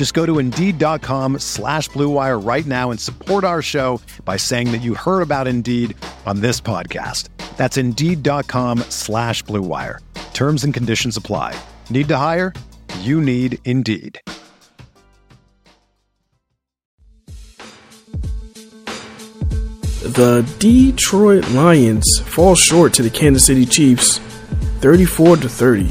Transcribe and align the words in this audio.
Just 0.00 0.14
go 0.14 0.24
to 0.24 0.38
Indeed.com 0.38 1.40
slash 1.40 1.90
BlueWire 1.90 2.42
right 2.42 2.64
now 2.64 2.90
and 2.90 2.98
support 2.98 3.44
our 3.44 3.60
show 3.60 4.00
by 4.24 4.38
saying 4.38 4.72
that 4.72 4.78
you 4.78 4.94
heard 4.94 5.20
about 5.20 5.46
Indeed 5.46 5.94
on 6.24 6.40
this 6.40 6.58
podcast. 6.58 7.28
That's 7.58 7.76
Indeed.com 7.76 8.78
slash 8.88 9.44
BlueWire. 9.44 9.98
Terms 10.32 10.64
and 10.64 10.72
conditions 10.72 11.18
apply. 11.18 11.54
Need 11.90 12.08
to 12.08 12.16
hire? 12.16 12.54
You 13.00 13.20
need 13.20 13.58
Indeed. 13.66 14.18
The 20.00 20.50
Detroit 20.58 21.46
Lions 21.50 22.22
fall 22.24 22.54
short 22.54 22.94
to 22.94 23.02
the 23.02 23.10
Kansas 23.10 23.44
City 23.44 23.66
Chiefs 23.66 24.18
34 24.80 25.36
to 25.36 25.48
30. 25.50 25.90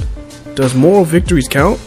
Does 0.56 0.73
moral 0.73 1.06
victories 1.06 1.48
count? 1.48 1.80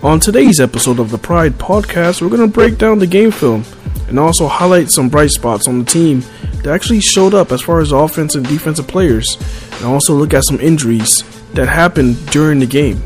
On 0.00 0.20
today's 0.20 0.60
episode 0.60 1.00
of 1.00 1.10
the 1.10 1.18
Pride 1.18 1.54
podcast, 1.54 2.22
we're 2.22 2.28
going 2.28 2.48
to 2.48 2.54
break 2.54 2.78
down 2.78 3.00
the 3.00 3.06
game 3.06 3.32
film 3.32 3.64
and 4.06 4.16
also 4.16 4.46
highlight 4.46 4.90
some 4.90 5.08
bright 5.08 5.30
spots 5.30 5.66
on 5.66 5.80
the 5.80 5.84
team 5.84 6.20
that 6.62 6.68
actually 6.68 7.00
showed 7.00 7.34
up 7.34 7.50
as 7.50 7.60
far 7.60 7.80
as 7.80 7.90
offensive 7.90 8.44
and 8.44 8.48
defensive 8.48 8.86
players, 8.86 9.36
and 9.72 9.86
also 9.86 10.14
look 10.14 10.32
at 10.32 10.44
some 10.44 10.60
injuries 10.60 11.24
that 11.54 11.68
happened 11.68 12.24
during 12.30 12.60
the 12.60 12.66
game. 12.66 13.02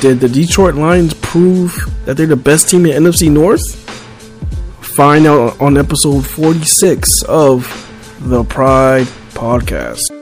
Did 0.00 0.20
the 0.20 0.28
Detroit 0.28 0.76
Lions 0.76 1.12
prove 1.14 1.74
that 2.04 2.16
they're 2.16 2.26
the 2.26 2.36
best 2.36 2.68
team 2.68 2.86
in 2.86 3.02
NFC 3.02 3.28
North? 3.28 3.74
Find 4.94 5.26
out 5.26 5.60
on 5.60 5.76
episode 5.76 6.24
46 6.24 7.22
of 7.24 7.66
the 8.20 8.44
Pride 8.44 9.06
Podcast. 9.30 10.17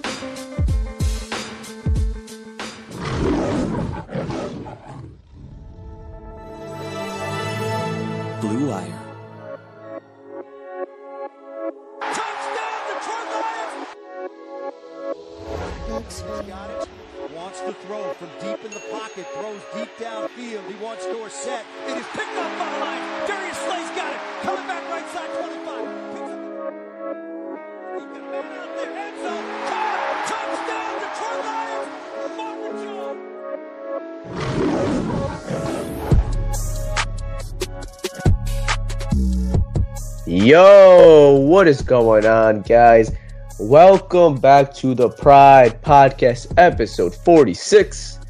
Yo, 40.46 41.34
what 41.40 41.66
is 41.66 41.82
going 41.82 42.24
on, 42.24 42.62
guys? 42.62 43.10
Welcome 43.58 44.36
back 44.36 44.72
to 44.74 44.94
the 44.94 45.08
Pride 45.08 45.82
Podcast, 45.82 46.54
episode 46.56 47.16
46 47.16 48.20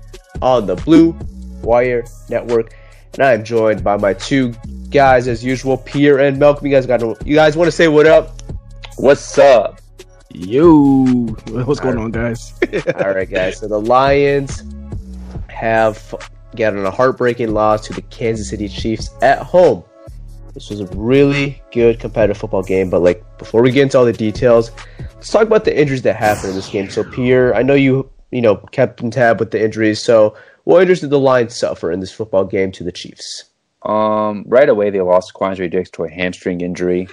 on 0.40 0.64
the 0.64 0.76
Blue 0.76 1.14
Wire 1.60 2.06
Network. 2.30 2.74
And 3.12 3.22
I 3.22 3.34
am 3.34 3.44
joined 3.44 3.84
by 3.84 3.98
my 3.98 4.14
two 4.14 4.54
guys, 4.88 5.28
as 5.28 5.44
usual, 5.44 5.76
Pierre 5.76 6.20
and 6.20 6.38
Malcolm. 6.38 6.66
You 6.66 6.72
guys 6.72 6.86
got 6.86 7.00
to, 7.00 7.18
you 7.22 7.34
guys 7.34 7.54
want 7.54 7.68
to 7.68 7.72
say 7.72 7.86
what 7.86 8.06
up? 8.06 8.40
What's 8.96 9.36
up? 9.36 9.82
Yo, 10.32 11.04
what's 11.50 11.80
going 11.80 11.98
on, 11.98 12.12
guys? 12.12 12.54
All 12.94 13.12
right, 13.12 13.28
guys. 13.28 13.58
So 13.58 13.68
the 13.68 13.78
Lions 13.78 14.64
have 15.48 16.14
gotten 16.56 16.86
a 16.86 16.90
heartbreaking 16.90 17.52
loss 17.52 17.86
to 17.88 17.92
the 17.92 18.00
Kansas 18.00 18.48
City 18.48 18.70
Chiefs 18.70 19.10
at 19.20 19.40
home. 19.40 19.84
This 20.56 20.70
was 20.70 20.80
a 20.80 20.86
really 20.96 21.60
good 21.70 22.00
competitive 22.00 22.38
football 22.38 22.62
game, 22.62 22.88
but 22.88 23.02
like 23.02 23.22
before 23.36 23.60
we 23.60 23.70
get 23.70 23.82
into 23.82 23.98
all 23.98 24.06
the 24.06 24.12
details, 24.14 24.70
let's 25.16 25.30
talk 25.30 25.42
about 25.42 25.66
the 25.66 25.78
injuries 25.78 26.00
that 26.00 26.16
happened 26.16 26.48
in 26.48 26.56
this 26.56 26.70
game. 26.70 26.88
So 26.88 27.04
Pierre, 27.04 27.54
I 27.54 27.62
know 27.62 27.74
you 27.74 28.08
you 28.30 28.40
know 28.40 28.56
kept 28.72 29.02
in 29.02 29.10
tab 29.10 29.38
with 29.38 29.50
the 29.50 29.62
injuries. 29.62 30.02
So 30.02 30.34
what 30.64 30.80
injuries 30.80 31.00
did 31.00 31.10
the 31.10 31.18
Lions 31.18 31.54
suffer 31.54 31.92
in 31.92 32.00
this 32.00 32.10
football 32.10 32.46
game 32.46 32.72
to 32.72 32.82
the 32.82 32.90
Chiefs? 32.90 33.44
Um, 33.82 34.44
right 34.48 34.70
away, 34.70 34.88
they 34.88 35.02
lost 35.02 35.34
Quandre 35.34 35.70
Diggs 35.70 35.90
to 35.90 36.04
a 36.04 36.10
hamstring 36.10 36.62
injury. 36.62 37.06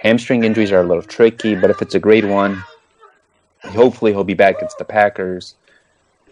Hamstring 0.00 0.42
injuries 0.42 0.72
are 0.72 0.80
a 0.80 0.86
little 0.86 1.02
tricky, 1.02 1.54
but 1.56 1.68
if 1.68 1.82
it's 1.82 1.94
a 1.94 2.00
grade 2.00 2.24
one, 2.24 2.64
hopefully 3.62 4.12
he'll 4.12 4.24
be 4.24 4.32
back 4.32 4.56
against 4.56 4.78
the 4.78 4.86
Packers. 4.86 5.54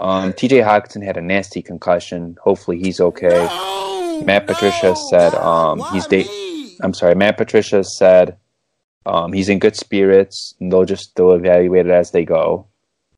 Um, 0.01 0.33
TJ 0.33 0.65
Hockenson 0.65 1.05
had 1.05 1.19
a 1.19 1.21
nasty 1.21 1.61
concussion. 1.61 2.39
Hopefully 2.43 2.79
he's 2.79 3.01
okay. 3.03 3.47
Matt 4.25 4.47
Patricia 4.47 4.95
said 5.11 5.35
um, 5.35 5.83
he's 5.93 6.07
date. 6.07 6.29
I'm 6.81 6.95
sorry. 6.95 7.15
Matt 7.15 7.37
Patricia 7.37 7.85
said 7.85 8.37
um, 9.07 9.33
he's 9.33 9.49
in 9.49 9.59
good 9.59 9.77
spirits, 9.77 10.55
and 10.61 10.73
they'll 10.73 10.85
just 10.85 11.15
they'll 11.17 11.33
evaluate 11.33 11.87
it 11.87 11.93
as 11.93 12.11
they 12.11 12.25
go. 12.25 12.67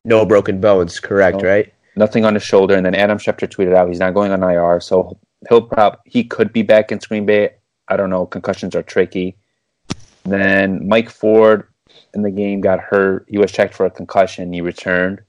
No 0.03 0.25
broken 0.25 0.59
bones, 0.59 0.99
correct? 0.99 1.41
No. 1.41 1.49
Right? 1.49 1.73
Nothing 1.95 2.25
on 2.25 2.33
his 2.33 2.43
shoulder, 2.43 2.75
and 2.75 2.85
then 2.85 2.95
Adam 2.95 3.17
Schefter 3.17 3.47
tweeted 3.47 3.73
out 3.73 3.87
he's 3.87 3.99
not 3.99 4.13
going 4.13 4.31
on 4.31 4.43
IR, 4.43 4.79
so 4.79 5.17
he'll 5.47 5.61
prob 5.61 5.99
he 6.05 6.23
could 6.23 6.51
be 6.51 6.61
back 6.61 6.91
in 6.91 6.99
Green 6.99 7.25
Bay. 7.25 7.51
I 7.87 7.97
don't 7.97 8.09
know. 8.09 8.25
Concussions 8.25 8.75
are 8.75 8.83
tricky. 8.83 9.37
Then 10.23 10.87
Mike 10.87 11.09
Ford 11.09 11.67
in 12.13 12.23
the 12.23 12.31
game 12.31 12.61
got 12.61 12.79
hurt. 12.79 13.25
He 13.29 13.37
was 13.37 13.51
checked 13.51 13.73
for 13.73 13.85
a 13.85 13.91
concussion. 13.91 14.51
He 14.51 14.61
returned, 14.61 15.21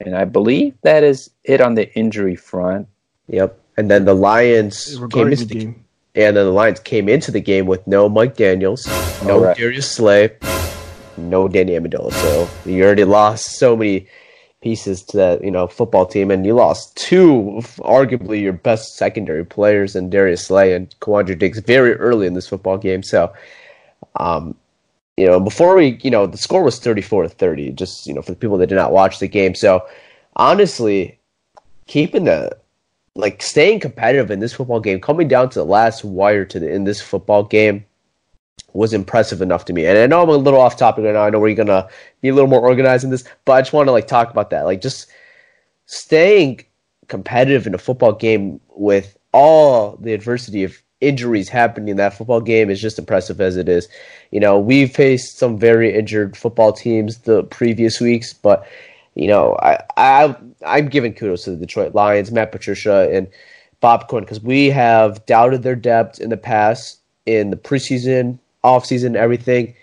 and 0.00 0.16
I 0.16 0.24
believe 0.24 0.74
that 0.82 1.02
is 1.02 1.30
it 1.42 1.60
on 1.60 1.74
the 1.74 1.92
injury 1.96 2.36
front. 2.36 2.86
Yep. 3.28 3.58
And 3.76 3.90
then 3.90 4.04
the 4.04 4.14
Lions 4.14 4.98
came 5.10 5.32
into 5.32 5.44
the 5.44 5.54
the 5.54 5.58
game, 5.58 5.84
and 6.14 6.36
then 6.36 6.44
the 6.46 6.52
Lions 6.52 6.78
came 6.80 7.08
into 7.08 7.32
the 7.32 7.40
game 7.40 7.66
with 7.66 7.84
no 7.86 8.08
Mike 8.08 8.36
Daniels, 8.36 8.86
no 9.24 9.40
Correct. 9.40 9.58
Darius 9.58 9.90
Slay, 9.90 10.30
no 11.16 11.48
Danny 11.48 11.72
Amendola. 11.72 12.12
So 12.12 12.48
you 12.70 12.84
already 12.84 13.04
lost 13.04 13.58
so 13.58 13.76
many 13.76 14.06
pieces 14.62 15.02
to 15.02 15.16
that 15.16 15.44
you 15.44 15.50
know 15.50 15.66
football 15.66 16.06
team, 16.06 16.30
and 16.30 16.46
you 16.46 16.54
lost 16.54 16.96
two, 16.96 17.56
of 17.58 17.76
arguably 17.84 18.40
your 18.40 18.52
best 18.52 18.96
secondary 18.96 19.44
players, 19.44 19.96
in 19.96 20.08
Darius 20.08 20.46
Slay 20.46 20.72
and 20.72 20.94
Quandre 21.00 21.36
Diggs 21.36 21.58
very 21.58 21.94
early 21.94 22.28
in 22.28 22.34
this 22.34 22.48
football 22.48 22.78
game. 22.78 23.02
So, 23.02 23.32
um, 24.16 24.54
you 25.16 25.26
know, 25.26 25.40
before 25.40 25.74
we, 25.74 25.98
you 26.02 26.10
know, 26.10 26.26
the 26.26 26.38
score 26.38 26.62
was 26.62 26.78
thirty-four 26.78 27.24
to 27.24 27.28
thirty. 27.28 27.72
Just 27.72 28.06
you 28.06 28.14
know, 28.14 28.22
for 28.22 28.30
the 28.30 28.38
people 28.38 28.56
that 28.58 28.68
did 28.68 28.76
not 28.76 28.92
watch 28.92 29.18
the 29.18 29.26
game. 29.26 29.56
So, 29.56 29.84
honestly, 30.36 31.18
keeping 31.88 32.24
the 32.24 32.56
like 33.16 33.42
staying 33.42 33.80
competitive 33.80 34.30
in 34.30 34.40
this 34.40 34.52
football 34.52 34.80
game, 34.80 35.00
coming 35.00 35.28
down 35.28 35.50
to 35.50 35.58
the 35.58 35.64
last 35.64 36.04
wire 36.04 36.44
to 36.44 36.58
the 36.58 36.70
in 36.70 36.84
this 36.84 37.00
football 37.00 37.44
game 37.44 37.84
was 38.72 38.92
impressive 38.92 39.40
enough 39.40 39.64
to 39.66 39.72
me. 39.72 39.86
And 39.86 39.96
I 39.96 40.06
know 40.06 40.22
I'm 40.22 40.28
a 40.28 40.36
little 40.36 40.60
off 40.60 40.76
topic 40.76 41.04
right 41.04 41.14
now. 41.14 41.22
I 41.22 41.30
know 41.30 41.38
we're 41.38 41.54
gonna 41.54 41.88
be 42.20 42.28
a 42.28 42.34
little 42.34 42.50
more 42.50 42.60
organized 42.60 43.04
in 43.04 43.10
this, 43.10 43.24
but 43.44 43.52
I 43.52 43.60
just 43.60 43.72
want 43.72 43.86
to 43.86 43.92
like 43.92 44.08
talk 44.08 44.30
about 44.30 44.50
that. 44.50 44.62
Like 44.62 44.80
just 44.80 45.06
staying 45.86 46.64
competitive 47.08 47.66
in 47.66 47.74
a 47.74 47.78
football 47.78 48.12
game 48.12 48.60
with 48.70 49.16
all 49.32 49.96
the 50.00 50.12
adversity 50.12 50.64
of 50.64 50.80
injuries 51.00 51.48
happening 51.48 51.88
in 51.88 51.96
that 51.98 52.14
football 52.14 52.40
game 52.40 52.70
is 52.70 52.80
just 52.80 52.98
impressive 52.98 53.40
as 53.40 53.56
it 53.56 53.68
is. 53.68 53.88
You 54.30 54.40
know, 54.40 54.58
we've 54.58 54.90
faced 54.90 55.38
some 55.38 55.58
very 55.58 55.94
injured 55.94 56.36
football 56.36 56.72
teams 56.72 57.18
the 57.18 57.44
previous 57.44 58.00
weeks, 58.00 58.32
but 58.32 58.66
you 59.14 59.28
know, 59.28 59.56
I, 59.62 59.78
I 59.96 60.36
I'm 60.66 60.88
giving 60.88 61.14
kudos 61.14 61.44
to 61.44 61.50
the 61.50 61.56
Detroit 61.56 61.94
Lions, 61.94 62.30
Matt 62.32 62.52
Patricia, 62.52 63.08
and 63.12 63.28
Bob 63.80 64.08
Quinn 64.08 64.24
because 64.24 64.40
we 64.40 64.70
have 64.70 65.24
doubted 65.26 65.62
their 65.62 65.76
depth 65.76 66.20
in 66.20 66.30
the 66.30 66.36
past 66.36 67.00
in 67.26 67.50
the 67.50 67.56
preseason, 67.56 68.38
offseason, 68.62 69.16
everything. 69.16 69.74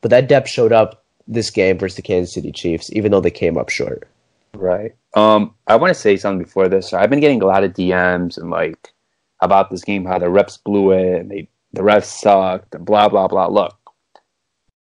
But 0.00 0.10
that 0.10 0.28
depth 0.28 0.48
showed 0.48 0.72
up 0.72 1.04
this 1.26 1.50
game 1.50 1.78
versus 1.78 1.96
the 1.96 2.02
Kansas 2.02 2.34
City 2.34 2.52
Chiefs, 2.52 2.90
even 2.92 3.12
though 3.12 3.20
they 3.20 3.30
came 3.30 3.56
up 3.58 3.68
short. 3.68 4.08
Right. 4.54 4.94
Um, 5.14 5.54
I 5.66 5.76
want 5.76 5.90
to 5.92 6.00
say 6.00 6.16
something 6.16 6.42
before 6.42 6.68
this. 6.68 6.92
I've 6.92 7.10
been 7.10 7.20
getting 7.20 7.42
a 7.42 7.46
lot 7.46 7.64
of 7.64 7.72
DMs 7.72 8.38
and 8.38 8.50
like 8.50 8.92
about 9.40 9.70
this 9.70 9.84
game, 9.84 10.04
how 10.04 10.18
the 10.18 10.30
reps 10.30 10.56
blew 10.56 10.92
it, 10.92 11.20
and 11.20 11.30
they 11.30 11.48
the 11.72 11.82
refs 11.82 12.04
sucked, 12.04 12.74
and 12.74 12.84
blah 12.84 13.08
blah 13.08 13.28
blah. 13.28 13.46
Look, 13.46 13.76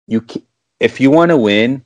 you 0.06 0.24
if 0.78 1.00
you 1.00 1.10
want 1.10 1.30
to 1.30 1.36
win, 1.36 1.84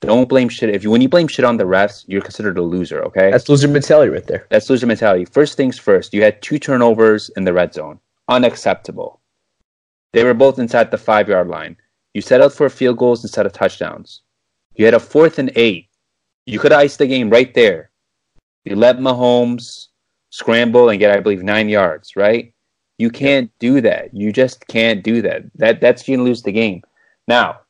don't 0.00 0.28
blame 0.28 0.48
shit. 0.48 0.74
If 0.74 0.82
you 0.82 0.90
when 0.90 1.02
you 1.02 1.08
blame 1.08 1.28
shit 1.28 1.44
on 1.44 1.56
the 1.56 1.64
refs, 1.64 2.04
you're 2.08 2.22
considered 2.22 2.58
a 2.58 2.62
loser. 2.62 3.02
Okay, 3.04 3.30
that's 3.30 3.48
loser 3.48 3.68
mentality 3.68 4.10
right 4.10 4.26
there. 4.26 4.46
That's 4.50 4.68
loser 4.68 4.86
mentality. 4.86 5.26
First 5.26 5.56
things 5.56 5.78
first. 5.78 6.14
You 6.14 6.22
had 6.22 6.40
two 6.42 6.58
turnovers 6.58 7.30
in 7.36 7.44
the 7.44 7.52
red 7.52 7.74
zone. 7.74 8.00
Unacceptable. 8.28 9.20
They 10.12 10.24
were 10.24 10.34
both 10.34 10.58
inside 10.58 10.90
the 10.90 10.98
five 10.98 11.28
yard 11.28 11.48
line. 11.48 11.76
You 12.14 12.22
settled 12.22 12.52
for 12.52 12.68
field 12.68 12.98
goals 12.98 13.22
instead 13.22 13.46
of 13.46 13.52
touchdowns. 13.52 14.22
You 14.74 14.84
had 14.84 14.94
a 14.94 15.00
fourth 15.00 15.38
and 15.38 15.52
eight. 15.54 15.88
You 16.46 16.58
could 16.58 16.72
have 16.72 16.80
iced 16.80 16.98
the 16.98 17.06
game 17.06 17.30
right 17.30 17.52
there. 17.54 17.90
You 18.64 18.76
let 18.76 18.98
Mahomes 18.98 19.88
scramble 20.30 20.88
and 20.88 20.98
get, 20.98 21.16
I 21.16 21.20
believe, 21.20 21.42
nine 21.42 21.68
yards. 21.68 22.16
Right? 22.16 22.52
You 22.98 23.10
can't 23.10 23.50
do 23.58 23.80
that. 23.82 24.14
You 24.14 24.32
just 24.32 24.66
can't 24.66 25.02
do 25.04 25.22
that. 25.22 25.42
That 25.56 25.80
that's 25.80 26.08
you 26.08 26.22
lose 26.22 26.42
the 26.42 26.52
game. 26.52 26.82
Now, 27.28 27.60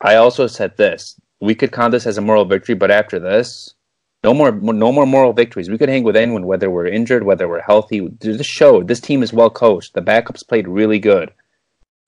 I 0.00 0.16
also 0.16 0.46
said 0.46 0.76
this. 0.76 1.18
We 1.40 1.54
could 1.54 1.72
count 1.72 1.92
this 1.92 2.06
as 2.06 2.18
a 2.18 2.22
moral 2.22 2.44
victory, 2.44 2.74
but 2.74 2.90
after 2.90 3.18
this, 3.18 3.74
no 4.22 4.32
more, 4.32 4.52
no 4.52 4.90
more 4.90 5.06
moral 5.06 5.32
victories. 5.32 5.68
We 5.68 5.78
could 5.78 5.88
hang 5.90 6.02
with 6.02 6.16
anyone, 6.16 6.46
whether 6.46 6.70
we're 6.70 6.86
injured, 6.86 7.24
whether 7.24 7.48
we're 7.48 7.60
healthy. 7.60 8.08
This 8.20 8.46
show, 8.46 8.82
this 8.82 9.00
team 9.00 9.22
is 9.22 9.32
well 9.32 9.50
coached. 9.50 9.92
The 9.92 10.00
backups 10.00 10.46
played 10.46 10.66
really 10.66 10.98
good. 10.98 11.30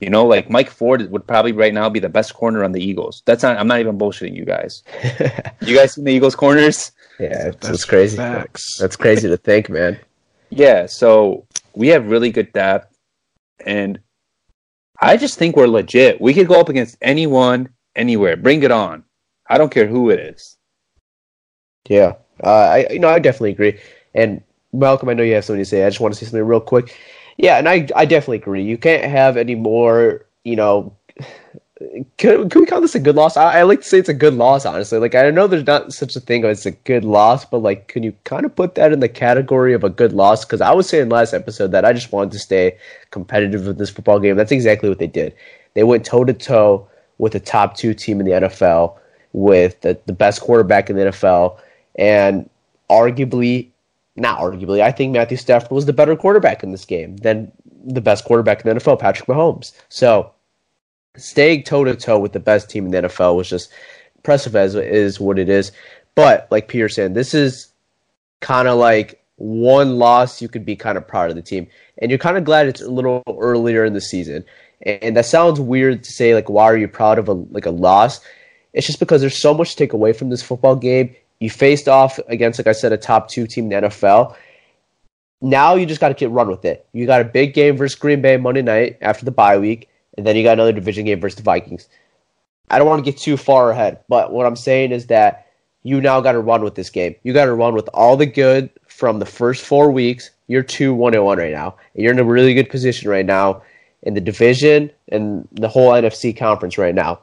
You 0.00 0.11
know, 0.11 0.27
like 0.27 0.50
Mike 0.50 0.71
Ford 0.71 1.11
would 1.11 1.27
probably 1.27 1.53
right 1.53 1.73
now 1.73 1.88
be 1.88 2.00
the 2.00 2.09
best 2.09 2.35
corner 2.35 2.65
on 2.65 2.73
the 2.73 2.83
Eagles. 2.83 3.23
That's 3.25 3.43
not. 3.43 3.59
I'm 3.59 3.69
not 3.69 3.81
even 3.81 3.99
bullshitting 3.99 4.37
you 4.37 4.44
guys. 4.44 4.82
you 5.62 5.77
guys 5.77 5.94
seen 5.94 6.05
the 6.05 6.12
Eagles 6.12 6.35
corners? 6.35 6.93
Yeah, 7.19 7.49
it's, 7.49 7.69
it's 7.69 7.85
crazy. 7.85 8.17
Facts. 8.17 8.77
That's 8.79 8.97
crazy 8.97 9.29
to 9.29 9.39
think, 9.39 9.71
man. 9.71 9.99
Yeah, 10.50 10.87
so 10.87 11.47
we 11.75 11.89
have 11.89 12.11
really 12.11 12.31
good 12.31 12.53
depth, 12.53 12.94
and 13.65 13.99
I 15.00 15.17
just 15.17 15.39
think 15.39 15.56
we're 15.56 15.67
legit. 15.67 16.21
We 16.21 16.35
could 16.35 16.49
go 16.49 16.61
up 16.61 16.69
against 16.69 16.99
anyone 17.00 17.71
anywhere. 17.96 18.37
Bring 18.37 18.62
it 18.62 18.70
on. 18.70 19.04
I 19.48 19.58
don't 19.58 19.72
care 19.72 19.87
who 19.87 20.10
it 20.10 20.20
is. 20.20 20.56
Yeah, 21.88 22.14
uh, 22.43 22.50
I 22.50 22.87
you 22.90 22.98
know 22.98 23.08
I 23.08 23.19
definitely 23.19 23.52
agree. 23.52 23.78
And 24.14 24.43
Malcolm, 24.72 25.08
I 25.08 25.14
know 25.14 25.22
you 25.22 25.34
have 25.34 25.44
something 25.44 25.62
to 25.62 25.69
say. 25.69 25.84
I 25.84 25.88
just 25.88 26.00
want 26.00 26.14
to 26.14 26.19
say 26.19 26.26
something 26.26 26.44
real 26.44 26.60
quick. 26.60 26.96
Yeah, 27.37 27.58
and 27.58 27.69
I 27.69 27.88
I 27.94 28.04
definitely 28.04 28.38
agree. 28.38 28.62
You 28.62 28.78
can't 28.78 29.04
have 29.10 29.37
any 29.37 29.54
more. 29.54 30.26
You 30.44 30.56
know, 30.56 30.96
can, 32.16 32.48
can 32.48 32.60
we 32.60 32.66
call 32.66 32.81
this 32.81 32.94
a 32.94 33.00
good 33.00 33.16
loss? 33.16 33.37
I, 33.37 33.60
I, 33.60 33.62
like 33.64 33.81
to 33.81 33.87
say 33.87 33.98
it's 33.98 34.08
a 34.08 34.14
good 34.14 34.34
loss, 34.34 34.64
honestly. 34.64 34.98
Like 34.98 35.14
I 35.14 35.31
know 35.31 35.46
there's 35.46 35.66
not 35.66 35.93
such 35.93 36.16
a 36.16 36.20
thing 36.20 36.44
as 36.44 36.64
a 36.64 36.70
good 36.70 37.04
loss, 37.04 37.44
but 37.44 37.58
like, 37.58 37.88
can 37.88 38.02
you 38.02 38.14
kind 38.25 38.46
of 38.46 38.56
put 38.56 38.76
that 38.76 38.93
in 38.93 39.00
the 39.00 39.08
category 39.08 39.75
of 39.75 39.84
a 39.84 39.90
good 39.90 40.12
loss? 40.12 40.44
Because 40.44 40.62
I 40.62 40.72
was 40.72 40.88
saying 40.88 41.10
last 41.10 41.34
episode 41.34 41.72
that 41.72 41.84
I 41.84 41.93
just 41.93 42.12
wanted 42.12 42.32
to 42.32 42.38
stay 42.38 42.78
competitive 43.10 43.66
with 43.66 43.78
this 43.78 43.90
football 43.90 44.19
game. 44.19 44.37
That's 44.37 44.52
exactly 44.52 44.88
what 44.88 44.98
they 44.98 45.06
did. 45.06 45.34
They 45.75 45.84
went 45.84 46.06
toe 46.06 46.25
to 46.25 46.32
toe 46.32 46.88
with 47.19 47.33
the 47.33 47.41
top 47.41 47.77
two 47.77 47.95
team 47.95 48.21
in 48.21 48.27
the 48.27 48.33
NFL, 48.33 48.97
with 49.33 49.81
the, 49.83 49.99
the 50.07 50.13
best 50.13 50.41
quarterback 50.41 50.91
in 50.91 50.97
the 50.97 51.07
NFL, 51.07 51.59
and 51.97 52.49
arguably, 52.91 53.69
not 54.17 54.39
arguably, 54.39 54.81
I 54.81 54.93
think 54.93 55.13
Matthew 55.13 55.37
Stafford 55.37 55.71
was 55.71 55.87
the 55.87 55.93
better 55.93 56.17
quarterback 56.17 56.63
in 56.63 56.73
this 56.73 56.85
game 56.85 57.17
than 57.19 57.51
the 57.85 58.01
best 58.01 58.25
quarterback 58.25 58.65
in 58.65 58.75
the 58.75 58.81
NFL, 58.81 58.99
Patrick 58.99 59.29
Mahomes. 59.29 59.73
So 59.89 60.33
staying 61.17 61.63
toe 61.65 61.85
to 61.85 61.95
toe 61.95 62.19
with 62.19 62.33
the 62.33 62.41
best 62.41 62.71
team 62.71 62.87
in 62.87 62.91
the 62.91 63.09
NFL 63.09 63.37
was 63.37 63.49
just 63.49 63.71
impressive 64.17 64.57
as 64.57 64.75
is 64.75 65.21
what 65.21 65.39
it 65.39 65.49
is. 65.49 65.73
But 66.15 66.49
like 66.51 66.69
Peter 66.69 66.89
said, 66.89 67.15
this 67.15 67.35
is 67.35 67.69
kind 68.41 68.69
of 68.69 68.79
like 68.79 69.23
one 69.37 69.99
loss 69.99 70.41
you 70.41 70.49
could 70.49 70.65
be 70.65 70.77
kind 70.77 70.97
of 70.97 71.07
proud 71.07 71.31
of 71.31 71.37
the 71.37 71.43
team, 71.43 71.67
and 71.99 72.11
you're 72.11 72.19
kind 72.19 72.37
of 72.37 72.45
glad 72.45 72.67
it's 72.67 72.81
a 72.81 72.91
little 72.91 73.23
earlier 73.39 73.85
in 73.85 73.93
the 73.93 74.01
season. 74.01 74.45
And 74.82 75.17
that 75.17 75.26
sounds 75.26 75.58
weird 75.58 76.05
to 76.05 76.12
say, 76.12 76.34
like, 76.34 76.50
why 76.50 76.64
are 76.64 76.76
you 76.76 76.88
proud 76.88 77.19
of 77.19 77.28
a 77.28 77.32
like 77.32 77.67
a 77.67 77.70
loss? 77.70 78.20
It's 78.73 78.87
just 78.87 79.00
because 79.00 79.23
there's 79.23 79.40
so 79.40 79.55
much 79.55 79.70
to 79.70 79.76
take 79.76 79.94
away 79.94 80.12
from 80.12 80.28
this 80.28 80.43
football 80.43 80.76
game. 80.76 81.14
You 81.40 81.50
faced 81.50 81.88
off 81.88 82.19
against, 82.28 82.58
like 82.58 82.67
I 82.67 82.73
said, 82.73 82.93
a 82.93 82.99
top 82.99 83.28
two 83.28 83.46
team 83.46 83.70
in 83.73 83.82
the 83.82 83.88
NFL. 83.88 84.37
Now 85.40 85.75
you 85.75 85.87
just 85.87 86.00
got 86.00 86.08
to 86.08 86.14
get 86.14 86.31
run 86.31 86.49
with 86.49 86.64
it. 86.64 86.87
You 86.93 87.06
got 87.06 87.20
a 87.20 87.25
big 87.25 87.55
game 87.55 87.76
versus 87.76 87.99
Green 87.99 88.20
Bay 88.20 88.37
Monday 88.37 88.62
night 88.62 88.99
after 89.00 89.25
the 89.25 89.31
bye 89.31 89.58
week, 89.58 89.88
and 90.17 90.26
then 90.26 90.37
you 90.37 90.43
got 90.43 90.55
another 90.55 90.73
division 90.73 91.05
game 91.05 91.20
versus 91.20 91.37
the 91.37 91.43
Vikings. 91.43 91.88
I 92.70 92.79
don't 92.79 92.88
want 92.88 93.05
to 93.05 93.11
get 93.11 93.20
too 93.20 93.37
far 93.37 93.70
ahead, 93.70 94.00
but 94.08 94.32
what 94.32 94.46
I'm 94.46 94.56
saying 94.56 94.93
is 94.93 95.06
that 95.06 95.46
you 95.82 96.00
now 96.00 96.20
got 96.20 96.32
to 96.32 96.40
run 96.40 96.64
with 96.64 96.75
this 96.75 96.90
game. 96.90 97.14
You 97.22 97.32
got 97.32 97.44
to 97.44 97.55
run 97.55 97.75
with 97.75 97.88
all 97.94 98.17
the 98.17 98.26
good 98.26 98.70
from 98.88 99.20
the 99.20 99.26
first 99.26 99.64
four 99.64 99.90
weeks. 99.90 100.31
You're 100.49 100.62
two 100.62 100.93
one 100.93 101.14
and 101.14 101.25
one 101.25 101.38
right 101.38 101.52
now, 101.52 101.76
and 101.94 102.02
you're 102.02 102.12
in 102.12 102.19
a 102.19 102.25
really 102.25 102.55
good 102.55 102.69
position 102.69 103.08
right 103.08 103.26
now 103.26 103.62
in 104.06 104.14
the 104.14 104.20
division 104.20 104.91
and 105.08 105.47
the 105.53 105.69
whole 105.69 105.91
NFC 105.91 106.35
conference 106.35 106.79
right 106.79 106.94
now. 106.94 107.20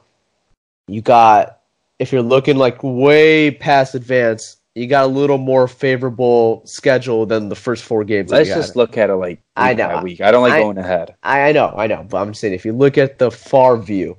You 0.86 1.00
got 1.00 1.58
if 1.98 2.12
you're 2.12 2.22
looking 2.22 2.56
like 2.56 2.78
way 2.82 3.50
past 3.50 3.94
advance, 3.94 4.58
you 4.74 4.86
got 4.86 5.04
a 5.04 5.08
little 5.08 5.38
more 5.38 5.66
favorable 5.66 6.62
schedule 6.66 7.24
than 7.24 7.48
the 7.48 7.54
first 7.56 7.84
four 7.84 8.04
games. 8.04 8.30
Let's 8.30 8.50
just 8.50 8.76
look 8.76 8.98
at 8.98 9.08
it 9.08 9.14
like 9.14 9.40
I 9.56 9.72
know 9.72 10.02
week. 10.02 10.20
I 10.20 10.30
don't 10.30 10.42
like 10.42 10.52
I, 10.52 10.60
going 10.60 10.76
ahead. 10.76 11.14
I, 11.22 11.48
I 11.48 11.52
know, 11.52 11.72
I 11.74 11.86
know, 11.86 12.04
but 12.08 12.18
I'm 12.18 12.34
saying 12.34 12.52
if 12.52 12.66
you 12.66 12.72
look 12.72 12.98
at 12.98 13.18
the 13.18 13.30
far 13.30 13.78
view, 13.78 14.18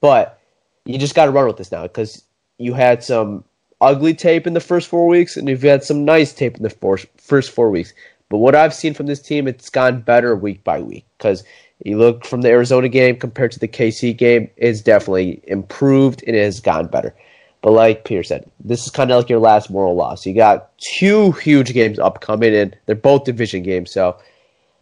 but 0.00 0.40
you 0.86 0.98
just 0.98 1.14
got 1.14 1.26
to 1.26 1.30
run 1.30 1.46
with 1.46 1.58
this 1.58 1.70
now 1.70 1.82
because 1.82 2.24
you 2.56 2.72
had 2.72 3.04
some 3.04 3.44
ugly 3.82 4.14
tape 4.14 4.46
in 4.46 4.54
the 4.54 4.60
first 4.60 4.88
four 4.88 5.06
weeks, 5.06 5.36
and 5.36 5.46
you've 5.46 5.62
had 5.62 5.84
some 5.84 6.06
nice 6.06 6.32
tape 6.32 6.56
in 6.56 6.62
the 6.62 6.70
four, 6.70 6.98
first 7.18 7.50
four 7.50 7.70
weeks. 7.70 7.92
But 8.30 8.38
what 8.38 8.54
I've 8.54 8.74
seen 8.74 8.94
from 8.94 9.06
this 9.06 9.20
team, 9.20 9.46
it's 9.46 9.68
gone 9.68 10.00
better 10.00 10.34
week 10.34 10.64
by 10.64 10.80
week 10.80 11.04
because 11.18 11.44
you 11.84 11.96
look 11.96 12.24
from 12.24 12.40
the 12.40 12.48
Arizona 12.48 12.88
game 12.88 13.16
compared 13.16 13.52
to 13.52 13.58
the 13.58 13.68
KC 13.68 14.16
game, 14.16 14.50
it's 14.56 14.80
definitely 14.80 15.40
improved 15.46 16.24
and 16.26 16.34
it 16.34 16.42
has 16.42 16.60
gotten 16.60 16.88
better. 16.88 17.14
But 17.62 17.72
like 17.72 18.04
Peter 18.04 18.22
said, 18.22 18.50
this 18.60 18.84
is 18.84 18.90
kind 18.90 19.10
of 19.10 19.18
like 19.18 19.28
your 19.28 19.40
last 19.40 19.70
moral 19.70 19.94
loss. 19.94 20.24
You 20.24 20.34
got 20.34 20.70
two 20.78 21.32
huge 21.32 21.72
games 21.72 21.98
upcoming, 21.98 22.54
and 22.54 22.76
they're 22.86 22.94
both 22.94 23.24
division 23.24 23.62
games. 23.62 23.90
So, 23.90 24.16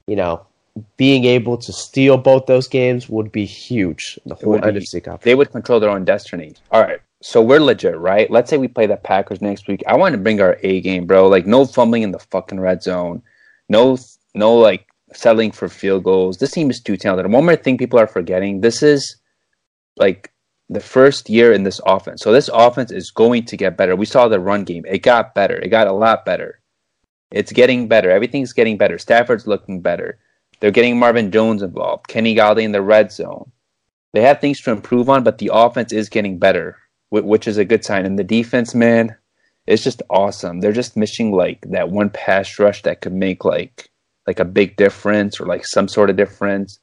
you 0.06 0.16
know, 0.16 0.44
being 0.96 1.24
able 1.24 1.56
to 1.56 1.72
steal 1.72 2.18
both 2.18 2.46
those 2.46 2.68
games 2.68 3.08
would 3.08 3.32
be 3.32 3.46
huge. 3.46 4.18
The 4.26 4.34
whole 4.34 4.58
NFC 4.58 5.02
conference. 5.02 5.24
They 5.24 5.34
would 5.34 5.52
control 5.52 5.80
their 5.80 5.90
own 5.90 6.04
destiny. 6.04 6.54
All 6.70 6.82
right. 6.82 7.00
So 7.22 7.40
we're 7.40 7.60
legit, 7.60 7.96
right? 7.98 8.30
Let's 8.30 8.50
say 8.50 8.58
we 8.58 8.68
play 8.68 8.86
the 8.86 8.96
Packers 8.96 9.40
next 9.40 9.68
week. 9.68 9.82
I 9.86 9.96
want 9.96 10.12
to 10.12 10.18
bring 10.18 10.40
our 10.40 10.58
A 10.62 10.80
game, 10.82 11.06
bro. 11.06 11.28
Like 11.28 11.46
no 11.46 11.64
fumbling 11.64 12.02
in 12.02 12.10
the 12.10 12.18
fucking 12.18 12.60
red 12.60 12.82
zone. 12.82 13.22
No 13.70 13.96
no 14.34 14.54
like 14.54 14.85
settling 15.16 15.52
for 15.52 15.68
field 15.68 16.04
goals. 16.04 16.38
This 16.38 16.52
team 16.52 16.70
is 16.70 16.80
too 16.80 16.96
talented. 16.96 17.30
one 17.32 17.44
more 17.44 17.56
thing 17.56 17.78
people 17.78 17.98
are 17.98 18.06
forgetting: 18.06 18.60
this 18.60 18.82
is 18.82 19.16
like 19.96 20.32
the 20.68 20.80
first 20.80 21.30
year 21.30 21.52
in 21.52 21.62
this 21.62 21.80
offense. 21.86 22.22
So 22.22 22.32
this 22.32 22.50
offense 22.52 22.90
is 22.92 23.10
going 23.10 23.44
to 23.46 23.56
get 23.56 23.76
better. 23.76 23.96
We 23.96 24.06
saw 24.06 24.28
the 24.28 24.40
run 24.40 24.64
game; 24.64 24.84
it 24.86 24.98
got 24.98 25.34
better. 25.34 25.56
It 25.56 25.68
got 25.68 25.88
a 25.88 25.92
lot 25.92 26.24
better. 26.24 26.60
It's 27.30 27.52
getting 27.52 27.88
better. 27.88 28.10
Everything's 28.10 28.52
getting 28.52 28.76
better. 28.76 28.98
Stafford's 28.98 29.46
looking 29.46 29.80
better. 29.80 30.18
They're 30.60 30.70
getting 30.70 30.98
Marvin 30.98 31.30
Jones 31.30 31.62
involved. 31.62 32.08
Kenny 32.08 32.34
Golladay 32.34 32.62
in 32.62 32.72
the 32.72 32.82
red 32.82 33.12
zone. 33.12 33.50
They 34.12 34.22
have 34.22 34.40
things 34.40 34.60
to 34.62 34.70
improve 34.70 35.10
on, 35.10 35.24
but 35.24 35.38
the 35.38 35.50
offense 35.52 35.92
is 35.92 36.08
getting 36.08 36.38
better, 36.38 36.78
which 37.10 37.46
is 37.46 37.58
a 37.58 37.64
good 37.64 37.84
sign. 37.84 38.06
And 38.06 38.18
the 38.18 38.24
defense, 38.24 38.74
man, 38.74 39.14
it's 39.66 39.84
just 39.84 40.02
awesome. 40.08 40.60
They're 40.60 40.72
just 40.72 40.96
missing 40.96 41.32
like 41.32 41.60
that 41.70 41.90
one 41.90 42.10
pass 42.10 42.58
rush 42.58 42.82
that 42.82 43.00
could 43.00 43.12
make 43.12 43.44
like 43.44 43.90
like 44.26 44.40
a 44.40 44.44
big 44.44 44.76
difference 44.76 45.40
or 45.40 45.46
like 45.46 45.64
some 45.64 45.88
sort 45.88 46.10
of 46.10 46.16
difference. 46.16 46.78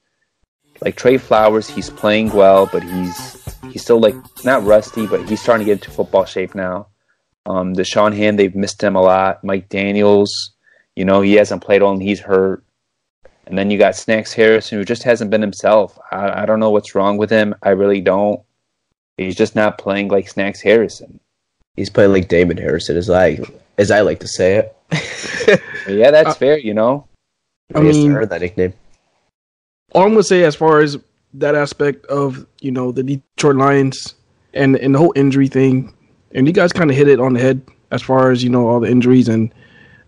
Like 0.81 0.95
Trey 0.95 1.17
Flowers, 1.17 1.69
he's 1.69 1.89
playing 1.89 2.31
well, 2.31 2.67
but 2.71 2.83
he's 2.83 3.57
he's 3.71 3.81
still 3.81 3.99
like 3.99 4.15
not 4.43 4.63
rusty, 4.63 5.07
but 5.07 5.27
he's 5.29 5.41
starting 5.41 5.65
to 5.65 5.71
get 5.71 5.83
into 5.83 5.91
football 5.91 6.25
shape 6.25 6.55
now. 6.55 6.87
Um, 7.45 7.73
Da'Shawn 7.73 8.15
Hand, 8.15 8.39
they've 8.39 8.55
missed 8.55 8.81
him 8.81 8.95
a 8.95 9.01
lot. 9.01 9.43
Mike 9.43 9.69
Daniels, 9.69 10.53
you 10.95 11.05
know, 11.05 11.21
he 11.21 11.33
hasn't 11.33 11.63
played 11.63 11.81
on, 11.81 11.99
he's 11.99 12.19
hurt. 12.19 12.63
And 13.45 13.57
then 13.57 13.69
you 13.69 13.77
got 13.77 13.95
Snacks 13.95 14.31
Harrison, 14.31 14.77
who 14.77 14.85
just 14.85 15.03
hasn't 15.03 15.29
been 15.29 15.41
himself. 15.41 15.99
I, 16.11 16.43
I 16.43 16.45
don't 16.45 16.61
know 16.61 16.69
what's 16.69 16.95
wrong 16.95 17.17
with 17.17 17.29
him. 17.29 17.53
I 17.61 17.71
really 17.71 17.99
don't. 17.99 18.41
He's 19.17 19.35
just 19.35 19.55
not 19.55 19.77
playing 19.77 20.07
like 20.07 20.29
Snacks 20.29 20.61
Harrison. 20.61 21.19
He's 21.75 21.89
playing 21.89 22.13
like 22.13 22.29
Damon 22.29 22.57
Harrison, 22.57 22.97
as 22.97 23.09
I 23.09 23.39
as 23.77 23.91
I 23.91 24.01
like 24.01 24.19
to 24.21 24.27
say 24.27 24.55
it. 24.55 25.61
yeah, 25.87 26.11
that's 26.11 26.29
uh, 26.29 26.33
fair. 26.33 26.57
You 26.57 26.73
know, 26.73 27.07
I, 27.73 27.81
mean, 27.81 28.11
heard 28.11 28.29
that 28.29 28.41
nickname. 28.41 28.73
All 29.93 30.03
I'm 30.03 30.09
gonna 30.09 30.23
say, 30.23 30.43
as 30.43 30.55
far 30.55 30.79
as 30.79 30.97
that 31.35 31.55
aspect 31.55 32.05
of 32.07 32.45
you 32.61 32.71
know 32.71 32.91
the 32.91 33.03
Detroit 33.03 33.55
Lions 33.55 34.15
and 34.53 34.75
and 34.77 34.95
the 34.95 34.99
whole 34.99 35.13
injury 35.15 35.47
thing, 35.47 35.93
and 36.33 36.47
you 36.47 36.53
guys 36.53 36.71
kind 36.71 36.89
of 36.89 36.95
hit 36.95 37.07
it 37.07 37.19
on 37.19 37.33
the 37.33 37.39
head 37.39 37.61
as 37.91 38.01
far 38.01 38.31
as 38.31 38.43
you 38.43 38.49
know 38.49 38.67
all 38.67 38.79
the 38.79 38.89
injuries 38.89 39.27
and 39.27 39.53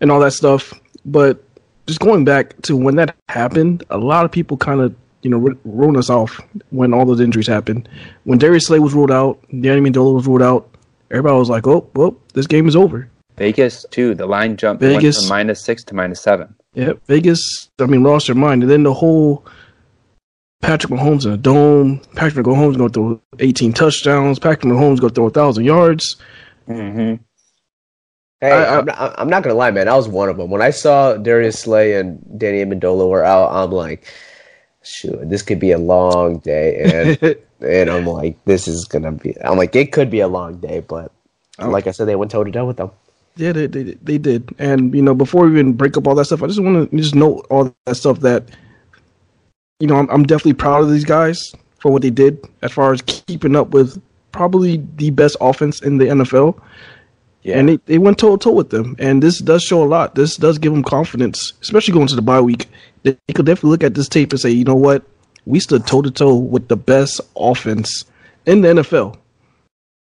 and 0.02 0.12
all 0.12 0.20
that 0.20 0.34
stuff. 0.34 0.74
But 1.06 1.44
just 1.88 2.00
going 2.00 2.26
back 2.26 2.60
to 2.64 2.76
when 2.76 2.96
that 2.96 3.16
happened, 3.30 3.84
a 3.90 3.98
lot 3.98 4.26
of 4.26 4.32
people 4.32 4.58
kind 4.58 4.82
of 4.82 4.96
you 5.26 5.32
know, 5.32 5.58
rolling 5.66 5.98
us 5.98 6.12
off 6.12 6.40
when 6.70 6.94
all 6.94 7.04
those 7.04 7.20
injuries 7.20 7.48
happened. 7.48 7.90
When 8.26 8.38
Darius 8.38 8.68
Slay 8.68 8.78
was 8.78 8.94
ruled 8.94 9.10
out, 9.10 9.40
Danny 9.50 9.82
Amendola 9.82 10.14
was 10.14 10.28
ruled 10.28 10.44
out. 10.44 10.70
Everybody 11.10 11.40
was 11.40 11.50
like, 11.50 11.66
"Oh, 11.66 11.90
well, 11.96 12.16
this 12.36 12.46
game 12.46 12.68
is 12.68 12.76
over." 12.76 13.10
Vegas 13.36 13.88
too. 13.90 14.14
The 14.14 14.28
line 14.28 14.56
jumped 14.56 14.84
went 14.84 14.94
Vegas. 14.94 15.22
from 15.22 15.30
minus 15.30 15.62
six 15.62 15.84
to 15.86 15.96
minus 15.96 16.22
seven. 16.22 16.54
Yeah, 16.75 16.94
Vegas. 17.08 17.70
I 17.79 17.86
mean, 17.86 18.03
lost 18.03 18.27
their 18.27 18.36
mind, 18.36 18.62
and 18.63 18.72
then 18.72 18.84
the 18.84 18.94
whole 18.94 19.46
Patrick 20.62 20.91
Mahomes 20.91 21.25
in 21.25 21.32
a 21.32 21.38
dome. 21.38 22.01
Patrick 22.15 22.46
Mahomes 22.46 22.77
going 22.77 22.89
to 22.91 22.94
throw 22.94 23.22
18 23.39 23.74
touchdowns. 23.74 24.39
Patrick 24.39 24.62
Mahomes 24.72 25.00
going 25.00 25.10
to 25.12 25.15
throw 25.15 25.27
a 25.27 25.29
thousand 25.32 25.63
yards. 25.65 26.15
Mm-hmm. 26.67 27.22
Hey, 28.41 28.51
I- 28.51 28.63
I- 28.63 28.75
I, 28.75 28.79
am 28.79 28.86
not, 28.86 29.15
I'm 29.20 29.29
not 29.29 29.44
gonna 29.44 29.55
lie, 29.55 29.72
man. 29.72 29.88
I 29.88 29.96
was 29.96 30.08
one 30.10 30.27
of 30.29 30.38
them. 30.38 30.50
When 30.50 30.62
I 30.62 30.70
saw 30.72 31.15
Darius 31.15 31.60
Slay 31.60 31.94
and 31.94 32.20
Danny 32.38 32.63
Amendola 32.63 33.08
were 33.10 33.24
out, 33.24 33.51
I'm 33.51 33.72
like, 33.72 34.05
shoot, 34.84 35.29
this 35.29 35.41
could 35.41 35.60
be 35.60 35.72
a 35.72 35.77
long 35.77 36.39
day. 36.39 37.17
And 37.22 37.36
and 37.70 37.89
I'm 37.89 38.05
like, 38.05 38.44
this 38.46 38.67
is 38.67 38.84
gonna 38.86 39.13
be. 39.13 39.34
I'm 39.41 39.58
like, 39.58 39.75
it 39.75 39.94
could 39.94 40.10
be 40.10 40.20
a 40.20 40.27
long 40.27 40.58
day, 40.60 40.82
but 40.82 41.12
Oh. 41.60 41.70
like 41.70 41.88
I 41.88 41.91
said, 41.91 42.08
they 42.10 42.17
went 42.17 42.32
toe 42.32 42.44
to 42.44 42.51
toe 42.51 42.65
with 42.65 42.75
them. 42.77 42.91
Yeah, 43.38 43.51
they, 43.51 43.68
they 43.68 43.84
they 44.01 44.18
did. 44.18 44.50
And 44.60 44.94
you 44.96 45.01
know, 45.01 45.13
before 45.13 45.46
we 45.46 45.51
even 45.51 45.74
break 45.74 45.98
up 45.98 46.08
all 46.08 46.15
that 46.15 46.25
stuff, 46.25 46.42
I 46.42 46.48
just 46.48 46.62
want 46.62 46.89
to 46.89 46.98
just 46.98 47.15
note 47.15 47.46
all 47.50 47.75
that 47.86 47.96
stuff 47.96 48.22
that 48.22 48.50
you 49.80 49.88
know 49.88 49.96
I'm, 49.96 50.10
I'm 50.10 50.24
definitely 50.24 50.54
proud 50.54 50.84
of 50.84 50.92
these 50.92 51.04
guys 51.04 51.54
for 51.80 51.92
what 51.92 52.01
they 52.01 52.10
did 52.10 52.44
as 52.62 52.72
far 52.72 52.94
as 52.94 53.01
keeping 53.01 53.56
up 53.56 53.70
with 53.70 54.01
probably 54.32 54.84
the 54.96 55.10
best 55.12 55.36
offense 55.42 55.82
in 55.82 55.98
the 55.98 56.06
NFL. 56.06 56.60
Yeah. 57.44 57.60
And 57.60 57.70
they, 57.70 57.77
they 57.86 57.98
went 58.00 58.18
toe 58.18 58.36
to 58.36 58.44
toe 58.44 58.51
with 58.51 58.72
them, 58.72 58.96
and 58.98 59.22
this 59.22 59.39
does 59.39 59.62
show 59.63 59.84
a 59.84 59.86
lot. 59.86 60.15
This 60.15 60.36
does 60.36 60.58
give 60.58 60.74
them 60.74 60.82
confidence, 60.82 61.54
especially 61.62 61.94
going 61.94 62.08
to 62.08 62.15
the 62.15 62.24
bye 62.24 62.42
week. 62.42 62.68
They, 63.04 63.15
they 63.27 63.34
could 63.34 63.46
definitely 63.46 63.70
look 63.70 63.84
at 63.84 63.94
this 63.94 64.10
tape 64.10 64.32
and 64.32 64.39
say, 64.39 64.50
you 64.50 64.63
know 64.63 64.75
what, 64.75 65.04
we 65.46 65.60
stood 65.60 65.86
toe 65.86 66.01
to 66.01 66.10
toe 66.10 66.34
with 66.36 66.70
the 66.70 66.75
best 66.75 67.22
offense 67.36 68.04
in 68.48 68.62
the 68.62 68.70
NFL, 68.70 69.18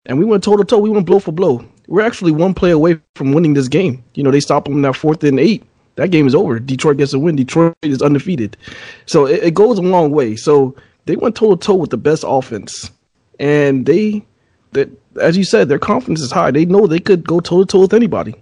and 0.05 0.19
we 0.19 0.25
went 0.25 0.43
toe 0.43 0.57
to 0.57 0.65
toe. 0.65 0.79
We 0.79 0.89
went 0.89 1.05
blow 1.05 1.19
for 1.19 1.31
blow. 1.31 1.65
We're 1.91 2.03
actually 2.07 2.31
one 2.31 2.53
play 2.53 2.71
away 2.71 3.01
from 3.17 3.33
winning 3.33 3.53
this 3.53 3.67
game. 3.67 4.01
You 4.13 4.23
know, 4.23 4.31
they 4.31 4.39
stop 4.39 4.63
them 4.63 4.81
that 4.83 4.95
fourth 4.95 5.25
and 5.25 5.37
eight. 5.37 5.65
That 5.95 6.09
game 6.09 6.25
is 6.25 6.33
over. 6.33 6.57
Detroit 6.57 6.95
gets 6.95 7.11
a 7.11 7.19
win. 7.19 7.35
Detroit 7.35 7.75
is 7.81 8.01
undefeated. 8.01 8.55
So 9.07 9.25
it, 9.25 9.43
it 9.43 9.53
goes 9.53 9.77
a 9.77 9.81
long 9.81 10.11
way. 10.11 10.37
So 10.37 10.73
they 11.05 11.17
went 11.17 11.35
toe 11.35 11.53
to 11.53 11.61
toe 11.61 11.75
with 11.75 11.89
the 11.89 11.97
best 11.97 12.23
offense, 12.25 12.91
and 13.41 13.85
they 13.85 14.25
that 14.71 14.89
as 15.19 15.35
you 15.35 15.43
said, 15.43 15.67
their 15.67 15.79
confidence 15.79 16.21
is 16.21 16.31
high. 16.31 16.49
They 16.51 16.63
know 16.63 16.87
they 16.87 17.01
could 17.01 17.27
go 17.27 17.41
toe 17.41 17.59
to 17.59 17.65
toe 17.65 17.81
with 17.81 17.93
anybody. 17.93 18.35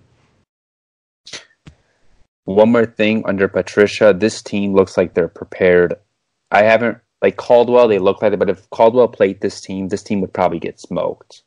One 2.46 2.72
more 2.72 2.86
thing 2.86 3.24
under 3.26 3.48
Patricia, 3.48 4.14
this 4.16 4.44
team 4.44 4.76
looks 4.76 4.96
like 4.96 5.16
they're 5.16 5.28
prepared. 5.28 5.96
I 6.52 6.62
haven't 6.62 7.00
like 7.24 7.38
Caldwell, 7.38 7.88
they 7.88 7.98
look 7.98 8.22
like 8.22 8.34
it, 8.34 8.38
but 8.38 8.52
if 8.52 8.70
Caldwell 8.70 9.08
played 9.08 9.42
this 9.42 9.60
team, 9.60 9.88
this 9.88 10.04
team 10.04 10.22
would 10.22 10.34
probably 10.34 10.60
get 10.60 10.80
smoked. 10.80 11.42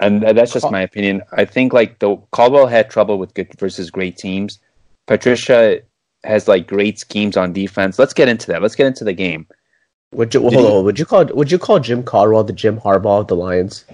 And 0.00 0.22
that's 0.22 0.52
just 0.52 0.70
my 0.70 0.80
opinion. 0.80 1.22
I 1.32 1.44
think 1.44 1.72
like 1.72 1.98
the 1.98 2.16
Caldwell 2.32 2.66
had 2.66 2.90
trouble 2.90 3.18
with 3.18 3.34
good 3.34 3.48
versus 3.58 3.90
great 3.90 4.16
teams. 4.16 4.58
Patricia 5.06 5.80
has 6.24 6.48
like 6.48 6.66
great 6.66 6.98
schemes 6.98 7.36
on 7.36 7.52
defense. 7.52 7.98
Let's 7.98 8.14
get 8.14 8.28
into 8.28 8.46
that. 8.48 8.62
Let's 8.62 8.74
get 8.74 8.86
into 8.86 9.04
the 9.04 9.12
game. 9.12 9.46
Would 10.12 10.34
you 10.34 10.40
Did 10.40 10.54
hold 10.54 10.66
on? 10.78 10.84
Would 10.84 10.98
you 10.98 11.04
call 11.04 11.26
Would 11.26 11.52
you 11.52 11.58
call 11.58 11.78
Jim 11.80 12.02
Caldwell 12.02 12.44
the 12.44 12.52
Jim 12.52 12.80
Harbaugh 12.80 13.20
of 13.20 13.26
the 13.28 13.36
Lions? 13.36 13.84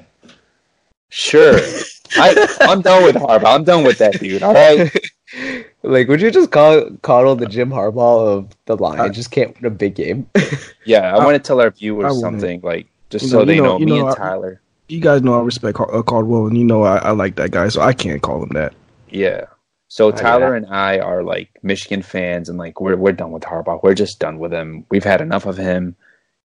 Sure. 1.08 1.58
I, 2.16 2.56
I'm 2.60 2.82
done 2.82 3.04
with 3.04 3.16
Harbaugh. 3.16 3.54
I'm 3.54 3.64
done 3.64 3.84
with 3.84 3.98
that 3.98 4.18
dude. 4.20 4.42
All 4.42 4.54
right. 4.54 4.94
like, 5.82 6.08
would 6.08 6.20
you 6.20 6.30
just 6.30 6.50
call 6.52 6.88
Caldwell 7.02 7.36
the 7.36 7.46
Jim 7.46 7.70
Harbaugh 7.70 8.38
of 8.38 8.56
the 8.66 8.76
Lions? 8.76 9.16
just 9.16 9.30
can't 9.30 9.54
win 9.60 9.64
a 9.72 9.74
big 9.74 9.94
game. 9.96 10.28
Yeah, 10.84 11.12
I, 11.14 11.18
I- 11.18 11.24
want 11.24 11.34
to 11.34 11.44
tell 11.44 11.60
our 11.60 11.70
viewers 11.72 12.20
something 12.20 12.60
like 12.62 12.86
just 13.10 13.24
You 13.24 13.30
so 13.32 13.44
they 13.44 13.56
you 13.56 13.62
know, 13.62 13.78
know- 13.78 13.84
me 13.84 13.98
know, 13.98 14.06
and 14.06 14.08
I- 14.10 14.14
Tyler. 14.14 14.60
You 14.88 15.00
guys 15.00 15.22
know 15.22 15.38
I 15.38 15.42
respect 15.42 15.76
Car- 15.76 15.92
uh, 15.92 16.02
Caldwell, 16.02 16.46
and 16.46 16.56
you 16.56 16.64
know 16.64 16.84
I, 16.84 16.98
I 16.98 17.10
like 17.10 17.36
that 17.36 17.50
guy, 17.50 17.68
so 17.68 17.80
I 17.80 17.92
can't 17.92 18.22
call 18.22 18.42
him 18.42 18.50
that. 18.50 18.74
Yeah. 19.10 19.46
So 19.88 20.08
yeah. 20.08 20.16
Tyler 20.16 20.54
and 20.54 20.66
I 20.66 20.98
are 20.98 21.22
like 21.22 21.48
Michigan 21.62 22.02
fans, 22.02 22.48
and 22.48 22.58
like 22.58 22.80
we're 22.80 22.96
we're 22.96 23.12
done 23.12 23.32
with 23.32 23.42
Harbaugh. 23.42 23.82
We're 23.82 23.94
just 23.94 24.18
done 24.18 24.38
with 24.38 24.52
him. 24.52 24.84
We've 24.90 25.04
had 25.04 25.20
enough 25.20 25.46
of 25.46 25.56
him. 25.56 25.96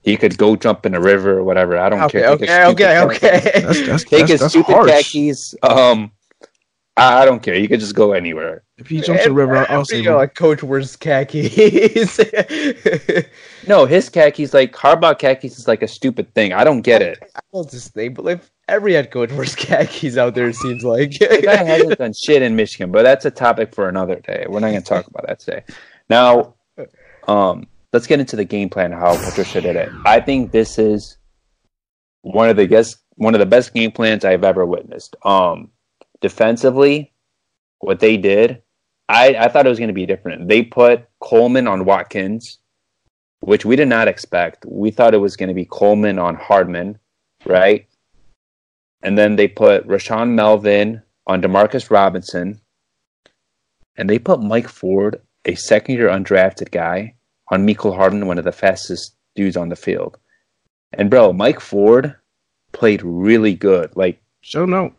He 0.01 0.15
could 0.15 0.37
go 0.37 0.55
jump 0.55 0.85
in 0.85 0.95
a 0.95 1.01
river 1.01 1.37
or 1.37 1.43
whatever. 1.43 1.77
I 1.77 1.89
don't 1.89 2.01
okay, 2.03 2.21
care. 2.21 2.29
Okay, 2.31 2.65
okay, 2.67 2.99
okay. 2.99 3.61
That's 3.61 3.85
that's 3.85 4.03
Take 4.03 4.19
that's, 4.19 4.31
his 4.31 4.39
that's 4.41 4.53
stupid 4.53 4.73
harsh. 4.73 4.89
khakis. 4.89 5.55
Um, 5.61 6.11
I, 6.99 7.21
I 7.21 7.25
don't 7.25 7.41
care. 7.41 7.55
You 7.55 7.67
could 7.67 7.79
just 7.79 7.95
go 7.95 8.11
anywhere. 8.13 8.63
If 8.77 8.87
he 8.87 9.01
jumps 9.01 9.23
in 9.23 9.29
the 9.29 9.35
river, 9.35 9.65
I'll 9.69 9.85
see. 9.85 9.97
You 9.97 10.03
save 10.03 10.11
know, 10.11 10.17
like 10.17 10.35
Coach 10.35 10.63
wears 10.63 10.95
khakis. 10.95 12.19
No, 13.67 13.85
his 13.85 14.09
khakis 14.09 14.53
like 14.53 14.73
Harbaugh 14.73 15.17
khakis 15.17 15.59
is 15.59 15.67
like 15.67 15.83
a 15.83 15.87
stupid 15.87 16.33
thing. 16.33 16.53
I 16.53 16.63
don't 16.63 16.81
get 16.81 17.01
it. 17.01 17.19
I 17.35 17.39
don't 17.53 17.69
just 17.69 17.93
think, 17.93 18.15
but 18.15 18.25
like 18.25 18.41
every 18.67 18.93
head 18.93 19.11
coach 19.11 19.31
wears 19.31 19.55
khakis 19.63 20.17
out 20.17 20.33
there. 20.33 20.49
It 20.49 20.55
seems 20.55 20.83
like. 20.83 21.11
The 21.19 21.41
guy 21.43 21.63
hasn't 21.63 21.99
done 21.99 22.13
shit 22.13 22.41
in 22.41 22.55
Michigan, 22.55 22.91
but 22.91 23.03
that's 23.03 23.25
a 23.25 23.31
topic 23.31 23.75
for 23.75 23.87
another 23.87 24.15
day. 24.15 24.45
We're 24.49 24.59
not 24.59 24.69
going 24.69 24.81
to 24.81 24.87
talk 24.87 25.07
about 25.07 25.27
that 25.27 25.39
today. 25.39 25.63
Now, 26.09 26.55
um, 27.27 27.67
let's 27.93 28.07
get 28.07 28.19
into 28.19 28.35
the 28.35 28.45
game 28.45 28.69
plan. 28.69 28.91
How 28.91 29.15
Patricia 29.23 29.61
did 29.61 29.75
it. 29.75 29.89
I 30.05 30.19
think 30.19 30.51
this 30.51 30.79
is 30.79 31.17
one 32.21 32.49
of 32.49 32.55
the 32.55 32.65
guess 32.65 32.95
one 33.15 33.35
of 33.35 33.39
the 33.39 33.45
best 33.45 33.73
game 33.73 33.91
plans 33.91 34.25
I've 34.25 34.43
ever 34.43 34.65
witnessed. 34.65 35.15
Um, 35.23 35.69
defensively, 36.21 37.13
what 37.79 37.99
they 37.99 38.17
did, 38.17 38.61
I 39.07 39.35
I 39.35 39.47
thought 39.47 39.65
it 39.65 39.69
was 39.69 39.79
going 39.79 39.89
to 39.89 39.93
be 39.93 40.05
different. 40.05 40.47
They 40.47 40.63
put 40.63 41.05
Coleman 41.19 41.67
on 41.67 41.85
Watkins, 41.85 42.59
which 43.39 43.65
we 43.65 43.75
did 43.75 43.87
not 43.87 44.07
expect. 44.07 44.65
We 44.67 44.91
thought 44.91 45.13
it 45.13 45.17
was 45.17 45.35
going 45.35 45.49
to 45.49 45.55
be 45.55 45.65
Coleman 45.65 46.19
on 46.19 46.35
Hardman, 46.35 46.99
right? 47.45 47.87
And 49.01 49.17
then 49.17 49.35
they 49.35 49.47
put 49.47 49.87
Rashaan 49.87 50.31
Melvin 50.31 51.01
on 51.25 51.41
Demarcus 51.41 51.89
Robinson. 51.89 52.59
And 53.95 54.09
they 54.09 54.19
put 54.19 54.41
Mike 54.41 54.67
Ford, 54.67 55.21
a 55.45 55.55
second 55.55 55.95
year 55.95 56.09
undrafted 56.09 56.71
guy, 56.71 57.15
on 57.49 57.65
Mecole 57.65 57.95
Hardman, 57.95 58.27
one 58.27 58.37
of 58.37 58.45
the 58.45 58.51
fastest 58.51 59.15
dudes 59.35 59.57
on 59.57 59.69
the 59.69 59.75
field. 59.75 60.17
And 60.93 61.09
bro, 61.09 61.33
Mike 61.33 61.59
Ford 61.59 62.15
played 62.71 63.01
really 63.03 63.55
good. 63.55 63.95
Like, 63.95 64.21
him 64.53 64.73
out. 64.73 64.93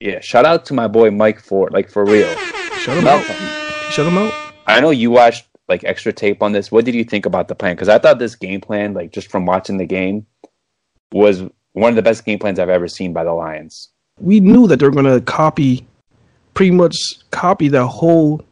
Yeah, 0.00 0.20
shout 0.20 0.44
out 0.44 0.64
to 0.66 0.74
my 0.74 0.86
boy 0.88 1.10
Mike 1.10 1.40
Ford, 1.40 1.72
like 1.72 1.88
for 1.90 2.04
real. 2.04 2.28
Shut 2.78 2.96
him 2.96 3.06
out. 3.06 3.22
Shut 3.90 4.06
him 4.06 4.18
out. 4.18 4.32
I 4.66 4.80
know 4.80 4.90
you 4.90 5.10
watched 5.10 5.46
like 5.68 5.84
extra 5.84 6.12
tape 6.12 6.42
on 6.42 6.52
this. 6.52 6.70
What 6.70 6.84
did 6.84 6.94
you 6.94 7.04
think 7.04 7.26
about 7.26 7.48
the 7.48 7.54
plan? 7.54 7.74
Because 7.74 7.88
I 7.88 7.98
thought 7.98 8.18
this 8.18 8.34
game 8.34 8.60
plan, 8.60 8.94
like 8.94 9.12
just 9.12 9.30
from 9.30 9.44
watching 9.46 9.76
the 9.78 9.86
game, 9.86 10.26
was 11.12 11.42
one 11.72 11.90
of 11.90 11.96
the 11.96 12.02
best 12.02 12.24
game 12.24 12.38
plans 12.38 12.58
I've 12.58 12.68
ever 12.68 12.88
seen 12.88 13.12
by 13.12 13.24
the 13.24 13.32
Lions. 13.32 13.88
we 14.20 14.40
knew 14.40 14.66
that 14.66 14.80
they 14.80 14.86
were 14.86 14.90
going 14.92 15.04
to 15.04 15.20
copy, 15.20 15.86
pretty 16.54 16.72
much 16.72 16.96
copy 17.30 17.68
the 17.68 17.86
whole 17.86 18.42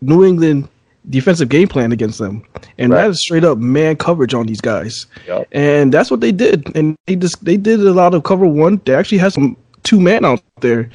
New 0.00 0.24
England 0.24 0.68
defensive 1.10 1.48
game 1.50 1.68
plan 1.68 1.92
against 1.92 2.18
them, 2.18 2.42
and 2.78 2.92
Right. 2.92 3.02
that 3.02 3.10
is 3.10 3.20
straight 3.22 3.44
up 3.44 3.58
man 3.58 3.96
coverage 3.96 4.32
on 4.34 4.46
these 4.46 4.60
guys, 4.60 5.04
Yup. 5.26 5.46
and 5.52 5.92
that's 5.92 6.10
what 6.10 6.20
they 6.20 6.32
did. 6.32 6.74
And 6.76 6.96
they 7.06 7.16
just 7.16 7.44
they 7.44 7.56
did 7.58 7.80
a 7.80 7.92
lot 7.92 8.14
of 8.14 8.22
cover 8.22 8.46
one. 8.46 8.80
They 8.86 8.94
actually 8.94 9.18
had 9.18 9.32
some 9.34 9.56
two 9.82 10.00
man 10.00 10.24
out 10.24 10.42
there, 10.60 10.90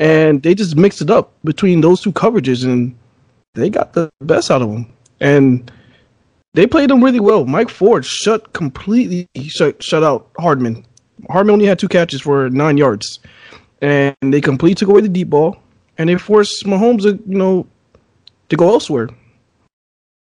and 0.00 0.42
they 0.42 0.54
just 0.54 0.76
mixed 0.76 1.02
it 1.02 1.10
up 1.10 1.32
between 1.44 1.80
those 1.80 2.00
two 2.00 2.12
coverages, 2.12 2.64
and 2.64 2.94
they 3.54 3.70
got 3.70 3.92
the 3.92 4.10
best 4.20 4.50
out 4.50 4.62
of 4.62 4.70
them. 4.70 4.92
And 5.20 5.70
they 6.54 6.66
played 6.66 6.90
them 6.90 7.02
really 7.02 7.20
well. 7.20 7.44
Mike 7.44 7.68
Ford 7.68 8.04
shut 8.04 8.52
completely 8.52 9.28
shut 9.42 9.82
shut 9.82 10.02
out 10.02 10.30
Hardman. 10.38 10.84
Hardman 11.30 11.54
only 11.54 11.66
had 11.66 11.78
two 11.78 11.88
catches 11.88 12.20
for 12.20 12.50
nine 12.50 12.76
yards, 12.76 13.18
and 13.80 14.14
they 14.22 14.40
completely 14.40 14.74
took 14.74 14.88
away 14.88 15.00
the 15.00 15.08
deep 15.08 15.30
ball, 15.30 15.58
and 15.98 16.08
they 16.08 16.16
forced 16.16 16.64
Mahomes 16.64 17.02
to 17.02 17.22
you 17.26 17.38
know 17.38 17.66
to 18.48 18.56
go 18.56 18.68
elsewhere, 18.68 19.08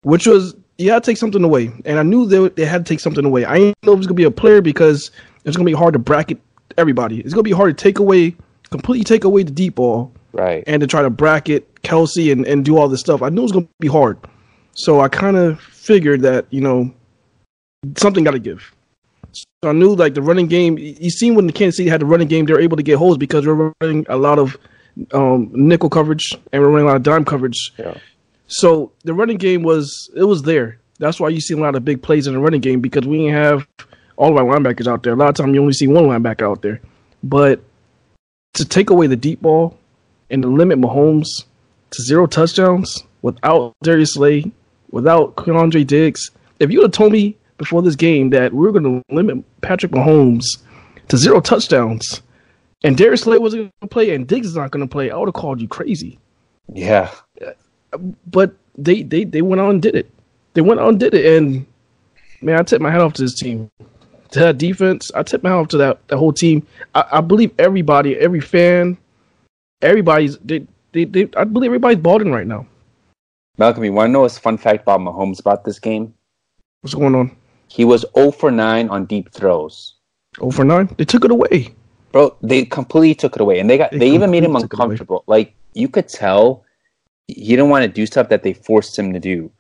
which 0.03 0.27
was 0.27 0.55
you 0.79 0.91
had 0.91 1.03
to 1.03 1.11
take 1.11 1.17
something 1.17 1.43
away. 1.43 1.73
And 1.85 1.99
I 1.99 2.03
knew 2.03 2.27
they 2.27 2.49
they 2.51 2.65
had 2.65 2.85
to 2.85 2.89
take 2.89 3.01
something 3.01 3.25
away. 3.25 3.45
I 3.45 3.59
didn't 3.59 3.77
know 3.83 3.93
it 3.93 3.99
was 3.99 4.07
gonna 4.07 4.15
be 4.15 4.25
a 4.25 4.31
player 4.31 4.61
because 4.61 5.11
it's 5.45 5.57
gonna 5.57 5.67
be 5.67 5.73
hard 5.73 5.95
to 5.95 5.99
bracket 5.99 6.39
everybody. 6.79 7.21
It's 7.21 7.35
gonna 7.35 7.43
be 7.43 7.53
hard 7.53 7.77
to 7.77 7.83
take 7.83 7.99
away 7.99 8.37
completely 8.71 9.05
take 9.05 9.25
away 9.25 9.43
the 9.43 9.51
deep 9.51 9.77
ball 9.77 10.13
right. 10.33 10.65
and 10.67 10.81
to 10.81 10.87
try 10.87 11.03
to 11.03 11.11
bracket 11.11 11.83
Kelce 11.83 12.31
and, 12.31 12.47
and 12.47 12.65
do 12.65 12.77
all 12.77 12.89
this 12.89 13.01
stuff. 13.01 13.23
I 13.23 13.29
knew 13.29 13.43
it 13.43 13.45
was 13.45 13.53
to 13.53 13.69
be 13.81 13.89
hard. 13.89 14.19
So 14.75 15.01
I 15.01 15.09
kind 15.09 15.37
of 15.37 15.61
figured 15.61 16.23
that, 16.23 16.47
you 16.51 16.61
know, 16.61 16.93
something 17.97 18.25
got 18.25 18.33
to 18.33 18.39
give. 18.39 18.75
So 19.33 19.71
I 19.71 19.73
knew 19.73 19.95
like 19.95 20.15
the 20.15 20.23
running 20.23 20.49
game, 20.49 20.79
you 20.79 21.11
seen 21.11 21.35
when 21.35 21.47
the 21.47 21.53
Kansas 21.53 21.77
City 21.77 21.89
had 21.89 22.01
the 22.01 22.07
running 22.07 22.29
game, 22.29 22.47
they 22.47 22.53
were 22.53 22.61
able 22.61 22.77
to 22.77 22.83
get 22.83 22.99
holes 22.99 23.19
because 23.19 23.47
we're 23.47 23.73
running 23.81 24.07
a 24.09 24.17
lot 24.17 24.39
of 24.39 24.57
um, 25.13 25.51
nickel 25.53 25.91
coverage 25.91 26.35
and 26.53 26.63
we 26.63 26.67
we're 26.67 26.73
running 26.73 26.87
a 26.87 26.91
lot 26.91 26.97
of 26.97 27.03
dime 27.03 27.25
coverage. 27.25 27.73
Yeah. 27.79 27.97
So 28.49 28.93
the 29.05 29.15
running 29.15 29.39
game 29.39 29.63
was, 29.63 30.11
it 30.15 30.25
was 30.25 30.43
there. 30.43 30.79
That's 30.99 31.21
why 31.21 31.29
you 31.29 31.41
see 31.41 31.55
a 31.55 31.59
lot 31.59 31.75
of 31.75 31.85
big 31.85 32.03
plays 32.03 32.27
in 32.27 32.35
the 32.35 32.41
running 32.41 32.61
game 32.61 32.81
because 32.81 33.07
we 33.07 33.19
didn't 33.19 33.35
have 33.35 33.67
all 34.17 34.31
of 34.31 34.37
our 34.37 34.45
linebackers 34.45 34.87
out 34.87 35.03
there. 35.03 35.13
A 35.13 35.17
lot 35.17 35.29
of 35.29 35.35
time 35.35 35.55
you 35.55 35.61
only 35.61 35.73
see 35.73 35.87
one 35.87 36.05
linebacker 36.05 36.43
out 36.43 36.63
there. 36.63 36.81
But 37.23 37.61
to 38.55 38.65
take 38.65 38.91
away 38.91 39.07
the 39.07 39.17
deep 39.17 39.43
ball 39.43 39.79
and 40.31 40.43
to 40.43 40.49
limit 40.49 40.81
Mahomes 40.81 41.27
to 41.91 42.03
zero 42.03 42.27
touchdowns 42.27 43.05
without 43.23 43.75
Darius 43.83 44.15
Slay, 44.15 44.51
without 44.91 45.35
Andre 45.49 45.85
Diggs, 45.85 46.31
if 46.59 46.71
you 46.71 46.79
would 46.79 46.87
have 46.87 46.93
told 46.93 47.13
me 47.13 47.37
before 47.59 47.83
this 47.83 47.97
game 47.97 48.31
that 48.31 48.53
we 48.53 48.61
were 48.61 48.73
going 48.73 49.03
to 49.03 49.15
limit 49.15 49.45
Patrick 49.61 49.93
Mahomes 49.93 50.45
to 51.09 51.17
zero 51.17 51.41
touchdowns 51.41 52.23
and 52.85 52.97
Darius 52.97 53.23
Slay 53.23 53.39
wasn't 53.39 53.63
going 53.63 53.73
to 53.83 53.87
play 53.87 54.15
and 54.15 54.27
Diggs 54.27 54.49
is 54.49 54.57
not 54.57 54.71
going 54.71 54.87
to 54.87 54.91
play, 54.91 55.11
I 55.11 55.17
would 55.17 55.29
have 55.29 55.35
called 55.35 55.61
you 55.61 55.69
crazy. 55.69 56.19
Yeah. 56.73 57.11
But 58.27 58.55
they, 58.77 59.03
they, 59.03 59.25
they 59.25 59.43
went 59.43 59.61
out 59.61 59.71
and 59.71 59.83
did 59.83 59.95
it. 59.95 60.11
They 60.55 60.61
went 60.61 60.81
out 60.81 60.89
and 60.89 61.01
did 61.01 61.15
it. 61.15 61.37
And 61.37 61.67
man, 62.41 62.59
I 62.59 62.63
tip 62.63 62.81
my 62.81 62.91
hat 62.91 63.01
off 63.01 63.15
to 63.15 63.23
this 63.23 63.35
team. 63.35 63.71
To 64.31 64.41
that 64.41 64.59
defense, 64.59 65.11
I 65.15 65.23
tip 65.23 65.43
my 65.43 65.51
hat 65.51 65.57
off 65.57 65.69
to 65.69 65.77
that, 65.79 66.07
that 66.09 66.17
whole 66.19 66.33
team. 66.33 66.67
I, 66.95 67.05
I 67.13 67.21
believe 67.21 67.53
everybody, 67.59 68.17
every 68.17 68.41
fan, 68.41 68.97
everybody's 69.83 70.39
they, 70.39 70.67
they, 70.93 71.05
they 71.05 71.29
I 71.37 71.45
believe 71.45 71.69
everybody's 71.69 71.99
balling 71.99 72.33
right 72.33 72.47
now. 72.47 72.67
Malcolm, 73.59 73.85
you 73.85 73.93
want 73.93 74.09
to 74.09 74.13
know 74.13 74.25
a 74.25 74.29
fun 74.29 74.59
fact 74.59 74.83
about 74.83 75.01
Mahomes 75.01 75.41
about 75.41 75.65
this 75.65 75.79
game? 75.79 76.13
What's 76.83 76.95
going 76.95 77.15
on? 77.15 77.35
He 77.69 77.85
was 77.85 78.05
0 78.17 78.31
for 78.33 78.51
9 78.51 78.89
on 78.91 79.07
deep 79.07 79.33
throws. 79.33 79.95
0 80.39 80.51
for 80.51 80.65
9? 80.65 80.95
They 80.99 81.05
took 81.05 81.25
it 81.25 81.31
away. 81.31 81.75
Bro, 82.13 82.37
they 82.43 82.65
completely 82.65 83.15
took 83.15 83.35
it 83.37 83.41
away. 83.41 83.59
And 83.61 83.69
they 83.69 83.79
got 83.79 83.99
They 83.99 83.99
they, 83.99 84.11
even 84.11 84.31
made 84.31 84.45
him 84.45 84.55
completely 84.55 84.59
took 84.59 84.75
it 84.75 84.81
away. 84.81 85.01
uncomfortable. 85.01 85.25
Like 85.27 85.55
you 85.75 85.89
could 85.89 86.09
tell 86.09 86.65
he 87.27 87.57
didn't 87.57 87.71
want 87.71 87.83
to 87.83 87.89
do 87.89 88.07
stuff 88.07 88.29
that 88.29 88.43
they 88.43 88.53
forced 88.55 88.99
him 88.99 89.13
to 89.13 89.21
do. 89.21 89.51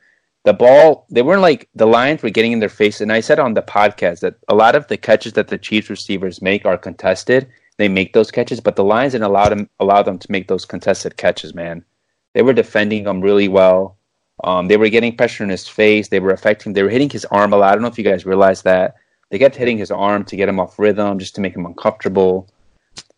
The 0.46 0.54
ball, 0.54 1.06
they 1.10 1.22
weren't 1.22 1.42
like 1.42 1.68
the 1.74 1.88
Lions 1.88 2.22
were 2.22 2.30
getting 2.30 2.52
in 2.52 2.60
their 2.60 2.68
face. 2.68 3.00
And 3.00 3.12
I 3.12 3.18
said 3.18 3.40
on 3.40 3.54
the 3.54 3.62
podcast 3.62 4.20
that 4.20 4.36
a 4.46 4.54
lot 4.54 4.76
of 4.76 4.86
the 4.86 4.96
catches 4.96 5.32
that 5.32 5.48
the 5.48 5.58
Chiefs 5.58 5.90
receivers 5.90 6.40
make 6.40 6.64
are 6.64 6.78
contested. 6.78 7.48
They 7.78 7.88
make 7.88 8.12
those 8.12 8.30
catches, 8.30 8.60
but 8.60 8.76
the 8.76 8.84
Lions 8.84 9.14
didn't 9.14 9.24
allow 9.24 9.48
them 9.48 9.68
allow 9.80 10.04
them 10.04 10.20
to 10.20 10.30
make 10.30 10.46
those 10.46 10.64
contested 10.64 11.16
catches, 11.16 11.52
man. 11.52 11.84
They 12.32 12.42
were 12.42 12.52
defending 12.52 13.06
him 13.06 13.22
really 13.22 13.48
well. 13.48 13.98
Um, 14.44 14.68
they 14.68 14.76
were 14.76 14.88
getting 14.88 15.16
pressure 15.16 15.42
in 15.42 15.50
his 15.50 15.66
face. 15.66 16.08
They 16.08 16.20
were 16.20 16.30
affecting. 16.30 16.74
They 16.74 16.84
were 16.84 16.90
hitting 16.90 17.10
his 17.10 17.24
arm 17.24 17.52
a 17.52 17.56
lot. 17.56 17.70
I 17.70 17.72
don't 17.72 17.82
know 17.82 17.88
if 17.88 17.98
you 17.98 18.04
guys 18.04 18.24
realized 18.24 18.62
that. 18.62 18.94
They 19.30 19.40
kept 19.40 19.56
hitting 19.56 19.78
his 19.78 19.90
arm 19.90 20.24
to 20.26 20.36
get 20.36 20.48
him 20.48 20.60
off 20.60 20.78
rhythm, 20.78 21.18
just 21.18 21.34
to 21.34 21.40
make 21.40 21.56
him 21.56 21.66
uncomfortable. 21.66 22.48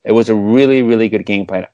It 0.03 0.13
was 0.13 0.31
a 0.31 0.35
really, 0.35 0.81
really 0.83 1.11
good 1.11 1.27
game 1.27 1.45
plan. 1.45 1.67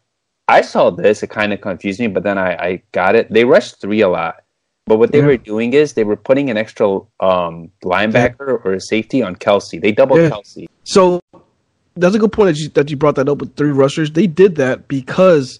I 0.48 0.62
saw 0.62 0.90
this. 0.90 1.22
It 1.22 1.30
kind 1.30 1.52
of 1.52 1.60
confused 1.60 2.00
me, 2.00 2.08
but 2.08 2.24
then 2.24 2.38
I, 2.38 2.54
I 2.56 2.82
got 2.90 3.14
it. 3.14 3.32
They 3.32 3.44
rushed 3.44 3.80
three 3.80 4.00
a 4.00 4.08
lot, 4.08 4.43
but 4.86 4.98
what 4.98 5.12
they 5.12 5.18
Yeah. 5.18 5.26
were 5.26 5.36
doing 5.36 5.72
is 5.72 5.94
they 5.94 6.04
were 6.04 6.16
putting 6.16 6.50
an 6.50 6.56
extra 6.56 6.86
um, 7.20 7.70
linebacker 7.84 8.64
or 8.64 8.74
a 8.74 8.80
safety 8.80 9.22
on 9.22 9.36
Kelce. 9.36 9.80
They 9.80 9.92
doubled 9.92 10.20
Yeah. 10.20 10.30
Kelce. 10.30 10.66
So 10.84 11.20
that's 11.96 12.14
a 12.14 12.18
good 12.18 12.32
point 12.32 12.54
that 12.54 12.60
you 12.60 12.68
that 12.70 12.90
you 12.90 12.96
brought 12.96 13.14
that 13.16 13.28
up 13.28 13.38
with 13.38 13.54
three 13.56 13.70
rushers. 13.70 14.10
They 14.12 14.26
did 14.26 14.56
that 14.56 14.88
because 14.88 15.58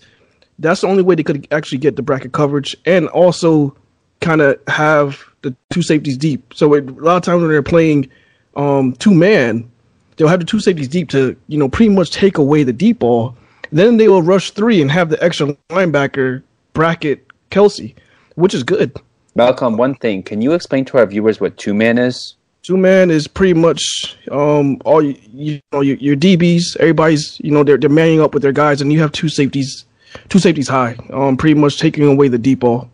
that's 0.59 0.83
the 0.83 0.88
only 0.88 1.02
way 1.02 1.14
they 1.14 1.23
could 1.23 1.47
actually 1.50 1.78
get 1.78 1.97
the 1.97 2.02
bracket 2.02 2.33
coverage 2.33 2.76
and 2.85 3.09
also 3.09 3.75
kind 4.21 4.40
of 4.40 4.59
have 4.69 5.23
the 5.43 5.54
two 5.71 5.83
safeties 5.83 6.16
deep. 6.16 6.52
So 6.54 6.75
it, 6.75 6.88
a 6.88 6.93
lot 6.93 7.16
of 7.16 7.23
times 7.23 7.40
when 7.40 7.50
they're 7.50 7.62
playing 7.62 8.09
um, 8.57 8.93
two 8.95 9.12
man, 9.14 9.69
they'll 10.16 10.28
have 10.28 10.40
the 10.40 10.47
two 10.47 10.61
safeties 10.61 10.88
deep 10.88 11.09
to 11.11 11.35
you 11.49 11.59
know 11.59 11.69
pretty 11.69 11.90
much 11.93 12.11
take 12.11 12.37
away 12.38 12.62
the 12.62 12.73
deep 12.73 12.99
ball. 12.99 13.35
Then 13.73 13.97
they 13.97 14.09
will 14.09 14.23
rush 14.23 14.50
three 14.50 14.81
and 14.83 14.90
have 14.90 15.09
the 15.09 15.23
extra 15.25 15.54
linebacker 15.71 16.43
bracket 16.75 17.26
Kelce, 17.50 17.95
which 18.37 18.54
is 18.54 18.62
good. 18.62 18.93
Malcolm, 19.35 19.76
one 19.76 19.95
thing. 19.97 20.23
Can 20.23 20.41
you 20.43 20.53
explain 20.53 20.85
to 20.87 20.99
our 20.99 21.07
viewers 21.07 21.41
what 21.41 21.57
two 21.57 21.75
man 21.75 21.99
is? 21.99 22.35
Two 22.62 22.76
man 22.76 23.11
is 23.11 23.29
pretty 23.29 23.55
much 23.55 24.17
um 24.31 24.81
all 24.85 25.03
you, 25.03 25.17
you 25.29 25.61
know 25.73 25.81
your, 25.81 25.97
your 25.97 26.17
DBs. 26.17 26.76
Everybody's 26.79 27.38
you 27.41 27.50
know 27.50 27.64
they're 27.64 27.76
they're 27.76 27.91
manning 27.91 28.21
up 28.21 28.33
with 28.33 28.43
their 28.43 28.53
guys, 28.53 28.81
and 28.81 28.93
you 28.93 29.00
have 29.00 29.12
two 29.12 29.29
safeties, 29.29 29.85
two 30.29 30.38
safeties 30.38 30.69
high. 30.69 30.97
Um, 31.12 31.37
pretty 31.37 31.59
much 31.59 31.79
taking 31.79 32.05
away 32.05 32.29
the 32.29 32.38
deep 32.38 32.61
ball. 32.61 32.88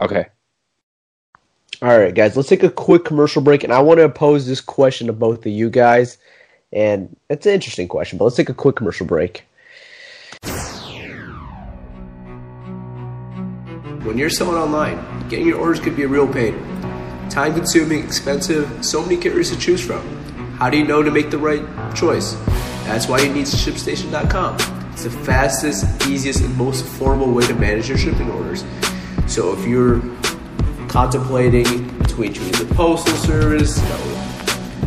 Okay. 0.00 0.26
All 1.80 1.96
right, 1.96 2.12
guys, 2.12 2.36
let's 2.36 2.48
take 2.48 2.64
a 2.64 2.70
quick 2.70 3.04
commercial 3.04 3.40
break, 3.40 3.62
and 3.62 3.72
I 3.72 3.78
want 3.78 4.00
to 4.00 4.08
pose 4.08 4.46
this 4.46 4.60
question 4.60 5.06
to 5.06 5.12
both 5.12 5.46
of 5.46 5.52
you 5.52 5.70
guys. 5.70 6.18
And 6.72 7.16
it's 7.30 7.46
an 7.46 7.52
interesting 7.52 7.86
question, 7.86 8.18
but 8.18 8.24
let's 8.24 8.36
take 8.36 8.48
a 8.48 8.54
quick 8.54 8.74
commercial 8.74 9.06
break. 9.06 9.44
When 14.08 14.16
you're 14.16 14.30
selling 14.30 14.56
online, 14.56 15.28
getting 15.28 15.46
your 15.46 15.58
orders 15.60 15.80
could 15.80 15.94
be 15.94 16.04
a 16.04 16.08
real 16.08 16.26
pain. 16.26 16.54
Time 17.28 17.52
consuming, 17.52 18.02
expensive, 18.02 18.82
so 18.82 19.02
many 19.02 19.18
carriers 19.18 19.50
to 19.50 19.58
choose 19.58 19.84
from. 19.84 20.00
How 20.54 20.70
do 20.70 20.78
you 20.78 20.86
know 20.86 21.02
to 21.02 21.10
make 21.10 21.28
the 21.30 21.36
right 21.36 21.62
choice? 21.94 22.32
That's 22.86 23.06
why 23.06 23.20
you 23.20 23.30
need 23.30 23.44
ShipStation.com. 23.44 24.56
It's 24.94 25.04
the 25.04 25.10
fastest, 25.10 25.84
easiest, 26.08 26.40
and 26.40 26.56
most 26.56 26.86
affordable 26.86 27.34
way 27.34 27.46
to 27.48 27.54
manage 27.56 27.90
your 27.90 27.98
shipping 27.98 28.30
orders. 28.30 28.64
So 29.26 29.52
if 29.52 29.66
you're 29.66 30.00
contemplating 30.88 31.98
between 31.98 32.32
choosing 32.32 32.66
the 32.66 32.74
postal 32.74 33.14
service, 33.16 33.78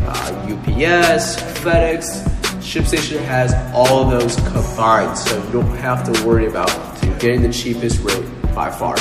uh, 0.02 0.48
UPS, 0.50 1.36
FedEx, 1.60 2.24
ShipStation 2.58 3.22
has 3.22 3.54
all 3.72 4.10
those 4.10 4.34
combined, 4.34 5.16
so 5.16 5.40
you 5.44 5.52
don't 5.52 5.76
have 5.76 6.12
to 6.12 6.26
worry 6.26 6.48
about 6.48 6.70
getting 7.20 7.42
the 7.42 7.52
cheapest 7.52 8.00
rate 8.00 8.41
by 8.54 8.70
far. 8.70 8.96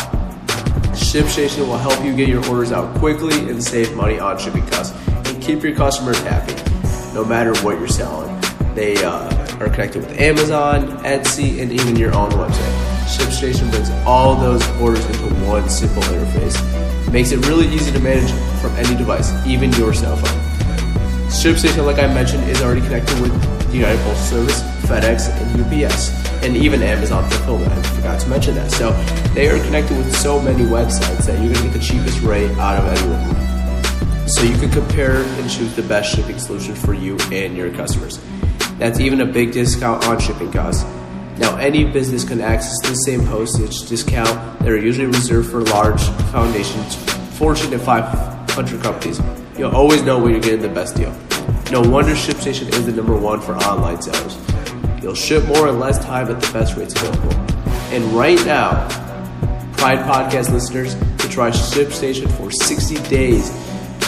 ShipStation 0.94 1.68
will 1.68 1.78
help 1.78 2.04
you 2.04 2.16
get 2.16 2.30
your 2.30 2.46
orders 2.48 2.72
out 2.72 2.96
quickly 2.98 3.38
and 3.50 3.64
save 3.64 3.96
money 3.96 4.20
on 4.20 4.38
shipping 4.38 4.66
costs 4.68 4.96
and 5.08 5.42
keep 5.42 5.64
your 5.64 5.76
customers 5.76 6.20
happy, 6.22 6.54
no 7.14 7.26
matter 7.26 7.54
what 7.62 7.78
you're 7.80 7.88
selling. 7.88 8.30
They 8.76 8.96
uh, 9.04 9.58
are 9.60 9.70
connected 9.70 10.04
with 10.04 10.20
Amazon, 10.20 10.88
Etsy, 11.00 11.62
and 11.62 11.72
even 11.72 11.96
your 11.96 12.14
own 12.16 12.32
website. 12.32 12.92
ShipStation 13.06 13.70
brings 13.72 13.90
all 14.06 14.36
those 14.36 14.66
orders 14.80 15.06
into 15.06 15.34
one 15.46 15.70
simple 15.70 16.02
interface. 16.04 17.12
Makes 17.12 17.32
it 17.32 17.46
really 17.48 17.68
easy 17.68 17.92
to 17.92 18.00
manage 18.00 18.32
from 18.62 18.72
any 18.78 18.96
device, 18.96 19.32
even 19.46 19.72
your 19.74 19.94
cell 19.94 20.16
phone. 20.16 20.52
ShipStation, 21.30 21.86
like 21.86 22.00
I 22.00 22.08
mentioned, 22.08 22.50
is 22.50 22.62
already 22.62 22.82
connected 22.82 23.20
with 23.20 23.34
United 23.74 24.00
Postal 24.04 24.48
Service, 24.48 24.62
FedEx, 24.88 25.30
and 25.30 25.86
UPS, 25.86 26.21
and 26.44 26.58
even 26.58 26.82
Amazon 26.82 27.30
Fulfillment. 27.30 27.72
I 27.72 27.82
forgot 27.82 28.20
to 28.22 28.30
mention 28.30 28.56
that. 28.56 28.72
So 28.72 28.92
they 29.34 29.50
are 29.50 29.64
connected 29.64 29.98
with 29.98 30.16
so 30.16 30.42
many 30.42 30.64
websites 30.64 31.26
that 31.26 31.40
you're 31.44 31.54
going 31.54 31.56
to 31.56 31.64
get 31.64 31.74
the 31.74 31.80
cheapest 31.80 32.22
rate 32.22 32.52
out 32.58 32.84
of 32.84 32.88
any 32.88 33.14
of 33.14 33.36
them. 33.36 34.28
So 34.28 34.44
you 34.44 34.58
can 34.58 34.72
compare 34.72 35.24
and 35.24 35.50
choose 35.50 35.76
the 35.76 35.84
best 35.84 36.16
shipping 36.16 36.40
solution 36.40 36.74
for 36.76 36.94
you 36.94 37.18
and 37.32 37.56
your 37.56 37.72
customers. 37.74 38.20
That's 38.78 39.00
even 39.00 39.22
a 39.22 39.26
big 39.26 39.52
discount 39.52 40.06
on 40.08 40.20
shipping 40.20 40.52
costs. 40.52 40.84
Now, 41.38 41.58
any 41.58 41.84
business 41.84 42.24
can 42.24 42.42
access 42.42 42.80
the 42.82 42.96
same 42.96 43.26
postage 43.26 43.88
discount 43.88 44.60
that 44.60 44.70
are 44.70 44.78
usually 44.78 45.08
reserved 45.08 45.50
for 45.50 45.62
large 45.62 46.02
foundations, 46.32 46.96
Fortune 47.38 47.74
and 47.74 47.82
500 47.82 48.82
companies. 48.82 49.20
You'll 49.58 49.76
always 49.76 50.02
know 50.04 50.20
when 50.20 50.32
you're 50.32 50.42
getting 50.42 50.62
the 50.62 50.70
best 50.70 50.96
deal. 50.96 51.12
No 51.72 51.82
wonder 51.82 52.12
ShipStation 52.12 52.70
is 52.74 52.86
the 52.86 52.92
number 52.92 53.18
one 53.18 53.42
for 53.42 53.56
online 53.56 54.02
sellers. 54.02 54.51
You'll 55.02 55.16
ship 55.16 55.46
more 55.46 55.68
in 55.68 55.80
less 55.80 56.04
time 56.04 56.30
at 56.30 56.40
the 56.40 56.52
best 56.54 56.78
rates 56.78 56.94
available. 56.96 57.34
And 57.92 58.04
right 58.14 58.44
now, 58.46 58.88
Pride 59.74 60.00
Podcast 60.00 60.52
listeners 60.52 60.94
can 60.94 61.30
try 61.32 61.50
ShipStation 61.50 62.32
for 62.38 62.52
60 62.52 62.96
days 63.10 63.50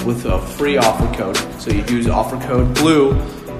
with 0.06 0.25
a 0.25 0.39
free 0.39 0.77
offer 0.77 1.12
code. 1.15 1.38
So 1.60 1.71
you 1.71 1.84
use 1.86 2.08
offer 2.08 2.39
code 2.45 2.75
BLUE. 2.75 3.13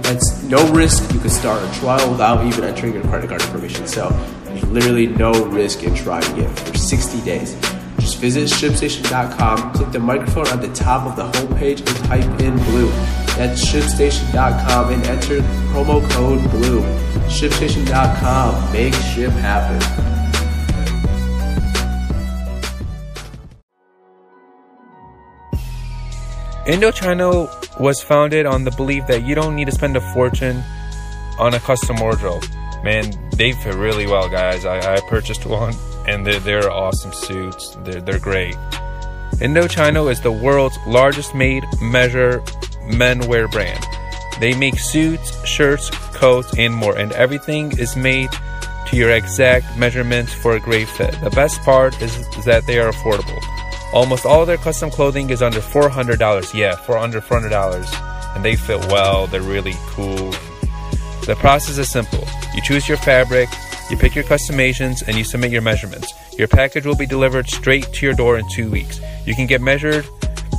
That's 0.04 0.44
no 0.44 0.72
risk. 0.74 1.12
You 1.12 1.20
can 1.20 1.30
start 1.32 1.64
a 1.64 1.80
trial 1.80 2.12
without 2.12 2.46
even 2.46 2.66
entering 2.66 2.94
your 2.94 3.04
credit 3.04 3.30
card 3.30 3.42
information. 3.42 3.88
So 3.88 4.10
there's 4.44 4.64
literally 4.66 5.08
no 5.08 5.32
risk 5.46 5.84
in 5.84 5.96
trying 5.96 6.38
it 6.38 6.50
for 6.60 6.78
60 6.78 7.22
days. 7.22 7.56
Just 8.00 8.18
visit 8.18 8.50
ShipStation.com, 8.50 9.74
click 9.74 9.92
the 9.92 10.00
microphone 10.00 10.48
at 10.48 10.62
the 10.62 10.74
top 10.74 11.08
of 11.08 11.16
the 11.16 11.38
homepage, 11.38 11.80
and 11.80 12.06
type 12.06 12.42
in 12.42 12.58
BLUE. 12.58 12.90
That's 13.38 13.66
ShipStation.com 13.66 14.94
and 14.94 15.04
enter 15.06 15.40
promo 15.72 16.08
code 16.12 16.42
BLUE. 16.52 16.82
ShipStation.com. 17.28 18.74
Make 18.74 18.94
ship 18.94 19.32
happen. 19.32 19.80
Indochino 26.66 27.50
was 27.80 28.02
founded 28.02 28.46
on 28.46 28.64
the 28.64 28.72
belief 28.72 29.06
that 29.08 29.24
you 29.26 29.36
don't 29.36 29.56
need 29.56 29.66
to 29.66 29.72
spend 29.72 29.98
a 29.98 30.14
fortune 30.14 30.64
on 31.38 31.54
a 31.54 31.60
custom 31.60 31.98
wardrobe. 31.98 32.46
Man, 32.84 33.12
they 33.36 33.54
fit 33.54 33.76
really 33.76 34.08
well, 34.08 34.30
guys. 34.30 34.66
I, 34.66 34.96
I 34.96 35.00
purchased 35.10 35.46
one, 35.46 35.74
and 36.08 36.26
they're, 36.26 36.40
they're 36.40 36.72
awesome 36.72 37.14
suits. 37.14 37.78
They're, 37.84 38.02
they're 38.02 38.20
great. 38.20 38.56
Indochino 39.42 40.12
is 40.12 40.22
the 40.22 40.32
world's 40.32 40.78
largest 40.86 41.34
made 41.34 41.64
measure 41.82 42.44
men 42.86 43.28
wear 43.28 43.48
brand. 43.48 43.84
They 44.40 44.54
make 44.54 44.80
suits, 44.80 45.46
shirts, 45.46 45.90
coats, 45.90 46.58
and 46.58 46.74
more, 46.74 46.98
and 46.98 47.12
everything 47.14 47.78
is 47.80 47.96
made 47.96 48.30
to 48.88 48.96
your 48.96 49.12
exact 49.12 49.78
measurements 49.78 50.34
for 50.34 50.56
a 50.56 50.60
great 50.60 50.88
fit. 50.88 51.20
The 51.22 51.30
best 51.32 51.62
part 51.62 52.00
is, 52.02 52.16
is 52.38 52.46
that 52.46 52.66
they 52.68 52.80
are 52.80 52.92
affordable. 52.92 53.42
Almost 53.94 54.26
all 54.26 54.46
their 54.46 54.58
custom 54.58 54.90
clothing 54.90 55.30
is 55.30 55.42
under 55.42 55.60
$400. 55.60 56.54
Yeah, 56.54 56.76
for 56.76 56.98
under 56.98 57.22
$400. 57.22 58.36
And 58.36 58.44
they 58.44 58.56
fit 58.56 58.80
well, 58.88 59.28
they're 59.28 59.42
really 59.42 59.76
cool. 59.88 60.32
The 61.26 61.36
process 61.40 61.78
is 61.78 61.90
simple. 61.90 62.28
You 62.54 62.62
choose 62.62 62.88
your 62.88 62.98
fabric, 62.98 63.50
you 63.90 63.98
pick 63.98 64.16
your 64.16 64.24
customations, 64.24 65.02
and 65.04 65.18
you 65.18 65.24
submit 65.24 65.52
your 65.52 65.62
measurements. 65.62 66.14
Your 66.38 66.48
package 66.48 66.86
will 66.86 66.96
be 66.96 67.06
delivered 67.06 67.50
straight 67.50 67.92
to 67.94 68.06
your 68.06 68.16
door 68.16 68.38
in 68.38 68.46
two 68.50 68.70
weeks. 68.70 69.00
You 69.26 69.36
can 69.36 69.48
get 69.48 69.62
measured 69.62 70.06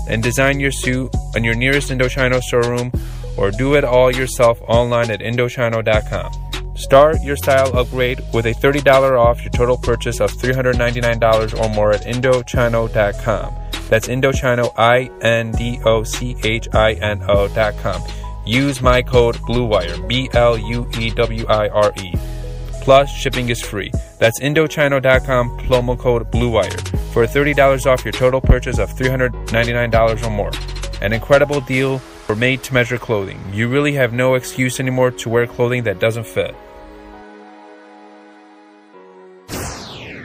and 0.09 0.23
design 0.23 0.61
your 0.61 0.73
suit 0.73 1.15
on 1.35 1.45
your 1.45 1.55
nearest 1.55 1.91
Indochino 1.91 2.43
showroom 2.43 2.93
or 3.37 3.51
do 3.51 3.75
it 3.75 3.85
all 3.85 4.15
yourself 4.15 4.61
online 4.63 5.11
at 5.11 5.21
Indochino.com. 5.21 6.77
Start 6.77 7.23
your 7.23 7.37
style 7.37 7.77
upgrade 7.77 8.21
with 8.33 8.47
a 8.47 8.53
$30 8.53 9.19
off 9.19 9.43
your 9.43 9.53
total 9.53 9.77
purchase 9.77 10.21
of 10.21 10.31
$399 10.33 11.61
or 11.61 11.69
more 11.71 11.93
at 11.93 12.03
Indochino.com. 12.03 13.55
That's 13.89 14.09
Indochino, 14.09 14.73
I 14.77 15.11
N 15.23 15.53
D 15.53 15.79
O 15.85 16.03
C 16.03 16.37
H 16.43 16.69
I 16.73 16.95
N 16.95 17.23
O.com. 17.29 18.03
Use 18.47 18.83
my 18.83 19.03
code 19.03 19.37
BLUEWIRE, 19.37 20.07
B 20.07 20.29
L 20.33 20.57
U 20.59 20.89
E 20.99 21.11
W 21.11 21.47
I 21.49 21.69
R 21.69 21.93
E. 21.97 22.15
Plus, 22.83 23.11
shipping 23.11 23.49
is 23.49 23.63
free. 23.63 23.91
That's 24.19 24.41
Indochino.com, 24.41 25.59
promo 25.61 25.99
code 25.99 26.31
BLUEWIRE 26.31 26.95
for 27.13 27.25
$30 27.27 27.87
off 27.87 28.05
your 28.05 28.13
total 28.13 28.41
purchase 28.41 28.79
of 28.79 28.93
$399 28.93 30.25
or 30.25 30.31
more. 30.31 30.51
An 31.01 31.13
incredible 31.13 31.61
deal 31.61 31.99
for 31.99 32.35
made 32.35 32.63
to 32.65 32.75
measure 32.75 32.99
clothing. 32.99 33.41
You 33.53 33.69
really 33.69 33.93
have 33.93 34.13
no 34.13 34.35
excuse 34.35 34.81
anymore 34.81 35.11
to 35.13 35.29
wear 35.29 35.47
clothing 35.47 35.85
that 35.85 35.99
doesn't 35.99 36.27
fit. 36.27 36.55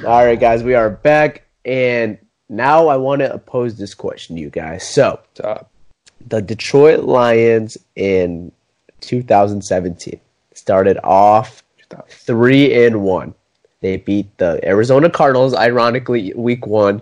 All 0.06 0.26
right, 0.26 0.40
guys, 0.40 0.64
we 0.64 0.76
are 0.76 0.90
back, 0.90 1.44
and 1.66 2.18
now 2.48 2.88
I 2.88 2.98
want 2.98 3.22
to 3.22 3.38
pose 3.38 3.78
this 3.78 3.94
question 3.94 4.38
to 4.38 4.42
you 4.42 4.50
guys. 4.50 4.88
So, 4.88 5.20
the 6.28 6.42
Detroit 6.42 7.04
Lions 7.04 7.78
in 7.96 8.52
2017 9.02 10.20
started 10.54 10.98
off 11.04 11.64
three 12.08 12.86
and 12.86 13.02
one. 13.02 13.34
They 13.82 13.98
beat 13.98 14.38
the 14.38 14.60
Arizona 14.68 15.10
Cardinals, 15.10 15.56
ironically, 15.56 16.34
week 16.36 16.68
one. 16.68 17.02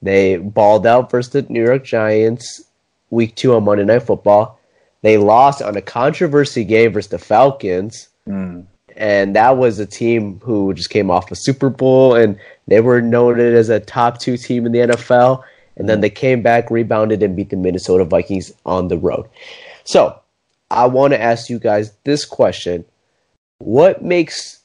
They 0.00 0.36
balled 0.36 0.86
out 0.86 1.10
versus 1.10 1.32
the 1.32 1.42
New 1.42 1.64
York 1.64 1.84
Giants 1.84 2.62
week 3.10 3.34
two 3.36 3.54
on 3.54 3.64
Monday 3.64 3.84
Night 3.84 4.02
Football. 4.02 4.58
They 5.02 5.18
lost 5.18 5.62
on 5.62 5.76
a 5.76 5.82
controversy 5.82 6.64
game 6.64 6.92
versus 6.92 7.10
the 7.10 7.18
Falcons. 7.18 8.08
Hmm. 8.26 8.62
And 8.96 9.34
that 9.36 9.56
was 9.56 9.78
a 9.78 9.86
team 9.86 10.40
who 10.40 10.74
just 10.74 10.90
came 10.90 11.10
off 11.10 11.30
a 11.30 11.36
Super 11.36 11.70
Bowl 11.70 12.14
and 12.14 12.38
they 12.66 12.80
were 12.80 13.00
noted 13.00 13.54
as 13.54 13.68
a 13.68 13.80
top 13.80 14.18
two 14.18 14.36
team 14.36 14.66
in 14.66 14.72
the 14.72 14.78
NFL. 14.80 15.42
And 15.76 15.88
then 15.88 15.96
mm-hmm. 15.96 16.02
they 16.02 16.10
came 16.10 16.42
back, 16.42 16.70
rebounded, 16.70 17.22
and 17.22 17.34
beat 17.34 17.50
the 17.50 17.56
Minnesota 17.56 18.04
Vikings 18.04 18.52
on 18.66 18.88
the 18.88 18.98
road. 18.98 19.28
So 19.84 20.18
I 20.70 20.86
want 20.86 21.12
to 21.12 21.20
ask 21.20 21.48
you 21.48 21.58
guys 21.58 21.92
this 22.04 22.24
question. 22.24 22.84
What 23.58 24.02
makes 24.02 24.62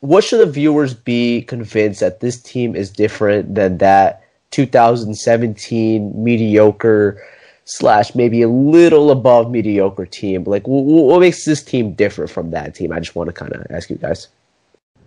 what 0.00 0.22
should 0.22 0.40
the 0.40 0.50
viewers 0.50 0.94
be 0.94 1.42
convinced 1.42 2.00
that 2.00 2.20
this 2.20 2.40
team 2.40 2.76
is 2.76 2.90
different 2.90 3.54
than 3.54 3.78
that 3.78 4.22
2017 4.50 6.12
mediocre 6.22 7.20
slash 7.64 8.14
maybe 8.14 8.42
a 8.42 8.48
little 8.48 9.10
above 9.10 9.50
mediocre 9.50 10.06
team? 10.06 10.44
Like, 10.44 10.62
wh- 10.62 10.86
wh- 10.86 11.06
what 11.08 11.20
makes 11.20 11.44
this 11.44 11.64
team 11.64 11.94
different 11.94 12.30
from 12.30 12.50
that 12.52 12.74
team? 12.74 12.92
I 12.92 13.00
just 13.00 13.16
want 13.16 13.28
to 13.28 13.32
kind 13.32 13.52
of 13.52 13.66
ask 13.70 13.90
you 13.90 13.96
guys. 13.96 14.28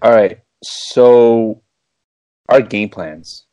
All 0.02 0.12
right. 0.12 0.40
So 0.62 1.62
our 2.50 2.62
game 2.62 2.90
plans 2.90 3.46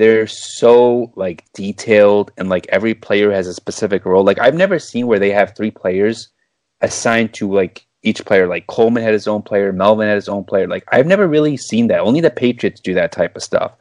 they're 0.00 0.26
so 0.26 1.12
like 1.14 1.44
detailed 1.52 2.32
and 2.38 2.48
like 2.48 2.66
every 2.70 2.94
player 2.94 3.30
has 3.30 3.46
a 3.46 3.52
specific 3.52 4.06
role. 4.06 4.24
Like 4.24 4.38
I've 4.38 4.54
never 4.54 4.78
seen 4.78 5.06
where 5.06 5.18
they 5.18 5.30
have 5.30 5.54
three 5.54 5.70
players 5.70 6.30
assigned 6.80 7.34
to 7.34 7.52
like 7.52 7.86
each 8.02 8.24
player. 8.24 8.46
Like 8.46 8.66
Coleman 8.66 9.02
had 9.02 9.12
his 9.12 9.28
own 9.28 9.42
player, 9.42 9.74
Melvin 9.74 10.08
had 10.08 10.14
his 10.14 10.28
own 10.28 10.44
player. 10.44 10.66
Like 10.66 10.84
I've 10.90 11.06
never 11.06 11.28
really 11.28 11.58
seen 11.58 11.88
that. 11.88 12.00
Only 12.00 12.22
the 12.22 12.30
Patriots 12.30 12.80
do 12.80 12.94
that 12.94 13.12
type 13.12 13.36
of 13.36 13.42
stuff. 13.42 13.72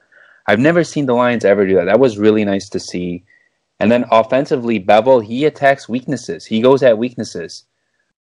I've 0.45 0.59
never 0.59 0.83
seen 0.83 1.05
the 1.05 1.13
Lions 1.13 1.45
ever 1.45 1.65
do 1.65 1.75
that. 1.75 1.85
That 1.85 2.01
was 2.01 2.17
really 2.17 2.43
nice 2.43 2.67
to 2.69 2.81
see. 2.81 3.23
And 3.79 3.89
then 3.89 4.03
offensively, 4.11 4.77
Bevell, 4.77 5.23
he 5.23 5.45
attacks 5.45 5.87
weaknesses. 5.87 6.45
He 6.45 6.59
goes 6.59 6.83
at 6.83 6.97
weaknesses. 6.97 7.63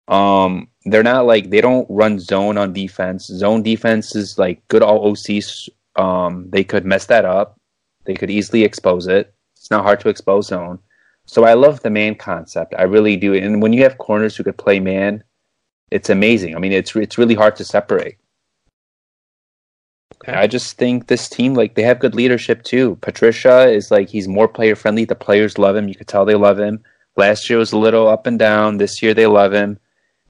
Um, 0.07 0.68
they're 0.85 1.03
not 1.03 1.27
like 1.27 1.51
they 1.51 1.61
don't 1.61 1.87
run 1.90 2.21
zone 2.21 2.59
on 2.59 2.73
defense. 2.73 3.27
Zone 3.27 3.64
defense 3.64 4.14
is 4.14 4.38
like 4.38 4.62
good 4.68 4.83
all 4.83 5.12
OCs. 5.12 5.68
Um, 5.97 6.49
they 6.51 6.62
could 6.62 6.85
mess 6.85 7.07
that 7.07 7.25
up. 7.25 7.59
They 8.05 8.15
could 8.15 8.31
easily 8.31 8.65
expose 8.65 9.07
it. 9.07 9.35
It's 9.57 9.71
not 9.71 9.85
hard 9.85 10.01
to 10.01 10.09
expose 10.09 10.49
zone. 10.49 10.79
So 11.27 11.45
I 11.45 11.55
love 11.55 11.81
the 11.81 11.91
man 11.91 12.17
concept. 12.17 12.75
I 12.77 12.83
really 12.83 13.17
do. 13.17 13.35
And 13.35 13.62
when 13.62 13.73
you 13.73 13.83
have 13.85 13.99
corners 13.99 14.37
who 14.37 14.45
could 14.45 14.59
play 14.59 14.81
man, 14.81 15.23
it's 15.91 16.11
amazing. 16.11 16.57
I 16.57 16.59
mean, 16.59 16.73
it's 16.73 16.97
it's 16.97 17.19
really 17.19 17.35
hard 17.35 17.57
to 17.57 17.65
separate. 17.65 18.19
I 20.27 20.47
just 20.47 20.77
think 20.77 21.07
this 21.07 21.29
team, 21.29 21.55
like, 21.55 21.75
they 21.75 21.83
have 21.83 21.99
good 21.99 22.15
leadership 22.15 22.62
too. 22.62 22.97
Patricia 23.01 23.69
is 23.69 23.91
like 23.91 24.09
he's 24.09 24.29
more 24.29 24.47
player 24.47 24.77
friendly. 24.77 25.05
The 25.05 25.15
players 25.15 25.59
love 25.59 25.75
him. 25.75 25.88
You 25.88 25.95
could 25.95 26.07
tell 26.07 26.25
they 26.25 26.35
love 26.35 26.59
him. 26.59 26.83
Last 27.17 27.51
year 27.51 27.59
was 27.59 27.73
a 27.73 27.79
little 27.79 28.09
up 28.09 28.27
and 28.27 28.38
down. 28.38 28.79
This 28.79 29.03
year 29.03 29.15
they 29.15 29.27
love 29.27 29.53
him. 29.53 29.79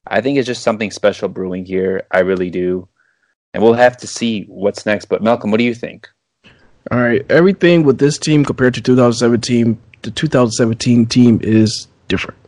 I 0.07 0.19
think 0.19 0.37
it's 0.37 0.47
just 0.47 0.63
something 0.63 0.91
special 0.91 1.29
brewing 1.29 1.65
here. 1.65 2.07
I 2.11 2.19
really 2.19 2.49
do. 2.49 2.87
And 3.53 3.63
we'll 3.63 3.73
have 3.73 3.97
to 3.97 4.07
see 4.07 4.45
what's 4.45 4.85
next. 4.85 5.05
But 5.05 5.23
Malcolm, 5.23 5.51
what 5.51 5.59
do 5.59 5.63
you 5.63 5.75
think? 5.75 6.09
All 6.91 6.99
right, 6.99 7.25
everything 7.29 7.83
with 7.83 7.97
this 7.97 8.17
team 8.17 8.43
compared 8.43 8.73
to 8.73 8.81
2017, 8.81 9.79
the 10.01 10.11
2017 10.11 11.05
team 11.05 11.39
is 11.41 11.87
different. 12.07 12.39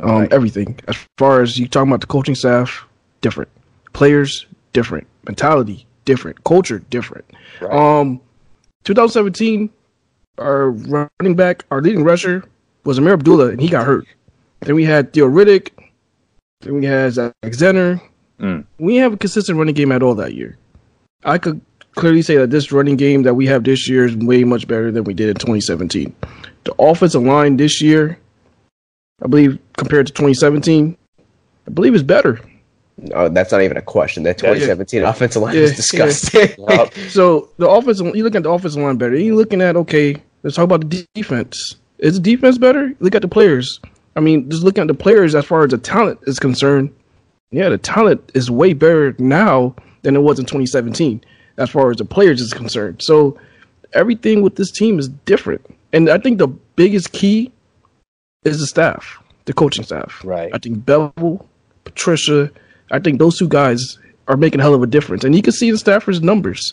Um, 0.00 0.10
Right. 0.10 0.32
Everything 0.32 0.78
as 0.88 0.96
far 1.16 1.40
as 1.42 1.58
you 1.58 1.68
talking 1.68 1.88
about 1.90 2.00
the 2.00 2.06
coaching 2.06 2.34
staff, 2.34 2.84
different. 3.20 3.50
Players, 3.92 4.46
different. 4.72 5.06
Mentality, 5.24 5.86
different. 6.04 6.44
Culture, 6.44 6.80
different. 6.90 7.24
Right. 7.60 7.72
Um, 7.72 8.20
2017, 8.84 9.70
our 10.38 10.70
running 10.70 11.34
back, 11.34 11.64
our 11.70 11.80
leading 11.80 12.04
rusher 12.04 12.44
was 12.84 12.98
Ameer 12.98 13.14
Abdullah, 13.14 13.48
and 13.48 13.60
he 13.60 13.68
got 13.68 13.86
hurt. 13.86 14.06
Then 14.60 14.74
we 14.74 14.84
had 14.84 15.12
Theo 15.12 15.28
Riddick. 15.28 15.70
Then 16.60 16.74
we 16.74 16.84
had 16.84 17.12
Zach 17.12 17.32
Zenner. 17.44 18.00
Mm. 18.40 18.64
We 18.78 18.94
didn't 18.94 19.02
have 19.04 19.12
a 19.14 19.16
consistent 19.16 19.58
running 19.58 19.74
game 19.74 19.92
at 19.92 20.02
all 20.02 20.14
that 20.16 20.34
year. 20.34 20.56
I 21.24 21.38
could 21.38 21.60
clearly 21.96 22.22
say 22.22 22.36
that 22.36 22.50
this 22.50 22.70
running 22.70 22.96
game 22.96 23.22
that 23.24 23.34
we 23.34 23.46
have 23.46 23.64
this 23.64 23.88
year 23.88 24.04
is 24.06 24.16
way 24.16 24.44
much 24.44 24.68
better 24.68 24.92
than 24.92 25.04
we 25.04 25.14
did 25.14 25.28
in 25.28 25.34
2017. 25.34 26.14
The 26.64 26.74
offensive 26.78 27.22
line 27.22 27.56
this 27.56 27.82
year, 27.82 28.18
I 29.22 29.26
believe, 29.26 29.58
compared 29.76 30.06
to 30.06 30.12
2017, 30.12 30.96
I 31.66 31.70
believe 31.70 31.94
is 31.94 32.02
better. 32.02 32.40
Oh, 33.12 33.28
that's 33.28 33.52
not 33.52 33.62
even 33.62 33.76
a 33.76 33.82
question. 33.82 34.22
That 34.22 34.38
2017 34.38 35.02
offensive 35.02 35.42
line 35.42 35.54
Yeah, 35.54 35.62
is 35.62 35.76
disgusting. 35.76 36.54
Yup. 36.68 36.94
So 37.08 37.50
the 37.58 37.68
offensive, 37.68 38.14
you 38.14 38.24
look 38.24 38.34
at 38.34 38.44
the 38.44 38.50
offensive 38.50 38.80
line 38.80 38.96
better. 38.96 39.16
You're 39.16 39.36
looking 39.36 39.60
at 39.60 39.76
okay. 39.76 40.16
Let's 40.42 40.56
talk 40.56 40.64
about 40.64 40.88
the 40.88 41.06
defense. 41.14 41.76
Is 41.98 42.14
the 42.14 42.20
defense 42.20 42.56
better? 42.56 42.94
Look 43.00 43.14
at 43.14 43.22
the 43.22 43.28
players. 43.28 43.80
I 44.16 44.20
mean, 44.20 44.48
just 44.48 44.62
looking 44.62 44.82
at 44.82 44.88
the 44.88 44.94
players 44.94 45.34
as 45.34 45.44
far 45.44 45.64
as 45.64 45.70
the 45.70 45.78
talent 45.78 46.20
is 46.26 46.38
concerned. 46.38 46.94
Yeah, 47.50 47.68
the 47.68 47.78
talent 47.78 48.30
is 48.34 48.50
way 48.50 48.72
better 48.72 49.14
now 49.18 49.74
than 50.02 50.16
it 50.16 50.20
was 50.20 50.38
in 50.38 50.46
2017, 50.46 51.22
as 51.58 51.70
far 51.70 51.90
as 51.90 51.96
the 51.96 52.04
players 52.04 52.40
is 52.40 52.52
concerned. 52.52 53.02
So 53.02 53.38
everything 53.92 54.42
with 54.42 54.56
this 54.56 54.70
team 54.70 54.98
is 54.98 55.08
different, 55.08 55.64
and 55.92 56.08
I 56.08 56.18
think 56.18 56.38
the 56.38 56.48
biggest 56.48 57.12
key 57.12 57.52
is 58.44 58.60
the 58.60 58.66
staff, 58.66 59.22
the 59.46 59.52
coaching 59.52 59.84
staff. 59.84 60.22
Right. 60.24 60.50
I 60.52 60.58
think 60.58 60.78
Bevell, 60.84 61.44
Patricia, 61.84 62.50
I 62.90 62.98
think 62.98 63.18
those 63.18 63.38
two 63.38 63.48
guys 63.48 63.98
are 64.28 64.36
making 64.36 64.60
a 64.60 64.62
hell 64.62 64.74
of 64.74 64.82
a 64.82 64.86
difference. 64.86 65.24
And 65.24 65.34
you 65.34 65.42
can 65.42 65.52
see 65.52 65.70
the 65.70 65.78
Stafford's 65.78 66.22
numbers. 66.22 66.72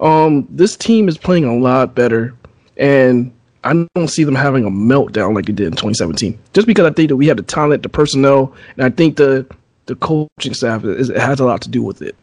Um, 0.00 0.46
this 0.50 0.76
team 0.76 1.08
is 1.08 1.18
playing 1.18 1.44
a 1.44 1.54
lot 1.54 1.94
better, 1.94 2.34
and 2.76 3.32
I 3.62 3.86
don't 3.94 4.08
see 4.08 4.24
them 4.24 4.34
having 4.34 4.64
a 4.64 4.70
meltdown 4.70 5.34
like 5.34 5.46
they 5.46 5.52
did 5.52 5.66
in 5.66 5.72
2017. 5.72 6.38
Just 6.52 6.66
because 6.66 6.86
I 6.86 6.92
think 6.92 7.08
that 7.08 7.16
we 7.16 7.26
have 7.26 7.36
the 7.36 7.42
talent, 7.42 7.82
the 7.82 7.88
personnel, 7.88 8.54
and 8.76 8.84
I 8.84 8.90
think 8.90 9.16
the 9.16 9.46
the 9.86 9.96
coaching 9.96 10.54
staff 10.54 10.82
is, 10.84 11.10
it 11.10 11.18
has 11.18 11.40
a 11.40 11.44
lot 11.44 11.60
to 11.60 11.68
do 11.68 11.82
with 11.82 12.00
it. 12.00 12.16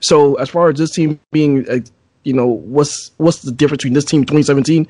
So 0.00 0.34
as 0.36 0.48
far 0.48 0.68
as 0.70 0.78
this 0.78 0.92
team 0.92 1.18
being, 1.32 1.68
uh, 1.68 1.80
you 2.24 2.32
know, 2.32 2.46
what's 2.46 3.10
what's 3.16 3.42
the 3.42 3.52
difference 3.52 3.82
between 3.82 3.94
this 3.94 4.04
team 4.04 4.22
2017? 4.24 4.86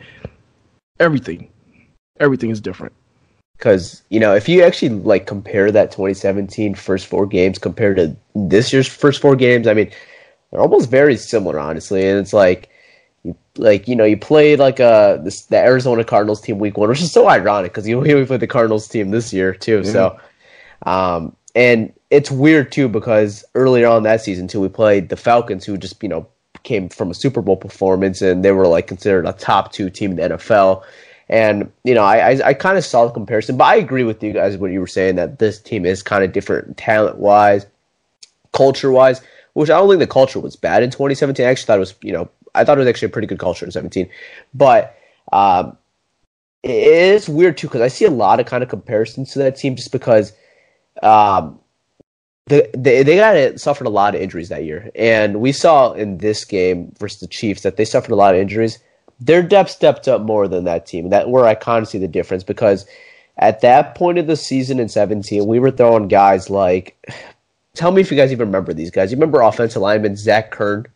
Everything, 1.01 1.49
everything 2.21 2.51
is 2.51 2.61
different. 2.61 2.93
Because 3.57 4.03
you 4.09 4.21
know, 4.21 4.35
if 4.35 4.49
you 4.49 4.63
actually 4.63 4.91
like 4.91 5.27
compare 5.27 5.73
that 5.73 5.91
2017 5.91 6.75
first 6.75 7.07
four 7.07 7.27
games 7.27 7.59
compared 7.59 7.97
to 7.97 8.17
this 8.35 8.73
year's 8.73 8.89
first 8.89 9.21
four 9.21 9.37
games, 9.37 9.67
I 9.67 9.75
mean, 9.75 9.91
they're 10.51 10.61
almost 10.61 10.91
very 10.91 11.17
similar, 11.17 11.59
honestly. 11.59 12.07
And 12.07 12.19
it's 12.19 12.33
like, 12.33 12.69
you 13.25 13.37
like 13.57 13.89
you 13.89 13.97
know, 13.97 14.05
you 14.05 14.17
played 14.17 14.59
like 14.59 14.81
uh 14.81 15.17
this 15.17 15.43
the 15.47 15.59
Arizona 15.59 16.05
Cardinals 16.05 16.41
team 16.41 16.59
week 16.59 16.77
one, 16.77 16.89
which 16.89 17.03
is 17.03 17.13
so 17.13 17.29
ironic 17.29 17.73
because 17.73 17.89
you 17.89 17.97
know 17.97 18.01
we 18.17 18.25
played 18.25 18.41
the 18.41 18.47
Cardinals 18.47 18.89
team 18.89 19.11
this 19.11 19.33
year 19.33 19.55
too. 19.55 19.85
So, 19.85 20.19
um, 20.87 21.35
and 21.59 21.93
it's 22.11 22.31
weird 22.31 22.71
too 22.71 22.89
because 22.89 23.45
earlier 23.57 23.89
on 23.89 24.05
that 24.05 24.21
season 24.21 24.47
too, 24.47 24.61
we 24.61 24.69
played 24.69 25.09
the 25.09 25.17
Falcons, 25.17 25.65
who 25.65 25.77
just 25.77 26.01
you 26.01 26.09
know 26.09 26.25
came 26.63 26.89
from 26.89 27.11
a 27.11 27.15
Super 27.15 27.43
Bowl 27.43 27.57
performance, 27.57 28.23
and 28.23 28.45
they 28.45 28.53
were 28.53 28.69
like 28.69 28.87
considered 28.87 29.27
a 29.27 29.33
top 29.33 29.73
two 29.73 29.91
team 29.91 30.13
in 30.13 30.17
the 30.17 30.37
NFL. 30.37 30.85
And 31.29 31.73
you 31.83 31.95
know, 31.95 32.05
I 32.05 32.31
I, 32.31 32.41
I 32.45 32.55
kind 32.55 32.79
of 32.79 32.85
saw 32.85 33.07
the 33.07 33.13
comparison, 33.13 33.57
but 33.57 33.65
I 33.65 33.75
agree 33.75 34.05
with 34.05 34.23
you 34.23 34.33
guys 34.33 34.57
what 34.57 34.71
you 34.71 34.79
were 34.79 34.87
saying 34.87 35.17
that 35.17 35.41
this 35.41 35.61
team 35.61 35.85
is 35.85 36.01
kind 36.01 36.23
of 36.23 36.33
different 36.33 36.77
talent 36.77 37.19
wise, 37.19 37.67
culture 38.53 38.93
wise. 38.93 39.21
Which 39.55 39.69
I 39.71 39.79
don't 39.79 39.89
think 39.89 39.99
the 39.99 40.07
culture 40.07 40.39
was 40.39 40.55
bad 40.55 40.85
in 40.85 40.91
2017. 40.91 41.45
I 41.45 41.51
actually 41.51 41.67
thought 41.67 41.79
it 41.79 41.81
was 41.81 41.95
you 42.03 42.13
know 42.13 42.31
I 42.55 42.65
thought 42.65 42.79
it 42.79 42.83
was 42.83 42.89
actually 42.89 43.07
a 43.07 43.11
pretty 43.11 43.27
good 43.27 43.41
culture 43.41 43.65
in 43.65 43.73
17, 43.73 44.09
but 44.55 44.97
um, 45.33 45.77
it 46.63 46.71
is 46.71 47.29
weird 47.29 47.59
too 47.59 47.67
because 47.67 47.81
I 47.81 47.89
see 47.89 48.05
a 48.05 48.11
lot 48.11 48.39
of 48.39 48.47
kind 48.47 48.63
of 48.63 48.69
comparisons 48.69 49.33
to 49.33 49.41
that 49.41 49.57
team 49.57 49.75
just 49.75 49.91
because 49.91 50.33
um, 51.03 51.59
the, 52.47 52.69
they 52.75 53.03
they 53.03 53.17
got 53.17 53.61
suffered 53.61 53.87
a 53.87 53.91
lot 53.91 54.15
of 54.15 54.21
injuries 54.21 54.49
that 54.49 54.65
year, 54.65 54.91
and 54.95 55.41
we 55.41 55.53
saw 55.53 55.93
in 55.93 56.19
this 56.19 56.45
game 56.45 56.93
versus 56.99 57.21
the 57.21 57.27
Chiefs 57.27 57.63
that 57.63 57.77
they 57.77 57.85
suffered 57.85 58.13
a 58.13 58.17
lot 58.17 58.35
of 58.35 58.41
injuries. 58.41 58.79
Their 59.21 59.43
depth 59.43 59.71
stepped 59.71 60.09
up 60.09 60.23
more 60.23 60.49
than 60.49 60.65
that 60.65 60.87
team. 60.87 61.11
That 61.11 61.29
where 61.29 61.47
I 61.47 61.55
kind 61.55 61.83
of 61.83 61.89
see 61.89 61.99
the 61.99 62.09
difference 62.09 62.45
because 62.45 62.87
at 63.37 63.61
that 63.61 63.95
point 63.95 64.19
of 64.19 64.27
the 64.27 64.37
season 64.37 64.81
in 64.81 64.89
17, 64.89 65.47
we 65.47 65.59
were 65.59 65.71
throwing 65.71 66.09
guys 66.09 66.51
like. 66.51 66.97
Tell 67.75 67.93
me 67.93 68.01
if 68.01 68.11
you 68.11 68.17
guys 68.17 68.33
even 68.33 68.49
remember 68.49 68.73
these 68.73 68.91
guys. 68.91 69.13
You 69.13 69.17
remember 69.17 69.41
offensive 69.41 69.83
lineman 69.83 70.17
Zac 70.17 70.51
Kerin? 70.51 70.87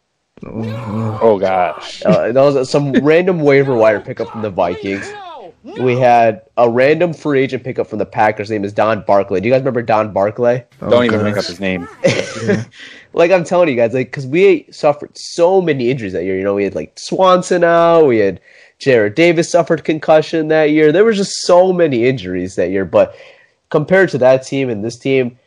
Oh 0.45 1.39
gosh. 1.39 2.03
Uh, 2.05 2.33
that 2.33 2.41
was 2.41 2.69
some 2.69 2.93
random 2.93 3.41
waiver 3.41 3.75
wire 3.75 4.01
pickup 4.01 4.29
from 4.31 4.43
the 4.43 4.51
Vikings. 4.51 5.13
We 5.65 5.97
had 5.97 6.43
a 6.57 6.69
random 6.69 7.15
free 7.15 7.41
agent 7.41 7.63
pickup 7.63 7.87
from 7.87 8.01
the 8.01 8.07
Packers. 8.07 8.49
His 8.49 8.51
name 8.51 8.65
is 8.65 8.73
Don 8.73 9.03
Barclay. 9.03 9.41
Do 9.41 9.49
you 9.49 9.55
guys 9.55 9.61
remember 9.61 9.83
Don 9.83 10.13
Barclay? 10.13 10.65
Don't 10.81 10.93
oh, 10.93 11.03
even 11.03 11.23
make 11.23 11.37
up 11.37 11.45
his 11.45 11.61
name. 11.61 11.89
like 13.13 13.31
I'm 13.31 13.45
telling 13.45 13.69
you 13.69 13.77
guys, 13.77 13.95
like 13.95 14.09
because 14.09 14.27
we 14.27 14.67
suffered 14.73 15.13
so 15.15 15.61
many 15.61 15.89
injuries 15.89 16.15
that 16.15 16.25
year. 16.25 16.37
You 16.37 16.43
know, 16.43 16.55
we 16.55 16.65
had 16.65 16.75
like 16.75 16.99
Swanson 16.99 17.63
out. 17.63 18.07
We 18.07 18.19
had 18.19 18.41
Jarrad 18.81 19.15
Davis 19.15 19.51
suffered 19.51 19.85
concussion 19.85 20.49
that 20.49 20.71
year. 20.71 20.91
There 20.91 21.05
was 21.05 21.17
just 21.17 21.43
so 21.43 21.73
many 21.73 22.07
injuries 22.07 22.57
that 22.57 22.71
year. 22.71 22.85
But 22.85 23.15
compared 23.71 24.09
to 24.11 24.19
that 24.19 24.45
team 24.45 24.69
and 24.69 24.85
this 24.85 24.99
team, 24.99 25.39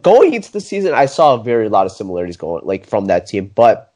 going 0.00 0.34
into 0.34 0.52
the 0.52 0.60
season, 0.60 0.94
I 0.94 1.06
saw 1.06 1.34
a 1.34 1.42
very 1.42 1.68
lot 1.68 1.86
of 1.86 1.92
similarities 1.92 2.36
going 2.36 2.64
like 2.64 2.86
from 2.86 3.06
that 3.06 3.26
team. 3.26 3.50
But 3.52 3.92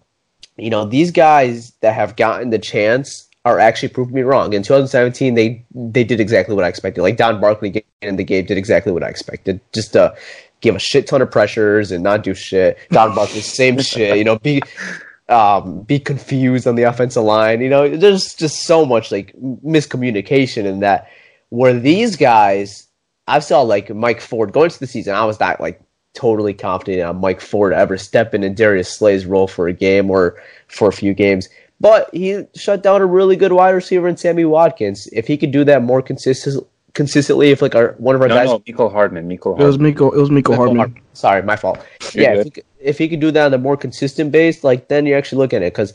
you 0.56 0.70
know, 0.70 0.84
these 0.84 1.12
guys 1.12 1.72
that 1.80 1.94
have 1.94 2.16
gotten 2.16 2.50
the 2.50 2.58
chance 2.58 3.27
are 3.48 3.58
actually 3.58 3.88
proving 3.88 4.14
me 4.14 4.22
wrong. 4.22 4.52
In 4.52 4.62
2017, 4.62 5.34
they 5.34 5.64
they 5.74 6.04
did 6.04 6.20
exactly 6.20 6.54
what 6.54 6.64
I 6.64 6.68
expected. 6.68 7.02
Like 7.02 7.16
Don 7.16 7.40
Barclay 7.40 7.82
in 8.02 8.16
the 8.16 8.24
game 8.24 8.44
did 8.44 8.58
exactly 8.58 8.92
what 8.92 9.02
I 9.02 9.08
expected. 9.08 9.60
Just 9.72 9.94
to 9.94 10.14
give 10.60 10.76
a 10.76 10.78
shit 10.78 11.06
ton 11.06 11.22
of 11.22 11.30
pressures 11.30 11.90
and 11.90 12.04
not 12.04 12.22
do 12.22 12.34
shit. 12.34 12.76
Don 12.90 13.14
Barclay, 13.14 13.40
same 13.60 13.80
shit. 13.80 14.18
You 14.18 14.24
know, 14.24 14.38
be 14.38 14.60
um, 15.30 15.80
be 15.82 15.98
confused 15.98 16.66
on 16.66 16.74
the 16.74 16.82
offensive 16.82 17.22
line. 17.22 17.62
You 17.62 17.70
know, 17.70 17.96
there's 17.96 18.34
just 18.34 18.64
so 18.64 18.84
much 18.84 19.10
like 19.10 19.34
miscommunication 19.64 20.64
in 20.66 20.80
that. 20.80 21.08
Where 21.48 21.72
these 21.72 22.16
guys, 22.16 22.86
I 23.26 23.38
saw 23.38 23.62
like 23.62 23.88
Mike 23.88 24.20
Ford 24.20 24.52
going 24.52 24.66
into 24.66 24.80
the 24.80 24.86
season. 24.86 25.14
I 25.14 25.24
was 25.24 25.40
not 25.40 25.58
like 25.58 25.80
totally 26.12 26.52
confident 26.52 27.02
on 27.02 27.20
Mike 27.20 27.40
Ford 27.40 27.72
ever 27.72 27.96
stepping 27.96 28.42
in 28.42 28.54
Darius 28.54 28.92
Slay's 28.92 29.24
role 29.24 29.48
for 29.48 29.68
a 29.68 29.72
game 29.72 30.10
or 30.10 30.38
for 30.66 30.88
a 30.88 30.92
few 30.92 31.14
games. 31.14 31.48
But 31.80 32.10
he 32.12 32.44
shut 32.56 32.82
down 32.82 33.00
a 33.00 33.06
really 33.06 33.36
good 33.36 33.52
wide 33.52 33.70
receiver 33.70 34.08
in 34.08 34.16
Sammy 34.16 34.44
Watkins. 34.44 35.08
If 35.12 35.26
he 35.26 35.36
could 35.36 35.52
do 35.52 35.64
that 35.64 35.82
more 35.82 36.02
consistent, 36.02 36.66
consistently, 36.94 37.50
if 37.50 37.62
like 37.62 37.76
our 37.76 37.94
one 37.98 38.16
of 38.16 38.22
our 38.22 38.28
No, 38.28 38.34
guys, 38.34 38.48
no, 38.48 38.58
Mecole 38.60 38.90
Hardman. 38.90 39.28
Mecole 39.28 39.58
It 39.58 39.64
was 39.64 39.76
Hardman. 39.76 39.94
Mecole. 39.94 40.14
It 40.14 40.20
was 40.20 40.30
Mecole 40.30 40.56
Hardman. 40.56 41.00
sorry, 41.12 41.42
my 41.42 41.54
fault. 41.54 41.78
You're 42.12 42.24
yeah, 42.24 42.34
if 42.34 42.44
he, 42.44 42.50
could, 42.50 42.64
if 42.80 42.98
he 42.98 43.08
could 43.08 43.20
do 43.20 43.30
that 43.30 43.46
on 43.46 43.54
a 43.54 43.58
more 43.58 43.76
consistent 43.76 44.32
base, 44.32 44.64
like 44.64 44.88
then 44.88 45.06
you 45.06 45.14
actually 45.14 45.38
look 45.38 45.52
at 45.52 45.62
it 45.62 45.72
because, 45.72 45.94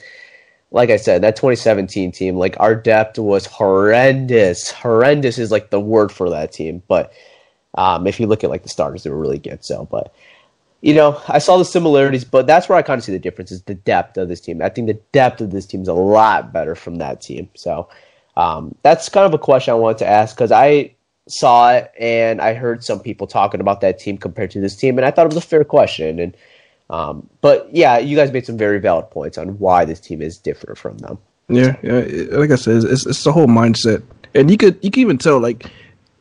like 0.71 0.89
I 0.89 0.95
said, 0.95 1.21
that 1.23 1.35
2017 1.35 2.13
team, 2.13 2.37
like 2.37 2.55
our 2.61 2.75
depth 2.75 3.19
was 3.19 3.45
horrendous. 3.45 4.71
Horrendous 4.71 5.37
is 5.37 5.51
like 5.51 5.69
the 5.69 5.81
word 5.81 6.13
for 6.13 6.29
that 6.29 6.53
team. 6.53 6.81
But 6.87 7.11
um, 7.75 8.07
if 8.07 8.21
you 8.21 8.27
look 8.27 8.45
at 8.45 8.49
like 8.49 8.63
the 8.63 8.69
starters, 8.69 9.03
they 9.03 9.09
were 9.09 9.19
really 9.19 9.39
good. 9.39 9.65
So, 9.65 9.85
but 9.91 10.13
you 10.83 10.93
know, 10.93 11.19
I 11.29 11.39
saw 11.39 11.55
the 11.55 11.63
similarities, 11.63 12.25
but 12.25 12.45
that's 12.45 12.67
where 12.67 12.77
I 12.77 12.81
kind 12.81 12.99
of 12.99 13.05
see 13.05 13.13
the 13.13 13.17
difference 13.17 13.53
is 13.53 13.61
the 13.63 13.73
depth 13.73 14.17
of 14.17 14.27
this 14.27 14.41
team. 14.41 14.61
I 14.61 14.67
think 14.67 14.87
the 14.87 14.99
depth 15.13 15.39
of 15.39 15.51
this 15.51 15.65
team 15.65 15.81
is 15.81 15.87
a 15.87 15.93
lot 15.93 16.51
better 16.51 16.75
from 16.75 16.97
that 16.97 17.21
team. 17.21 17.49
So 17.55 17.87
um, 18.35 18.75
that's 18.83 19.07
kind 19.07 19.25
of 19.25 19.33
a 19.33 19.37
question 19.37 19.71
I 19.71 19.75
wanted 19.75 19.99
to 19.99 20.07
ask 20.07 20.35
because 20.35 20.51
I 20.51 20.93
saw 21.29 21.71
it 21.71 21.89
and 21.97 22.41
I 22.41 22.53
heard 22.53 22.83
some 22.83 22.99
people 22.99 23.27
talking 23.27 23.61
about 23.61 23.79
that 23.79 23.97
team 23.97 24.17
compared 24.17 24.51
to 24.51 24.59
this 24.59 24.75
team, 24.75 24.97
and 24.97 25.05
I 25.05 25.11
thought 25.11 25.25
it 25.25 25.33
was 25.33 25.37
a 25.37 25.47
fair 25.47 25.63
question. 25.63 26.19
And 26.19 26.35
um, 26.89 27.29
but 27.39 27.69
yeah, 27.71 27.97
you 27.97 28.17
guys 28.17 28.33
made 28.33 28.45
some 28.45 28.57
very 28.57 28.81
valid 28.81 29.09
points 29.09 29.37
on 29.37 29.57
why 29.59 29.85
this 29.85 30.01
team 30.01 30.21
is 30.21 30.37
different 30.37 30.77
from 30.77 30.97
them. 30.97 31.17
Yeah, 31.47 31.77
yeah. 31.81 32.25
Like 32.37 32.51
I 32.51 32.55
said, 32.55 32.83
it's, 32.83 33.05
it's 33.05 33.23
the 33.23 33.31
whole 33.31 33.47
mindset, 33.47 34.03
and 34.35 34.51
you 34.51 34.57
could 34.57 34.77
you 34.83 34.91
can 34.91 34.99
even 34.99 35.17
tell 35.17 35.39
like, 35.39 35.63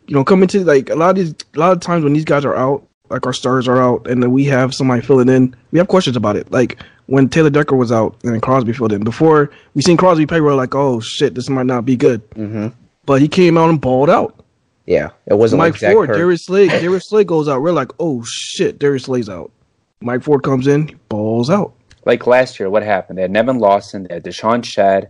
you 0.06 0.14
know, 0.14 0.22
coming 0.22 0.46
to 0.50 0.64
like 0.64 0.88
a 0.88 0.94
lot 0.94 1.10
of 1.10 1.16
these 1.16 1.34
a 1.56 1.58
lot 1.58 1.72
of 1.72 1.80
times 1.80 2.04
when 2.04 2.12
these 2.12 2.24
guys 2.24 2.44
are 2.44 2.54
out, 2.54 2.86
like 3.12 3.26
our 3.26 3.32
stars 3.32 3.68
are 3.68 3.80
out, 3.80 4.06
and 4.08 4.22
then 4.22 4.32
we 4.32 4.44
have 4.46 4.74
somebody 4.74 5.02
filling 5.02 5.28
in, 5.28 5.54
we 5.70 5.78
have 5.78 5.88
questions 5.88 6.16
about 6.16 6.36
it. 6.36 6.50
Like 6.50 6.82
when 7.06 7.28
Taylor 7.28 7.50
Decker 7.50 7.76
was 7.76 7.92
out 7.92 8.16
and 8.24 8.40
Crosby 8.42 8.72
filled 8.72 8.92
in. 8.92 9.04
Before 9.04 9.50
we 9.74 9.82
seen 9.82 9.96
Crosby 9.96 10.26
play, 10.26 10.40
we 10.40 10.46
were 10.46 10.54
like, 10.54 10.74
oh 10.74 11.00
shit, 11.00 11.34
this 11.34 11.48
might 11.48 11.66
not 11.66 11.84
be 11.84 11.96
good. 11.96 12.28
Mm-hmm. 12.30 12.68
But 13.04 13.20
he 13.20 13.28
came 13.28 13.58
out 13.58 13.70
and 13.70 13.80
balled 13.80 14.10
out. 14.10 14.44
Yeah, 14.86 15.10
it 15.26 15.34
wasn't 15.34 15.58
Mike 15.58 15.80
like 15.80 15.92
Ford. 15.92 16.08
Darius 16.08 16.46
Slade, 16.46 16.70
Darius 16.80 17.08
Slade 17.08 17.26
goes 17.26 17.48
out. 17.48 17.62
We're 17.62 17.72
like, 17.72 17.92
oh 18.00 18.24
shit, 18.24 18.78
Darius 18.78 19.04
Slade's 19.04 19.28
out. 19.28 19.52
Mike 20.00 20.22
Ford 20.22 20.42
comes 20.42 20.66
in, 20.66 20.98
balls 21.08 21.50
out. 21.50 21.74
Like 22.04 22.26
last 22.26 22.58
year, 22.58 22.68
what 22.68 22.82
happened? 22.82 23.18
They 23.18 23.22
had 23.22 23.30
Nevin 23.30 23.58
Lawson, 23.58 24.04
they 24.04 24.14
had 24.14 24.24
DeShawn 24.24 24.64
Shead, 24.64 25.08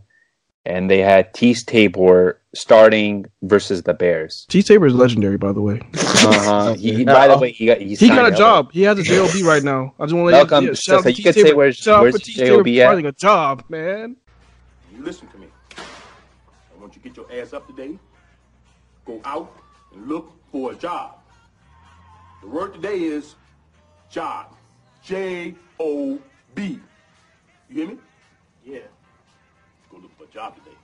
and 0.64 0.90
they 0.90 0.98
had 0.98 1.32
Teez 1.34 1.64
Tabor 1.64 2.38
starting 2.54 3.26
versus 3.42 3.82
the 3.82 3.94
Bears. 3.94 4.46
T. 4.48 4.62
Tabor 4.62 4.86
is 4.86 4.94
legendary, 4.94 5.36
by 5.38 5.52
the 5.52 5.60
way. 5.62 5.80
Uh-huh. 5.94 6.74
he, 6.74 6.94
he- 6.94 7.04
by 7.04 7.26
the 7.28 7.38
way, 7.38 7.50
he 7.52 7.66
got 7.66 7.80
he's 7.80 7.98
He 7.98 8.08
got 8.08 8.26
a 8.30 8.32
out. 8.32 8.38
job. 8.38 8.72
He 8.72 8.82
has 8.82 8.98
a 8.98 9.02
job 9.02 9.30
right 9.44 9.62
now. 9.62 9.94
I 9.98 10.04
just 10.04 10.14
want 10.14 10.28
to 10.28 10.32
Malcolm, 10.32 10.64
yeah, 10.66 10.70
so- 10.74 10.74
shout 10.74 10.94
out 10.98 10.98
so 10.98 11.02
to 11.04 11.10
you 11.10 11.16
T. 11.16 11.22
could 11.22 11.34
say 11.34 11.42
Tabor. 11.44 11.56
where's- 11.56 11.76
Shout 11.76 11.94
out 11.96 12.02
where's 12.02 12.14
for 12.14 12.20
T. 12.20 12.32
J.O.B. 12.34 12.80
at? 12.82 12.88
finding 12.88 13.06
a 13.06 13.12
job, 13.12 13.64
man. 13.68 14.16
You 14.94 15.02
listen 15.02 15.26
to 15.28 15.38
me. 15.38 15.46
I 15.78 16.80
want 16.80 16.94
you 16.94 17.02
to 17.02 17.08
get 17.08 17.16
your 17.16 17.26
ass 17.42 17.52
up 17.52 17.66
today, 17.66 17.98
go 19.06 19.20
out 19.24 19.56
and 19.94 20.06
look 20.06 20.32
for 20.52 20.72
a 20.72 20.74
job. 20.74 21.16
The 22.42 22.48
word 22.48 22.74
today 22.74 22.98
is 23.02 23.34
job. 24.10 24.54
J 25.02 25.54
O 25.80 26.18
B. 26.54 26.78
You 27.70 27.74
hear 27.76 27.86
me? 27.88 27.98
Yeah. 28.64 28.78
Job 30.32 30.54
today. 30.56 30.76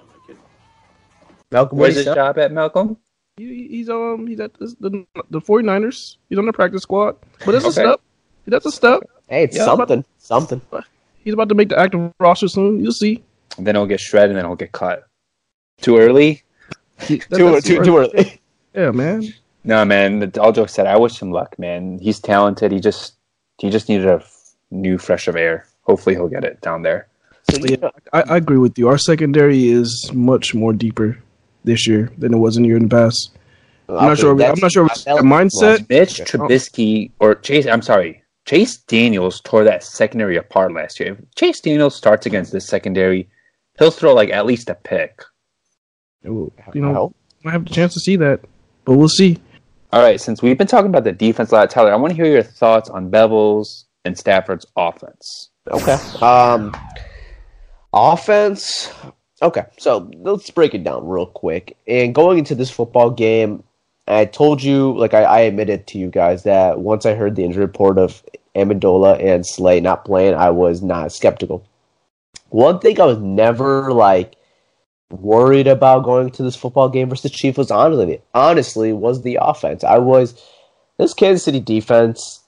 I'm 0.00 0.06
not 0.06 0.26
kidding. 0.26 0.42
Malcolm, 1.50 1.78
Where's 1.78 1.94
his 1.94 2.04
do 2.04 2.10
you 2.10 2.14
say? 2.14 2.18
job 2.18 2.38
at, 2.38 2.52
Malcolm? 2.52 2.96
He, 3.36 3.68
he's 3.68 3.88
um 3.88 4.26
he's 4.26 4.40
at 4.40 4.54
the, 4.54 4.74
the 4.80 5.06
the 5.30 5.40
49ers. 5.40 6.16
He's 6.28 6.38
on 6.38 6.46
the 6.46 6.52
practice 6.52 6.82
squad. 6.82 7.16
But 7.44 7.52
that's 7.52 7.64
a 7.64 7.68
Okay. 7.68 7.72
step. 7.82 8.00
That's 8.46 8.66
a 8.66 8.72
step. 8.72 9.00
Hey, 9.28 9.44
it's 9.44 9.56
Yeah, 9.56 9.64
something. 9.66 10.04
Something. 10.18 10.60
He's 11.22 11.34
about 11.34 11.48
to 11.50 11.54
make 11.54 11.68
the 11.68 11.78
active 11.78 12.12
roster 12.18 12.48
soon. 12.48 12.80
You'll 12.82 12.92
see. 12.92 13.22
And 13.58 13.66
then 13.66 13.74
he'll 13.74 13.86
get 13.86 14.00
shredded, 14.00 14.30
and 14.30 14.38
then 14.38 14.44
he'll 14.46 14.56
get 14.56 14.72
cut. 14.72 15.06
Too 15.80 15.98
early? 15.98 16.42
That- 16.98 17.30
Too, 17.30 17.50
that's 17.52 17.64
too, 17.66 17.84
too 17.84 17.98
early. 17.98 18.40
Yeah, 18.74 18.90
man. 18.90 19.22
No, 19.64 19.84
man. 19.84 20.32
All 20.40 20.52
jokes 20.52 20.72
said, 20.72 20.86
I 20.86 20.96
wish 20.96 21.20
him 21.20 21.30
luck, 21.30 21.58
man. 21.58 21.98
He's 21.98 22.18
talented. 22.20 22.72
He 22.72 22.80
just 22.80 23.14
he 23.58 23.70
just 23.70 23.88
needed 23.88 24.06
a 24.06 24.14
f- 24.14 24.50
new 24.70 24.98
fresh 24.98 25.28
of 25.28 25.36
air. 25.36 25.66
Hopefully, 25.82 26.14
he'll 26.16 26.28
get 26.28 26.44
it 26.44 26.60
down 26.60 26.82
there. 26.82 27.07
So, 27.50 27.58
you 27.66 27.76
know, 27.78 27.90
I, 28.12 28.22
I 28.22 28.36
agree 28.36 28.58
with 28.58 28.78
you. 28.78 28.88
Our 28.88 28.98
secondary 28.98 29.68
is 29.68 30.10
much 30.12 30.54
more 30.54 30.72
deeper 30.72 31.18
this 31.64 31.86
year 31.86 32.10
than 32.18 32.34
it 32.34 32.36
was 32.38 32.56
in 32.56 32.62
the 32.62 32.68
year 32.68 32.76
in 32.76 32.88
the 32.88 32.94
past. 32.94 33.30
I'm 33.88 33.94
not 34.08 34.18
sure. 34.18 34.32
I'm 34.32 34.60
not 34.60 34.70
sure 34.72 34.84
if 34.86 34.92
it's 34.92 35.04
that- 35.04 35.18
a 35.18 35.22
mindset. 35.22 35.88
Mitch 35.88 36.20
Trubisky 36.20 37.10
or 37.20 37.34
Chase. 37.36 37.66
I'm 37.66 37.80
sorry, 37.82 38.22
Chase 38.44 38.76
Daniels 38.76 39.40
tore 39.40 39.64
that 39.64 39.82
secondary 39.82 40.36
apart 40.36 40.74
last 40.74 41.00
year. 41.00 41.12
If 41.18 41.34
Chase 41.36 41.60
Daniels 41.60 41.94
starts 41.96 42.26
against 42.26 42.52
this 42.52 42.66
secondary, 42.66 43.28
he'll 43.78 43.90
throw 43.90 44.12
like 44.14 44.28
at 44.30 44.44
least 44.44 44.68
a 44.68 44.74
pick. 44.74 45.22
You 46.22 46.52
I 46.74 46.78
know, 46.78 46.92
hope. 46.94 47.16
might 47.44 47.52
have 47.52 47.64
the 47.64 47.70
chance 47.72 47.94
to 47.94 48.00
see 48.00 48.16
that, 48.16 48.40
but 48.84 48.94
we'll 48.94 49.08
see. 49.08 49.38
All 49.90 50.02
right, 50.02 50.20
since 50.20 50.42
we've 50.42 50.58
been 50.58 50.66
talking 50.66 50.90
about 50.90 51.04
the 51.04 51.12
defense 51.12 51.50
a 51.50 51.54
lot, 51.54 51.70
Tyler, 51.70 51.92
I 51.92 51.96
want 51.96 52.10
to 52.10 52.14
hear 52.16 52.30
your 52.30 52.42
thoughts 52.42 52.90
on 52.90 53.10
Bevell's 53.10 53.86
and 54.04 54.18
Stafford's 54.18 54.66
offense. 54.76 55.48
Okay. 55.70 55.96
Um, 56.20 56.74
offense. 57.92 58.90
Okay, 59.40 59.64
so 59.78 60.10
let's 60.16 60.50
break 60.50 60.74
it 60.74 60.84
down 60.84 61.06
real 61.06 61.26
quick. 61.26 61.76
And 61.86 62.14
going 62.14 62.38
into 62.38 62.54
this 62.54 62.70
football 62.70 63.10
game, 63.10 63.62
I 64.08 64.24
told 64.24 64.62
you, 64.62 64.96
like 64.96 65.14
I, 65.14 65.22
I 65.22 65.40
admitted 65.40 65.86
to 65.88 65.98
you 65.98 66.08
guys, 66.08 66.42
that 66.44 66.80
once 66.80 67.06
I 67.06 67.14
heard 67.14 67.36
the 67.36 67.44
injury 67.44 67.64
report 67.64 67.98
of 67.98 68.24
Amendola 68.56 69.22
and 69.22 69.46
Slay 69.46 69.80
not 69.80 70.04
playing, 70.04 70.34
I 70.34 70.50
was 70.50 70.82
not 70.82 71.12
skeptical. 71.12 71.64
One 72.50 72.78
thing 72.78 73.00
I 73.00 73.04
was 73.04 73.18
never 73.18 73.92
like 73.92 74.34
worried 75.10 75.66
about 75.66 76.04
going 76.04 76.30
to 76.30 76.42
this 76.42 76.56
football 76.56 76.88
game 76.88 77.08
versus 77.08 77.30
the 77.30 77.36
Chiefs 77.36 77.58
was 77.58 77.70
honestly, 77.70 78.20
honestly 78.34 78.92
was 78.92 79.22
the 79.22 79.38
offense. 79.40 79.84
I 79.84 79.98
was 79.98 80.42
this 80.98 81.14
Kansas 81.14 81.44
City 81.44 81.60
defense 81.60 82.40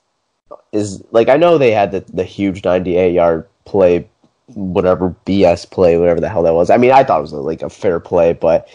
is 0.73 1.03
like 1.11 1.29
I 1.29 1.37
know 1.37 1.59
they 1.59 1.73
had 1.73 1.93
the, 1.93 2.01
the 2.13 2.25
huge 2.25 2.65
98 2.65 3.13
yard 3.13 3.49
play, 3.65 4.09
whatever 4.55 5.15
BS 5.27 5.71
play, 5.71 5.97
whatever 5.97 6.21
the 6.21 6.29
hell 6.29 6.43
that 6.43 6.55
was. 6.55 6.71
I 6.71 6.77
mean, 6.77 6.93
I 6.93 7.05
thought 7.05 7.19
it 7.19 7.23
was 7.23 7.33
like 7.33 7.63
a 7.63 7.71
fair 7.71 8.01
play, 8.01 8.33
but 8.33 8.69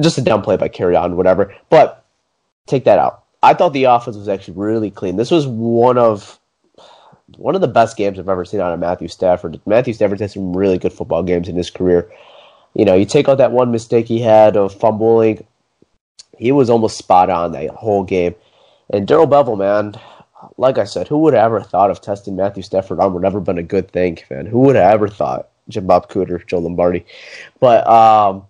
just 0.00 0.18
a 0.18 0.22
dumb 0.22 0.42
play 0.42 0.56
by 0.56 0.68
Kerryon, 0.68 1.14
whatever. 1.14 1.54
But 1.68 2.04
take 2.66 2.84
that 2.84 2.98
out. 2.98 3.24
I 3.42 3.54
thought 3.54 3.72
the 3.72 3.84
offense 3.84 4.16
was 4.16 4.28
actually 4.28 4.54
really 4.58 4.90
clean. 4.90 5.16
This 5.16 5.30
was 5.30 5.46
one 5.46 5.98
of 5.98 6.38
one 7.36 7.54
of 7.54 7.60
the 7.60 7.68
best 7.68 7.96
games 7.96 8.18
I've 8.18 8.28
ever 8.28 8.44
seen 8.44 8.60
out 8.60 8.72
of 8.72 8.80
Matthew 8.80 9.08
Stafford. 9.08 9.60
Matthew 9.64 9.94
Stafford 9.94 10.20
had 10.20 10.30
some 10.30 10.56
really 10.56 10.78
good 10.78 10.92
football 10.92 11.22
games 11.22 11.48
in 11.48 11.56
his 11.56 11.70
career. 11.70 12.10
you 12.74 12.84
know, 12.84 12.94
you 12.94 13.04
take 13.04 13.28
out 13.28 13.38
that 13.38 13.52
one 13.52 13.70
mistake 13.72 14.06
he 14.06 14.20
had 14.20 14.56
of 14.56 14.74
fumbling, 14.74 15.44
he 16.36 16.52
was 16.52 16.70
almost 16.70 16.98
spot 16.98 17.30
on 17.30 17.52
that 17.52 17.70
whole 17.70 18.04
game. 18.04 18.34
And 18.92 19.06
Darrell 19.06 19.26
Bevell, 19.26 19.58
man, 19.58 19.94
like 20.56 20.78
I 20.78 20.84
said, 20.84 21.08
who 21.08 21.18
would 21.18 21.34
have 21.34 21.44
ever 21.44 21.60
thought 21.60 21.90
of 21.90 22.00
testing 22.00 22.36
Matthew 22.36 22.62
Stafford 22.62 23.00
on 23.00 23.12
would 23.12 23.22
never 23.22 23.40
been 23.40 23.58
a 23.58 23.62
good 23.62 23.90
thing, 23.90 24.18
man? 24.30 24.46
Who 24.46 24.60
would 24.60 24.76
have 24.76 24.92
ever 24.92 25.08
thought? 25.08 25.48
Jim 25.68 25.86
Bob 25.86 26.08
Cooter, 26.10 26.44
Joe 26.46 26.58
Lombardi. 26.58 27.04
But 27.60 27.86
um, 27.86 28.46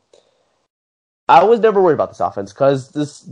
I 1.28 1.44
was 1.44 1.60
never 1.60 1.80
worried 1.80 1.94
about 1.94 2.10
this 2.10 2.20
offense 2.20 2.52
because 2.52 2.90
this 2.90 3.28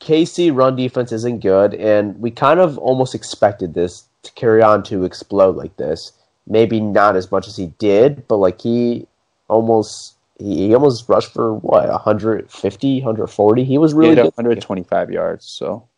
KC 0.00 0.54
run 0.54 0.76
defense 0.76 1.12
isn't 1.12 1.40
good, 1.40 1.74
and 1.74 2.18
we 2.20 2.30
kind 2.30 2.60
of 2.60 2.78
almost 2.78 3.14
expected 3.14 3.74
this 3.74 4.04
to 4.22 4.32
Kerryon 4.32 4.84
to 4.86 5.04
explode 5.04 5.56
like 5.56 5.76
this. 5.76 6.12
Maybe 6.46 6.80
not 6.80 7.16
as 7.16 7.30
much 7.30 7.46
as 7.46 7.56
he 7.56 7.66
did, 7.78 8.26
but 8.28 8.36
like 8.36 8.60
he 8.60 9.06
almost 9.48 10.16
he, 10.38 10.68
he 10.68 10.74
almost 10.74 11.08
rushed 11.08 11.32
for 11.32 11.54
what 11.54 11.88
150, 11.88 12.96
140. 13.00 13.64
He 13.64 13.78
was 13.78 13.92
He 13.92 13.98
really 13.98 14.14
good. 14.16 14.24
125 14.36 15.10
yards, 15.10 15.46
so 15.46 15.88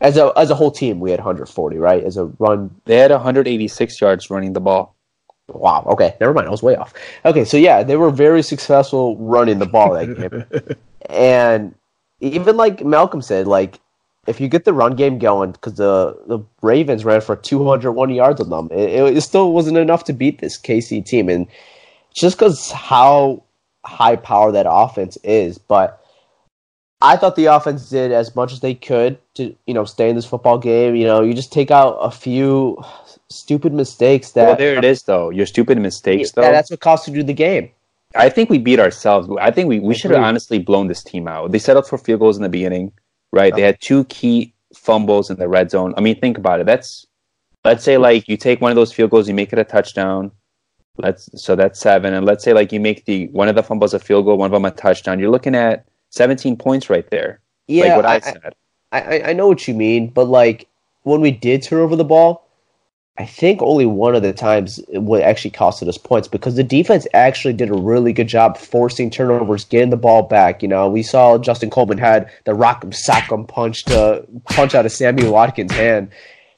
As 0.00 0.16
a 0.16 0.32
as 0.36 0.50
a 0.50 0.54
whole 0.54 0.70
team, 0.70 1.00
we 1.00 1.10
had 1.10 1.18
140, 1.20 1.76
right? 1.78 2.04
As 2.04 2.16
a 2.16 2.26
run 2.38 2.74
they 2.84 2.96
had 2.96 3.10
186 3.10 4.00
yards 4.00 4.30
running 4.30 4.52
the 4.52 4.60
ball. 4.60 4.94
Wow. 5.48 5.84
Okay. 5.88 6.14
Never 6.20 6.34
mind. 6.34 6.46
I 6.46 6.50
was 6.50 6.62
way 6.62 6.76
off. 6.76 6.94
Okay. 7.24 7.44
So 7.44 7.56
yeah, 7.56 7.82
they 7.82 7.96
were 7.96 8.10
very 8.10 8.42
successful 8.42 9.16
running 9.16 9.58
the 9.58 9.66
ball 9.66 9.94
that 9.94 10.06
game, 10.16 10.76
and 11.10 11.74
even 12.20 12.56
like 12.56 12.84
Malcolm 12.84 13.22
said, 13.22 13.46
like 13.46 13.80
if 14.26 14.40
you 14.40 14.48
get 14.48 14.66
the 14.66 14.74
run 14.74 14.94
game 14.94 15.18
going, 15.18 15.52
because 15.52 15.74
the 15.74 16.16
the 16.26 16.38
Ravens 16.62 17.04
ran 17.04 17.20
for 17.20 17.34
201 17.34 18.10
yards 18.10 18.40
on 18.40 18.50
them, 18.50 18.68
it, 18.70 19.16
it 19.16 19.20
still 19.22 19.52
wasn't 19.52 19.78
enough 19.78 20.04
to 20.04 20.12
beat 20.12 20.40
this 20.40 20.60
KC 20.60 21.04
team, 21.04 21.28
and 21.28 21.46
just 22.14 22.36
because 22.36 22.70
how 22.70 23.42
high 23.84 24.16
power 24.16 24.52
that 24.52 24.66
offense 24.68 25.16
is, 25.24 25.58
but. 25.58 25.97
I 27.00 27.16
thought 27.16 27.36
the 27.36 27.46
offense 27.46 27.90
did 27.90 28.10
as 28.10 28.34
much 28.34 28.52
as 28.52 28.60
they 28.60 28.74
could 28.74 29.18
to, 29.34 29.54
you 29.66 29.74
know, 29.74 29.84
stay 29.84 30.10
in 30.10 30.16
this 30.16 30.26
football 30.26 30.58
game. 30.58 30.96
You 30.96 31.06
know, 31.06 31.22
you 31.22 31.32
just 31.32 31.52
take 31.52 31.70
out 31.70 31.92
a 31.98 32.10
few 32.10 32.82
stupid 33.28 33.72
mistakes 33.72 34.32
that 34.32 34.46
well, 34.46 34.56
there 34.56 34.76
it 34.76 34.84
is, 34.84 35.02
though. 35.04 35.30
Your 35.30 35.46
stupid 35.46 35.78
mistakes, 35.78 36.32
though. 36.32 36.42
yeah, 36.42 36.50
that's 36.50 36.70
what 36.70 36.80
cost 36.80 37.06
you 37.06 37.22
the 37.22 37.32
game. 37.32 37.70
I 38.16 38.28
think 38.28 38.50
we 38.50 38.58
beat 38.58 38.80
ourselves. 38.80 39.28
I 39.40 39.50
think 39.50 39.68
we, 39.68 39.78
we 39.80 39.94
should 39.94 40.10
have 40.10 40.22
honestly 40.22 40.58
blown 40.58 40.88
this 40.88 41.04
team 41.04 41.28
out. 41.28 41.52
They 41.52 41.58
set 41.58 41.76
up 41.76 41.86
for 41.86 41.98
field 41.98 42.20
goals 42.20 42.36
in 42.36 42.42
the 42.42 42.48
beginning, 42.48 42.92
right? 43.32 43.54
They 43.54 43.62
had 43.62 43.80
two 43.80 44.04
key 44.04 44.54
fumbles 44.74 45.30
in 45.30 45.38
the 45.38 45.48
red 45.48 45.70
zone. 45.70 45.94
I 45.96 46.00
mean, 46.00 46.18
think 46.18 46.38
about 46.38 46.60
it. 46.60 46.66
That's 46.66 47.06
let's 47.64 47.84
say 47.84 47.98
like 47.98 48.28
you 48.28 48.36
take 48.36 48.60
one 48.60 48.72
of 48.72 48.76
those 48.76 48.92
field 48.92 49.10
goals, 49.10 49.28
you 49.28 49.34
make 49.34 49.52
it 49.52 49.58
a 49.58 49.64
touchdown. 49.64 50.32
Let's 50.96 51.28
so 51.40 51.54
that's 51.54 51.78
seven, 51.78 52.14
and 52.14 52.26
let's 52.26 52.42
say 52.42 52.54
like 52.54 52.72
you 52.72 52.80
make 52.80 53.04
the 53.04 53.28
one 53.28 53.48
of 53.48 53.54
the 53.54 53.62
fumbles 53.62 53.94
a 53.94 53.98
field 53.98 54.24
goal, 54.24 54.38
one 54.38 54.46
of 54.46 54.52
them 54.52 54.64
a 54.64 54.70
touchdown. 54.70 55.20
You're 55.20 55.30
looking 55.30 55.54
at 55.54 55.84
17 56.10 56.56
points 56.56 56.90
right 56.90 57.08
there. 57.10 57.40
Yeah, 57.66 57.84
like 57.84 57.96
what 57.96 58.06
I, 58.06 58.14
I, 58.14 58.20
said. 58.20 58.54
I, 58.92 59.00
I, 59.00 59.28
I 59.30 59.32
know 59.32 59.48
what 59.48 59.68
you 59.68 59.74
mean, 59.74 60.08
but 60.08 60.24
like 60.24 60.68
when 61.02 61.20
we 61.20 61.30
did 61.30 61.62
turn 61.62 61.80
over 61.80 61.96
the 61.96 62.04
ball, 62.04 62.48
I 63.18 63.26
think 63.26 63.60
only 63.60 63.84
one 63.84 64.14
of 64.14 64.22
the 64.22 64.32
times 64.32 64.78
it 64.88 65.02
would 65.02 65.22
actually 65.22 65.50
costed 65.50 65.88
us 65.88 65.98
points 65.98 66.28
because 66.28 66.54
the 66.54 66.62
defense 66.62 67.04
actually 67.14 67.52
did 67.52 67.68
a 67.68 67.74
really 67.74 68.12
good 68.12 68.28
job 68.28 68.56
forcing 68.56 69.10
turnovers, 69.10 69.64
getting 69.64 69.90
the 69.90 69.96
ball 69.96 70.22
back. 70.22 70.62
You 70.62 70.68
know, 70.68 70.88
we 70.88 71.02
saw 71.02 71.36
Justin 71.36 71.68
Coleman 71.68 71.98
had 71.98 72.30
the 72.44 72.52
rock'em 72.52 72.94
sock'em 72.94 73.48
punch 73.48 73.84
to 73.86 74.24
punch 74.44 74.76
out 74.76 74.86
of 74.86 74.92
Sammy 74.92 75.28
Watkins' 75.28 75.72
hand. 75.72 76.10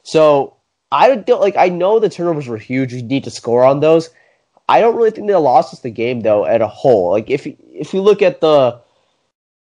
So 0.03 0.55
I 0.91 1.15
don't 1.15 1.41
like. 1.41 1.55
I 1.57 1.69
know 1.69 1.99
the 1.99 2.09
turnovers 2.09 2.47
were 2.47 2.57
huge. 2.57 2.93
We 2.93 3.01
need 3.01 3.23
to 3.23 3.31
score 3.31 3.63
on 3.63 3.79
those. 3.79 4.11
I 4.69 4.81
don't 4.81 4.95
really 4.95 5.11
think 5.11 5.27
they 5.27 5.35
lost 5.35 5.73
us 5.73 5.79
the 5.79 5.89
game 5.89 6.21
though 6.21 6.45
at 6.45 6.61
a 6.61 6.67
whole. 6.67 7.11
Like 7.11 7.29
if 7.29 7.47
if 7.47 7.91
you 7.91 8.01
look 8.01 8.21
at 8.21 8.39
the, 8.39 8.79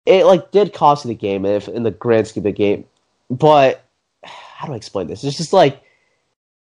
it 0.07 0.25
like 0.25 0.51
did 0.51 0.73
cost 0.73 1.05
the 1.05 1.13
game 1.13 1.45
if 1.45 1.67
in 1.67 1.83
the 1.83 1.91
grand 1.91 2.27
scheme 2.27 2.41
of 2.41 2.45
the 2.45 2.51
game. 2.53 2.85
But 3.29 3.83
how 4.23 4.65
do 4.65 4.73
I 4.73 4.77
explain 4.77 5.07
this? 5.07 5.23
It's 5.23 5.37
just 5.37 5.53
like 5.53 5.83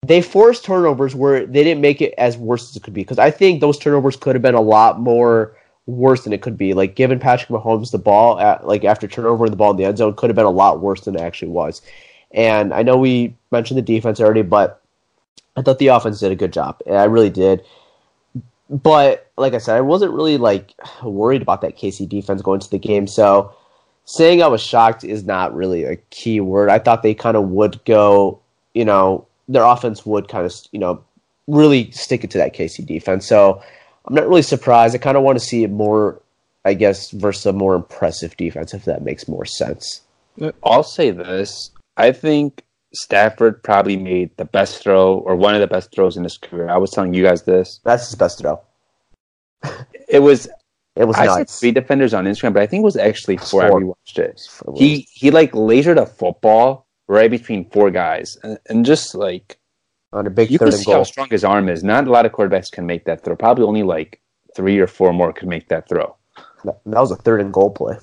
they 0.06 0.22
forced 0.22 0.64
turnovers 0.64 1.14
where 1.14 1.46
they 1.46 1.62
didn't 1.62 1.82
make 1.82 2.00
it 2.00 2.14
as 2.16 2.38
worse 2.38 2.70
as 2.70 2.76
it 2.76 2.82
could 2.82 2.94
be. 2.94 3.02
Because 3.02 3.18
I 3.18 3.30
think 3.30 3.60
those 3.60 3.78
turnovers 3.78 4.16
could 4.16 4.34
have 4.34 4.42
been 4.42 4.54
a 4.54 4.60
lot 4.60 4.98
more 4.98 5.56
worse 5.86 6.24
than 6.24 6.32
it 6.32 6.40
could 6.40 6.56
be. 6.56 6.72
Like 6.72 6.96
giving 6.96 7.18
Patrick 7.18 7.50
Mahomes 7.50 7.90
the 7.90 7.98
ball 7.98 8.40
at 8.40 8.66
like 8.66 8.84
after 8.84 9.06
turnover 9.06 9.48
the 9.48 9.56
ball 9.56 9.72
in 9.72 9.76
the 9.76 9.84
end 9.84 9.98
zone 9.98 10.14
could 10.14 10.30
have 10.30 10.36
been 10.36 10.46
a 10.46 10.50
lot 10.50 10.80
worse 10.80 11.02
than 11.02 11.14
it 11.14 11.20
actually 11.20 11.50
was. 11.50 11.82
And 12.30 12.72
I 12.72 12.82
know 12.82 12.96
we 12.96 13.36
mentioned 13.52 13.76
the 13.76 13.82
defense 13.82 14.20
already, 14.20 14.42
but 14.42 14.80
I 15.54 15.62
thought 15.62 15.78
the 15.78 15.88
offense 15.88 16.18
did 16.18 16.32
a 16.32 16.36
good 16.36 16.52
job. 16.52 16.80
I 16.90 17.04
really 17.04 17.30
did. 17.30 17.62
But 18.74 19.30
like 19.36 19.54
I 19.54 19.58
said, 19.58 19.76
I 19.76 19.82
wasn't 19.82 20.12
really 20.12 20.36
like 20.36 20.74
worried 21.04 21.42
about 21.42 21.60
that 21.60 21.78
KC 21.78 22.08
defense 22.08 22.42
going 22.42 22.58
to 22.58 22.70
the 22.70 22.78
game. 22.78 23.06
So 23.06 23.54
saying 24.04 24.42
I 24.42 24.48
was 24.48 24.60
shocked 24.60 25.04
is 25.04 25.24
not 25.24 25.54
really 25.54 25.84
a 25.84 25.94
key 26.10 26.40
word. 26.40 26.70
I 26.70 26.80
thought 26.80 27.04
they 27.04 27.14
kind 27.14 27.36
of 27.36 27.50
would 27.50 27.82
go, 27.84 28.40
you 28.74 28.84
know, 28.84 29.26
their 29.48 29.62
offense 29.62 30.04
would 30.04 30.26
kind 30.26 30.44
of, 30.44 30.52
you 30.72 30.80
know, 30.80 31.04
really 31.46 31.92
stick 31.92 32.24
it 32.24 32.32
to 32.32 32.38
that 32.38 32.52
KC 32.52 32.84
defense. 32.84 33.28
So 33.28 33.62
I'm 34.06 34.14
not 34.14 34.28
really 34.28 34.42
surprised. 34.42 34.96
I 34.96 34.98
kind 34.98 35.16
of 35.16 35.22
want 35.22 35.38
to 35.38 35.44
see 35.44 35.62
it 35.62 35.70
more, 35.70 36.20
I 36.64 36.74
guess, 36.74 37.12
versus 37.12 37.46
a 37.46 37.52
more 37.52 37.76
impressive 37.76 38.36
defense, 38.36 38.74
if 38.74 38.86
that 38.86 39.04
makes 39.04 39.28
more 39.28 39.44
sense. 39.44 40.00
I'll 40.64 40.82
say 40.82 41.12
this. 41.12 41.70
I 41.96 42.10
think 42.10 42.63
Stafford 42.94 43.62
probably 43.62 43.96
made 43.96 44.36
the 44.36 44.44
best 44.44 44.82
throw 44.82 45.18
or 45.18 45.36
one 45.36 45.54
of 45.54 45.60
the 45.60 45.66
best 45.66 45.92
throws 45.92 46.16
in 46.16 46.24
his 46.24 46.38
career. 46.38 46.68
I 46.68 46.76
was 46.76 46.90
telling 46.90 47.14
you 47.14 47.22
guys 47.22 47.42
this. 47.42 47.80
That's 47.84 48.08
his 48.08 48.14
best 48.14 48.38
throw. 48.38 48.60
It 50.08 50.20
was 50.20 50.48
It 50.96 51.06
was 51.06 51.16
I 51.16 51.26
said 51.26 51.50
three 51.50 51.72
defenders 51.72 52.14
on 52.14 52.24
Instagram, 52.24 52.52
but 52.52 52.62
I 52.62 52.66
think 52.66 52.82
it 52.82 52.84
was 52.84 52.96
actually 52.96 53.36
four. 53.38 53.64
I 53.64 53.68
Four. 53.68 53.80
rewatched 53.80 54.18
it. 54.18 54.40
He 54.76 55.08
he 55.10 55.32
like 55.32 55.52
lasered 55.52 56.00
a 56.00 56.06
football 56.06 56.86
right 57.08 57.30
between 57.30 57.68
four 57.70 57.90
guys, 57.90 58.38
and, 58.44 58.58
and 58.68 58.86
just 58.86 59.14
like 59.14 59.58
on 60.12 60.26
a 60.26 60.30
big 60.30 60.52
you 60.52 60.58
third 60.58 60.66
can 60.66 60.74
and 60.74 60.82
see 60.84 60.92
how 60.92 61.02
strong 61.02 61.28
his 61.30 61.42
arm 61.42 61.68
is. 61.68 61.82
Not 61.82 62.06
a 62.06 62.10
lot 62.10 62.26
of 62.26 62.32
quarterbacks 62.32 62.70
can 62.70 62.86
make 62.86 63.06
that 63.06 63.24
throw. 63.24 63.34
Probably 63.34 63.64
only 63.64 63.82
like 63.82 64.20
three 64.54 64.78
or 64.78 64.86
four 64.86 65.12
more 65.12 65.32
could 65.32 65.48
make 65.48 65.68
that 65.68 65.88
throw. 65.88 66.14
That 66.64 66.80
that 66.86 67.00
was 67.00 67.10
a 67.10 67.16
third 67.16 67.40
and 67.40 67.52
goal 67.52 67.70
play. 67.70 67.96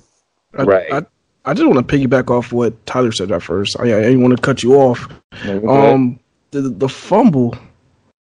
I, 0.58 0.63
Right. 0.63 0.91
I, 0.91 1.06
I 1.45 1.54
just 1.54 1.67
want 1.67 1.88
to 1.88 1.97
piggyback 1.97 2.30
off 2.30 2.51
what 2.54 2.86
Tyler 2.86 3.12
said 3.12 3.32
at 3.32 3.41
first. 3.41 3.80
I, 3.80 3.84
I 3.84 4.01
didn't 4.01 4.21
want 4.21 4.36
to 4.36 4.41
cut 4.41 4.62
you 4.63 4.75
off. 4.75 5.08
No. 5.45 5.67
Um, 5.69 6.19
the 6.51 6.62
the 6.62 6.89
fumble. 6.89 7.56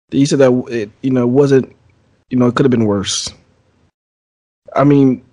He 0.09 0.25
said 0.25 0.39
that 0.39 0.51
it 0.69 0.89
you 1.01 1.11
know 1.11 1.27
wasn't 1.27 1.75
you 2.29 2.37
know 2.37 2.47
it 2.47 2.55
could 2.55 2.65
have 2.65 2.71
been 2.71 2.85
worse. 2.85 3.29
I 4.75 4.83
mean, 4.83 5.23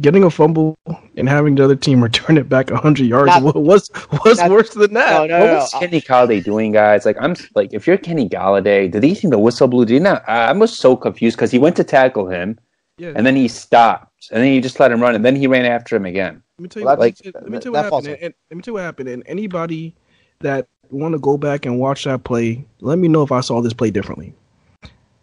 getting 0.00 0.22
a 0.24 0.30
fumble 0.30 0.76
and 1.16 1.28
having 1.28 1.54
the 1.56 1.64
other 1.64 1.74
team 1.76 2.02
return 2.08 2.36
it 2.38 2.48
back 2.48 2.70
hundred 2.70 3.06
yards 3.06 3.26
Not- 3.40 3.56
was 3.56 3.90
was 4.24 4.38
not- 4.38 4.50
worse 4.50 4.70
than 4.70 4.92
that. 4.94 5.28
No, 5.28 5.38
no, 5.38 5.40
what 5.40 5.46
no. 5.46 5.54
was 5.54 5.70
Kenny 5.78 6.00
Golladay 6.00 6.44
doing, 6.44 6.72
guys? 6.72 7.04
Like, 7.04 7.16
I'm 7.20 7.34
like, 7.56 7.72
if 7.72 7.86
you're 7.86 7.96
Kenny 7.98 8.28
Golladay, 8.28 8.90
did 8.90 9.02
he 9.02 9.14
think 9.14 9.32
the 9.32 9.38
whistle 9.38 9.66
blew? 9.68 9.84
Did 9.84 9.94
he 9.94 10.00
not? 10.00 10.22
I 10.28 10.46
I 10.46 10.52
was 10.52 10.78
so 10.78 10.96
confused 10.96 11.36
because 11.36 11.50
he 11.50 11.58
went 11.58 11.74
to 11.76 11.84
tackle 11.84 12.28
him, 12.28 12.58
Yeah. 12.96 13.12
and 13.16 13.26
then 13.26 13.34
he 13.36 13.48
stopped, 13.48 14.28
and 14.30 14.42
then 14.42 14.52
he 14.52 14.60
just 14.60 14.78
let 14.78 14.92
him 14.92 15.00
run, 15.00 15.14
and 15.14 15.24
then 15.24 15.34
he 15.36 15.46
ran 15.46 15.64
after 15.64 15.96
him 15.96 16.06
again. 16.06 16.42
Let 16.58 16.62
me 16.62 16.68
tell 16.68 16.80
you, 16.80 16.86
Well, 16.86 16.96
what, 16.96 17.16
that's- 17.18 17.34
let 17.34 17.50
me 17.50 17.58
tell 17.58 17.70
you 17.70 17.72
what 17.72 17.84
happened. 17.84 18.06
And, 18.06 18.22
and 18.22 18.34
let 18.50 18.56
me 18.56 18.62
tell 18.62 18.72
you 18.72 18.74
what 18.76 18.82
happened. 18.82 19.08
And 19.08 19.22
anybody 19.26 19.94
that 20.40 20.68
want 20.90 21.12
to 21.12 21.18
go 21.18 21.36
back 21.36 21.66
and 21.66 21.80
watch 21.80 22.04
that 22.04 22.22
play, 22.24 22.64
let 22.80 22.98
me 22.98 23.08
know 23.08 23.22
if 23.22 23.32
I 23.32 23.40
saw 23.40 23.60
this 23.60 23.72
play 23.72 23.90
differently. 23.90 24.32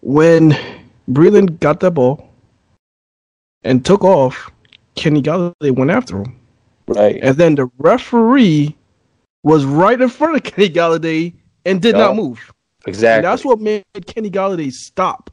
When 0.01 0.57
Breeland 1.09 1.59
got 1.61 1.79
that 1.81 1.91
ball 1.91 2.29
and 3.63 3.85
took 3.85 4.03
off, 4.03 4.51
Kenny 4.95 5.21
Golladay 5.21 5.71
went 5.71 5.91
after 5.91 6.17
him, 6.17 6.37
Right. 6.87 7.19
and 7.21 7.37
then 7.37 7.55
the 7.55 7.69
referee 7.77 8.75
was 9.43 9.63
right 9.63 9.99
in 9.99 10.09
front 10.09 10.35
of 10.35 10.43
Kenny 10.51 10.69
Golladay 10.69 11.33
and 11.65 11.81
did 11.81 11.95
Yeah. 11.95 12.07
not 12.07 12.15
move. 12.17 12.51
Exactly. 12.87 13.17
And 13.17 13.25
that's 13.31 13.45
what 13.45 13.59
made 13.61 13.83
Kenny 14.07 14.29
Golladay 14.29 14.71
stop. 14.73 15.29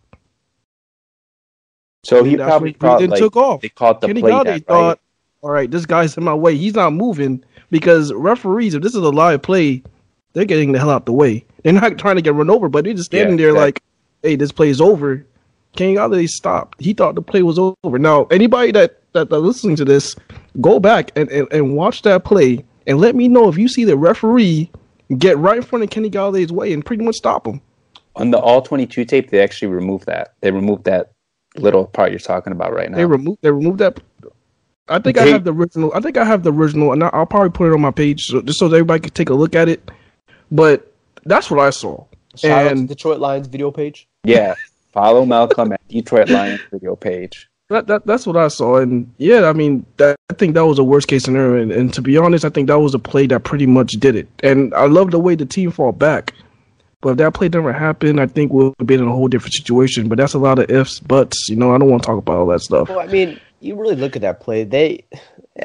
So 2.04 2.24
he 2.24 2.37
that's 2.37 2.48
probably 2.48 2.72
thought 2.72 3.02
like 3.02 3.18
took 3.18 3.37
off. 3.37 3.60
they 3.60 3.68
caught 3.68 4.00
the 4.00 4.06
Kenny 4.06 4.20
play 4.20 4.31
Golladay 4.31 4.44
that, 4.44 4.66
thought, 4.66 4.88
right? 4.88 4.98
all 5.42 5.50
right, 5.50 5.70
this 5.70 5.87
guy's 5.87 6.16
in 6.16 6.25
my 6.25 6.35
way. 6.35 6.56
He's 6.56 6.75
not 6.75 6.92
moving 6.92 7.44
because 7.70 8.12
referees, 8.12 8.75
if 8.75 8.83
this 8.83 8.94
is 8.94 9.02
a 9.02 9.10
live 9.10 9.42
play, 9.42 9.83
they're 10.33 10.44
getting 10.44 10.73
the 10.73 10.79
hell 10.79 10.90
out 10.90 11.06
the 11.06 11.12
way. 11.12 11.44
They're 11.64 11.73
not 11.73 11.98
trying 11.98 12.16
to 12.16 12.23
get 12.23 12.35
run 12.35 12.50
over, 12.50 12.68
but 12.68 12.85
they're 12.85 12.94
just 12.94 13.06
standing 13.06 13.38
Yeah, 13.38 13.46
there 13.46 13.50
exactly. 13.50 13.66
like, 13.66 13.83
hey, 14.23 14.37
this 14.37 14.52
play 14.52 14.68
is 14.70 14.81
over. 14.81 15.27
Kenny 15.77 15.96
Golladay 15.96 16.29
stopped. 16.29 16.81
He 16.81 16.94
thought 16.94 17.14
the 17.14 17.23
play 17.23 17.42
was 17.42 17.58
over. 17.58 17.98
Now, 17.98 18.25
anybody 18.27 18.73
that, 18.73 19.02
that, 19.12 19.31
that 19.31 19.38
listening 19.40 19.77
to 19.77 19.85
this, 19.85 20.14
go 20.60 20.81
back 20.81 21.10
and, 21.16 21.29
and, 21.31 21.46
and 21.52 21.75
watch 21.77 22.02
that 22.02 22.25
play 22.25 22.64
and 22.87 22.98
let 22.98 23.14
me 23.14 23.29
know 23.29 23.48
if 23.48 23.58
you 23.58 23.68
see 23.68 23.85
the 23.85 23.96
referee 23.96 24.70
get 25.18 25.37
right 25.38 25.58
in 25.58 25.62
front 25.62 25.85
of 25.85 25.90
Kenny 25.90 26.10
Golladay's 26.10 26.52
way 26.52 26.73
and 26.73 26.85
pretty 26.85 27.04
much 27.04 27.16
stop 27.16 27.46
him. 27.46 27.60
On 28.16 28.31
the 28.31 28.38
all 28.38 28.62
twenty 28.62 28.87
two 28.87 29.04
tape, 29.04 29.31
they 29.31 29.40
actually 29.40 29.68
removed 29.68 30.06
that. 30.06 30.35
They 30.40 30.50
removed 30.50 30.85
that 30.85 31.12
little 31.59 31.87
part 31.87 32.11
you're 32.11 32.19
talking 32.19 32.52
about 32.52 32.73
right 32.73 32.90
now. 32.90 32.96
They 32.96 33.04
removed 33.04 33.38
they 33.42 33.50
removed 33.50 33.79
that. 33.79 34.00
I 34.88 34.98
think 34.98 35.19
I 35.19 35.27
have 35.27 35.44
the 35.44 35.52
original. 35.52 35.92
I 35.94 36.00
think 36.00 36.17
I 36.17 36.25
have 36.25 36.42
the 36.42 36.52
original, 36.52 36.92
and 36.92 37.04
I- 37.04 37.11
I'll 37.13 37.27
probably 37.27 37.50
put 37.50 37.71
it 37.71 37.75
on 37.75 37.81
my 37.81 37.90
page 37.90 38.27
so, 38.27 38.40
just 38.40 38.59
so 38.59 38.67
everybody 38.67 39.00
can 39.00 39.11
take 39.13 39.29
a 39.29 39.35
look 39.35 39.54
at 39.54 39.69
it. 39.69 39.90
But 40.50 40.90
that's 41.27 41.50
what 41.50 41.61
I 41.61 41.71
saw. 41.71 42.04
Shout 42.37 42.50
out 42.50 42.63
to 42.65 42.71
And 42.71 42.88
Detroit 42.88 43.21
Lions 43.21 43.48
video 43.48 43.71
page. 43.71 44.09
yeah. 44.25 44.54
Follow 44.92 45.27
Malcolm 45.27 45.73
at 45.73 45.87
Detroit 45.88 46.31
Lions 46.31 46.61
video 46.73 46.96
page. 46.96 47.48
That, 47.69 47.87
that 47.88 48.06
that's 48.06 48.27
what 48.27 48.38
I 48.38 48.48
saw, 48.48 48.77
and 48.79 49.13
yeah, 49.19 49.44
I 49.44 49.52
mean, 49.52 49.85
that, 49.98 50.17
I 50.31 50.35
think 50.35 50.54
that 50.54 50.65
was 50.65 50.79
a 50.79 50.85
worst 50.85 51.06
case 51.06 51.25
scenario. 51.25 51.63
And, 51.63 51.71
and 51.71 51.92
to 51.92 52.00
be 52.00 52.17
honest, 52.17 52.46
I 52.46 52.48
think 52.48 52.69
that 52.69 52.79
was 52.79 52.94
a 52.94 52.98
play 52.98 53.27
that 53.27 53.44
pretty 53.44 53.67
much 53.67 53.92
did 53.92 54.17
it. 54.17 54.27
And 54.42 54.73
I 54.73 54.87
love 54.87 55.11
the 55.11 55.19
way 55.19 55.35
the 55.35 55.44
team 55.44 55.71
fought 55.71 55.98
back. 55.98 56.33
But 57.01 57.11
if 57.11 57.17
that 57.19 57.35
play 57.35 57.49
never 57.49 57.73
happened, 57.73 58.21
I 58.21 58.27
think 58.27 58.53
we'll 58.53 58.75
be 58.85 58.94
in 58.94 59.03
a 59.03 59.13
whole 59.13 59.29
different 59.29 59.55
situation. 59.55 60.09
But 60.09 60.19
that's 60.19 60.35
a 60.35 60.38
lot 60.38 60.59
of 60.59 60.69
ifs, 60.71 60.99
buts. 60.99 61.49
You 61.49 61.57
know, 61.57 61.73
I 61.75 61.79
don't 61.79 61.88
want 61.90 62.03
to 62.03 62.07
talk 62.07 62.19
about 62.19 62.37
all 62.38 62.46
that 62.49 62.61
stuff. 62.61 62.88
Well, 62.88 62.99
I 63.01 63.07
mean, 63.07 63.38
you 63.61 63.77
really 63.77 63.94
look 63.94 64.17
at 64.17 64.23
that 64.23 64.40
play. 64.40 64.65
They 64.65 65.05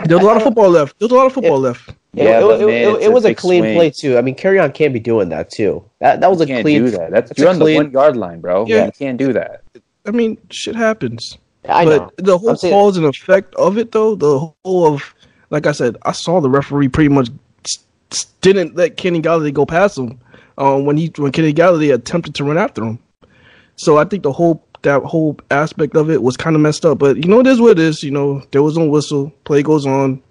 There's 0.05 0.21
a 0.21 0.25
lot 0.25 0.37
of 0.37 0.43
football 0.43 0.69
left. 0.69 0.99
There's 0.99 1.11
a 1.11 1.15
lot 1.15 1.25
of 1.25 1.33
football 1.33 1.59
left. 1.59 1.89
It, 1.89 1.95
Yeah, 2.25 2.39
it, 2.39 2.41
but 2.43 2.61
it- 2.61 2.65
man, 2.67 2.95
it- 2.95 3.01
it 3.03 3.13
was 3.13 3.25
a 3.25 3.29
big 3.29 3.37
clean 3.37 3.63
swing. 3.63 3.75
play 3.75 3.89
too. 3.89 4.17
I 4.19 4.21
mean, 4.21 4.35
Kerryon 4.35 4.71
can't 4.75 4.93
be 4.93 4.99
doing 4.99 5.29
that 5.29 5.49
too. 5.49 5.83
That 5.99 6.21
that 6.21 6.29
was 6.29 6.39
a 6.41 6.43
You 6.43 6.47
can't 6.53 6.63
clean. 6.63 6.85
do 6.85 6.91
that. 6.91 7.09
That's 7.11 7.31
it's 7.31 7.39
you're 7.39 7.47
a 7.49 7.51
on 7.51 7.57
the 7.59 7.75
one 7.75 7.91
yard 7.91 8.15
line, 8.15 8.39
bro. 8.39 8.65
Yeah. 8.67 8.85
You 8.85 8.91
can't 8.91 9.17
do 9.17 9.33
that. 9.33 9.61
I 10.05 10.11
mean, 10.11 10.37
shit 10.51 10.75
happens. 10.75 11.37
I 11.67 11.85
know. 11.85 12.11
But 12.15 12.25
the 12.25 12.37
whole 12.37 12.49
I'm 12.51 12.57
saying- 12.57 12.73
cause 12.73 12.97
and 12.97 13.05
effect 13.07 13.55
of 13.55 13.77
it, 13.79 13.91
though, 13.91 14.13
the 14.15 14.37
whole 14.63 14.85
of, 14.93 15.15
like 15.49 15.65
I 15.65 15.71
said, 15.71 15.97
I 16.03 16.11
saw 16.11 16.41
the 16.41 16.49
referee 16.49 16.89
pretty 16.89 17.09
much 17.09 17.29
s- 17.65 17.79
s- 18.11 18.25
didn't 18.41 18.75
let 18.75 18.97
Kenny 18.97 19.21
Golladay 19.21 19.53
go 19.53 19.65
past 19.65 19.97
him 19.97 20.19
um, 20.57 20.85
when 20.85 20.97
he 20.97 21.11
when 21.17 21.31
Kenny 21.31 21.53
Golladay 21.53 21.93
attempted 21.93 22.35
to 22.35 22.43
run 22.43 22.57
after 22.57 22.83
him. 22.83 22.99
So 23.75 23.97
I 23.97 24.05
think 24.05 24.23
the 24.23 24.31
whole 24.31 24.65
that 24.83 25.01
whole 25.03 25.37
aspect 25.49 25.95
of 25.95 26.09
it 26.09 26.21
was 26.21 26.35
kind 26.37 26.55
of 26.55 26.61
messed 26.61 26.85
up. 26.85 26.99
But 26.99 27.17
you 27.17 27.23
know, 27.29 27.39
it 27.39 27.47
is 27.47 27.59
what 27.61 27.71
it 27.71 27.79
is. 27.79 28.03
You 28.03 28.11
know, 28.11 28.43
there 28.51 28.61
was 28.63 28.77
no 28.77 28.85
whistle. 28.87 29.31
Play 29.45 29.63
goes 29.63 29.85
on. 29.85 30.21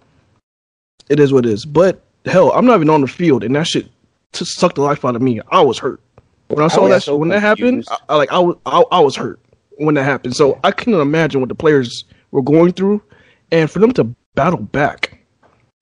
It 1.08 1.18
is 1.20 1.32
what 1.32 1.46
it 1.46 1.52
is. 1.52 1.64
But 1.64 2.02
hell, 2.26 2.52
I'm 2.52 2.64
not 2.64 2.76
even 2.76 2.90
on 2.90 3.00
the 3.00 3.06
field, 3.08 3.44
and 3.44 3.54
that 3.56 3.66
shit 3.66 3.86
t- 4.32 4.44
sucked 4.44 4.76
the 4.76 4.82
life 4.82 5.04
out 5.04 5.16
of 5.16 5.22
me. 5.22 5.40
I 5.50 5.60
was 5.60 5.78
hurt 5.78 6.00
when 6.48 6.62
I 6.64 6.68
saw 6.68 6.82
was 6.82 6.90
that. 6.90 7.02
so 7.02 7.16
when 7.16 7.28
that 7.30 7.40
happened. 7.40 7.84
I, 7.90 7.96
I 8.10 8.16
like 8.16 8.32
I 8.32 8.38
was 8.38 8.56
I, 8.66 8.82
I 8.92 9.00
was 9.00 9.16
hurt 9.16 9.40
when 9.78 9.94
that 9.96 10.04
happened. 10.04 10.36
So 10.36 10.60
I 10.62 10.70
couldn't 10.70 11.00
imagine 11.00 11.40
what 11.40 11.48
the 11.48 11.54
players 11.54 12.04
were 12.30 12.42
going 12.42 12.72
through, 12.72 13.02
and 13.50 13.70
for 13.70 13.78
them 13.80 13.92
to 13.92 14.04
battle 14.34 14.60
back, 14.60 15.18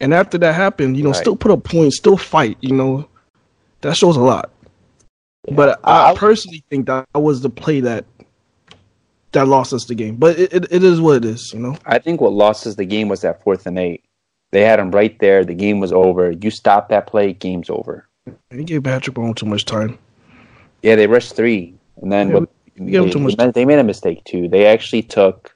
and 0.00 0.14
after 0.14 0.38
that 0.38 0.54
happened, 0.54 0.96
you 0.96 1.02
know, 1.02 1.10
Right. 1.10 1.18
still 1.20 1.36
put 1.36 1.50
up 1.52 1.64
points, 1.64 1.98
still 1.98 2.16
fight. 2.16 2.56
You 2.60 2.74
know, 2.74 3.08
that 3.82 3.96
shows 3.96 4.16
a 4.16 4.20
lot. 4.20 4.50
But 5.52 5.80
I, 5.84 6.10
I- 6.12 6.14
personally 6.14 6.62
think 6.70 6.86
that 6.86 7.06
was 7.14 7.40
the 7.40 7.50
play 7.50 7.80
that 7.80 8.04
that 9.32 9.46
lost 9.48 9.72
us 9.72 9.84
the 9.86 9.94
game. 9.94 10.16
But 10.16 10.38
it, 10.38 10.52
it, 10.52 10.66
it 10.72 10.84
is 10.84 11.00
what 11.00 11.16
it 11.18 11.24
is. 11.24 11.52
You 11.54 11.60
know. 11.60 11.76
I 11.86 11.98
think 11.98 12.20
what 12.20 12.32
lost 12.32 12.66
us 12.66 12.74
the 12.74 12.84
game 12.84 13.08
was 13.08 13.20
that 13.22 13.42
fourth 13.42 13.66
and 13.66 13.78
eight. 13.78 14.04
They 14.52 14.62
had 14.62 14.80
him 14.80 14.90
right 14.90 15.16
there. 15.20 15.44
The 15.44 15.54
game 15.54 15.78
was 15.78 15.92
over. 15.92 16.32
You 16.32 16.50
stop 16.50 16.88
that 16.88 17.06
play, 17.06 17.32
game's 17.32 17.70
over. 17.70 18.08
He 18.50 18.64
gave 18.64 18.82
Patrick 18.82 19.16
Mahomes 19.16 19.36
too 19.36 19.46
much 19.46 19.64
time. 19.64 19.96
Yeah, 20.82 20.96
they 20.96 21.06
rushed 21.06 21.36
three, 21.36 21.74
and 22.02 22.10
then 22.12 22.28
Yeah, 22.30 22.34
what, 22.40 22.48
gave 22.76 22.86
him 22.86 23.04
they, 23.06 23.10
too 23.12 23.18
much 23.20 23.36
they 23.36 23.44
made- 23.46 23.54
they 23.54 23.64
made 23.64 23.78
a 23.78 23.84
mistake 23.84 24.24
too. 24.24 24.48
They 24.48 24.66
actually 24.66 25.02
took 25.02 25.54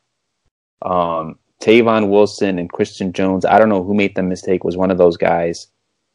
um, 0.83 1.39
Tavon 1.61 2.09
Wilson 2.11 2.59
and 2.59 2.71
Christian 2.71 3.13
Jones. 3.13 3.45
I 3.45 3.59
don't 3.59 3.69
know 3.69 3.83
who 3.83 3.95
made 3.95 4.15
the 4.15 4.23
mistake. 4.23 4.63
Was 4.65 4.77
one 4.77 4.91
of 4.93 4.99
those 4.99 5.17
guys, 5.17 5.67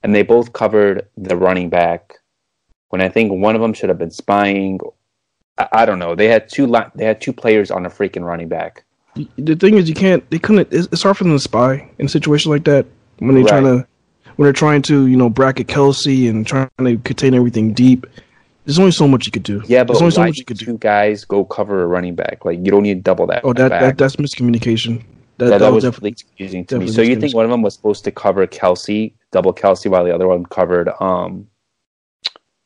and 0.04 0.14
they 0.16 0.22
both 0.24 0.54
covered 0.54 1.08
the 1.18 1.36
running 1.36 1.70
back. 1.70 2.16
When 2.90 3.02
I 3.02 3.10
think 3.10 3.32
one 3.32 3.56
of 3.56 3.62
them 3.62 3.74
should 3.74 3.90
have 3.90 4.00
been 4.00 4.12
spying. 4.12 4.80
I, 5.58 5.68
I 5.72 5.86
don't 5.86 6.00
know. 6.00 6.16
They 6.16 6.28
had 6.28 6.50
two. 6.50 6.66
Li- 6.66 6.90
they 6.96 7.06
had 7.06 7.22
two 7.22 7.34
players 7.34 7.70
on 7.72 7.86
a 7.86 7.90
freaking 7.90 8.24
running 8.24 8.48
back. 8.48 8.84
The 9.38 9.56
thing 9.56 9.76
is, 9.78 9.88
you 9.90 9.96
can't. 9.96 10.28
They 10.32 10.40
couldn't. 10.40 10.70
It's, 10.72 10.88
it's 10.92 11.04
hard 11.04 11.18
for 11.18 11.24
them 11.26 11.34
to 11.34 11.40
spy 11.40 11.90
in 12.00 12.06
a 12.06 12.10
situation 12.10 12.52
like 12.52 12.64
that 12.66 12.86
when 13.20 13.36
they're 13.36 13.44
Right. 13.44 13.50
trying 13.50 13.64
to 13.66 13.88
when 14.38 14.46
they're 14.46 14.54
trying 14.54 14.82
to 14.84 15.08
you 15.08 15.18
know 15.18 15.30
bracket 15.30 15.68
Kelce 15.68 16.30
and 16.30 16.48
trying 16.48 16.70
to 16.80 16.98
contain 17.00 17.34
everything 17.34 17.74
deep. 17.74 18.08
There's 18.66 18.80
only 18.80 18.92
so 18.92 19.08
much 19.08 19.26
you 19.26 19.32
could 19.32 19.44
do. 19.44 19.64
Yeah, 19.68 19.84
but 19.84 19.94
there's 19.94 20.02
only 20.02 20.12
so 20.12 20.22
much 20.24 20.38
you 20.38 20.46
could 20.46 20.58
do. 20.58 20.66
two 20.66 20.78
guys 20.78 21.26
go 21.26 21.44
cover 21.44 21.82
a 21.82 21.88
running 21.88 22.14
back? 22.16 22.46
Like 22.46 22.60
you 22.60 22.72
don't 22.72 22.84
need 22.84 23.04
double 23.04 23.26
that. 23.28 23.42
Oh, 23.44 23.52
that, 23.54 23.70
that 23.70 23.98
that's 23.98 24.16
miscommunication. 24.18 25.04
That, 25.40 25.46
that, 25.46 25.50
that, 25.52 25.60
that 25.60 25.66
was 25.74 25.84
was 25.84 25.84
definitely 25.86 26.10
really 26.12 26.16
confusing 26.28 26.66
to 26.66 26.80
me. 26.80 26.88
So 26.88 27.02
you 27.02 27.16
think 27.20 27.34
one 27.34 27.46
of 27.46 27.52
them 27.52 27.62
was 27.62 27.74
supposed 27.74 28.04
to 28.04 28.12
cover 28.12 28.46
Kelce, 28.46 29.14
double 29.32 29.54
Kelce, 29.54 29.90
while 29.90 30.04
the 30.04 30.14
other 30.14 30.28
one 30.28 30.46
covered 30.46 30.90
um 31.02 31.48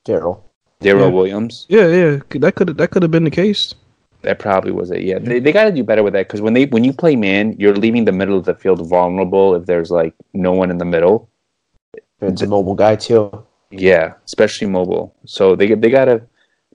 Darrel. 0.06 0.44
Darrel 0.82 1.08
Yeah. 1.08 1.14
Williams? 1.14 1.66
yeah, 1.70 1.88
yeah. 1.88 2.20
That 2.42 2.56
could 2.56 2.78
that 2.78 2.92
could 2.92 3.04
have 3.04 3.12
been 3.12 3.24
the 3.24 3.32
case. 3.32 3.74
That 4.24 4.40
probably 4.40 4.72
was 4.72 4.90
it. 4.90 5.02
Yeah, 5.04 5.20
they, 5.20 5.40
they 5.40 5.52
got 5.52 5.66
to 5.66 5.72
do 5.72 5.84
better 5.84 6.02
with 6.02 6.14
that 6.14 6.28
because 6.28 6.42
when 6.42 6.54
they 6.54 6.66
when 6.66 6.84
you 6.84 6.94
play 6.94 7.16
man, 7.16 7.56
you're 7.60 7.76
leaving 7.76 8.06
the 8.06 8.12
middle 8.14 8.38
of 8.38 8.46
the 8.46 8.56
field 8.56 8.88
vulnerable 8.88 9.54
if 9.56 9.66
there's 9.66 9.92
like 9.92 10.14
no 10.34 10.54
one 10.54 10.72
in 10.72 10.78
the 10.78 10.86
middle. 10.86 11.30
It's 12.22 12.42
a 12.42 12.48
mobile 12.48 12.76
guy 12.76 12.96
too. 12.96 13.46
Yeah, 13.70 14.14
especially 14.26 14.68
mobile. 14.68 15.14
So 15.26 15.56
they 15.56 15.74
they 15.76 15.90
got 15.90 16.06
to. 16.06 16.22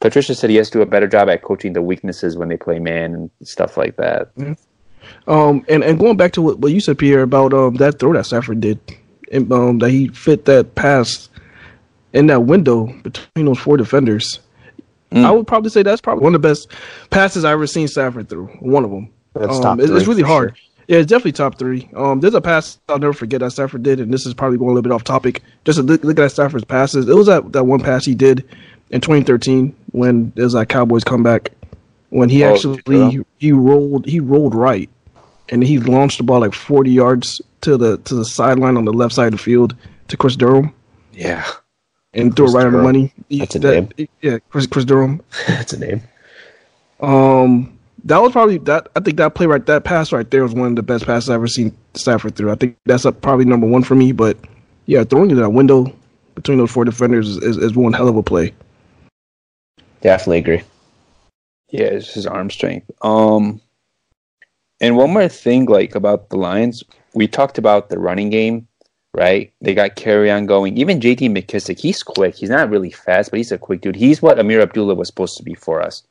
Patricia 0.00 0.34
said 0.34 0.50
he 0.50 0.56
has 0.56 0.70
to 0.70 0.78
do 0.78 0.82
a 0.82 0.86
better 0.86 1.08
job 1.08 1.28
at 1.28 1.42
coaching 1.42 1.72
the 1.72 1.82
weaknesses 1.82 2.36
when 2.36 2.48
they 2.48 2.56
play 2.56 2.78
man 2.78 3.14
and 3.14 3.30
stuff 3.42 3.76
like 3.76 3.96
that. 3.96 4.30
Um, 5.26 5.64
and, 5.68 5.84
and 5.84 5.98
going 5.98 6.16
back 6.16 6.32
to 6.32 6.42
what, 6.42 6.58
what 6.58 6.72
you 6.72 6.80
said, 6.80 6.98
Pierre, 6.98 7.22
about 7.22 7.52
um 7.52 7.74
that 7.76 7.98
throw 7.98 8.12
that 8.14 8.26
Stafford 8.26 8.60
did, 8.60 8.80
and, 9.32 9.50
um, 9.52 9.78
that 9.78 9.90
he 9.90 10.08
fit 10.08 10.44
that 10.46 10.74
pass 10.74 11.28
in 12.12 12.26
that 12.28 12.44
window 12.44 12.86
between 13.02 13.46
those 13.46 13.58
four 13.58 13.76
defenders. 13.76 14.40
Mm. 15.12 15.24
I 15.24 15.30
would 15.30 15.46
probably 15.46 15.70
say 15.70 15.82
that's 15.82 16.00
probably 16.00 16.24
one 16.24 16.34
of 16.34 16.42
the 16.42 16.48
best 16.48 16.70
passes 17.10 17.44
I've 17.44 17.52
ever 17.52 17.66
seen 17.66 17.88
Stafford 17.88 18.28
through. 18.28 18.46
One 18.60 18.84
of 18.84 18.90
them. 18.90 19.10
That's 19.34 19.56
um, 19.56 19.62
top 19.62 19.80
it's, 19.80 19.90
it's 19.90 20.06
really 20.06 20.22
hard. 20.22 20.56
sure. 20.56 20.64
Yeah, 20.88 20.98
it's 20.98 21.06
definitely 21.06 21.32
top 21.32 21.58
three. 21.58 21.88
Um, 21.94 22.20
there's 22.20 22.32
a 22.32 22.40
pass 22.40 22.78
I'll 22.88 22.98
never 22.98 23.12
forget 23.12 23.40
that 23.40 23.50
Stafford 23.52 23.82
did, 23.82 24.00
and 24.00 24.12
this 24.12 24.24
is 24.24 24.32
probably 24.32 24.56
going 24.56 24.70
a 24.70 24.72
little 24.72 24.82
bit 24.82 24.92
off 24.92 25.04
topic. 25.04 25.42
Just 25.66 25.76
to 25.76 25.82
look, 25.82 26.02
look 26.02 26.18
at 26.18 26.32
Stafford's 26.32 26.64
passes. 26.64 27.06
It 27.08 27.14
was 27.14 27.26
that, 27.26 27.52
that 27.52 27.64
one 27.64 27.80
pass 27.80 28.06
he 28.06 28.14
did 28.14 28.48
in 28.90 29.02
2013 29.02 29.74
when 29.92 30.32
there 30.34 30.44
was 30.44 30.54
that 30.54 30.70
Cowboys 30.70 31.04
comeback 31.04 31.52
when 32.08 32.30
he 32.30 32.42
Oh, 32.42 32.54
actually 32.54 32.80
Jerome? 32.86 33.26
he 33.38 33.52
rolled 33.52 34.06
he 34.06 34.18
rolled 34.18 34.54
right 34.54 34.88
and 35.50 35.62
he 35.64 35.78
launched 35.78 36.18
the 36.18 36.24
ball 36.24 36.40
like 36.40 36.54
40 36.54 36.90
yards 36.90 37.40
to 37.62 37.76
the 37.76 37.98
to 37.98 38.14
the 38.14 38.24
sideline 38.24 38.76
on 38.76 38.84
the 38.84 38.92
left 38.92 39.14
side 39.14 39.26
of 39.26 39.32
the 39.32 39.38
field 39.38 39.74
to 40.08 40.16
Kris 40.16 40.36
Durham 40.36 40.72
Yeah, 41.12 41.44
and 42.14 42.34
threw 42.36 42.46
it 42.46 42.52
Chris 42.52 42.54
right 42.54 42.66
on 42.66 42.72
the 42.72 42.82
money. 42.82 43.12
That's 43.30 43.54
a 43.54 43.58
that- 43.60 43.98
name. 43.98 44.08
Yeah, 44.22 44.38
Chris 44.50 44.66
Kris 44.66 44.84
Durham. 44.84 45.20
That's 45.48 45.72
a 45.72 45.78
name. 45.78 46.02
Um, 47.00 47.78
that 48.04 48.18
was 48.18 48.32
probably 48.32 48.58
that. 48.58 48.88
I 48.96 49.00
think 49.00 49.16
that 49.18 49.34
play 49.34 49.46
right, 49.46 49.64
that 49.66 49.84
pass 49.84 50.12
right 50.12 50.28
there 50.30 50.42
was 50.42 50.54
one 50.54 50.68
of 50.70 50.76
the 50.76 50.82
best 50.82 51.04
passes 51.06 51.30
I've 51.30 51.34
ever 51.36 51.46
seen 51.48 51.76
Stafford 51.94 52.36
through. 52.36 52.50
I 52.50 52.54
think 52.54 52.76
that's 52.86 53.04
up 53.06 53.20
probably 53.22 53.44
number 53.44 53.66
one 53.66 53.82
for 53.82 53.94
me. 53.94 54.12
But 54.12 54.36
yeah, 54.86 55.04
throwing 55.04 55.30
it 55.30 55.34
that 55.34 55.50
window 55.50 55.92
between 56.34 56.58
those 56.58 56.70
four 56.70 56.84
defenders 56.84 57.28
is, 57.28 57.36
is, 57.38 57.56
is 57.58 57.74
one 57.76 57.92
hell 57.92 58.08
of 58.08 58.16
a 58.16 58.22
play. 58.22 58.54
Definitely 60.00 60.38
agree. 60.38 60.62
yeah, 61.70 61.86
it's 61.86 62.12
his 62.14 62.26
arm 62.26 62.50
strength. 62.50 62.88
Um, 63.02 63.60
and 64.80 64.96
one 64.96 65.12
more 65.12 65.28
thing, 65.28 65.66
like 65.66 65.94
about 65.94 66.30
the 66.30 66.36
Lions, 66.36 66.84
we 67.14 67.26
talked 67.26 67.58
about 67.58 67.88
the 67.88 67.98
running 67.98 68.30
game, 68.30 68.68
right? 69.14 69.52
They 69.60 69.74
got 69.74 69.96
Kerryon 69.96 70.46
going. 70.46 70.76
Even 70.78 71.00
J.D. 71.00 71.28
McKissick, 71.28 71.80
he's 71.80 72.02
quick. 72.02 72.36
He's 72.36 72.50
not 72.50 72.70
really 72.70 72.90
fast, 72.90 73.30
but 73.30 73.38
he's 73.38 73.52
a 73.52 73.58
quick 73.58 73.80
dude. 73.80 73.96
He's 73.96 74.22
what 74.22 74.38
Ameer 74.38 74.60
Abdullah 74.62 74.94
was 74.94 75.08
supposed 75.08 75.36
to 75.38 75.42
be 75.42 75.54
for 75.54 75.82
us. 75.82 76.04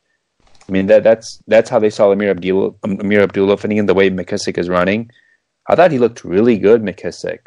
I 0.67 0.71
mean, 0.71 0.87
that 0.87 1.03
that's 1.03 1.41
that's 1.47 1.69
how 1.69 1.79
they 1.79 1.89
saw 1.89 2.11
Ameer 2.13 2.31
Abdullah. 2.31 2.73
um, 2.83 2.97
Ameer 2.97 3.21
Abdullah 3.21 3.57
fitting 3.57 3.77
in 3.77 3.85
the 3.85 3.93
way 3.93 4.09
McKissick 4.09 4.57
is 4.57 4.67
running. 4.67 5.09
I 5.67 5.75
thought 5.75 5.91
he 5.91 5.99
looked 5.99 6.25
really 6.25 6.57
good, 6.57 6.81
McKissick. 6.81 7.39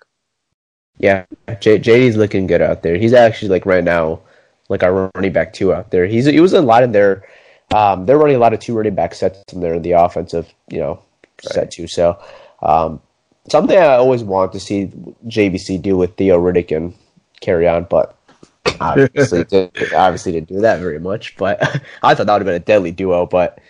Yeah, 0.99 1.25
J- 1.61 1.79
JD's 1.79 2.17
looking 2.17 2.47
good 2.47 2.63
out 2.63 2.83
there. 2.83 2.97
He's 2.97 3.15
actually 3.15 3.49
like 3.49 3.67
right 3.67 3.85
now, 3.85 4.21
like 4.69 4.83
our 4.83 5.11
running 5.15 5.33
back 5.33 5.53
two 5.53 5.73
out 5.73 5.91
there. 5.91 6.07
He's 6.07 6.27
he 6.27 6.41
was 6.41 6.53
a 6.53 6.63
lot 6.63 6.83
in 6.83 6.93
there. 6.93 7.25
Um, 7.73 8.07
they're 8.07 8.19
running 8.19 8.37
a 8.37 8.41
lot 8.41 8.53
of 8.53 8.61
two 8.61 8.75
running 8.75 8.95
back 8.95 9.15
sets 9.15 9.53
in 9.53 9.61
there 9.61 9.75
in 9.75 9.83
the 9.83 9.93
offensive, 9.93 10.53
you 10.71 10.79
know, 10.79 11.03
set 11.43 11.71
two. 11.71 11.87
So, 11.87 12.19
um, 12.63 13.01
something 13.49 13.77
I 13.77 13.97
always 13.97 14.23
want 14.23 14.53
to 14.53 14.61
see 14.61 14.87
JBC 15.27 15.83
do 15.83 15.97
with 15.97 16.17
Theo 16.17 16.41
Riddick 16.41 16.75
and 16.75 16.95
Kerryon, 17.43 17.89
but 17.89 18.17
obviously, 18.81 19.45
did, 19.45 19.93
obviously 19.95 20.33
didn't 20.33 20.49
do 20.49 20.61
that 20.61 20.81
very 20.81 21.01
much. 21.01 21.37
But 21.37 21.63
I 22.03 22.15
thought 22.15 22.27
that 22.27 22.33
would 22.33 22.43
have 22.43 22.47
been 22.47 22.55
a 22.55 22.61
deadly 22.61 22.93
duo. 22.93 23.27
But 23.27 23.61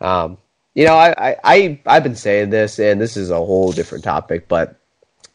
um, 0.00 0.38
you 0.74 0.84
know, 0.84 0.94
I, 0.94 1.14
I 1.18 1.36
I 1.44 1.80
I've 1.86 2.02
been 2.02 2.16
saying 2.16 2.50
this, 2.50 2.78
and 2.78 3.00
this 3.00 3.16
is 3.16 3.30
a 3.30 3.36
whole 3.36 3.72
different 3.72 4.04
topic, 4.04 4.48
but 4.48 4.78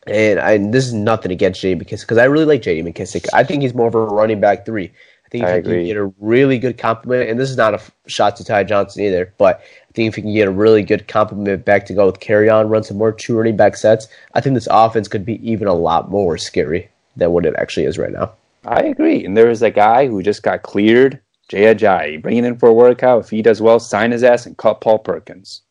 and, 0.07 0.39
I, 0.39 0.53
and 0.53 0.73
this 0.73 0.85
is 0.85 0.93
nothing 0.93 1.31
against 1.31 1.61
J.D. 1.61 1.83
McKissick 1.83 2.01
because 2.01 2.17
I 2.17 2.25
really 2.25 2.45
like 2.45 2.61
J.D. 2.61 2.89
McKissick. 2.89 3.27
I 3.33 3.43
think 3.43 3.61
he's 3.61 3.73
more 3.73 3.87
of 3.87 3.95
a 3.95 4.03
running 4.03 4.39
back 4.39 4.65
three. 4.65 4.85
I 5.25 5.29
think 5.29 5.45
I 5.45 5.57
he 5.57 5.61
can 5.61 5.85
get 5.85 5.97
a 5.97 6.11
really 6.19 6.57
good 6.59 6.77
compliment, 6.77 7.29
and 7.29 7.39
this 7.39 7.49
is 7.49 7.57
not 7.57 7.73
a 7.73 7.81
shot 8.07 8.35
to 8.37 8.43
Ty 8.43 8.65
Johnson 8.65 9.03
either, 9.03 9.33
but 9.37 9.61
I 9.91 9.93
think 9.93 10.07
if 10.07 10.15
he 10.15 10.21
can 10.21 10.33
get 10.33 10.47
a 10.47 10.51
really 10.51 10.83
good 10.83 11.09
compliment 11.09 11.65
back 11.65 11.85
to 11.87 11.93
go 11.93 12.05
with 12.05 12.21
Kerryon, 12.21 12.69
run 12.69 12.83
some 12.83 12.97
more 12.97 13.11
two 13.11 13.35
running 13.35 13.57
back 13.57 13.75
sets, 13.75 14.07
I 14.33 14.39
think 14.39 14.53
this 14.53 14.69
offense 14.71 15.09
could 15.09 15.25
be 15.25 15.45
even 15.47 15.67
a 15.67 15.73
lot 15.73 16.09
more 16.09 16.37
scary 16.37 16.89
than 17.17 17.31
what 17.31 17.45
it 17.45 17.55
actually 17.57 17.87
is 17.87 17.97
right 17.97 18.13
now. 18.13 18.31
I 18.65 18.83
agree. 18.83 19.25
And 19.25 19.35
there 19.35 19.49
is 19.49 19.61
a 19.61 19.69
guy 19.69 20.07
who 20.07 20.23
just 20.23 20.43
got 20.43 20.61
cleared, 20.61 21.19
Jay 21.49 21.63
Ajayi, 21.63 22.21
bringing 22.21 22.45
in 22.45 22.57
for 22.57 22.69
a 22.69 22.73
workout. 22.73 23.25
If 23.25 23.31
he 23.31 23.41
does 23.41 23.61
well, 23.61 23.81
sign 23.81 24.11
his 24.11 24.23
ass 24.23 24.45
and 24.45 24.57
cut 24.57 24.79
Paul 24.79 24.99
Perkins. 24.99 25.61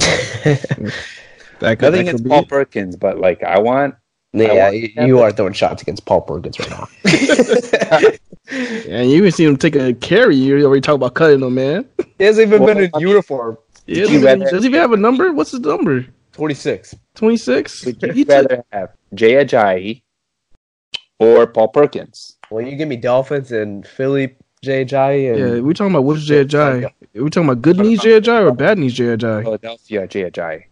That 1.60 1.78
could, 1.78 1.92
Nothing 1.92 2.08
against 2.08 2.26
Paul 2.26 2.40
it. 2.40 2.48
Perkins, 2.48 2.96
but 2.96 3.18
like 3.18 3.42
I 3.42 3.58
want. 3.58 3.94
Yeah, 4.32 4.70
want 4.70 4.76
you, 4.76 4.88
you 4.96 5.20
are 5.20 5.30
throwing 5.30 5.52
shots 5.52 5.82
against 5.82 6.06
Paul 6.06 6.22
Perkins 6.22 6.58
right 6.58 6.70
now. 6.70 6.88
And 8.50 9.10
you 9.10 9.16
even 9.18 9.32
seen 9.32 9.48
him 9.48 9.56
take 9.56 9.76
a 9.76 9.94
carry. 9.94 10.34
You 10.36 10.64
already 10.66 10.80
talked 10.80 10.96
about 10.96 11.14
cutting 11.14 11.40
him, 11.42 11.54
man. 11.54 11.88
he 12.18 12.24
hasn't 12.24 12.48
even 12.48 12.62
Well, 12.62 12.74
been 12.74 12.84
in 12.84 12.90
I 12.94 12.98
mean- 12.98 13.08
uniform 13.08 13.56
Yeah, 13.86 14.02
Would 14.04 14.10
you 14.12 14.20
does, 14.20 14.20
he, 14.20 14.24
rather- 14.26 14.50
does 14.50 14.62
he 14.64 14.68
even 14.68 14.80
have 14.80 14.92
a 14.92 14.96
number? 14.96 15.32
What's 15.32 15.50
his 15.52 15.60
number? 15.60 16.06
26. 16.32 16.94
Twenty 17.14 17.36
six. 17.36 17.84
Would 17.84 18.00
you 18.16 18.24
rather 18.24 18.64
have 18.72 18.90
Jay 19.14 19.32
Ajayi 19.44 20.02
or 21.18 21.46
Paul 21.46 21.68
Perkins? 21.68 22.36
Well, 22.50 22.64
you 22.64 22.76
give 22.76 22.88
me 22.88 22.96
Dolphins 22.96 23.52
and 23.52 23.86
Philly 23.86 24.36
J. 24.62 24.84
Jai 24.84 25.12
and 25.12 25.38
Yeah, 25.38 25.60
we 25.60 25.74
talking 25.74 25.92
about 25.92 26.04
which 26.04 26.20
Jay 26.20 26.44
Ajayi? 26.44 26.84
Are 26.86 27.22
we 27.24 27.30
talking 27.30 27.48
about 27.48 27.62
good 27.62 27.78
knees 27.78 28.00
Jay 28.00 28.20
Ajayi 28.20 28.46
or 28.48 28.52
bad 28.52 28.78
knees 28.78 28.94
Jay 28.94 29.04
Ajayi? 29.16 29.42
Philadelphia 29.44 30.06
Jay 30.06 30.30
Ajayi. 30.30 30.62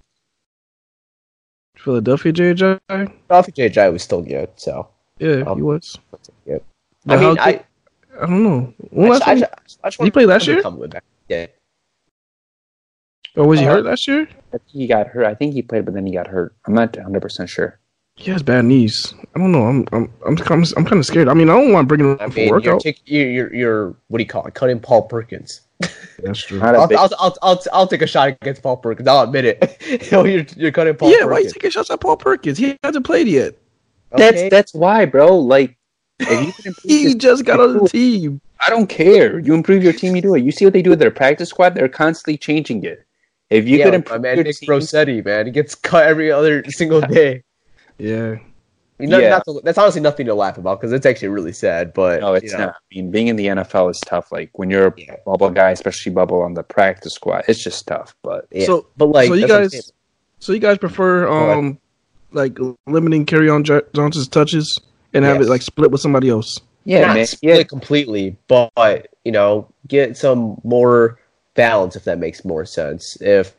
Philadelphia 1.77 2.33
Jay 2.33 2.55
Ajayi? 2.55 3.13
Dolphin 3.29 3.55
J. 3.55 3.69
Jai 3.69 3.89
was 3.89 4.03
still 4.03 4.23
good. 4.23 4.49
So 4.57 4.89
Yeah, 5.19 5.43
Um, 5.47 5.57
he 5.59 5.63
was. 5.63 5.99
Yep. 6.47 6.63
But 7.09 7.19
I 7.19 7.21
mean, 7.21 7.37
how 7.37 7.45
I, 7.45 7.65
I 8.21 8.27
don't 8.27 8.43
know. 8.43 8.75
When 8.91 9.07
I, 9.07 9.11
last 9.11 9.29
I, 9.29 9.35
time, 9.41 9.51
I, 9.85 9.89
I 9.89 10.05
he 10.05 10.11
play 10.11 10.27
last 10.27 10.43
him 10.43 10.47
to 10.47 10.53
year? 10.53 10.63
come. 10.63 10.93
Yeah. 11.29 11.47
or 13.37 13.47
was 13.47 13.61
he 13.61 13.67
uh, 13.67 13.71
hurt 13.75 13.85
last 13.85 14.07
year? 14.07 14.29
I 14.53 14.59
think 14.59 14.63
he 14.69 14.87
got 14.87 15.07
hurt. 15.09 15.25
I 15.25 15.35
think 15.35 15.55
he 15.55 15.63
played, 15.63 15.85
but 15.85 15.95
then 15.95 16.07
he 16.07 16.13
got 16.13 16.27
hurt. 16.27 16.55
I'm 16.67 16.75
not 16.75 16.95
100 16.97 17.21
percent 17.21 17.49
sure. 17.49 17.79
He 18.17 18.31
has 18.33 18.43
bad 18.43 18.65
knees. 18.65 19.15
I 19.35 19.39
don't 19.39 19.53
know. 19.53 19.65
I'm 19.65 19.87
I'm 19.93 20.13
I'm 20.27 20.37
I'm, 20.51 20.65
I'm 20.77 20.85
kind 20.85 20.99
of 20.99 21.07
scared. 21.07 21.29
I 21.29 21.35
mean, 21.35 21.49
I 21.49 21.55
don't 21.55 21.73
want 21.73 21.85
to 21.85 21.89
bring 21.89 22.01
him 22.01 22.17
I 22.21 22.29
for 22.29 22.35
mean, 22.35 22.49
you're, 22.49 22.57
workout. 22.57 22.81
take, 22.81 23.01
you're, 23.05 23.31
you're, 23.31 23.55
you're, 23.55 23.97
what 24.09 24.19
do 24.19 24.25
you 24.25 24.29
call 24.29 24.45
it? 24.47 24.55
Cutting 24.55 24.81
Paul 24.81 25.03
Perkins. 25.03 25.61
That's 26.19 26.41
true. 26.45 26.59
Not 26.59 26.75
a 26.75 26.79
I'll, 26.79 26.89
big, 26.89 26.99
I'll, 26.99 27.11
I'll, 27.21 27.37
I'll, 27.43 27.63
I'll 27.73 27.87
take 27.87 28.03
a 28.03 28.09
shot 28.09 28.29
against 28.29 28.63
Paul 28.63 28.77
Perkins. 28.79 29.07
I'll 29.07 29.23
admit 29.23 29.45
it. 29.45 29.77
you 29.89 30.11
know, 30.13 30.25
you're, 30.25 30.45
you're 30.57 30.73
cutting 30.73 30.97
Paul 30.97 31.11
yeah, 31.11 31.25
why 31.25 31.39
you 31.39 31.45
Perkins. 31.45 31.53
taking 31.53 31.71
shots 31.71 31.91
at 31.91 32.01
Paul 32.01 32.17
Perkins? 32.17 32.59
He 32.59 32.77
hasn't 32.83 33.07
played 33.07 33.29
yet. 33.29 33.55
that's 34.11 34.51
that's 34.51 34.75
why, 34.75 35.05
bro. 35.05 35.39
Like, 35.39 35.78
if 36.21 36.47
you 36.57 36.63
can 36.63 36.75
He 36.85 37.03
your- 37.05 37.15
just 37.15 37.45
got 37.45 37.61
on 37.61 37.75
the 37.79 37.89
team. 37.89 38.41
I 38.61 38.71
don't 38.71 38.89
care. 38.89 39.39
You 39.39 39.55
improve 39.55 39.83
your 39.85 39.93
team, 39.93 40.17
you 40.17 40.23
do 40.23 40.35
it. 40.35 40.43
You 40.43 40.51
see 40.51 40.65
what 40.65 40.75
they 40.75 40.83
do 40.83 40.91
with 40.91 40.99
their 40.99 41.11
practice 41.13 41.49
squad? 41.51 41.75
They're 41.75 41.89
constantly 41.89 42.37
changing 42.37 42.83
it. 42.85 43.05
If 43.51 43.67
you 43.69 43.79
yeah, 43.79 43.85
could 43.85 43.93
my 43.93 43.97
improve 43.97 44.21
man 44.23 44.35
your 44.37 44.45
Nick 44.45 44.57
team, 44.57 44.69
Rossetti, 44.71 45.23
man, 45.23 45.47
he 45.47 45.53
gets 45.53 45.75
cut 45.75 46.05
every 46.07 46.31
other 46.33 46.65
single 46.69 47.01
day. 47.01 47.45
Yeah. 47.99 48.33
I 49.01 49.03
mean, 49.03 49.11
not- 49.11 49.23
Yeah. 49.23 49.29
not 49.31 49.45
to- 49.45 49.61
that's 49.63 49.79
honestly 49.79 50.01
nothing 50.01 50.27
to 50.27 50.35
laugh 50.35 50.59
about 50.59 50.81
because 50.81 50.93
it's 50.93 51.07
actually 51.07 51.29
really 51.29 51.53
sad. 51.53 51.95
But 51.95 52.21
no, 52.21 52.35
it's 52.35 52.51
you 52.53 52.59
know, 52.59 52.67
not. 52.67 52.75
I 52.75 52.95
mean, 52.95 53.11
being 53.13 53.29
in 53.29 53.37
the 53.37 53.47
NFL 53.47 53.91
is 53.93 54.01
tough. 54.01 54.33
Like 54.33 54.51
when 54.59 54.71
you're 54.71 54.89
a 54.89 54.95
Yeah. 54.99 55.17
bubble 55.25 55.51
guy, 55.51 55.71
especially 55.71 56.11
bubble 56.13 56.43
on 56.43 56.55
the 56.55 56.65
practice 56.65 57.15
squad, 57.15 57.45
it's 57.49 57.63
just 57.63 57.87
tough. 57.87 58.15
But 58.23 58.47
Yeah. 58.51 58.67
So- 58.67 58.87
but 58.97 59.07
like, 59.07 59.29
so 59.29 59.35
you 59.35 59.43
that's 59.47 59.53
what 59.53 59.63
I'm 59.63 59.69
guys, 59.69 59.93
so 60.41 60.53
you 60.53 60.59
guys 60.59 60.79
prefer 60.79 61.29
um 61.29 61.79
like 62.33 62.59
limiting 62.89 63.25
Kerryon 63.25 63.65
Johnson's 63.95 64.27
touches 64.29 64.79
and 65.13 65.25
have 65.25 65.37
yes. 65.39 65.47
it 65.47 65.51
like 65.51 65.63
split 65.63 65.91
with 65.91 66.01
somebody 66.01 66.29
else. 66.29 66.61
Yeah, 66.85 67.13
Not 67.13 67.29
split 67.29 67.57
yeah. 67.57 67.63
completely, 67.65 68.37
but 68.49 69.09
you 69.25 69.33
know, 69.33 69.69
get 69.87 70.17
some 70.17 70.61
more 70.65 71.19
balance 71.55 71.97
if 71.97 72.05
that 72.05 72.19
makes 72.19 72.45
more 72.45 72.65
sense. 72.65 73.21
If 73.21 73.55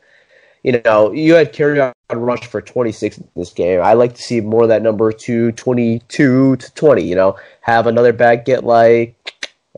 you 0.62 0.80
know, 0.84 1.12
you 1.12 1.34
had 1.34 1.52
Kerryon 1.52 1.92
rush 2.12 2.46
for 2.46 2.60
26 2.60 3.18
in 3.18 3.28
this 3.36 3.52
game. 3.52 3.80
I 3.80 3.92
like 3.94 4.14
to 4.14 4.22
see 4.22 4.40
more 4.40 4.64
of 4.64 4.68
that 4.68 4.82
number 4.82 5.12
to 5.12 5.52
22 5.52 6.56
to 6.56 6.74
20. 6.74 7.02
You 7.02 7.14
know, 7.14 7.38
have 7.60 7.86
another 7.86 8.12
back 8.12 8.44
get 8.44 8.64
like 8.64 9.14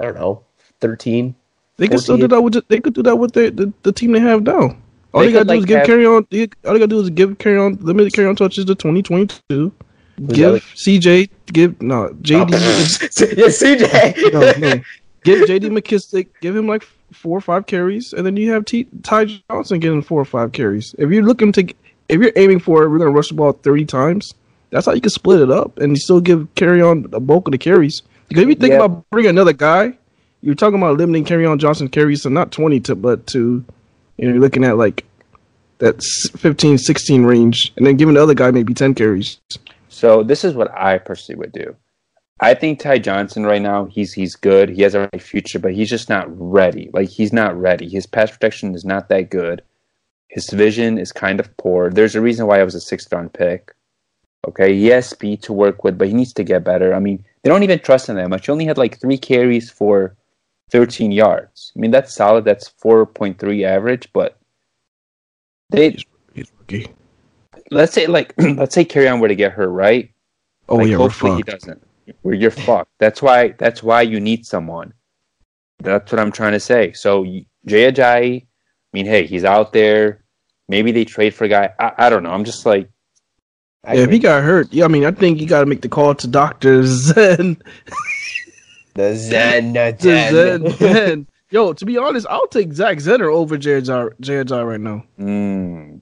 I 0.00 0.04
don't 0.04 0.14
know 0.14 0.42
13. 0.80 1.34
They 1.76 1.88
could 1.88 2.00
still 2.00 2.16
do 2.16 2.28
that 2.28 2.40
with 2.40 2.66
they 2.68 2.80
could 2.80 2.94
do 2.94 3.02
that 3.02 3.16
with 3.16 3.32
the 3.32 3.72
the 3.82 3.92
team 3.92 4.12
they 4.12 4.20
have 4.20 4.42
now. 4.42 4.76
All 5.14 5.20
they, 5.20 5.26
they 5.26 5.32
gotta 5.32 5.44
do 5.44 5.48
like 5.48 5.58
is 5.58 5.64
give 5.66 5.78
have, 5.80 5.88
Kerryon. 5.88 6.52
All 6.64 6.72
they 6.72 6.78
gotta 6.78 6.86
do 6.86 7.00
is 7.00 7.10
give 7.10 7.38
Kerryon 7.38 7.82
limited 7.82 8.12
Kerryon 8.12 8.36
touches 8.36 8.64
to 8.64 8.74
2022. 8.74 9.40
22. 9.48 9.72
Give 10.28 10.52
like- 10.54 10.62
CJ, 10.62 11.30
give 11.46 11.80
no 11.82 12.08
JD. 12.22 12.50
Yeah, 13.38 13.46
CJ. 13.46 14.32
no, 14.32 14.40
no. 14.68 14.82
Give 15.24 15.48
JD 15.48 15.70
McKissick, 15.78 16.28
give 16.40 16.56
him 16.56 16.66
like 16.66 16.82
four 17.12 17.38
or 17.38 17.40
five 17.40 17.66
carries, 17.66 18.12
and 18.12 18.26
then 18.26 18.36
you 18.36 18.50
have 18.52 18.64
T- 18.64 18.88
Ty 19.02 19.26
Johnson 19.50 19.78
getting 19.80 20.02
four 20.02 20.20
or 20.20 20.24
five 20.24 20.52
carries. 20.52 20.94
If 20.98 21.10
you're 21.10 21.22
looking 21.22 21.52
to, 21.52 21.62
if 22.08 22.20
you're 22.20 22.32
aiming 22.36 22.58
for, 22.60 22.88
we're 22.88 22.98
gonna 22.98 23.10
rush 23.10 23.28
the 23.28 23.34
ball 23.34 23.52
thirty 23.52 23.84
times. 23.84 24.34
That's 24.70 24.86
how 24.86 24.92
you 24.92 25.00
can 25.00 25.10
split 25.10 25.40
it 25.40 25.50
up 25.50 25.78
and 25.78 25.92
you 25.92 25.96
still 25.96 26.20
give 26.20 26.48
Kerryon 26.54 27.10
the 27.10 27.20
bulk 27.20 27.46
of 27.46 27.52
the 27.52 27.58
carries. 27.58 28.02
Because 28.28 28.44
if 28.44 28.48
you 28.48 28.54
think 28.54 28.74
about 28.74 29.08
bringing 29.10 29.28
another 29.30 29.52
guy, 29.52 29.96
you're 30.40 30.54
talking 30.54 30.78
about 30.78 30.96
limiting 30.96 31.24
Kerryon 31.24 31.58
Johnson 31.58 31.88
carries 31.88 32.22
to 32.22 32.30
not 32.30 32.50
twenty 32.52 32.80
to, 32.80 32.94
but 32.94 33.26
to, 33.28 33.64
you 34.16 34.26
know, 34.26 34.32
you're 34.32 34.40
looking 34.40 34.64
at 34.64 34.76
like 34.76 35.04
that 35.78 36.00
15, 36.36 36.78
16 36.78 37.24
range, 37.24 37.72
and 37.76 37.84
then 37.86 37.96
giving 37.96 38.14
the 38.14 38.22
other 38.22 38.34
guy 38.34 38.50
maybe 38.50 38.72
ten 38.74 38.94
carries. 38.94 39.38
So 39.92 40.22
this 40.22 40.42
is 40.42 40.54
what 40.54 40.72
I 40.72 40.96
personally 40.98 41.38
would 41.38 41.52
do. 41.52 41.76
I 42.40 42.54
think 42.54 42.80
Ty 42.80 42.98
Johnson 42.98 43.44
right 43.44 43.62
now, 43.62 43.84
he's 43.84 44.12
he's 44.12 44.34
good. 44.34 44.70
He 44.70 44.82
has 44.82 44.94
a 44.94 45.06
bright 45.06 45.22
future, 45.22 45.58
but 45.58 45.74
he's 45.74 45.90
just 45.90 46.08
not 46.08 46.26
ready. 46.28 46.90
Like 46.92 47.08
he's 47.08 47.32
not 47.32 47.56
ready. 47.60 47.88
His 47.88 48.06
pass 48.06 48.30
protection 48.30 48.74
is 48.74 48.84
not 48.84 49.10
that 49.10 49.30
good. 49.30 49.62
His 50.28 50.48
vision 50.48 50.98
is 50.98 51.12
kind 51.12 51.38
of 51.38 51.54
poor. 51.58 51.90
There's 51.90 52.16
a 52.16 52.22
reason 52.22 52.46
why 52.46 52.60
I 52.60 52.64
was 52.64 52.74
a 52.74 52.80
sixth 52.80 53.12
round 53.12 53.34
pick. 53.34 53.74
Okay, 54.48 54.74
he 54.74 54.86
has 54.86 55.08
speed 55.08 55.42
to 55.42 55.52
work 55.52 55.84
with, 55.84 55.98
but 55.98 56.08
he 56.08 56.14
needs 56.14 56.32
to 56.32 56.42
get 56.42 56.64
better. 56.64 56.94
I 56.94 56.98
mean, 56.98 57.24
they 57.42 57.50
don't 57.50 57.62
even 57.62 57.78
trust 57.78 58.08
him 58.08 58.16
that 58.16 58.30
much. 58.30 58.46
He 58.46 58.52
only 58.52 58.64
had 58.64 58.78
like 58.78 58.98
three 58.98 59.18
carries 59.18 59.70
for 59.70 60.16
13 60.70 61.12
yards. 61.12 61.70
I 61.76 61.78
mean, 61.78 61.90
that's 61.90 62.14
solid. 62.14 62.44
That's 62.44 62.70
4.3 62.82 63.64
average, 63.64 64.08
but 64.12 64.38
they 65.68 65.96
He's 66.34 66.50
rookie. 66.58 66.88
Let's 67.70 67.92
say 67.92 68.06
like 68.06 68.34
let's 68.38 68.74
say 68.74 68.84
Kerryon 68.84 69.20
were 69.20 69.28
to 69.28 69.34
get 69.34 69.52
hurt, 69.52 69.68
right? 69.68 70.10
Oh 70.68 70.76
Like, 70.76 70.88
yeah, 70.88 70.96
we're 70.96 71.02
hopefully 71.04 71.36
he 71.36 71.42
doesn't. 71.42 71.82
Where 72.22 72.34
you're 72.34 72.50
fucked. 72.50 72.90
That's 72.98 73.22
why. 73.22 73.54
That's 73.58 73.82
why 73.82 74.02
you 74.02 74.20
need 74.20 74.44
someone. 74.46 74.92
That's 75.78 76.10
what 76.12 76.20
I'm 76.20 76.32
trying 76.32 76.52
to 76.52 76.60
say. 76.60 76.92
So 76.92 77.24
Jay 77.24 77.90
Ajayi, 77.92 78.42
I 78.42 78.46
mean, 78.92 79.06
hey, 79.06 79.26
he's 79.26 79.44
out 79.44 79.72
there. 79.72 80.24
Maybe 80.68 80.92
they 80.92 81.04
trade 81.04 81.34
for 81.34 81.44
a 81.44 81.48
guy. 81.48 81.70
I, 81.78 81.92
I 81.98 82.10
don't 82.10 82.22
know. 82.22 82.30
I'm 82.30 82.44
just 82.44 82.64
like, 82.66 82.88
I 83.84 83.94
Yeah, 83.94 84.02
if 84.04 84.10
he 84.10 84.18
got 84.18 84.42
hurt, 84.42 84.72
yeah, 84.72 84.84
I 84.84 84.88
mean, 84.88 85.04
I 85.04 85.10
think 85.10 85.40
you 85.40 85.46
got 85.46 85.60
to 85.60 85.66
make 85.66 85.82
the 85.82 85.88
call 85.88 86.14
to 86.14 86.28
doctors 86.28 87.10
and 87.16 87.62
the 88.94 89.16
Zen, 89.16 89.72
the 89.98 89.98
Zen. 89.98 90.32
Zen. 90.32 90.70
Zen. 90.76 91.26
Yo, 91.50 91.72
to 91.72 91.84
be 91.84 91.98
honest, 91.98 92.26
I'll 92.30 92.46
take 92.46 92.72
Zach 92.72 92.98
Zenner 92.98 93.32
over 93.32 93.58
Jared 93.58 93.84
Jar- 93.86 94.14
Jared 94.20 94.48
Jar 94.48 94.64
right 94.66 94.80
now. 94.80 95.04
mm, 95.18 96.00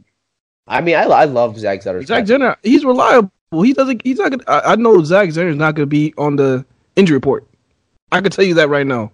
I 0.71 0.81
mean, 0.81 0.95
I, 0.95 1.03
I 1.03 1.25
love 1.25 1.59
Zach 1.59 1.83
Zenner. 1.83 2.07
Zach 2.07 2.25
Zenner, 2.25 2.57
he's 2.63 2.85
reliable. 2.85 3.31
He 3.53 3.73
doesn't. 3.73 4.01
He's 4.05 4.19
not. 4.19 4.31
Gonna, 4.31 4.45
I, 4.47 4.73
I 4.73 4.77
know 4.77 5.03
Zach 5.05 5.29
Zenner 5.31 5.51
is 5.51 5.57
not 5.57 5.75
going 5.75 5.83
to 5.83 5.91
be 5.91 6.15
on 6.17 6.37
the 6.37 6.65
injury 6.97 7.17
report. 7.17 7.45
I 8.13 8.21
can 8.21 8.31
tell 8.31 8.45
you 8.45 8.55
that 8.55 8.69
right 8.69 8.87
now. 8.87 9.11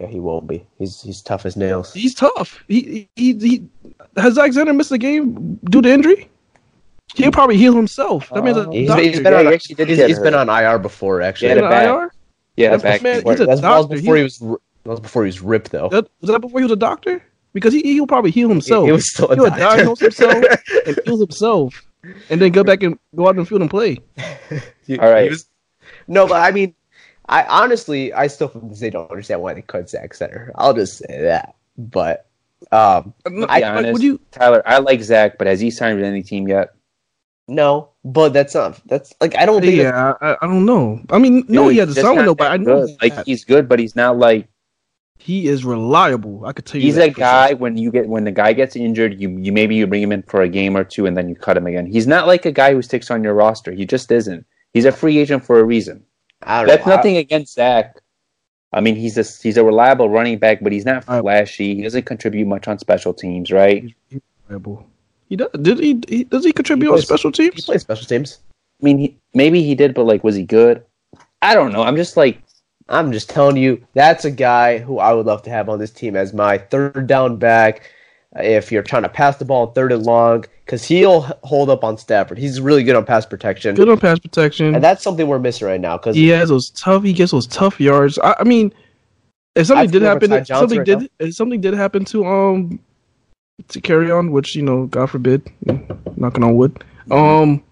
Yeah, 0.00 0.06
he 0.06 0.20
won't 0.20 0.46
be. 0.46 0.64
He's 0.78 1.02
he's 1.02 1.20
tough 1.20 1.44
as 1.44 1.56
nails. 1.56 1.92
He's 1.92 2.14
tough. 2.14 2.62
He 2.68 3.08
he 3.16 3.34
he. 3.34 3.62
Has 4.16 4.34
Zach 4.34 4.52
Zenner 4.52 4.74
missed 4.76 4.92
a 4.92 4.98
game 4.98 5.58
due 5.64 5.82
to 5.82 5.88
injury? 5.90 6.30
He'll 7.16 7.32
probably 7.32 7.56
heal 7.56 7.74
himself. 7.74 8.28
That 8.34 8.44
means 8.44 8.56
a 8.58 8.68
Uh, 8.68 8.70
He's, 8.70 8.88
doctor. 8.88 9.02
he's 9.02 9.20
been 9.20 9.32
Yeah, 9.32 9.38
on. 9.40 9.46
he 9.46 9.54
actually 9.54 9.74
did, 9.76 9.88
he's, 9.88 9.98
he's 10.04 10.18
been 10.18 10.34
on 10.34 10.48
IR 10.50 10.78
before, 10.78 11.22
actually. 11.22 11.48
Yeah, 11.48 11.54
in 11.54 11.58
the 11.62 11.64
the 11.64 11.70
back. 11.70 11.86
IR. 11.86 12.12
yeah, 12.58 12.70
That's 12.70 12.82
back. 12.82 13.02
man, 13.02 13.22
he's 13.24 13.40
a- 13.40 13.46
That's 13.46 13.60
that 13.62 13.70
was 13.76 13.86
doctor. 13.86 13.96
before 13.96 14.14
He- 14.16 14.20
he 14.20 14.24
was. 14.24 14.38
That 14.38 14.58
was 14.90 15.00
before 15.00 15.24
he 15.24 15.28
was 15.28 15.40
ripped, 15.40 15.70
though. 15.72 15.88
That, 15.88 16.06
was 16.20 16.30
that 16.30 16.40
before 16.40 16.60
he 16.60 16.64
was 16.64 16.72
a 16.72 16.76
doctor? 16.76 17.22
Because 17.52 17.72
he 17.72 17.82
he'll 17.82 18.06
probably 18.06 18.30
heal 18.30 18.48
himself. 18.48 18.86
he 18.86 18.92
was 18.92 19.10
still 19.10 19.28
a 19.30 19.34
He'll 19.34 19.46
doctor. 19.46 19.60
diagnose 19.60 20.00
himself 20.00 20.44
and 20.86 21.00
heal 21.04 21.18
himself, 21.18 21.86
and 22.30 22.40
then 22.40 22.52
go 22.52 22.62
back 22.62 22.82
and 22.82 22.98
go 23.16 23.26
out 23.26 23.30
in 23.30 23.36
the 23.36 23.44
field 23.44 23.62
and 23.62 23.70
play. 23.70 23.98
He- 24.86 24.98
All 24.98 25.10
right. 25.10 25.30
was- 25.30 25.46
no, 26.06 26.26
but 26.26 26.40
I 26.42 26.50
mean, 26.52 26.74
I 27.28 27.44
honestly, 27.44 28.12
I 28.12 28.26
still 28.26 28.48
they 28.80 28.90
don't 28.90 29.10
understand 29.10 29.40
why 29.42 29.54
they 29.54 29.62
cut 29.62 29.88
Zach 29.90 30.12
Zenner. 30.12 30.50
I'll 30.54 30.74
just 30.74 30.98
say 30.98 31.22
that. 31.22 31.54
But 31.76 32.26
um, 32.72 33.14
To 33.24 33.30
be 33.30 33.44
I, 33.48 33.62
honest, 33.76 33.92
would 33.94 34.02
you? 34.02 34.20
Tyler, 34.30 34.62
I 34.66 34.78
like 34.78 35.00
Zach, 35.02 35.38
but 35.38 35.46
has 35.46 35.60
he 35.60 35.70
signed 35.70 35.96
with 35.96 36.04
any 36.06 36.22
team 36.22 36.48
yet? 36.48 36.70
no, 37.50 37.88
but 38.04 38.34
that's 38.34 38.54
not. 38.54 38.78
That's 38.86 39.14
like 39.22 39.34
I 39.36 39.46
don't 39.46 39.62
think. 39.62 39.76
Yeah, 39.76 40.12
I, 40.20 40.36
I 40.42 40.46
don't 40.46 40.66
know. 40.66 41.00
I 41.10 41.18
mean, 41.18 41.44
no, 41.48 41.68
he 41.68 41.78
has 41.78 41.88
a 41.88 41.90
he's 41.90 41.94
just 41.96 42.04
sound 42.06 42.16
not 42.16 42.20
window, 42.22 42.34
but 42.34 42.44
that 42.44 42.52
I 42.52 42.56
know 42.58 42.96
like 43.00 43.24
he's 43.26 43.44
good, 43.44 43.68
but 43.68 43.78
he's 43.78 43.96
not 43.96 44.18
like 44.18 44.48
he 45.18 45.46
is 45.48 45.64
reliable. 45.64 46.46
I 46.46 46.52
could 46.52 46.64
tell 46.64 46.80
you. 46.80 46.86
he's 46.86 46.94
that 46.94 47.08
a 47.08 47.12
guy 47.12 47.48
sure. 47.48 47.56
when 47.58 47.76
you 47.76 47.90
get 47.90 48.08
when 48.08 48.24
the 48.24 48.30
guy 48.32 48.52
gets 48.52 48.76
injured, 48.76 49.20
you 49.20 49.28
you 49.30 49.52
maybe 49.52 49.74
you 49.74 49.86
bring 49.86 50.02
him 50.02 50.12
in 50.12 50.22
for 50.22 50.42
a 50.42 50.48
game 50.48 50.76
or 50.76 50.84
two 50.84 51.06
and 51.06 51.16
then 51.16 51.28
you 51.28 51.34
cut 51.34 51.56
him 51.56 51.66
again. 51.66 51.86
He's 51.86 52.06
not 52.06 52.26
like 52.26 52.46
a 52.46 52.52
guy 52.52 52.72
who 52.72 52.80
sticks 52.82 53.10
on 53.10 53.22
your 53.22 53.34
roster. 53.34 53.72
He 53.72 53.84
just 53.84 54.10
isn't. 54.10 54.46
He's 54.72 54.84
a 54.84 54.92
free 54.92 55.18
agent 55.18 55.44
for 55.44 55.58
a 55.58 55.64
reason. 55.64 56.04
I 56.42 56.60
don't 56.60 56.68
That's 56.68 56.86
know. 56.86 56.96
nothing 56.96 57.16
against 57.16 57.54
Zach. 57.54 58.00
I 58.72 58.80
mean, 58.80 58.96
he's 58.96 59.18
a 59.18 59.24
he's 59.42 59.56
a 59.56 59.64
reliable 59.64 60.08
running 60.08 60.38
back, 60.38 60.60
but 60.62 60.72
he's 60.72 60.84
not 60.84 61.04
flashy. 61.04 61.74
He 61.74 61.82
doesn't 61.82 62.04
contribute 62.04 62.46
much 62.46 62.68
on 62.68 62.78
special 62.78 63.12
teams, 63.12 63.50
right? 63.50 63.92
reliable. 64.48 64.86
He 65.28 65.36
does. 65.36 65.48
Did 65.60 65.78
he, 65.80 66.00
he? 66.08 66.24
Does 66.24 66.44
he 66.44 66.52
contribute 66.52 66.88
on 66.90 66.94
plays- 66.96 67.06
special 67.06 67.30
I, 67.30 67.42
he 67.42 67.50
teams? 67.50 67.64
plays 67.64 67.80
special 67.80 68.06
teams. 68.06 68.38
I 68.80 68.84
mean, 68.84 68.98
he, 68.98 69.16
maybe 69.34 69.62
he 69.62 69.74
did, 69.74 69.94
but 69.94 70.04
like, 70.04 70.22
was 70.22 70.36
he 70.36 70.44
good? 70.44 70.84
I 71.42 71.54
don't 71.54 71.72
know. 71.72 71.82
I'm 71.82 71.96
just 71.96 72.16
like, 72.16 72.40
I'm 72.88 73.12
just 73.12 73.28
telling 73.28 73.56
you, 73.56 73.84
that's 73.94 74.24
a 74.24 74.30
guy 74.30 74.78
who 74.78 74.98
I 74.98 75.12
would 75.12 75.26
love 75.26 75.42
to 75.42 75.50
have 75.50 75.68
on 75.68 75.78
this 75.78 75.90
team 75.90 76.16
as 76.16 76.32
my 76.32 76.58
third 76.58 77.06
down 77.06 77.36
back. 77.36 77.90
If 78.36 78.70
you're 78.70 78.82
trying 78.82 79.02
to 79.02 79.08
pass 79.08 79.36
the 79.36 79.44
ball 79.44 79.68
third 79.68 79.90
and 79.90 80.04
long, 80.04 80.44
because 80.64 80.84
he'll 80.84 81.22
hold 81.44 81.70
up 81.70 81.82
on 81.82 81.96
Stafford. 81.96 82.38
He's 82.38 82.60
really 82.60 82.84
good 82.84 82.94
on 82.94 83.04
pass 83.04 83.24
protection, 83.24 83.74
Good 83.74 83.88
on 83.88 83.98
pass 83.98 84.18
protection. 84.18 84.74
and 84.74 84.84
that's 84.84 85.02
something 85.02 85.26
we're 85.26 85.38
missing 85.38 85.66
right 85.66 85.80
now. 85.80 85.96
Because 85.96 86.14
he 86.14 86.28
has 86.28 86.50
those 86.50 86.70
tough. 86.70 87.02
He 87.02 87.14
gets 87.14 87.32
those 87.32 87.46
tough 87.46 87.80
yards. 87.80 88.18
I, 88.18 88.36
I 88.40 88.44
mean, 88.44 88.72
if 89.54 89.66
something 89.66 89.90
did 89.90 90.02
happen, 90.02 90.44
something 90.44 90.78
right 90.78 90.86
did. 90.86 91.10
If 91.18 91.34
something 91.34 91.60
did 91.60 91.74
happen 91.74 92.04
to 92.06 92.26
um 92.26 92.78
to 93.68 93.80
Kerryon, 93.80 94.30
which 94.30 94.54
you 94.54 94.62
know, 94.62 94.86
God 94.86 95.06
forbid, 95.10 95.50
knocking 96.16 96.44
on 96.44 96.54
wood. 96.54 96.84
Um, 97.10 97.62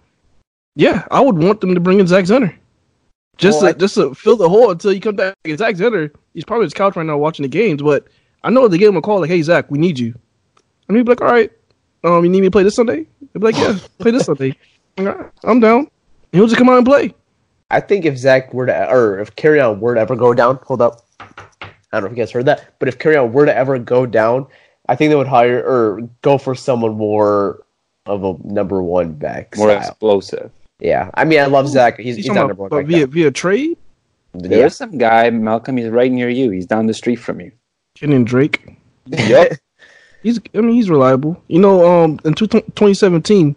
yeah, 0.75 1.07
I 1.11 1.21
would 1.21 1.37
want 1.37 1.61
them 1.61 1.75
to 1.75 1.81
bring 1.81 2.01
in 2.01 2.07
Zach 2.07 2.25
Zenner, 2.25 2.55
just 3.37 3.63
Well, 3.63 3.73
to, 3.73 3.79
just 3.79 3.95
to 3.97 4.15
fill 4.15 4.37
the 4.37 4.49
hole 4.49 4.71
until 4.71 4.93
you 4.93 5.01
come 5.01 5.17
back. 5.17 5.35
Zach 5.47 5.77
Zenner, 5.77 6.11
he's 6.35 6.45
probably 6.45 6.63
on 6.63 6.67
his 6.67 6.75
couch 6.75 6.97
right 6.97 7.07
now 7.07 7.19
watching 7.19 7.43
the 7.43 7.49
games, 7.49 7.83
but 7.83 8.07
I 8.43 8.51
know 8.51 8.69
they 8.69 8.79
gave 8.79 8.89
him 8.89 8.97
a 8.97 9.03
call 9.03 9.21
like, 9.21 9.31
"Hey 9.31 9.43
Zach, 9.43 9.71
we 9.71 9.79
need 9.79 9.99
you," 9.99 10.15
and 10.89 10.97
he'd 10.97 11.05
be 11.05 11.11
like, 11.11 11.21
"All 11.21 11.29
right, 11.29 11.51
um, 12.05 12.25
you 12.25 12.31
need 12.31 12.41
me 12.41 12.47
to 12.47 12.51
play 12.51 12.63
this 12.63 12.77
Sunday?" 12.77 13.07
He'd 13.21 13.33
be 13.35 13.41
like, 13.41 13.57
"Yeah, 13.57 13.79
play 13.99 14.11
this 14.11 14.27
Sunday." 14.27 14.57
All 14.99 15.05
right, 15.05 15.31
I'm 15.45 15.61
down. 15.61 15.79
And 15.81 15.89
he'll 16.33 16.47
just 16.47 16.57
come 16.57 16.69
out 16.69 16.79
and 16.79 16.87
play. 16.87 17.15
I 17.71 17.81
think 17.81 18.05
if 18.05 18.17
Zach 18.17 18.55
were 18.55 18.67
to, 18.67 18.91
or 18.91 19.19
if 19.19 19.35
Kerryon 19.37 19.81
were 19.81 19.95
to 19.95 20.01
ever 20.01 20.17
go 20.17 20.33
down, 20.33 20.59
hold 20.63 20.81
up. 20.81 21.05
I 21.21 21.69
don't 21.93 22.03
know 22.03 22.07
if 22.07 22.13
you 22.13 22.17
guys 22.17 22.31
heard 22.31 22.47
that, 22.47 22.79
but 22.79 22.89
if 22.89 22.99
Kerryon 22.99 23.33
were 23.33 23.47
to 23.47 23.57
ever 23.57 23.79
go 23.79 24.07
down, 24.07 24.47
I 24.89 24.97
think 24.97 25.11
they 25.11 25.17
would 25.17 25.27
hire 25.27 25.63
or 25.65 26.09
go 26.23 26.39
for 26.39 26.55
someone 26.55 26.95
more 26.97 27.65
of 28.07 28.23
a 28.25 28.37
number 28.45 28.83
one 28.83 29.15
back. 29.15 29.57
More 29.57 29.71
style. 29.71 29.89
explosive. 29.89 30.51
Yeah, 30.81 31.11
I 31.15 31.25
mean, 31.25 31.41
I 31.41 31.47
love 31.47 31.69
Zach. 31.69 31.99
He's, 31.99 32.17
he's 32.17 32.27
talking 32.27 32.35
not 32.43 32.51
about- 32.51 32.59
number 32.59 32.69
but 32.69 32.77
back. 32.83 32.87
via 32.87 33.07
now. 33.07 33.13
via 33.13 33.31
trade, 33.31 33.79
There's 34.35 34.53
Yeah. 34.61 34.69
some 34.69 34.99
guy, 34.99 35.31
Malcolm. 35.31 35.79
He's 35.79 35.89
right 35.89 36.13
near 36.13 36.29
you. 36.29 36.51
He's 36.51 36.67
down 36.67 36.87
the 36.87 36.93
street 36.95 37.17
from 37.17 37.41
you. 37.41 37.53
Kenyon 37.95 38.25
Drake. 38.25 38.77
Yep. 39.07 39.59
He's, 40.23 40.41
I 40.55 40.61
mean, 40.61 40.75
he's 40.75 40.91
reliable. 40.91 41.41
You 41.47 41.61
know, 41.61 41.87
um, 41.87 42.19
in 42.25 42.35
two- 42.35 42.49
2017, 42.49 43.55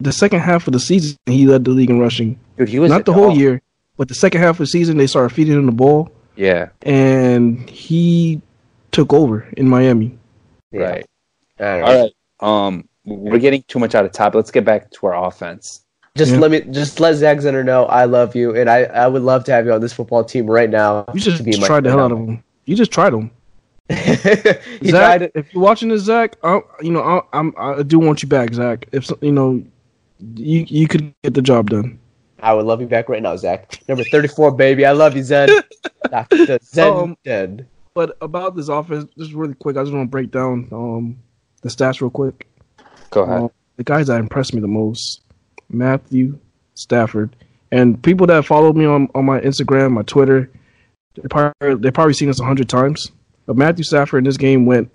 the 0.00 0.10
second 0.12 0.40
half 0.40 0.66
of 0.66 0.72
the 0.72 0.80
season, 0.80 1.18
he 1.26 1.46
led 1.46 1.64
the 1.64 1.70
league 1.70 1.90
in 1.90 2.00
rushing. 2.00 2.40
Dude, 2.56 2.68
he 2.70 2.78
was 2.78 2.90
Not 2.90 3.04
the 3.04 3.12
whole 3.12 3.36
year, 3.36 3.60
but 3.98 4.08
the 4.08 4.14
second 4.14 4.40
half 4.40 4.54
of 4.54 4.58
the 4.58 4.66
season, 4.66 4.96
they 4.96 5.06
started 5.06 5.34
feeding 5.34 5.54
him 5.54 5.66
the 5.66 5.72
ball, 5.72 6.10
Yeah. 6.34 6.70
and 6.82 7.68
he 7.68 8.40
took 8.90 9.12
over 9.12 9.46
in 9.58 9.68
Miami. 9.68 10.16
Yeah. 10.72 10.80
Right. 10.80 11.06
All 11.60 11.66
right. 11.66 11.82
All 11.82 12.02
right. 12.40 12.66
Um, 12.66 12.88
we're 13.04 13.38
getting 13.38 13.62
too 13.68 13.78
much 13.78 13.94
out 13.94 14.06
of 14.06 14.12
top. 14.12 14.34
Let's 14.34 14.50
get 14.50 14.64
back 14.64 14.90
to 14.92 15.06
our 15.08 15.26
offense. 15.26 15.84
Just 16.18 16.32
Yeah. 16.32 16.38
let 16.40 16.50
me 16.50 16.60
just 16.72 17.00
let 17.00 17.14
Zach 17.14 17.38
Zenner 17.38 17.64
know 17.64 17.84
I 17.86 18.04
love 18.04 18.34
you, 18.34 18.54
and 18.54 18.68
I, 18.68 18.82
I 18.84 19.06
would 19.06 19.22
love 19.22 19.44
to 19.44 19.52
have 19.52 19.64
you 19.64 19.72
on 19.72 19.80
this 19.80 19.92
football 19.92 20.24
team 20.24 20.46
right 20.46 20.68
now. 20.68 21.04
You 21.14 21.20
just 21.20 21.38
to 21.38 21.42
be 21.42 21.58
my 21.58 21.66
tried 21.66 21.84
the 21.84 21.90
hell 21.90 22.00
out 22.00 22.12
of 22.12 22.18
him. 22.18 22.42
You 22.66 22.74
just 22.76 22.90
tried 22.90 23.14
him. 23.14 23.30
Zach, 23.90 24.60
tried 24.82 25.30
if 25.34 25.54
you're 25.54 25.62
watching 25.62 25.88
this, 25.88 26.02
Zach, 26.02 26.36
I, 26.42 26.60
you 26.82 26.90
know, 26.90 27.02
I, 27.02 27.38
I'm, 27.38 27.54
I 27.56 27.82
do 27.82 27.98
want 27.98 28.22
you 28.22 28.28
back, 28.28 28.52
Zach. 28.52 28.86
If 28.92 29.10
you 29.22 29.32
know, 29.32 29.62
you 30.34 30.66
you 30.68 30.88
could 30.88 31.14
get 31.22 31.34
the 31.34 31.42
job 31.42 31.70
done. 31.70 31.98
I 32.40 32.52
would 32.52 32.66
love 32.66 32.80
you 32.80 32.86
back 32.86 33.08
right 33.08 33.22
now, 33.22 33.34
Zach. 33.36 33.80
Number 33.88 34.04
thirty-four, 34.04 34.52
baby. 34.52 34.84
I 34.84 34.92
love 34.92 35.16
you, 35.16 35.22
Zen. 35.22 35.48
Dr. 36.10 36.58
Zen 36.62 36.92
Um, 36.92 37.16
dead. 37.24 37.66
But 37.94 38.16
about 38.20 38.54
this 38.56 38.68
offense, 38.68 39.10
just 39.16 39.32
really 39.32 39.54
quick, 39.54 39.76
I 39.76 39.82
just 39.82 39.92
want 39.92 40.06
to 40.06 40.10
break 40.10 40.30
down 40.30 40.68
um, 40.72 41.16
the 41.62 41.68
stats 41.68 42.00
real 42.00 42.10
quick. 42.10 42.46
Go 43.10 43.22
ahead. 43.22 43.42
Um, 43.42 43.50
the 43.76 43.84
guys 43.84 44.06
that 44.08 44.20
impressed 44.20 44.54
me 44.54 44.60
the 44.60 44.68
most, 44.68 45.22
Matthew 45.70 46.38
Stafford, 46.74 47.34
and 47.70 48.02
people 48.02 48.26
that 48.28 48.44
follow 48.44 48.72
me 48.72 48.84
on, 48.84 49.08
on 49.14 49.24
my 49.24 49.40
Instagram, 49.40 49.92
my 49.92 50.02
Twitter, 50.02 50.50
they 51.14 51.28
probably 51.28 51.74
they 51.76 51.90
probably 51.90 52.14
seen 52.14 52.28
this 52.28 52.40
a 52.40 52.44
hundred 52.44 52.68
times. 52.68 53.10
But 53.46 53.56
Matthew 53.56 53.84
Stafford 53.84 54.18
in 54.18 54.24
this 54.24 54.36
game 54.36 54.66
went 54.66 54.92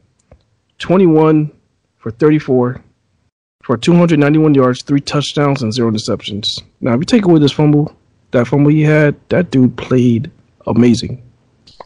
twenty 0.79 1.05
one 1.05 1.51
for 1.97 2.11
thirty 2.11 2.39
four 2.39 2.81
for 3.63 3.77
two 3.77 3.93
hundred 3.93 4.19
ninety 4.19 4.39
one 4.39 4.53
yards, 4.53 4.83
three 4.83 5.01
touchdowns, 5.01 5.61
and 5.61 5.73
zero 5.73 5.91
interceptions. 5.91 6.45
Now, 6.81 6.93
if 6.93 6.99
you 6.99 7.05
take 7.05 7.25
away 7.25 7.39
this 7.39 7.51
fumble, 7.51 7.95
that 8.31 8.47
fumble 8.47 8.71
he 8.71 8.81
had, 8.83 9.15
that 9.29 9.51
dude 9.51 9.77
played 9.77 10.31
amazing. 10.67 11.21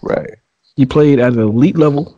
right. 0.01 0.35
He 0.75 0.85
played 0.85 1.19
at 1.19 1.33
an 1.33 1.39
elite 1.39 1.75
level, 1.77 2.15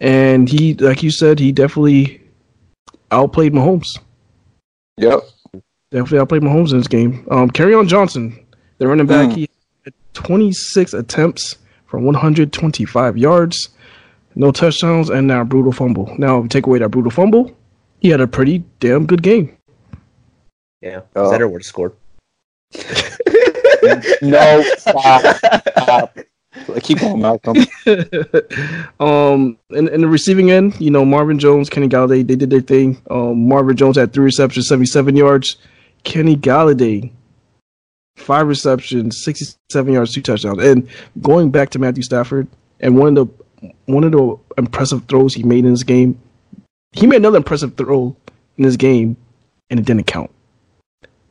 and 0.00 0.48
he, 0.48 0.74
like 0.74 1.02
you 1.02 1.10
said, 1.10 1.38
he 1.38 1.50
definitely 1.50 2.20
outplayed 3.10 3.54
Mahomes. 3.54 3.98
Yep. 4.98 5.20
Definitely 5.90 6.18
outplayed 6.20 6.42
Mahomes 6.42 6.72
in 6.72 6.78
this 6.78 6.88
game. 6.88 7.26
Um, 7.30 7.50
Kerryon 7.50 7.86
Johnson, 7.88 8.38
the 8.78 8.86
running 8.86 9.06
back, 9.06 9.28
Mm. 9.30 9.34
he 9.34 9.48
had 9.84 9.92
26 10.14 10.94
attempts 10.94 11.56
for 11.86 11.98
125 11.98 13.18
yards, 13.18 13.68
no 14.34 14.50
touchdowns, 14.52 15.10
and 15.10 15.26
now 15.26 15.42
a 15.42 15.44
brutal 15.44 15.72
fumble. 15.72 16.14
Now, 16.18 16.38
if 16.38 16.44
you 16.44 16.48
take 16.48 16.66
away 16.66 16.78
that 16.78 16.88
brutal 16.90 17.10
fumble, 17.10 17.50
he 18.00 18.08
had 18.08 18.20
a 18.20 18.26
pretty 18.26 18.64
damn 18.80 19.04
good 19.06 19.22
game. 19.22 19.56
Yeah, 20.80 21.00
Oh. 21.14 21.30
Zenner 21.30 21.50
would 21.50 21.62
have 21.62 21.66
scored. 21.66 21.92
No. 24.22 24.62
Stop. 24.78 25.22
Stop. 25.36 26.18
I 26.74 26.80
keep 26.80 27.00
going, 27.00 27.20
Malcolm. 27.20 27.56
um, 29.00 29.58
in, 29.70 29.88
in 29.88 30.00
the 30.00 30.08
receiving 30.08 30.50
end, 30.50 30.80
you 30.80 30.90
know, 30.90 31.04
Marvin 31.04 31.38
Jones, 31.38 31.68
Kenny 31.68 31.88
Golladay, 31.88 32.26
they 32.26 32.36
did 32.36 32.50
their 32.50 32.60
thing. 32.60 33.00
Um, 33.10 33.48
Marvin 33.48 33.76
Jones 33.76 33.96
had 33.96 34.12
three 34.12 34.24
receptions, 34.24 34.68
77 34.68 35.16
yards. 35.16 35.56
Kenny 36.04 36.36
Golladay, 36.36 37.12
five 38.16 38.46
receptions, 38.46 39.22
67 39.24 39.92
yards, 39.92 40.12
two 40.12 40.22
touchdowns. 40.22 40.62
And 40.62 40.88
going 41.20 41.50
back 41.50 41.70
to 41.70 41.78
Matthew 41.78 42.02
Stafford, 42.02 42.48
and 42.80 42.96
one 42.96 43.16
of 43.16 43.28
the 43.28 43.72
one 43.86 44.02
of 44.02 44.12
the 44.12 44.36
impressive 44.58 45.04
throws 45.06 45.34
he 45.34 45.44
made 45.44 45.64
in 45.64 45.70
this 45.70 45.84
game, 45.84 46.20
he 46.92 47.06
made 47.06 47.16
another 47.16 47.36
impressive 47.36 47.76
throw 47.76 48.16
in 48.56 48.64
this 48.64 48.76
game, 48.76 49.16
and 49.70 49.78
it 49.78 49.86
didn't 49.86 50.06
count. 50.06 50.30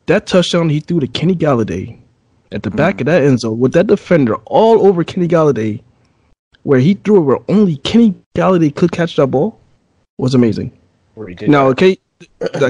That 0.06 0.28
touchdown 0.28 0.70
he 0.70 0.80
threw 0.80 1.00
to 1.00 1.08
Kenny 1.08 1.36
Golladay 1.36 2.01
at 2.52 2.64
the 2.64 2.72
back 2.72 3.00
of 3.02 3.06
that 3.06 3.24
end 3.24 3.40
zone 3.40 3.60
with 3.60 3.74
that 3.74 3.88
defender 3.88 4.36
all 4.46 4.86
over 4.86 5.04
Kenny 5.04 5.28
Golladay, 5.28 5.82
where 6.64 6.80
he 6.80 6.94
threw 6.96 7.18
it 7.18 7.22
where 7.22 7.40
only 7.48 7.78
Kenny 7.78 8.14
Golladay 8.36 8.76
could 8.76 8.92
catch 8.92 9.16
that 9.16 9.28
ball, 9.28 9.60
was 10.18 10.34
amazing. 10.36 10.78
Where 11.16 11.28
he 11.28 11.36
did 11.36 11.50
Now, 11.50 11.68
okay, 11.68 11.98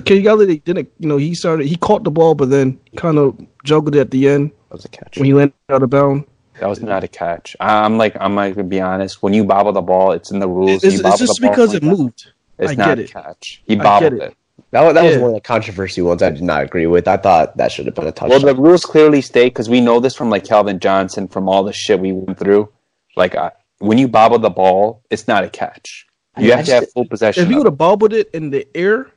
Kenny 0.05 0.23
Golladay 0.23 0.63
didn't, 0.63 0.89
you 0.99 1.07
know, 1.07 1.17
he 1.17 1.35
started, 1.35 1.67
he 1.67 1.75
caught 1.75 2.03
the 2.03 2.11
ball, 2.11 2.35
but 2.35 2.49
then 2.49 2.79
kind 2.95 3.17
of 3.17 3.37
juggled 3.63 3.95
it 3.95 3.99
at 3.99 4.11
the 4.11 4.27
end 4.29 4.51
That 4.69 4.75
was 4.75 4.85
a 4.85 4.89
catch. 4.89 5.17
when 5.17 5.25
he 5.25 5.33
landed 5.33 5.53
out 5.69 5.83
of 5.83 5.89
bounds. 5.89 6.25
That 6.59 6.67
was 6.69 6.81
not 6.81 7.03
a 7.03 7.07
catch. 7.07 7.55
I'm 7.59 7.97
like, 7.97 8.15
I'm 8.19 8.35
like 8.35 8.55
to 8.55 8.63
be 8.63 8.79
honest. 8.79 9.23
When 9.23 9.33
you 9.33 9.43
bobble 9.43 9.71
the 9.71 9.81
ball, 9.81 10.11
it's 10.11 10.29
in 10.29 10.37
the 10.39 10.47
rules. 10.47 10.83
It's, 10.83 11.01
you 11.01 11.07
it's 11.07 11.17
just 11.19 11.41
the 11.41 11.47
ball 11.47 11.51
because 11.51 11.69
like 11.69 11.77
it 11.77 11.85
that, 11.85 11.97
moved. 11.97 12.31
It's 12.59 12.71
I 12.71 12.75
not 12.75 12.85
get 12.89 12.99
a 12.99 13.01
it. 13.01 13.11
catch. 13.11 13.63
He 13.65 13.75
bobbled 13.75 14.19
get 14.19 14.29
it. 14.29 14.37
That, 14.71 14.81
was- 14.81 14.93
that 14.95 15.03
was 15.03 15.17
one 15.17 15.29
of 15.31 15.35
the 15.35 15.41
controversy 15.41 16.01
ones 16.01 16.21
I 16.23 16.29
did 16.31 16.43
not 16.43 16.63
agree 16.63 16.87
with. 16.87 17.07
I 17.07 17.17
thought 17.17 17.57
that 17.57 17.71
should 17.71 17.85
have 17.85 17.95
been 17.95 18.07
a 18.07 18.11
touchdown. 18.11 18.41
Well, 18.43 18.53
the 18.55 18.61
rules 18.61 18.85
clearly 18.85 19.21
state 19.21 19.49
because 19.53 19.69
we 19.69 19.81
know 19.81 19.99
this 19.99 20.15
from 20.15 20.29
like 20.29 20.45
Calvin 20.45 20.79
Johnson 20.79 21.27
from 21.27 21.47
all 21.49 21.63
the 21.63 21.73
shit 21.73 21.99
we 21.99 22.11
went 22.13 22.37
through. 22.39 22.69
Like 23.15 23.35
uh, 23.35 23.51
when 23.79 23.97
you 23.97 24.07
bobble 24.07 24.39
the 24.39 24.49
ball, 24.49 25.03
it's 25.09 25.27
not 25.27 25.43
a 25.43 25.49
catch. 25.49 26.05
You 26.37 26.53
I 26.53 26.57
have 26.57 26.65
to 26.67 26.71
have 26.73 26.91
full 26.93 27.05
possession. 27.05 27.43
If 27.43 27.49
he 27.49 27.55
would 27.55 27.65
have 27.65 27.77
bobbled 27.77 28.13
it 28.13 28.29
in 28.33 28.49
the 28.51 28.65
air 28.73 29.07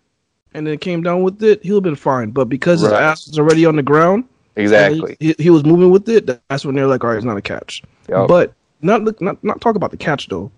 and 0.52 0.66
then 0.66 0.78
came 0.78 1.02
down 1.02 1.22
with 1.22 1.42
it, 1.42 1.62
he 1.62 1.70
would 1.70 1.84
have 1.84 1.92
been 1.92 1.96
fine. 1.96 2.30
But 2.30 2.46
because 2.48 2.80
his 2.80 2.90
ass 2.92 3.28
was 3.28 3.38
already 3.38 3.64
on 3.66 3.76
the 3.76 3.82
ground, 3.84 4.24
exactly. 4.56 5.16
he, 5.20 5.28
he, 5.28 5.34
he 5.44 5.50
was 5.50 5.64
moving 5.64 5.90
with 5.90 6.08
it, 6.08 6.26
that's 6.48 6.64
when 6.64 6.74
they're 6.74 6.86
like, 6.88 7.04
all 7.04 7.10
right, 7.10 7.16
it's 7.16 7.24
not 7.24 7.36
a 7.36 7.42
catch. 7.42 7.82
Yup. 8.08 8.26
But 8.28 8.52
not 8.82 9.02
look- 9.04 9.20
not 9.20 9.42
not 9.44 9.60
talk 9.60 9.76
about 9.76 9.92
the 9.92 9.96
catch 9.96 10.28
though. 10.28 10.50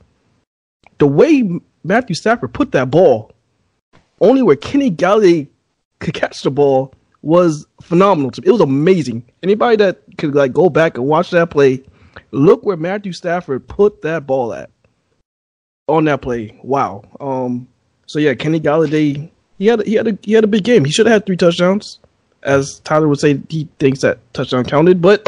The 0.98 1.06
way 1.06 1.60
Matthew 1.84 2.14
Stafford 2.14 2.54
put 2.54 2.72
that 2.72 2.90
ball, 2.90 3.32
only 4.20 4.42
where 4.42 4.56
Kenny 4.56 4.90
Golladay 4.90 5.48
could 5.98 6.14
catch 6.14 6.42
the 6.42 6.50
ball, 6.50 6.92
was 7.22 7.66
phenomenal. 7.80 8.30
To 8.30 8.40
me. 8.40 8.48
It 8.48 8.52
was 8.52 8.60
amazing. 8.60 9.24
Anybody 9.42 9.76
that 9.76 10.00
could 10.16 10.34
like 10.34 10.52
go 10.52 10.70
back 10.70 10.96
and 10.96 11.06
watch 11.06 11.30
that 11.30 11.50
play, 11.50 11.82
look 12.30 12.64
where 12.64 12.76
Matthew 12.76 13.12
Stafford 13.12 13.66
put 13.66 14.02
that 14.02 14.26
ball 14.26 14.54
at 14.54 14.70
on 15.88 16.04
that 16.04 16.22
play. 16.22 16.58
Wow. 16.62 17.02
Um. 17.20 17.68
So 18.06 18.20
yeah, 18.20 18.34
Kenny 18.34 18.60
Golladay, 18.60 19.28
he 19.58 19.66
had 19.66 19.80
a, 19.80 19.84
he 19.84 19.94
had 19.94 20.06
a 20.06 20.18
he 20.22 20.32
had 20.32 20.44
a 20.44 20.46
big 20.46 20.62
game. 20.62 20.84
He 20.84 20.92
should 20.92 21.06
have 21.06 21.14
had 21.14 21.26
three 21.26 21.36
touchdowns, 21.36 21.98
as 22.44 22.78
Tyler 22.80 23.08
would 23.08 23.18
say. 23.18 23.40
He 23.48 23.68
thinks 23.80 24.02
that 24.02 24.18
touchdown 24.32 24.64
counted, 24.64 25.02
but 25.02 25.26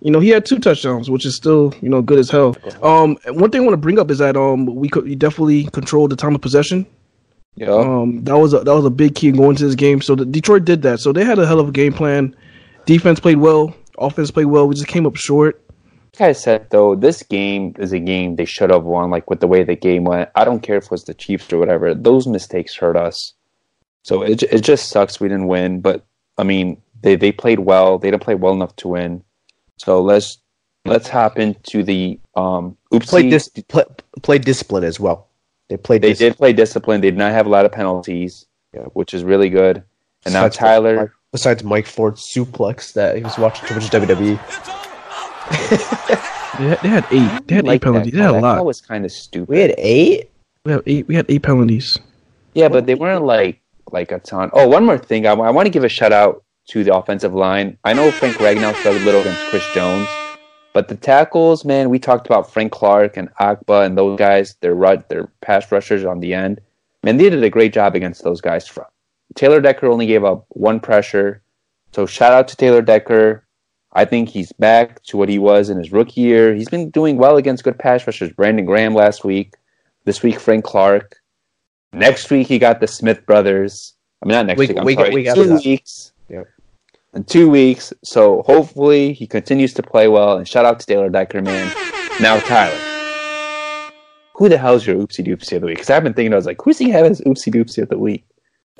you 0.00 0.10
know, 0.10 0.20
he 0.20 0.28
had 0.28 0.44
two 0.44 0.58
touchdowns, 0.58 1.08
which 1.08 1.24
is 1.24 1.36
still, 1.36 1.72
you 1.80 1.88
know, 1.88 2.02
good 2.02 2.18
as 2.18 2.28
hell. 2.28 2.56
Um, 2.82 3.16
one 3.28 3.50
thing 3.50 3.62
I 3.62 3.64
want 3.64 3.72
to 3.72 3.78
bring 3.78 3.98
up 3.98 4.10
is 4.10 4.18
that 4.18 4.36
um, 4.36 4.66
we 4.66 4.88
could 4.88 5.04
we 5.04 5.14
definitely 5.14 5.64
controlled 5.66 6.10
the 6.10 6.16
time 6.16 6.34
of 6.34 6.40
possession. 6.40 6.86
Yup. 7.56 7.68
Um, 7.68 8.24
that 8.24 8.36
was 8.36 8.52
a, 8.52 8.60
that 8.60 8.74
was 8.74 8.84
a 8.84 8.90
big 8.90 9.14
key 9.14 9.30
going 9.30 9.56
to 9.56 9.64
this 9.64 9.74
game. 9.74 10.00
So 10.00 10.14
the, 10.14 10.24
Detroit 10.24 10.64
did 10.64 10.82
that. 10.82 11.00
So 11.00 11.12
they 11.12 11.24
had 11.24 11.38
a 11.38 11.46
hell 11.46 11.60
of 11.60 11.68
a 11.68 11.72
game 11.72 11.92
plan. 11.92 12.34
Defense 12.86 13.20
played 13.20 13.38
well. 13.38 13.74
Offense 13.98 14.30
played 14.30 14.46
well. 14.46 14.66
We 14.66 14.74
just 14.74 14.88
came 14.88 15.06
up 15.06 15.16
short. 15.16 15.60
Like 16.18 16.28
I 16.28 16.32
said 16.32 16.70
though, 16.70 16.94
this 16.94 17.22
game 17.22 17.74
is 17.78 17.92
a 17.92 17.98
game 17.98 18.36
they 18.36 18.44
should 18.44 18.70
have 18.70 18.84
won. 18.84 19.10
Like 19.10 19.30
with 19.30 19.40
the 19.40 19.46
way 19.46 19.64
the 19.64 19.76
game 19.76 20.04
went, 20.04 20.30
I 20.34 20.44
don't 20.44 20.62
care 20.62 20.76
if 20.76 20.84
it 20.84 20.90
was 20.90 21.04
the 21.04 21.14
Chiefs 21.14 21.52
or 21.52 21.58
whatever. 21.58 21.94
Those 21.94 22.26
mistakes 22.26 22.74
hurt 22.74 22.96
us. 22.96 23.34
So 24.02 24.22
it 24.22 24.42
it 24.44 24.60
just 24.60 24.90
sucks 24.90 25.20
we 25.20 25.28
didn't 25.28 25.48
win. 25.48 25.80
But 25.80 26.04
I 26.38 26.42
mean, 26.42 26.80
they 27.02 27.16
they 27.16 27.32
played 27.32 27.60
well. 27.60 27.98
They 27.98 28.10
didn't 28.10 28.22
play 28.22 28.34
well 28.34 28.52
enough 28.52 28.74
to 28.76 28.88
win. 28.88 29.24
So 29.78 30.02
let's 30.02 30.38
let's 30.84 31.08
hop 31.08 31.38
into 31.38 31.82
the 31.82 32.20
um. 32.36 32.76
Oopsie. 32.92 33.08
played 33.08 33.30
dis- 33.30 33.48
play, 33.68 33.84
played 34.22 34.44
discipline 34.44 34.84
as 34.84 35.00
well. 35.00 35.28
They 35.68 35.76
played. 35.76 36.02
They 36.02 36.10
discipline. 36.10 36.30
did 36.32 36.36
play 36.38 36.52
discipline. 36.52 37.00
They 37.00 37.10
did 37.10 37.18
not 37.18 37.32
have 37.32 37.46
a 37.46 37.48
lot 37.48 37.64
of 37.64 37.72
penalties, 37.72 38.46
Yeah. 38.74 38.82
which 38.92 39.14
is 39.14 39.24
really 39.24 39.48
good. 39.50 39.82
And 40.24 40.34
now 40.34 40.48
Tyler, 40.48 40.96
Mike- 40.96 41.10
besides 41.32 41.64
Mike 41.64 41.86
Ford's 41.86 42.22
suplex 42.34 42.92
that 42.94 43.16
he 43.16 43.22
was 43.22 43.36
watching 43.38 43.66
too 43.68 43.74
much 43.74 43.90
WWE. 43.90 44.38
They 46.56 46.68
had, 46.68 46.80
they 46.82 46.88
had 46.88 47.06
eight. 47.10 47.48
They 47.48 47.54
had 47.56 47.64
like 47.66 47.76
eight 47.76 47.82
penalties. 47.82 48.12
that 48.12 48.18
They 48.18 48.22
had 48.22 48.28
call. 48.30 48.38
a 48.38 48.42
That 48.42 48.56
lot. 48.58 48.64
was 48.64 48.80
kind 48.80 49.04
of 49.04 49.10
stupid. 49.10 49.48
We 49.48 49.58
had 49.58 49.74
eight. 49.76 50.30
We 50.64 50.70
have 50.70 50.82
eight. 50.86 51.08
We 51.08 51.16
had 51.16 51.26
eight 51.28 51.42
penalties. 51.42 51.98
Yeah, 52.54 52.68
but 52.68 52.86
they 52.86 52.94
weren't 52.94 53.24
like 53.24 53.60
like 53.90 54.12
a 54.12 54.20
ton. 54.20 54.50
Oh, 54.52 54.68
one 54.68 54.86
more 54.86 54.96
thing. 54.96 55.26
I, 55.26 55.32
I 55.32 55.50
want 55.50 55.66
to 55.66 55.70
give 55.70 55.82
a 55.82 55.88
shout 55.88 56.12
out 56.12 56.44
to 56.68 56.84
the 56.84 56.94
offensive 56.94 57.34
line. 57.34 57.76
I 57.82 57.92
know 57.92 58.08
Frank 58.12 58.36
Ragnow 58.36 58.72
struggled 58.76 59.02
a 59.02 59.04
little 59.04 59.20
against 59.22 59.44
Chris 59.50 59.66
Jones, 59.74 60.06
but 60.74 60.88
the 60.88 60.96
tackles, 60.96 61.64
man, 61.64 61.88
we 61.88 61.98
talked 61.98 62.26
about 62.26 62.52
Frank 62.52 62.72
Clark 62.72 63.16
and 63.16 63.30
Akba 63.38 63.80
and 63.80 63.96
those 63.96 64.18
guys. 64.18 64.56
Their 64.60 64.74
their 65.08 65.28
pass 65.40 65.72
rushers 65.72 66.04
on 66.04 66.20
the 66.20 66.34
end. 66.34 66.60
Man, 67.02 67.16
they 67.16 67.30
did 67.30 67.42
a 67.42 67.48
great 67.50 67.72
job 67.72 67.94
against 67.94 68.22
those 68.24 68.42
guys. 68.42 68.68
From 68.68 68.84
Taylor 69.34 69.60
Decker 69.62 69.86
only 69.86 70.06
gave 70.06 70.24
up 70.24 70.44
one 70.50 70.80
pressure, 70.80 71.42
so 71.92 72.04
shout 72.04 72.32
out 72.32 72.48
to 72.48 72.56
Taylor 72.56 72.82
Decker. 72.82 73.40
I 73.96 74.04
think 74.04 74.28
he's 74.28 74.52
back 74.52 75.02
to 75.04 75.16
what 75.16 75.28
he 75.28 75.38
was 75.38 75.70
in 75.70 75.78
his 75.78 75.92
rookie 75.92 76.20
year. 76.22 76.52
He's 76.54 76.68
been 76.68 76.90
doing 76.90 77.16
well 77.16 77.36
against 77.36 77.62
good 77.62 77.78
pass 77.78 78.04
rushers. 78.06 78.32
Brandon 78.32 78.64
Graham 78.66 78.92
last 78.94 79.24
week. 79.24 79.54
This 80.04 80.22
week, 80.22 80.38
Frank 80.40 80.64
Clark. 80.64 81.16
Next 81.92 82.28
week, 82.30 82.48
he 82.48 82.58
got 82.58 82.80
the 82.80 82.88
Smith 82.88 83.24
brothers. 83.24 83.94
I 84.22 84.26
mean, 84.26 84.32
not 84.34 84.46
next 84.46 84.58
Week- 84.58 84.70
week. 84.70 84.78
I'm 84.78 84.84
week- 84.84 84.98
sorry, 84.98 85.14
week 85.14 85.26
after 85.28 85.42
two 85.44 85.48
that. 85.50 85.64
weeks. 85.64 86.12
Yep. 86.28 86.46
In 87.14 87.24
two 87.24 87.48
weeks. 87.48 87.92
So 88.02 88.42
hopefully 88.42 89.12
he 89.12 89.26
continues 89.26 89.72
to 89.74 89.82
play 89.82 90.08
well. 90.08 90.36
And 90.36 90.48
shout 90.48 90.64
out 90.64 90.80
to 90.80 90.86
Taylor 90.86 91.10
man. 91.10 91.74
Now, 92.20 92.38
Tyler. 92.40 92.76
Who 94.34 94.48
the 94.48 94.58
hell's 94.58 94.84
your 94.84 94.96
oopsie 94.96 95.24
doopsie 95.24 95.52
of 95.52 95.60
the 95.60 95.68
week? 95.68 95.76
Because 95.76 95.90
I've 95.90 96.02
been 96.02 96.12
thinking, 96.12 96.32
I 96.32 96.36
was 96.36 96.46
like, 96.46 96.60
who's 96.62 96.78
he 96.78 96.90
having 96.90 97.12
as 97.12 97.20
oopsie 97.20 97.54
doopsie 97.54 97.82
of 97.82 97.88
the 97.88 97.98
week? 97.98 98.24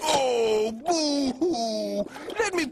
Oh, 0.00 0.72
boo-hoo. 0.72 1.33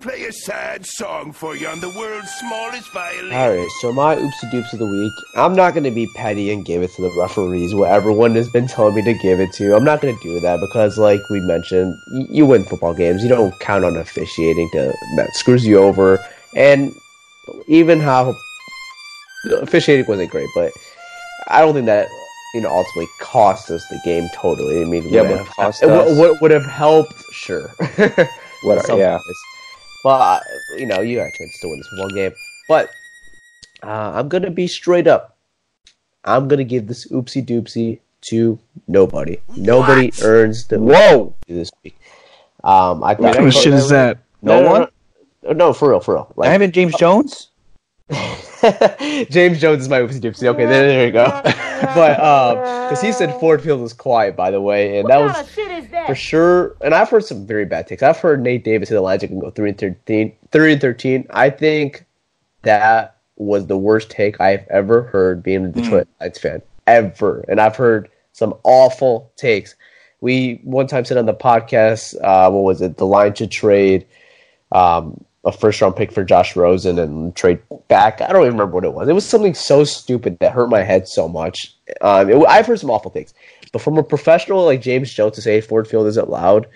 Let 0.05 0.15
me 0.15 0.19
play 0.19 0.27
a 0.29 0.33
sad 0.33 0.85
song 0.87 1.33
for 1.33 1.55
you 1.55 1.69
on 1.69 1.81
the 1.81 1.89
world's 1.91 2.31
smallest 2.33 2.91
violin. 2.93 3.33
All 3.33 3.51
right, 3.55 3.69
so 3.81 3.93
my 3.93 4.17
oopsie 4.17 4.51
doops 4.51 4.73
of 4.73 4.79
the 4.81 4.87
week. 4.87 5.13
I'm 5.37 5.55
not 5.55 5.75
going 5.75 5.85
to 5.85 5.91
be 5.93 6.07
petty 6.17 6.51
and 6.51 6.65
give 6.65 6.83
it 6.83 6.91
to 6.95 7.03
the 7.03 7.11
referees, 7.21 7.75
what 7.75 7.91
everyone 7.91 8.35
has 8.35 8.49
been 8.49 8.67
telling 8.67 8.95
me 8.97 9.03
to 9.03 9.15
give 9.15 9.39
it 9.39 9.53
to. 9.55 9.77
I'm 9.77 9.85
not 9.85 10.01
going 10.01 10.17
to 10.17 10.23
do 10.23 10.41
that 10.41 10.61
because, 10.61 10.99
like 10.99 11.21
we 11.31 11.41
mentioned, 11.41 11.97
y- 12.11 12.27
you 12.31 12.47
win 12.47 12.65
football 12.65 12.95
games. 12.95 13.23
You 13.23 13.29
don't 13.29 13.57
count 13.61 13.85
on 13.85 13.97
officiating 13.97 14.69
to 14.73 14.93
that 15.17 15.35
screws 15.35 15.65
you 15.67 15.79
over. 15.79 16.19
And 16.57 16.93
even 17.69 18.01
how 18.01 18.35
officiating 19.61 20.07
wasn't 20.07 20.31
great, 20.31 20.49
but 20.55 20.73
I 21.49 21.61
don't 21.61 21.75
think 21.75 21.87
that 21.87 22.09
you 22.55 22.61
know 22.63 22.71
ultimately 22.71 23.09
cost 23.21 23.71
us 23.71 23.87
the 23.89 24.01
game 24.05 24.29
totally. 24.35 24.81
I 24.83 24.85
mean, 24.85 25.09
Yeah, 25.09 25.23
would 25.23 25.39
have- 25.39 25.49
cost 25.49 25.83
it 25.83 25.87
would- 25.87 26.09
us- 26.09 26.19
would, 26.19 26.41
would 26.41 26.51
have 26.51 26.67
helped, 26.67 27.23
sure. 27.33 27.73
What 28.65 28.79
are- 28.79 28.85
Some 28.85 28.99
yeah. 29.01 29.19
Guys. 30.03 30.05
But 30.05 30.21
uh, 30.21 30.41
you 30.77 30.87
know, 30.87 31.01
you 31.01 31.17
got 31.17 31.29
a 31.29 31.33
chance 31.33 31.59
to 31.61 31.69
win 31.69 31.79
this 31.79 31.89
one 31.99 32.15
game. 32.15 32.33
But 32.69 32.91
uh, 33.83 34.13
I'm 34.15 34.29
gonna 34.29 34.51
be 34.51 34.67
straight 34.67 35.07
up. 35.07 35.37
I'm 36.25 36.49
gonna 36.49 36.65
give 36.65 36.87
this 36.87 37.07
oopsie 37.09 37.45
doopsie 37.45 38.01
to 38.23 38.59
nobody. 38.87 39.39
Nobody 39.57 40.13
earns 40.23 40.67
the 40.67 40.79
Whoa! 40.79 41.35
this 41.49 41.71
week. 41.83 41.99
Um, 42.65 43.03
I 43.03 43.15
What 43.15 43.21
thought 43.21 43.35
kind 43.37 43.49
of 43.49 43.55
shit 43.55 43.75
is 43.75 43.89
that? 43.89 44.19
No 44.41 44.63
no, 44.63 44.71
one? 44.71 44.89
No, 45.43 45.53
no, 45.53 45.73
for 45.73 45.91
real, 45.91 46.01
for 46.01 46.15
real. 46.15 46.33
I 46.41 46.49
haven't 46.49 46.73
James 46.73 46.95
Jones? 46.97 47.49
James 49.31 49.61
Jones 49.61 49.83
is 49.83 49.89
my 49.89 50.01
oopsie 50.01 50.21
doopsie. 50.21 50.47
Okay, 50.47 50.67
there, 50.67 50.87
there 50.87 51.07
you 51.07 51.13
go. 51.13 51.27
but 51.95 52.21
um, 52.21 52.57
because 52.89 53.01
he 53.01 53.13
said 53.13 53.39
Ford 53.41 53.63
Field 53.63 53.81
was 53.81 53.93
quiet, 53.93 54.37
by 54.37 54.51
the 54.51 54.61
way, 54.61 54.99
and 54.99 55.09
that 55.09 55.19
was 55.19 55.49
for 56.07 56.15
sure. 56.15 56.77
And 56.81 56.95
I've 56.95 57.09
heard 57.09 57.25
some 57.25 57.47
very 57.47 57.65
bad 57.65 57.87
takes. 57.87 58.03
I've 58.03 58.19
heard 58.19 58.41
Nate 58.41 58.65
Davis 58.65 58.89
say 58.89 58.95
the 58.95 59.01
Lions 59.01 59.25
can 59.25 59.41
go 59.41 59.51
three 59.51 59.71
and 59.71 59.79
13, 59.79 60.33
3 60.51 60.73
and 60.73 60.81
thirteen. 60.81 61.27
I 61.31 61.51
think 61.51 62.05
that 62.63 63.17
was 63.37 63.67
the 63.67 63.77
worst 63.77 64.11
take 64.11 64.41
I've 64.41 64.67
ever 64.69 65.03
heard 65.05 65.43
being 65.43 65.65
a 65.65 65.69
Detroit 65.69 66.09
Lions 66.21 66.39
fan 66.39 66.63
ever. 66.87 67.45
And 67.49 67.61
I've 67.61 67.77
heard 67.77 68.09
some 68.33 68.55
awful 68.63 69.33
takes. 69.37 69.75
We 70.21 70.61
one 70.63 70.87
time 70.87 71.05
said 71.05 71.17
on 71.17 71.27
the 71.27 71.35
podcast, 71.35 72.15
uh, 72.23 72.51
what 72.51 72.63
was 72.63 72.81
it? 72.81 72.97
The 72.97 73.07
Lions 73.07 73.39
should 73.39 73.51
trade 73.51 74.07
um, 74.71 75.25
a 75.45 75.53
first 75.53 75.81
round 75.81 75.97
pick 75.97 76.13
for 76.13 76.25
Josh 76.25 76.55
Rosen 76.55 76.99
and 76.99 77.35
trade 77.35 77.61
back. 77.89 78.21
I 78.21 78.29
don't 78.29 78.43
even 78.43 78.53
remember 78.53 78.75
what 78.75 78.85
it 78.85 78.95
was. 78.95 79.09
It 79.09 79.15
was 79.15 79.27
something 79.27 79.55
so 79.55 79.85
stupid 79.85 80.39
that 80.39 80.53
hurt 80.53 80.71
my 80.71 80.83
head 80.83 81.09
so 81.09 81.29
much. 81.29 81.75
Um, 82.01 82.31
it, 82.31 82.47
I've 82.49 82.67
heard 82.67 82.79
some 82.79 82.91
awful 82.91 83.11
things, 83.11 83.35
but 83.73 83.83
from 83.83 83.99
a 83.99 84.03
professional 84.03 84.65
like 84.65 84.81
James 84.83 85.13
Jones 85.13 85.35
to 85.35 85.43
say 85.43 85.61
Ford 85.61 85.89
Field 85.89 86.07
isn't 86.07 86.31
loud, 86.31 86.67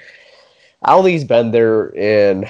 I 0.82 0.90
don't 0.90 1.04
think 1.04 1.12
he's 1.12 1.24
been 1.24 1.52
there 1.52 1.90
in 1.90 2.48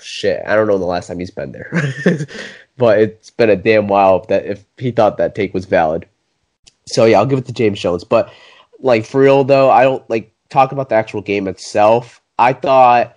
shit. 0.00 0.42
I 0.46 0.56
don't 0.56 0.66
know 0.66 0.78
the 0.78 0.84
last 0.84 1.06
time 1.06 1.20
he's 1.20 1.30
been 1.30 1.52
there, 1.52 1.70
but 2.76 2.98
it's 2.98 3.30
been 3.30 3.50
a 3.50 3.56
damn 3.56 3.86
while 3.86 4.20
if 4.20 4.28
that 4.28 4.46
if 4.46 4.64
he 4.78 4.90
thought 4.90 5.16
that 5.18 5.34
take 5.34 5.54
was 5.54 5.64
valid. 5.64 6.06
So 6.86 7.04
yeah, 7.04 7.18
I'll 7.18 7.26
give 7.26 7.38
it 7.38 7.46
to 7.46 7.52
James 7.52 7.80
Jones. 7.80 8.04
But 8.04 8.32
like 8.80 9.06
for 9.06 9.20
real 9.20 9.44
though, 9.44 9.70
I 9.70 9.84
don't 9.84 10.08
like 10.10 10.32
talk 10.48 10.72
about 10.72 10.88
the 10.88 10.96
actual 10.96 11.22
game 11.22 11.46
itself. 11.46 12.20
I 12.38 12.52
thought 12.52 13.16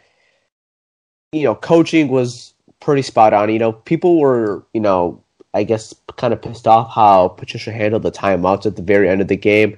you 1.32 1.44
know, 1.44 1.56
coaching 1.56 2.08
was 2.08 2.54
pretty 2.80 3.02
spot 3.02 3.34
on. 3.34 3.50
You 3.50 3.60
know, 3.60 3.74
people 3.74 4.20
were, 4.20 4.64
you 4.74 4.82
know, 4.82 5.22
I 5.54 5.64
guess 5.64 5.94
kind 6.18 6.34
of 6.34 6.42
pissed 6.42 6.68
off 6.68 6.94
how 6.94 7.30
Patricia 7.30 7.72
handled 7.72 8.04
the 8.04 8.12
timeouts 8.12 8.66
at 8.66 8.76
the 8.76 8.82
very 8.82 9.10
end 9.10 9.22
of 9.22 9.28
the 9.28 9.38
game. 9.38 9.78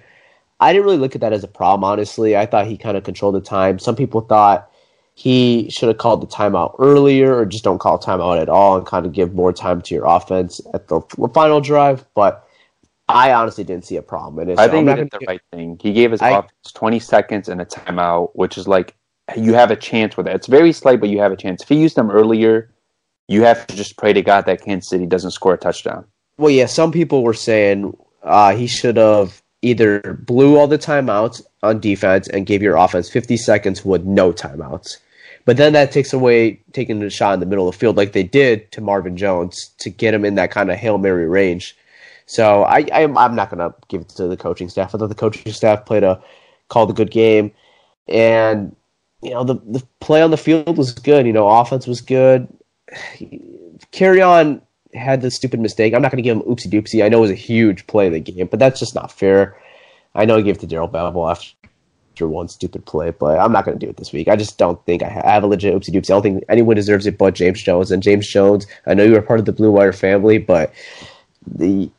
I 0.59 0.73
didn't 0.73 0.85
really 0.85 0.97
look 0.97 1.15
at 1.15 1.21
that 1.21 1.33
as 1.33 1.43
a 1.43 1.47
problem, 1.47 1.83
honestly. 1.83 2.35
I 2.35 2.45
thought 2.45 2.67
he 2.67 2.77
kind 2.77 2.97
of 2.97 3.03
controlled 3.03 3.35
the 3.35 3.41
time. 3.41 3.79
Some 3.79 3.95
people 3.95 4.21
thought 4.21 4.69
he 5.15 5.69
should 5.69 5.87
have 5.87 5.97
called 5.97 6.21
the 6.21 6.27
timeout 6.27 6.75
earlier 6.79 7.35
or 7.35 7.45
just 7.45 7.63
don't 7.63 7.79
call 7.79 7.97
timeout 7.97 8.41
at 8.41 8.49
all 8.49 8.77
and 8.77 8.85
kind 8.85 9.05
of 9.05 9.13
give 9.13 9.33
more 9.33 9.53
time 9.53 9.81
to 9.81 9.95
your 9.95 10.05
offense 10.05 10.59
at 10.73 10.87
the 10.87 11.01
final 11.33 11.61
drive. 11.61 12.05
But 12.13 12.45
I 13.07 13.33
honestly 13.33 13.63
didn't 13.63 13.85
see 13.85 13.95
a 13.95 14.01
problem 14.01 14.47
And. 14.47 14.59
I 14.59 14.67
think 14.67 14.87
he 14.87 14.95
did 14.95 15.11
the 15.11 15.19
right 15.27 15.41
thing. 15.51 15.79
He 15.81 15.93
gave 15.93 16.11
his 16.11 16.21
I- 16.21 16.39
offense 16.39 16.71
20 16.73 16.99
seconds 16.99 17.49
and 17.49 17.61
a 17.61 17.65
timeout, 17.65 18.31
which 18.33 18.57
is 18.57 18.67
like 18.67 18.95
you 19.37 19.53
have 19.53 19.71
a 19.71 19.75
chance 19.75 20.17
with 20.17 20.27
it. 20.27 20.35
It's 20.35 20.47
very 20.47 20.71
slight, 20.71 20.99
but 20.99 21.09
you 21.09 21.19
have 21.19 21.31
a 21.31 21.37
chance. 21.37 21.61
If 21.61 21.69
he 21.69 21.75
used 21.75 21.95
them 21.95 22.11
earlier, 22.11 22.69
you 23.27 23.43
have 23.43 23.67
to 23.67 23.75
just 23.75 23.97
pray 23.97 24.13
to 24.13 24.21
God 24.21 24.45
that 24.45 24.61
Kansas 24.61 24.89
City 24.89 25.05
doesn't 25.05 25.31
score 25.31 25.53
a 25.53 25.57
touchdown. 25.57 26.05
Well, 26.37 26.51
yeah, 26.51 26.65
some 26.65 26.91
people 26.91 27.23
were 27.23 27.33
saying 27.33 27.95
uh, 28.23 28.55
he 28.55 28.67
should 28.67 28.97
have 28.97 29.41
either 29.61 30.19
blew 30.25 30.57
all 30.57 30.67
the 30.67 30.77
timeouts 30.77 31.41
on 31.63 31.79
defense 31.79 32.27
and 32.29 32.45
gave 32.45 32.61
your 32.61 32.77
offense 32.77 33.09
50 33.09 33.37
seconds 33.37 33.83
with 33.83 34.05
no 34.05 34.31
timeouts. 34.31 34.97
But 35.45 35.57
then 35.57 35.73
that 35.73 35.91
takes 35.91 36.13
away 36.13 36.61
taking 36.73 37.01
a 37.03 37.09
shot 37.09 37.33
in 37.33 37.39
the 37.39 37.45
middle 37.45 37.67
of 37.67 37.75
the 37.75 37.79
field 37.79 37.97
like 37.97 38.13
they 38.13 38.23
did 38.23 38.71
to 38.71 38.81
Marvin 38.81 39.17
Jones 39.17 39.71
to 39.79 39.89
get 39.89 40.13
him 40.13 40.23
in 40.23 40.35
that 40.35 40.51
kind 40.51 40.71
of 40.71 40.77
Hail 40.77 40.97
Mary 40.97 41.27
range. 41.27 41.75
So 42.25 42.63
I, 42.63 42.85
I 42.93 43.03
I'm 43.03 43.35
not 43.35 43.49
going 43.49 43.57
to 43.57 43.73
give 43.87 44.01
it 44.01 44.09
to 44.09 44.27
the 44.27 44.37
coaching 44.37 44.69
staff. 44.69 44.93
I 44.93 44.99
thought 44.99 45.07
the 45.07 45.15
coaching 45.15 45.51
staff 45.51 45.85
played 45.85 46.03
a 46.03 46.21
called 46.67 46.91
a 46.91 46.93
good 46.93 47.09
game 47.09 47.51
and 48.07 48.75
you 49.21 49.31
know 49.31 49.43
the 49.43 49.55
the 49.55 49.83
play 49.99 50.21
on 50.21 50.31
the 50.31 50.37
field 50.37 50.77
was 50.77 50.93
good, 50.93 51.25
you 51.25 51.33
know, 51.33 51.47
offense 51.47 51.87
was 51.87 52.01
good. 52.01 52.47
Kerryon 53.91 54.61
had 54.93 55.21
the 55.21 55.31
stupid 55.31 55.59
mistake. 55.59 55.93
I'm 55.93 56.01
not 56.01 56.11
going 56.11 56.23
to 56.23 56.27
give 56.27 56.37
him 56.37 56.43
oopsie 56.43 56.67
doopsie. 56.67 57.03
I 57.03 57.09
know 57.09 57.19
it 57.19 57.21
was 57.21 57.31
a 57.31 57.35
huge 57.35 57.85
play 57.87 58.07
of 58.07 58.13
the 58.13 58.19
game, 58.19 58.47
but 58.47 58.59
that's 58.59 58.79
just 58.79 58.95
not 58.95 59.11
fair. 59.11 59.57
I 60.15 60.25
know 60.25 60.37
I 60.37 60.41
gave 60.41 60.55
it 60.55 60.61
to 60.61 60.67
Darrell 60.67 60.89
Bevell 60.89 61.29
after 61.29 62.27
one 62.27 62.47
stupid 62.47 62.85
play, 62.85 63.11
but 63.11 63.39
I'm 63.39 63.51
not 63.51 63.65
going 63.65 63.77
to 63.77 63.85
do 63.85 63.89
it 63.89 63.97
this 63.97 64.11
week. 64.11 64.27
I 64.27 64.35
just 64.35 64.57
don't 64.57 64.83
think 64.85 65.03
I, 65.03 65.09
ha- 65.09 65.21
I 65.23 65.31
have 65.31 65.43
a 65.43 65.47
legit 65.47 65.73
oopsie 65.73 65.91
doopsie. 65.91 66.09
I 66.09 66.15
don't 66.15 66.21
think 66.23 66.43
anyone 66.49 66.75
deserves 66.75 67.05
it 67.05 67.17
but 67.17 67.35
James 67.35 67.61
Jones. 67.61 67.91
And 67.91 68.01
James 68.01 68.27
Jones, 68.27 68.65
I 68.87 68.93
know 68.93 69.03
you 69.03 69.13
were 69.13 69.21
part 69.21 69.39
of 69.39 69.45
the 69.45 69.53
Blue 69.53 69.71
Wire 69.71 69.93
family, 69.93 70.37
but 70.37 70.73
the 71.45 71.89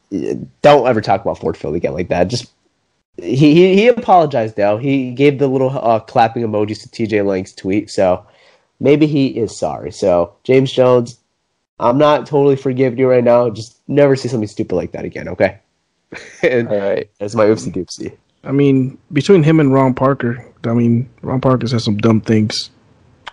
don't 0.62 0.88
ever 0.88 1.00
talk 1.00 1.20
about 1.22 1.38
Ford 1.38 1.56
Field 1.56 1.76
again 1.76 1.94
like 1.94 2.08
that. 2.08 2.28
Just 2.28 2.50
he 3.16 3.36
he, 3.54 3.74
he 3.74 3.88
apologized 3.88 4.56
though. 4.56 4.78
He 4.78 5.12
gave 5.12 5.38
the 5.38 5.48
little 5.48 5.70
uh, 5.70 6.00
clapping 6.00 6.42
emojis 6.42 6.82
to 6.82 6.88
TJ 6.88 7.24
Lang's 7.26 7.52
tweet, 7.52 7.90
so 7.90 8.24
maybe 8.80 9.06
he 9.06 9.28
is 9.28 9.56
sorry. 9.56 9.90
So 9.92 10.34
James 10.44 10.72
Jones, 10.72 11.18
I'm 11.78 11.98
not 11.98 12.26
totally 12.26 12.56
forgiving 12.56 12.98
you 12.98 13.08
right 13.08 13.24
now. 13.24 13.50
Just 13.50 13.78
never 13.88 14.16
see 14.16 14.28
something 14.28 14.48
stupid 14.48 14.74
like 14.74 14.92
that 14.92 15.04
again, 15.04 15.28
okay? 15.28 15.58
and 16.42 16.68
All 16.68 16.78
right. 16.78 17.10
that's 17.18 17.34
my 17.34 17.44
oopsie 17.46 17.72
doopsie. 17.72 18.16
I 18.42 18.52
mean, 18.52 18.96
between 19.12 19.42
him 19.42 19.60
and 19.60 19.72
Ron 19.72 19.92
Parker, 19.94 20.44
I 20.64 20.72
mean, 20.72 21.08
Ron 21.22 21.40
Parker 21.40 21.66
said 21.66 21.82
some 21.82 21.98
dumb 21.98 22.20
things. 22.22 22.70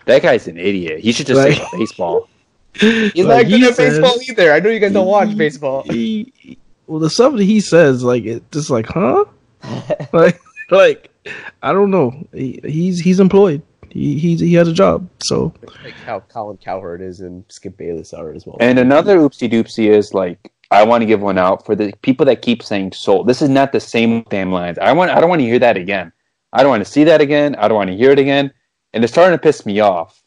That 0.06 0.22
guy's 0.22 0.48
an 0.48 0.58
idiot. 0.58 1.00
He 1.00 1.12
should 1.12 1.28
just 1.28 1.38
Like- 1.40 1.58
say 1.58 1.66
baseball. 1.78 2.28
He's 2.74 3.16
Like 3.26 3.48
not 3.48 3.50
good 3.50 3.60
he 3.62 3.68
at 3.68 3.78
baseball 3.78 4.18
says- 4.20 4.30
either. 4.30 4.52
I 4.54 4.60
know 4.60 4.70
you 4.70 4.80
guys 4.80 4.92
don't 4.94 5.08
watch 5.08 5.36
baseball. 5.38 5.84
He, 5.84 6.32
he- 6.38 6.58
well, 6.88 7.00
the 7.00 7.10
stuff 7.10 7.34
that 7.36 7.44
he 7.44 7.60
says, 7.60 8.04
like, 8.04 8.24
it 8.26 8.50
just 8.52 8.70
like, 8.70 8.86
huh? 8.86 9.26
like, 10.14 10.40
like, 10.72 11.10
I 11.62 11.74
don't 11.74 11.92
know. 11.92 12.28
He, 12.34 12.60
he's 12.64 13.00
he's 13.00 13.20
employed. 13.20 13.62
He 13.90 14.18
he's, 14.18 14.40
he 14.40 14.54
has 14.54 14.68
a 14.68 14.74
job. 14.74 15.10
So 15.24 15.54
Like 15.84 15.94
how 15.94 16.20
Colin 16.22 16.58
Cowherd 16.58 17.02
is 17.02 17.20
and 17.22 17.44
Skip 17.50 17.78
Bayless 17.78 18.14
are 18.14 18.32
as 18.32 18.46
well. 18.46 18.58
And 18.60 18.80
another 18.80 19.18
oopsie 19.18 19.52
doopsie 19.52 19.90
is 19.90 20.14
like 20.14 20.52
I 20.72 20.84
want 20.84 21.02
to 21.02 21.06
give 21.06 21.22
one 21.22 21.38
out 21.38 21.66
for 21.66 21.76
the 21.76 21.94
people 22.02 22.26
that 22.26 22.42
keep 22.42 22.62
saying 22.62 22.92
soul. 22.92 23.24
This 23.24 23.42
is 23.42 23.50
not 23.50 23.72
the 23.72 23.80
same 23.80 24.24
damn 24.30 24.52
lines. 24.52 24.78
I 24.78 24.92
want 24.94 25.12
I 25.12 25.20
don't 25.20 25.30
want 25.30 25.42
to 25.42 25.46
hear 25.46 25.60
that 25.60 25.78
again. 25.78 26.12
I 26.54 26.64
don't 26.64 26.70
want 26.70 26.86
to 26.86 26.92
see 26.92 27.04
that 27.06 27.22
again. 27.22 27.56
I 27.56 27.68
don't 27.68 27.78
want 27.78 27.90
to 27.90 27.96
hear 27.96 28.12
it 28.12 28.20
again. 28.20 28.52
And 28.94 29.04
it's 29.04 29.14
starting 29.14 29.38
to 29.38 29.42
piss 29.42 29.66
me 29.66 29.80
off. 29.80 30.22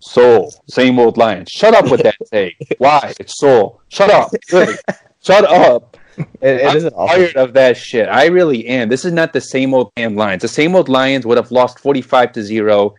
Soul, 0.00 0.52
same 0.68 0.98
old 0.98 1.16
lines. 1.16 1.50
Shut 1.50 1.74
up 1.74 1.90
with 1.90 2.02
that 2.02 2.16
take. 2.30 2.56
Why? 2.78 3.14
It's 3.18 3.38
soul. 3.38 3.80
Shut 3.88 4.10
up. 4.10 4.30
Really. 4.52 4.74
Shut 5.22 5.44
up. 5.44 5.96
It, 6.16 6.26
it 6.40 6.66
I'm 6.66 6.76
is 6.76 6.92
tired 6.92 7.36
of 7.36 7.54
that 7.54 7.76
shit. 7.76 8.08
I 8.08 8.26
really 8.26 8.66
am. 8.66 8.88
This 8.88 9.04
is 9.04 9.12
not 9.12 9.32
the 9.32 9.40
same 9.40 9.74
old 9.74 9.92
damn 9.96 10.14
Lions. 10.14 10.42
The 10.42 10.48
same 10.48 10.76
old 10.76 10.88
Lions 10.88 11.26
would 11.26 11.38
have 11.38 11.50
lost 11.50 11.78
forty-five 11.78 12.32
to 12.32 12.42
zero, 12.42 12.94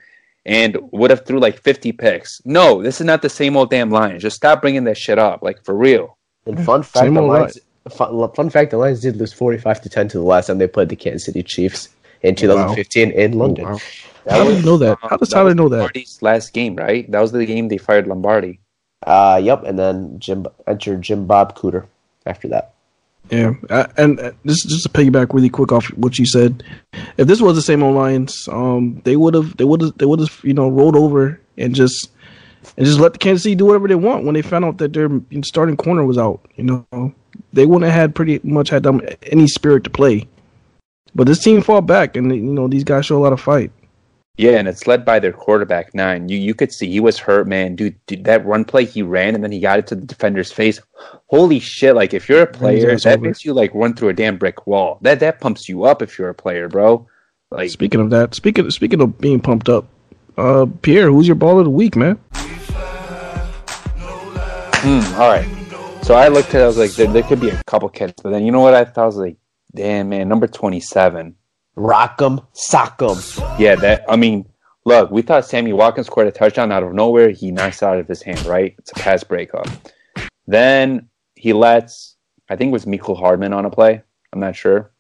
and 0.46 0.78
would 0.92 1.12
have 1.12 1.26
threw 1.26 1.40
like 1.40 1.62
fifty 1.62 1.92
picks. 1.92 2.42
No, 2.46 2.82
this 2.82 3.00
is 3.00 3.06
not 3.06 3.22
the 3.22 3.30
same 3.30 3.56
old 3.56 3.70
damn 3.70 3.92
Lions. 3.92 4.22
Just 4.22 4.36
stop 4.36 4.62
bringing 4.62 4.84
that 4.86 4.98
shit 4.98 5.20
up, 5.20 5.42
like 5.44 5.64
for 5.64 5.76
real. 5.76 6.18
And 6.46 6.64
fun 6.64 6.84
fact, 6.84 7.06
Same 7.06 7.16
the 7.16 7.22
Lions, 7.22 7.60
fun, 7.90 8.32
fun 8.34 8.50
fact, 8.50 8.72
the 8.72 8.78
Lions 8.78 9.02
did 9.02 9.16
lose 9.18 9.34
forty-five 9.34 9.82
to 9.82 9.90
ten 9.90 10.08
to 10.10 10.18
the 10.18 10.24
last 10.24 10.48
time 10.48 10.58
they 10.58 10.68
played 10.68 10.90
the 10.90 10.96
Kansas 10.96 11.26
City 11.26 11.44
Chiefs 11.44 11.90
in 12.22 12.36
2015 12.36 13.12
in 13.12 13.38
London. 13.38 13.66
Wow. 13.66 13.80
How 14.30 14.44
do 14.44 14.56
you 14.56 14.64
know 14.64 14.78
that? 14.78 14.98
How 15.02 15.18
does 15.18 15.30
Tyler 15.30 15.46
was 15.46 15.56
know 15.56 15.70
that? 15.70 15.78
Lombardi's 15.78 16.22
last 16.22 16.54
game, 16.54 16.76
right? 16.76 17.10
That 17.12 17.20
was 17.20 17.32
the 17.32 17.46
game 17.46 17.68
they 17.68 17.78
fired 17.78 18.08
Lombardi. 18.08 18.60
Uh, 19.06 19.40
yep, 19.42 19.64
and 19.64 19.78
then 19.78 20.20
Jim 20.20 20.48
entered 20.66 21.02
Jim 21.02 21.28
Bob 21.28 21.56
Cooter 21.56 21.86
after 22.26 22.48
that. 22.48 22.74
Yeah, 23.30 23.54
I, 23.70 23.88
and 23.98 24.20
uh, 24.20 24.32
just 24.46 24.70
just 24.70 24.84
to 24.84 24.90
piggyback 24.90 25.34
really 25.34 25.50
quick 25.50 25.72
off 25.72 25.88
what 25.96 26.20
you 26.20 26.26
said, 26.26 26.64
if 27.18 27.28
this 27.28 27.42
was 27.42 27.56
the 27.56 27.62
same 27.62 27.82
Lions, 27.82 28.48
um, 28.52 29.02
they 29.04 29.16
would 29.16 29.34
have 29.34 29.58
they 29.58 29.64
would 29.64 29.82
have 29.82 29.98
they 29.98 30.06
would 30.06 30.20
have 30.20 30.40
you 30.44 30.54
know 30.54 30.70
rolled 30.70 30.96
over 30.96 31.40
and 31.58 31.74
just 31.74 32.12
and 32.78 32.86
just 32.86 33.00
let 33.00 33.14
the 33.14 33.20
Kansas 33.20 33.44
City 33.44 33.56
do 33.56 33.66
whatever 33.66 33.88
they 33.88 33.96
want 33.96 34.26
when 34.26 34.36
they 34.36 34.42
found 34.42 34.66
out 34.66 34.78
that 34.78 34.94
their 34.94 35.10
starting 35.44 35.78
corner 35.78 36.06
was 36.06 36.18
out. 36.18 36.46
You 36.56 36.86
know, 36.92 37.16
they 37.54 37.66
wouldn't 37.66 37.90
have 37.90 38.00
had 38.00 38.16
pretty 38.16 38.40
much 38.44 38.70
had 38.70 38.84
them 38.84 39.02
any 39.24 39.48
spirit 39.48 39.84
to 39.86 39.90
play. 39.90 40.28
But 41.16 41.28
this 41.28 41.44
team 41.44 41.62
fought 41.62 41.88
back, 41.88 42.16
and 42.16 42.34
you 42.36 42.54
know 42.54 42.68
these 42.68 42.84
guys 42.84 43.06
show 43.06 43.18
a 43.18 43.24
lot 43.24 43.34
of 43.34 43.42
fight. 43.42 43.72
Yeah, 44.38 44.58
and 44.58 44.68
it's 44.68 44.86
led 44.86 45.06
by 45.06 45.20
their 45.20 45.32
quarterback 45.32 45.96
nine. 45.96 46.28
You 46.28 46.38
you 46.38 46.54
could 46.54 46.74
see 46.74 46.90
he 46.90 47.00
was 47.00 47.18
hurt, 47.18 47.48
man. 47.48 47.76
Dude, 47.76 47.96
dude, 48.06 48.26
that 48.26 48.46
run 48.46 48.66
play 48.66 48.84
he 48.84 49.02
ran 49.02 49.34
and 49.34 49.44
then 49.44 49.52
he 49.52 49.62
got 49.62 49.80
it 49.80 49.88
to 49.88 49.96
the 49.96 50.06
defender's 50.06 50.52
face. 50.52 50.82
Holy 51.28 51.60
shit! 51.60 51.96
Like 51.96 52.14
if 52.14 52.28
you're 52.28 52.42
a 52.42 52.48
player, 52.48 52.98
that 52.98 53.06
over. 53.06 53.28
makes 53.28 53.46
you 53.46 53.54
like 53.54 53.74
run 53.74 53.94
through 53.94 54.10
a 54.10 54.14
damn 54.14 54.38
brick 54.38 54.68
wall. 54.68 54.98
That 55.02 55.22
that 55.22 55.40
pumps 55.40 55.70
you 55.70 55.86
up 55.86 56.02
if 56.02 56.20
you're 56.20 56.30
a 56.30 56.36
player, 56.36 56.68
bro. 56.68 57.08
Like 57.52 57.70
Speaking 57.70 58.02
of 58.02 58.10
that, 58.10 58.36
speaking 58.36 58.70
speaking 58.72 59.00
of 59.02 59.18
being 59.20 59.40
pumped 59.40 59.70
up, 59.70 59.86
uh, 60.38 60.66
Pierre, 60.82 61.10
who's 61.10 61.28
your 61.28 61.36
ball 61.36 61.60
of 61.60 61.66
the 61.66 61.72
week, 61.72 61.96
man? 61.96 62.20
Hmm, 64.86 65.00
all 65.20 65.30
right. 65.30 65.48
So 66.04 66.14
I 66.14 66.28
looked 66.28 66.50
at 66.50 66.62
it, 66.62 66.64
I 66.64 66.68
was 66.68 66.78
like, 66.78 66.92
there, 66.92 67.08
there 67.08 67.24
could 67.24 67.40
be 67.40 67.50
a 67.50 67.64
couple 67.64 67.90
kids, 67.90 68.14
but 68.22 68.30
then 68.30 68.46
you 68.46 68.52
know 68.52 68.60
what 68.60 68.76
I 68.76 68.86
thought? 68.86 69.04
I 69.04 69.06
was 69.08 69.16
like, 69.16 69.38
damn, 69.74 70.10
man, 70.10 70.28
number 70.28 70.46
27. 71.76 71.78
Rock'em, 71.78 72.46
sock'em. 72.54 73.60
Yeah, 73.60 73.76
that, 73.76 74.06
I 74.10 74.16
mean, 74.16 74.48
look, 74.86 75.12
we 75.12 75.22
thought 75.22 75.46
Sammy 75.46 75.74
Watkins 75.74 76.08
scored 76.08 76.28
a 76.28 76.32
touchdown 76.32 76.72
out 76.72 76.84
of 76.84 76.94
nowhere. 76.94 77.30
He 77.30 77.52
knocks 77.52 77.84
out 77.84 78.00
of 78.00 78.08
his 78.08 78.22
hand, 78.22 78.46
right? 78.46 78.76
It's 78.80 78.92
a 78.92 78.96
pass 78.96 79.24
breakup. 79.24 79.68
Then 80.48 81.10
he 81.36 81.54
lets, 81.54 82.16
I 82.50 82.56
think 82.56 82.70
it 82.70 82.74
was 82.74 82.86
Mecole 82.86 83.18
Hardman 83.18 83.54
on 83.54 83.66
a 83.66 83.70
play. 83.70 84.02
I'm 84.34 84.40
not 84.40 84.56
sure. 84.56 84.92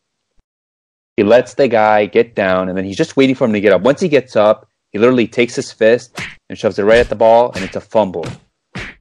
He 1.17 1.23
lets 1.23 1.53
the 1.53 1.67
guy 1.67 2.05
get 2.07 2.35
down, 2.35 2.67
and 2.67 2.77
then 2.77 2.83
he's 2.83 2.97
just 2.97 3.15
waiting 3.15 3.35
for 3.35 3.45
him 3.45 3.53
to 3.53 3.61
get 3.61 3.71
up. 3.71 3.81
Once 3.81 4.01
he 4.01 4.09
gets 4.09 4.35
up, 4.35 4.67
he 4.91 4.99
literally 4.99 5.27
takes 5.27 5.55
his 5.55 5.71
fist 5.71 6.19
and 6.49 6.57
shoves 6.57 6.79
it 6.79 6.83
right 6.83 6.99
at 6.99 7.09
the 7.09 7.15
ball, 7.15 7.51
and 7.53 7.63
it's 7.63 7.75
a 7.75 7.81
fumble. 7.81 8.25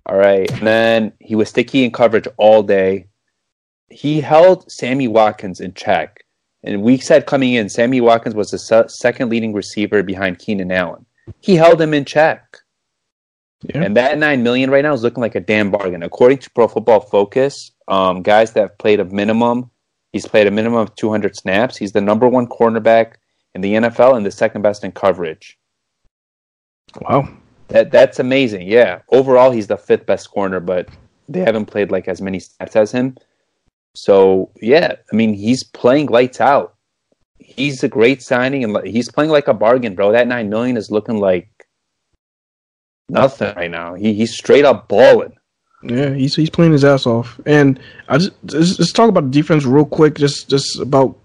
All 0.07 0.17
right. 0.17 0.51
And 0.51 0.67
then 0.67 1.13
he 1.19 1.35
was 1.35 1.49
sticky 1.49 1.85
in 1.85 1.91
coverage 1.91 2.29
all 2.37 2.63
day. 2.63 3.09
He 3.89 4.21
held 4.21 4.71
Sammy 4.71 5.09
Watkins 5.09 5.61
in 5.61 5.73
check. 5.75 6.24
And 6.65 6.83
we 6.83 6.99
said 6.99 7.27
coming 7.27 7.55
in, 7.55 7.69
Sammy 7.69 8.01
Watkins 8.01 8.35
was 8.35 8.51
the 8.51 8.59
se- 8.59 8.89
second 8.89 9.31
leading 9.31 9.53
receiver 9.53 10.03
behind 10.03 10.39
Keenan 10.39 10.73
Allen. 10.73 11.05
He 11.41 11.57
held 11.57 11.81
him 11.81 11.95
in 11.95 12.05
check. 12.05 12.59
Yeah. 13.63 13.83
And 13.83 13.97
that 13.97 14.19
nine 14.19 14.43
million 14.43 14.71
right 14.71 14.83
now 14.83 14.93
is 14.93 15.03
looking 15.03 15.23
like 15.23 15.35
a 15.35 15.41
damn 15.41 15.71
bargain. 15.71 16.03
According 16.03 16.39
to 16.39 16.51
Pro 16.51 16.69
Football 16.69 17.01
Focus, 17.01 17.71
um, 17.89 18.23
guys 18.23 18.53
that 18.53 18.61
have 18.61 18.79
played 18.79 19.01
a 19.01 19.05
minimum, 19.05 19.71
he's 20.13 20.27
played 20.27 20.47
a 20.47 20.51
minimum 20.51 20.79
of 20.81 20.95
200 20.97 21.37
snaps. 21.37 21.77
He's 21.77 21.93
the 21.93 22.01
number 22.01 22.29
one 22.29 22.47
cornerback 22.47 23.15
in 23.55 23.61
the 23.61 23.75
NFL 23.75 24.17
and 24.17 24.27
the 24.27 24.31
second 24.31 24.63
best 24.63 24.85
in 24.85 24.93
coverage. 24.93 25.59
Wow. 27.01 27.29
That 27.69 27.91
that's 27.91 28.19
amazing. 28.19 28.69
Yeah. 28.69 29.01
Overall, 29.11 29.51
he's 29.51 29.67
the 29.67 29.79
fifth 29.79 30.05
best 30.07 30.31
corner, 30.31 30.61
but 30.61 30.89
they 31.29 31.41
haven't 31.41 31.67
played 31.67 31.91
like 31.91 32.09
as 32.09 32.21
many 32.21 32.41
snaps 32.41 32.77
as 32.77 32.93
him. 32.93 33.17
So 33.95 34.51
yeah, 34.61 34.97
I 35.13 35.17
mean, 35.17 35.35
he's 35.35 35.63
playing 35.63 36.07
lights 36.07 36.41
out. 36.41 36.75
He's 37.39 37.85
a 37.85 37.89
great 37.89 38.23
signing, 38.23 38.65
and 38.65 38.87
he's 38.87 39.11
playing 39.11 39.31
like 39.31 39.49
a 39.49 39.55
bargain, 39.55 39.95
bro. 39.95 40.13
That 40.13 40.27
nine 40.27 40.49
million 40.49 40.77
is 40.77 40.91
looking 40.91 41.19
like 41.19 41.49
nothing 43.09 43.55
right 43.57 43.71
now. 43.71 43.95
He 43.95 44.15
he's 44.15 44.37
straight 44.37 44.65
up 44.65 44.89
balling. 44.89 45.37
Yeah, 45.83 46.15
he's 46.15 46.35
he's 46.35 46.51
playing 46.51 46.73
his 46.73 46.85
ass 46.85 47.07
off. 47.07 47.39
And 47.47 47.79
I 48.09 48.19
just 48.19 48.33
let's 48.53 48.93
talk 48.93 49.09
about 49.09 49.25
the 49.25 49.31
defense 49.31 49.65
real 49.65 49.85
quick. 49.85 50.15
Just 50.17 50.49
just 50.49 50.81
about 50.81 51.17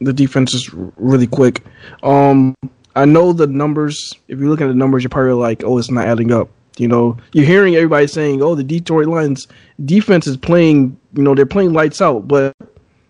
the 0.00 0.12
defense 0.12 0.52
just 0.52 0.70
really 0.72 1.26
quick. 1.26 1.64
Um, 2.02 2.54
I 2.94 3.04
know 3.04 3.32
the 3.32 3.46
numbers. 3.46 4.12
If 4.28 4.38
you 4.38 4.48
look 4.48 4.60
at 4.60 4.68
the 4.68 4.74
numbers, 4.74 5.02
you're 5.02 5.10
probably 5.10 5.32
like, 5.32 5.64
oh, 5.64 5.78
it's 5.78 5.90
not 5.90 6.06
adding 6.06 6.32
up. 6.32 6.50
You 6.76 6.88
know, 6.88 7.16
you're 7.32 7.46
hearing 7.46 7.74
everybody 7.74 8.06
saying, 8.06 8.42
oh, 8.42 8.54
the 8.54 8.62
Detroit 8.62 9.06
Lions 9.06 9.48
defense 9.84 10.26
is 10.26 10.36
playing. 10.36 10.98
You 11.16 11.22
know, 11.22 11.34
they're 11.34 11.46
playing 11.46 11.72
lights 11.72 12.00
out. 12.00 12.28
But 12.28 12.54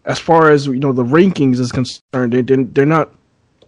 as 0.05 0.19
far 0.19 0.51
as 0.51 0.67
you 0.67 0.79
know, 0.79 0.93
the 0.93 1.05
rankings 1.05 1.59
is 1.59 1.73
concerned, 1.73 2.33
they 2.33 2.43
they're, 2.43 2.65
they're 2.65 2.87
not 2.87 3.13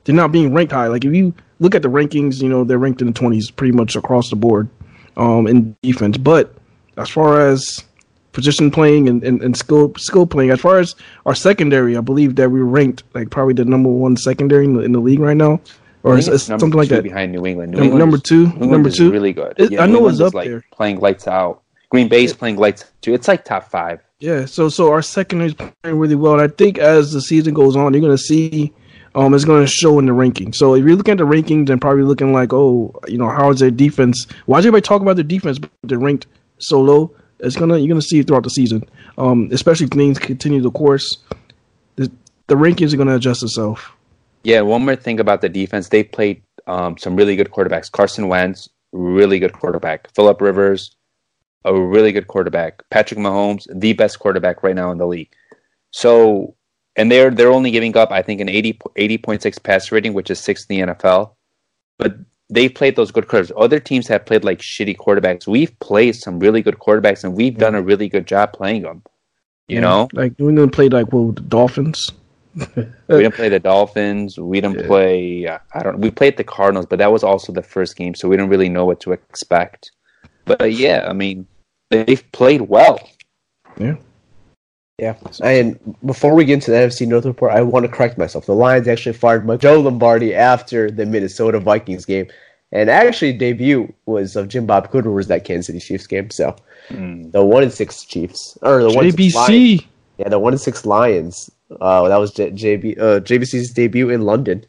they're 0.05 0.15
not 0.15 0.33
being 0.33 0.55
ranked 0.55 0.73
high. 0.73 0.87
Like 0.87 1.05
if 1.05 1.13
you 1.15 1.35
look 1.61 1.75
at 1.75 1.83
the 1.83 1.89
rankings, 1.89 2.41
you 2.41 2.49
know, 2.49 2.65
they're 2.65 2.79
ranked 2.79 3.01
in 3.01 3.09
the 3.09 3.13
20s 3.13 3.55
pretty 3.55 3.73
much 3.73 3.97
across 3.97 4.31
the 4.31 4.37
board 4.37 4.69
um, 5.17 5.47
in 5.47 5.77
defense. 5.83 6.17
But 6.17 6.55
as 6.97 7.11
far 7.11 7.41
as 7.41 7.85
position 8.33 8.71
playing 8.71 9.09
and, 9.09 9.23
and, 9.25 9.43
and 9.43 9.57
skill 9.57 9.93
skill 9.99 10.27
playing, 10.27 10.51
as 10.51 10.61
far 10.61 10.79
as 10.79 10.95
our 11.27 11.35
secondary, 11.35 11.97
I 11.97 12.01
believe 12.01 12.37
that 12.37 12.51
we 12.51 12.61
ranked 12.61 13.03
like 13.15 13.31
probably 13.31 13.55
the 13.55 13.65
number 13.65 13.89
one 13.91 14.17
secondary 14.17 14.65
in 14.65 14.75
the, 14.75 14.81
in 14.81 14.93
the 14.93 15.01
league 15.01 15.19
right 15.19 15.37
now, 15.37 15.61
or 16.05 16.17
it's, 16.17 16.29
it's 16.29 16.45
something 16.45 16.71
like 16.71 16.89
that. 16.91 17.03
behind 17.03 17.33
New 17.33 17.45
England. 17.45 17.73
New 17.73 17.89
Num- 17.89 17.99
number 17.99 18.19
two, 18.19 18.47
New 18.53 18.67
number 18.69 18.91
two. 18.91 19.11
really 19.11 19.33
good. 19.33 19.55
It- 19.59 19.73
Yeah, 19.73 19.83
I 19.83 19.87
know 19.87 19.97
England 19.97 20.15
it's 20.15 20.21
up 20.23 20.35
like 20.35 20.49
there. 20.49 20.65
playing 20.71 21.01
lights 21.01 21.27
out. 21.27 21.63
Green 21.91 22.09
Bay's 22.09 22.35
playing 22.35 22.57
lights 22.57 22.85
too. 23.01 23.15
It's 23.15 23.29
like 23.29 23.45
top 23.45 23.71
five. 23.71 24.01
Yeah, 24.21 24.47
so 24.47 24.69
so 24.69 24.93
our 24.93 25.03
secondary 25.03 25.51
is 25.51 25.55
playing 25.55 25.99
really 25.99 26.15
well, 26.15 26.35
and 26.35 26.43
I 26.43 26.49
think 26.49 26.79
as 26.79 27.13
the 27.13 27.21
season 27.21 27.55
goes 27.55 27.77
on, 27.77 27.95
you're 27.95 28.01
going 28.01 28.17
to 28.17 28.23
see 28.23 28.73
um 29.15 29.33
it's 29.33 29.45
going 29.45 29.65
to 29.65 29.71
show 29.71 29.99
in 29.99 30.07
the 30.07 30.13
ranking. 30.13 30.53
So 30.53 30.75
if 30.75 30.85
you're 30.85 30.97
looking 30.97 31.13
at 31.13 31.19
the 31.19 31.27
rankings 31.27 31.71
and 31.71 31.81
probably 31.81 32.03
looking 32.03 32.33
like, 32.33 32.53
oh, 32.53 32.95
you 33.07 33.17
know, 33.17 33.29
how 33.29 33.51
is 33.51 33.61
their 33.61 33.71
defense? 33.71 34.27
Why 34.47 34.59
is 34.59 34.67
everybody 34.67 34.83
talking 34.83 35.07
about 35.07 35.17
their 35.17 35.25
defense? 35.25 35.59
But 35.59 35.71
they're 35.83 35.99
ranked 35.99 36.27
so 36.59 36.81
low. 36.81 37.15
It's 37.41 37.57
gonna 37.57 37.79
you're 37.79 37.89
gonna 37.89 38.03
see 38.03 38.19
it 38.19 38.27
throughout 38.27 38.43
the 38.43 38.51
season, 38.51 38.85
um, 39.17 39.49
especially 39.53 39.87
if 39.87 39.93
things 39.93 40.19
continue 40.19 40.61
the 40.61 40.73
course. 40.73 41.19
The, 41.97 42.11
the 42.49 42.55
rankings 42.55 42.93
are 42.93 42.97
going 42.97 43.09
to 43.09 43.17
adjust 43.17 43.43
itself. 43.43 43.93
Yeah, 44.43 44.61
one 44.63 44.85
more 44.85 44.97
thing 44.97 45.21
about 45.21 45.41
the 45.41 45.49
defense. 45.49 45.89
They 45.89 46.03
played 46.03 46.43
um, 46.67 46.97
some 46.99 47.17
really 47.17 47.37
good 47.37 47.51
quarterbacks. 47.51 47.91
Carson 47.91 48.29
Wentz, 48.29 48.69
really 48.93 49.39
good 49.39 49.53
quarterback. 49.53 50.13
Philip 50.15 50.41
Rivers, 50.41 50.97
a 51.69 51.81
really 51.81 52.13
good 52.13 52.29
quarterback. 52.29 52.83
Patrick 52.91 53.21
Mahomes, 53.21 53.67
the 53.73 53.93
best 53.93 54.19
quarterback 54.19 54.63
right 54.63 54.75
now 54.75 54.91
in 54.91 54.99
the 54.99 55.07
league. 55.07 55.31
So, 55.91 56.55
and 56.97 57.11
they're 57.11 57.31
they're 57.31 57.53
only 57.53 57.71
giving 57.71 57.97
up, 57.97 58.11
I 58.11 58.23
think, 58.23 58.41
an 58.41 58.49
80, 58.49 58.75
80.6 58.97 59.63
passer 59.63 59.95
rating, 59.95 60.15
which 60.15 60.31
is 60.31 60.41
sixth 60.41 60.71
in 60.71 60.87
the 60.87 60.95
NFL. 60.95 61.33
But 61.99 62.17
they've 62.51 62.75
played 62.75 62.97
those 62.97 63.11
good 63.11 63.27
quarterbacks. 63.27 63.53
Other 63.57 63.81
teams 63.81 64.09
have 64.09 64.27
played 64.27 64.45
like 64.45 64.59
shitty 64.59 64.97
quarterbacks. 64.97 65.47
We've 65.47 65.79
played 65.81 66.17
some 66.17 66.41
really 66.41 66.63
good 66.63 66.79
quarterbacks, 66.79 67.25
and 67.25 67.35
we've 67.35 67.59
done 67.59 67.75
a 67.75 67.83
really 67.83 68.09
good 68.09 68.27
job 68.27 68.53
playing 68.53 68.83
them. 68.83 69.03
You 69.69 69.83
know, 69.83 70.09
like 70.15 70.39
New 70.39 70.49
England 70.49 70.73
played 70.73 70.95
like 70.95 71.13
well, 71.13 71.33
the 71.33 71.43
Dolphins. 71.43 72.11
we 72.55 72.85
didn't 73.09 73.35
play 73.35 73.51
the 73.51 73.61
Dolphins. 73.61 74.39
We 74.39 74.63
didn't 74.63 74.87
play. 74.87 75.47
Uh, 75.47 75.59
I 75.75 75.83
don't. 75.83 76.01
We 76.01 76.11
played 76.11 76.39
the 76.39 76.45
Cardinals, 76.45 76.87
but 76.87 76.99
that 77.01 77.13
was 77.13 77.23
also 77.23 77.53
the 77.53 77.63
first 77.63 77.95
game, 77.95 78.15
so 78.15 78.29
we 78.29 78.37
didn't 78.37 78.51
really 78.51 78.71
know 78.71 78.87
what 78.87 79.01
to 79.01 79.13
expect. 79.13 79.93
But 80.47 80.63
uh, 80.63 80.65
yeah, 80.65 81.07
I 81.07 81.13
mean, 81.13 81.47
they've 81.91 82.25
played 82.33 82.63
well. 82.63 83.01
Yeah. 83.79 83.97
Yeah, 84.99 85.15
and 85.45 85.79
before 86.05 86.35
we 86.35 86.45
get 86.45 86.55
into 86.55 86.73
the 86.73 86.77
NFC 86.77 87.07
North 87.07 87.25
report, 87.25 87.53
I 87.53 87.63
want 87.63 87.87
to 87.87 87.93
correct 87.93 88.19
myself. 88.19 88.47
The 88.47 88.55
Lions 88.55 88.89
actually 88.89 89.13
fired 89.13 89.47
Mike- 89.47 89.61
Joe 89.61 89.79
Lombardi 89.81 90.35
after 90.35 90.91
the 90.91 91.07
Minnesota 91.07 91.61
Vikings 91.61 92.05
game, 92.05 92.27
and 92.73 92.91
actually 92.91 93.33
debut 93.33 93.95
was 94.07 94.35
of 94.35 94.49
Jim 94.49 94.67
Bob 94.67 94.91
Cooter 94.91 95.15
was 95.15 95.29
that 95.29 95.45
Kansas 95.45 95.67
City 95.69 95.79
Chiefs 95.79 96.09
game. 96.09 96.31
So 96.31 96.57
the 96.91 97.45
one 97.45 97.63
and 97.63 97.73
six 97.73 98.05
Chiefs 98.05 98.59
or 98.63 98.83
the 98.83 98.91
one 98.91 99.05
and 99.05 99.15
six 99.17 99.35
Lions, 99.37 99.49
JBC. 99.83 99.87
yeah, 100.19 100.29
the 100.31 100.39
one 100.41 100.53
and 100.53 100.61
six 100.61 100.85
Lions. 100.85 101.49
Uh, 101.81 102.09
that 102.09 102.17
was 102.17 102.33
J- 102.33 102.51
JB 102.51 102.99
uh, 102.99 103.21
JBC's 103.21 103.71
debut 103.71 104.11
in 104.11 104.23
London 104.23 104.65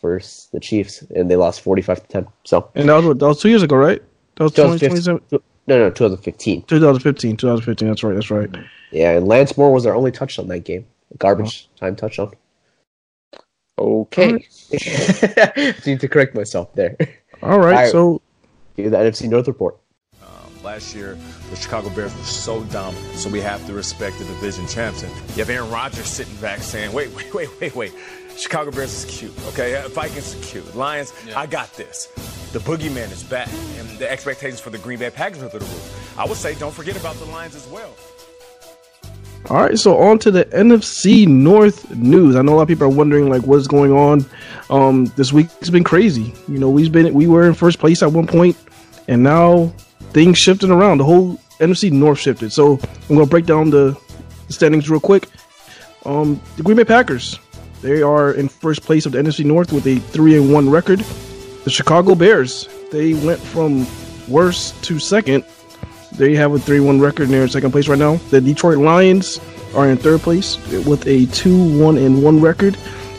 versus 0.00 0.48
the 0.50 0.60
Chiefs, 0.60 1.02
and 1.14 1.30
they 1.30 1.36
lost 1.36 1.60
forty 1.60 1.82
five 1.82 2.00
to 2.00 2.08
ten. 2.08 2.26
So 2.44 2.70
And 2.74 2.88
that 2.88 2.94
was 2.94 3.04
what, 3.04 3.18
that 3.18 3.28
was 3.28 3.42
two 3.42 3.50
years 3.50 3.62
ago, 3.62 3.76
right? 3.76 4.02
That 4.36 4.44
was 4.44 4.52
2015. 4.54 5.18
20, 5.28 5.44
no, 5.68 5.78
no, 5.78 5.90
2015. 5.90 6.62
2015. 6.62 7.36
2015. 7.36 7.88
That's 7.88 8.02
right. 8.02 8.14
That's 8.14 8.30
right. 8.30 8.50
Yeah, 8.90 9.12
and 9.12 9.28
Lance 9.28 9.56
Moore 9.56 9.72
was 9.72 9.84
our 9.86 9.94
only 9.94 10.10
touchdown 10.10 10.48
that 10.48 10.60
game, 10.60 10.86
garbage 11.18 11.68
time 11.76 11.94
touchdown. 11.94 12.32
Okay. 13.78 14.32
Need 15.86 16.00
to 16.00 16.08
correct 16.08 16.34
myself 16.34 16.74
there. 16.74 16.96
All 17.42 17.50
right. 17.50 17.52
All 17.52 17.58
right. 17.58 17.92
So 17.92 18.22
the 18.76 18.84
NFC 18.84 19.28
North 19.28 19.46
report. 19.46 19.76
Um, 20.22 20.28
Last 20.62 20.94
year, 20.94 21.16
the 21.50 21.56
Chicago 21.56 21.90
Bears 21.90 22.16
were 22.16 22.22
so 22.24 22.64
dominant, 22.64 23.16
so 23.16 23.28
we 23.28 23.40
have 23.40 23.64
to 23.66 23.74
respect 23.74 24.18
the 24.18 24.24
division 24.24 24.66
champs. 24.66 25.02
And 25.02 25.12
you 25.30 25.44
have 25.44 25.50
Aaron 25.50 25.70
Rodgers 25.70 26.06
sitting 26.06 26.34
back 26.36 26.60
saying, 26.60 26.92
wait, 26.92 27.14
wait, 27.14 27.32
wait, 27.34 27.60
wait, 27.60 27.76
wait. 27.76 27.92
Chicago 28.36 28.70
Bears 28.70 29.04
is 29.04 29.18
cute, 29.18 29.32
okay? 29.48 29.84
Vikings 29.90 30.34
are 30.34 30.44
cute. 30.44 30.74
Lions, 30.74 31.12
I 31.36 31.46
got 31.46 31.72
this. 31.74 32.08
The 32.52 32.60
boogeyman 32.60 33.12
is 33.12 33.22
back, 33.22 33.48
and 33.78 33.88
the 33.98 34.10
expectations 34.10 34.58
for 34.58 34.70
the 34.70 34.78
Green 34.78 34.98
Bay 34.98 35.10
Packers 35.10 35.42
are 35.42 35.50
through 35.50 35.60
the 35.60 35.66
roof. 35.66 36.18
I 36.18 36.24
would 36.24 36.38
say 36.38 36.54
don't 36.54 36.74
forget 36.74 36.96
about 36.98 37.16
the 37.16 37.26
Lions 37.26 37.54
as 37.54 37.66
well. 37.68 37.94
All 39.50 39.58
right, 39.58 39.78
so 39.78 39.98
on 39.98 40.18
to 40.20 40.30
the 40.30 40.46
NFC 40.46 41.26
North 41.26 41.90
news. 41.94 42.36
I 42.36 42.42
know 42.42 42.54
a 42.54 42.56
lot 42.56 42.62
of 42.62 42.68
people 42.68 42.84
are 42.84 42.94
wondering 42.94 43.28
like 43.28 43.42
what's 43.42 43.66
going 43.66 43.92
on. 43.92 44.24
Um, 44.70 45.06
this 45.16 45.32
week's 45.32 45.70
been 45.70 45.84
crazy. 45.84 46.34
You 46.48 46.58
know, 46.58 46.70
we've 46.70 46.90
been 46.90 47.12
we 47.12 47.26
were 47.26 47.46
in 47.46 47.52
first 47.52 47.78
place 47.78 48.02
at 48.02 48.12
one 48.12 48.26
point, 48.26 48.56
and 49.08 49.22
now 49.22 49.66
things 50.12 50.38
shifting 50.38 50.70
around. 50.70 50.98
The 50.98 51.04
whole 51.04 51.36
NFC 51.60 51.92
North 51.92 52.18
shifted. 52.18 52.50
So 52.50 52.80
I'm 53.08 53.16
gonna 53.16 53.26
break 53.26 53.44
down 53.44 53.70
the 53.70 53.98
standings 54.48 54.88
real 54.88 55.00
quick. 55.00 55.28
Um, 56.06 56.40
the 56.56 56.62
Green 56.62 56.78
Bay 56.78 56.84
Packers, 56.84 57.38
they 57.82 58.00
are 58.02 58.32
in 58.32 58.48
first 58.48 58.82
place 58.82 59.04
of 59.04 59.12
the 59.12 59.18
NFC 59.18 59.44
North 59.44 59.70
with 59.70 59.86
a 59.86 59.98
three 59.98 60.34
and 60.36 60.50
one 60.52 60.70
record. 60.70 61.04
The 61.64 61.70
Chicago 61.70 62.14
Bears, 62.14 62.68
they 62.90 63.14
went 63.14 63.40
from 63.40 63.86
worst 64.28 64.82
to 64.84 64.98
second 64.98 65.44
they 66.12 66.34
have 66.34 66.52
a 66.52 66.58
3 66.58 66.80
1 66.80 67.00
record 67.00 67.24
and 67.24 67.32
they're 67.32 67.42
in 67.42 67.48
second 67.48 67.70
place 67.70 67.88
right 67.88 67.98
now. 67.98 68.16
The 68.30 68.40
Detroit 68.40 68.78
Lions 68.78 69.40
are 69.74 69.88
in 69.88 69.96
third 69.96 70.20
place 70.20 70.56
with 70.84 71.06
a 71.06 71.26
2 71.26 71.80
1 71.80 71.98
and 71.98 72.22
1 72.22 72.40
record. 72.40 72.76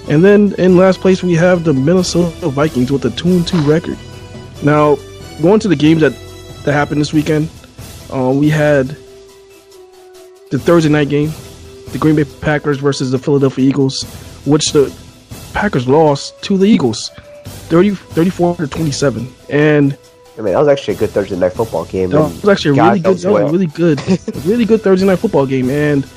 And 0.10 0.24
then 0.24 0.54
in 0.58 0.76
last 0.76 1.00
place, 1.00 1.22
we 1.22 1.36
have 1.36 1.64
the 1.64 1.74
Minnesota 1.74 2.50
Vikings 2.50 2.92
with 2.92 3.06
a 3.06 3.12
2 3.12 3.44
2 3.44 3.58
record. 3.62 3.98
Now, 4.64 4.98
going 5.42 5.60
to 5.62 5.68
the 5.68 5.76
games 5.76 6.02
that, 6.02 6.14
that 6.64 6.74
happened 6.74 7.00
this 7.00 7.14
weekend, 7.14 7.50
uh, 8.14 8.34
we 8.36 8.50
had 8.50 8.88
the 10.50 10.60
Thursday 10.60 10.90
night 10.90 11.10
game, 11.10 11.32
the 11.92 11.98
Green 12.00 12.16
Bay 12.16 12.26
Packers 12.42 12.80
versus 12.80 13.12
the 13.12 13.20
Philadelphia 13.20 13.70
Eagles, 13.70 14.04
which 14.46 14.74
the 14.74 14.94
Packers 15.54 15.88
lost 15.88 16.42
to 16.44 16.58
the 16.58 16.66
Eagles 16.66 17.12
30, 17.70 17.96
34 17.96 18.56
to 18.56 18.68
27. 18.68 19.34
And 19.50 19.98
I 20.38 20.42
mean, 20.42 20.54
that 20.54 20.60
was 20.60 20.68
actually 20.68 20.96
a 20.96 20.98
good 20.98 21.10
Thursday 21.12 21.38
night 21.38 21.54
football 21.54 21.86
game. 21.86 22.10
That 22.10 22.20
was 22.20 22.48
actually 22.48 22.80
a 22.80 22.84
really 22.84 23.00
good, 23.00 23.18
that 23.18 23.32
was 23.32 23.52
really 23.52 23.68
good, 23.68 24.02
really 24.46 24.66
good 24.66 24.82
Thursday 24.82 25.06
night 25.06 25.20
football 25.20 25.46
game, 25.46 25.70
and 25.70 26.08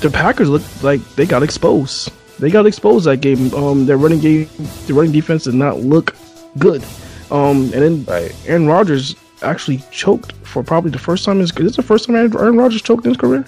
the 0.00 0.10
Packers 0.10 0.48
looked 0.48 0.82
like 0.82 1.00
they 1.14 1.26
got 1.26 1.42
exposed. 1.42 2.12
They 2.38 2.50
got 2.50 2.66
exposed 2.66 3.06
that 3.06 3.18
game. 3.18 3.54
Um, 3.54 3.86
their 3.86 3.96
running 3.96 4.20
game, 4.20 4.48
the 4.86 4.94
running 4.94 5.12
defense 5.12 5.44
did 5.44 5.54
not 5.54 5.78
look 5.78 6.14
good. 6.58 6.84
Um, 7.30 7.72
and 7.72 7.82
then 7.82 8.04
right. 8.04 8.34
Aaron 8.46 8.66
Rodgers 8.66 9.16
actually 9.42 9.82
choked 9.90 10.32
for 10.44 10.62
probably 10.62 10.90
the 10.90 10.98
first 10.98 11.24
time 11.24 11.36
in 11.36 11.40
his. 11.40 11.50
Is 11.52 11.56
this 11.56 11.76
the 11.76 11.82
first 11.82 12.06
time 12.06 12.16
Aaron 12.16 12.56
Rodgers 12.56 12.82
choked 12.82 13.04
in 13.04 13.12
his 13.12 13.16
career? 13.16 13.46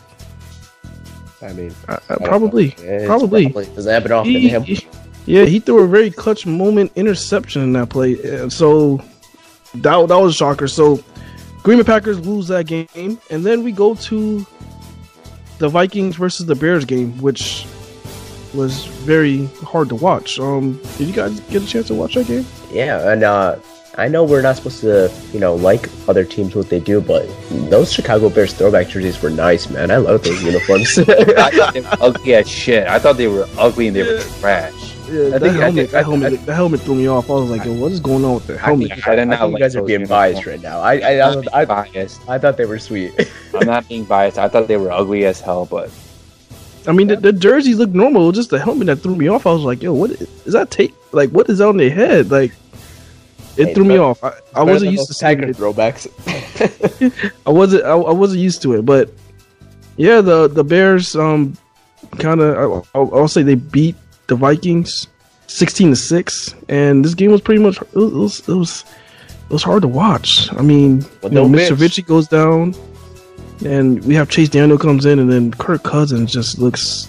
I 1.43 1.53
mean, 1.53 1.75
uh, 1.89 1.99
probably, 2.25 2.75
yeah, 2.83 3.05
probably. 3.05 3.49
Does 3.51 3.85
that 3.85 3.93
happen 3.93 4.13
often? 4.13 4.33
He, 4.33 4.49
he, 4.49 4.87
yeah, 5.27 5.45
he 5.45 5.61
threw 5.61 5.83
a 5.83 5.89
very 5.89 6.11
clutch 6.11 6.47
moment 6.47 6.93
interception 6.97 7.63
in 7.63 7.73
that 7.75 7.89
play. 7.89 8.49
So 8.49 8.97
that 9.77 10.09
that 10.09 10.17
was 10.17 10.33
a 10.33 10.37
shocker. 10.37 10.69
So 10.69 11.03
Green 11.63 11.79
Bay 11.79 11.85
Packers 11.85 12.25
lose 12.27 12.49
that 12.49 12.67
game, 12.67 13.19
and 13.31 13.45
then 13.45 13.63
we 13.63 13.73
go 13.73 13.95
to 13.95 14.47
the 15.59 15.69
Vikings 15.69 16.17
versus 16.17 16.47
the 16.47 16.55
Bears 16.55 16.85
game, 16.85 17.17
which 17.23 17.67
was 18.53 18.87
very 18.87 19.47
hard 19.63 19.89
to 19.89 19.95
watch. 19.95 20.39
Um, 20.39 20.81
did 20.99 21.09
you 21.09 21.15
guys 21.15 21.41
get 21.41 21.63
a 21.63 21.67
chance 21.67 21.89
to 21.89 21.95
watch 21.95 22.15
that 22.15 22.27
game? 22.27 22.47
Yeah, 22.71 23.11
and 23.11 23.25
uh, 23.25 23.57
I 23.97 24.09
know 24.09 24.25
we're 24.25 24.43
not 24.43 24.57
supposed 24.57 24.81
to, 24.83 25.13
you 25.33 25.41
know, 25.41 25.55
like 25.55 25.89
other 26.09 26.25
teams 26.25 26.55
what 26.55 26.69
they 26.69 26.81
do, 26.81 27.01
but 27.01 27.27
those 27.71 27.93
Chicago 27.93 28.29
Bears 28.29 28.53
throwback 28.53 28.89
jerseys 28.89 29.21
were 29.23 29.31
nice, 29.31 29.71
man. 29.71 29.91
I 29.91 29.97
love 29.97 30.23
those 30.23 30.43
uniforms. 30.43 30.99
I 30.99 31.51
thought 31.51 31.75
they 31.75 31.81
were 31.81 31.97
ugly 32.01 32.35
as 32.35 32.49
shit. 32.49 32.87
I 32.87 32.99
thought 32.99 33.17
they 33.17 33.29
were 33.29 33.49
ugly 33.57 33.89
and 33.89 33.97
they 33.97 34.03
were 34.03 34.21
trash. 34.41 34.94
Yeah, 35.07 35.39
that, 35.39 35.55
helmet, 35.55 35.91
that, 35.91 36.05
helmet, 36.05 36.47
that 36.47 36.55
helmet 36.55 36.81
threw 36.81 36.95
me 36.95 37.07
off. 37.09 37.29
I 37.29 37.35
was 37.35 37.51
like, 37.51 37.65
what 37.65 37.93
is 37.93 38.01
going 38.01 38.25
on 38.25 38.37
with 38.37 38.47
the 38.47 38.57
helmet? 38.57 38.93
I, 39.07 39.13
I, 39.13 39.17
I, 39.17 39.23
I 39.23 39.37
think 39.37 39.53
you 39.53 39.59
guys 39.59 39.77
are 39.77 39.83
being 39.83 40.07
biased 40.07 40.47
right 40.47 40.61
now. 40.63 40.81
I 40.81 40.95
I, 40.95 41.31
I, 41.31 41.43
I, 41.53 41.65
biased. 41.67 42.27
I 42.29 42.39
thought 42.39 42.57
they 42.57 42.65
were 42.65 42.79
sweet. 42.79 43.13
I'm 43.55 43.67
not 43.67 43.87
being 43.87 44.05
biased. 44.05 44.39
I 44.39 44.49
thought 44.49 44.67
they 44.67 44.79
were 44.79 44.91
ugly 44.91 45.27
as 45.27 45.41
hell, 45.41 45.67
but 45.67 45.91
I 46.87 46.93
mean, 46.93 47.09
the, 47.09 47.17
the 47.17 47.33
jerseys 47.33 47.77
look 47.77 47.91
normal. 47.91 48.33
Just 48.33 48.51
the 48.51 48.59
helmet 48.59 48.87
that 48.87 48.97
threw 48.97 49.15
me 49.15 49.29
off. 49.29 49.47
I 49.47 49.53
was 49.53 49.63
like, 49.63 49.83
yo, 49.83 49.93
what 49.93 50.11
is, 50.11 50.23
is 50.47 50.53
that 50.55 50.71
tape? 50.71 50.95
Like, 51.13 51.31
what 51.31 51.49
is 51.51 51.61
on 51.61 51.77
their 51.77 51.91
head? 51.91 52.31
Like, 52.31 52.53
it 53.57 53.69
hey, 53.69 53.75
threw 53.75 53.85
me 53.85 53.99
off. 53.99 54.23
I, 54.25 54.33
I 54.55 54.63
wasn't 54.63 54.93
used 54.93 55.13
to 55.13 55.19
Tiger 55.19 55.47
throwbacks. 55.49 56.09
I 57.47 57.51
wasn't. 57.51 57.85
I, 57.85 57.93
I 57.93 58.13
wasn't 58.13 58.41
used 58.41 58.63
to 58.63 58.75
it, 58.75 58.87
but 58.87 59.11
yeah, 59.97 60.21
the 60.21 60.49
the 60.49 60.65
Bears 60.65 61.15
um 61.15 61.57
kind 62.19 62.41
of. 62.41 62.89
I'll, 62.95 63.15
I'll 63.15 63.29
say 63.29 63.43
they 63.43 63.55
beat 63.55 63.97
the 64.27 64.37
Vikings, 64.37 65.07
sixteen 65.47 65.91
to 65.91 65.97
six, 65.97 66.55
and 66.69 67.05
this 67.05 67.15
game 67.15 67.31
was 67.31 67.41
pretty 67.41 67.63
much 67.63 67.81
it 67.81 67.95
was 67.95 68.41
it 68.49 68.55
was, 68.55 68.85
it 69.29 69.53
was 69.53 69.63
hard 69.63 69.83
to 69.83 69.89
watch. 69.89 70.53
I 70.55 70.63
mean, 70.63 71.05
well, 71.23 71.33
you 71.33 71.41
know, 71.41 71.49
Mr. 71.49 71.73
Vichy 71.73 72.03
goes 72.03 72.29
down, 72.29 72.75
and 73.65 74.05
we 74.05 74.15
have 74.15 74.29
Chase 74.31 74.49
Daniel 74.49 74.79
comes 74.79 75.05
in, 75.07 75.19
and 75.19 75.31
then 75.31 75.53
Kirk 75.53 75.83
Cousins 75.83 76.33
just 76.33 76.59
looks 76.59 77.09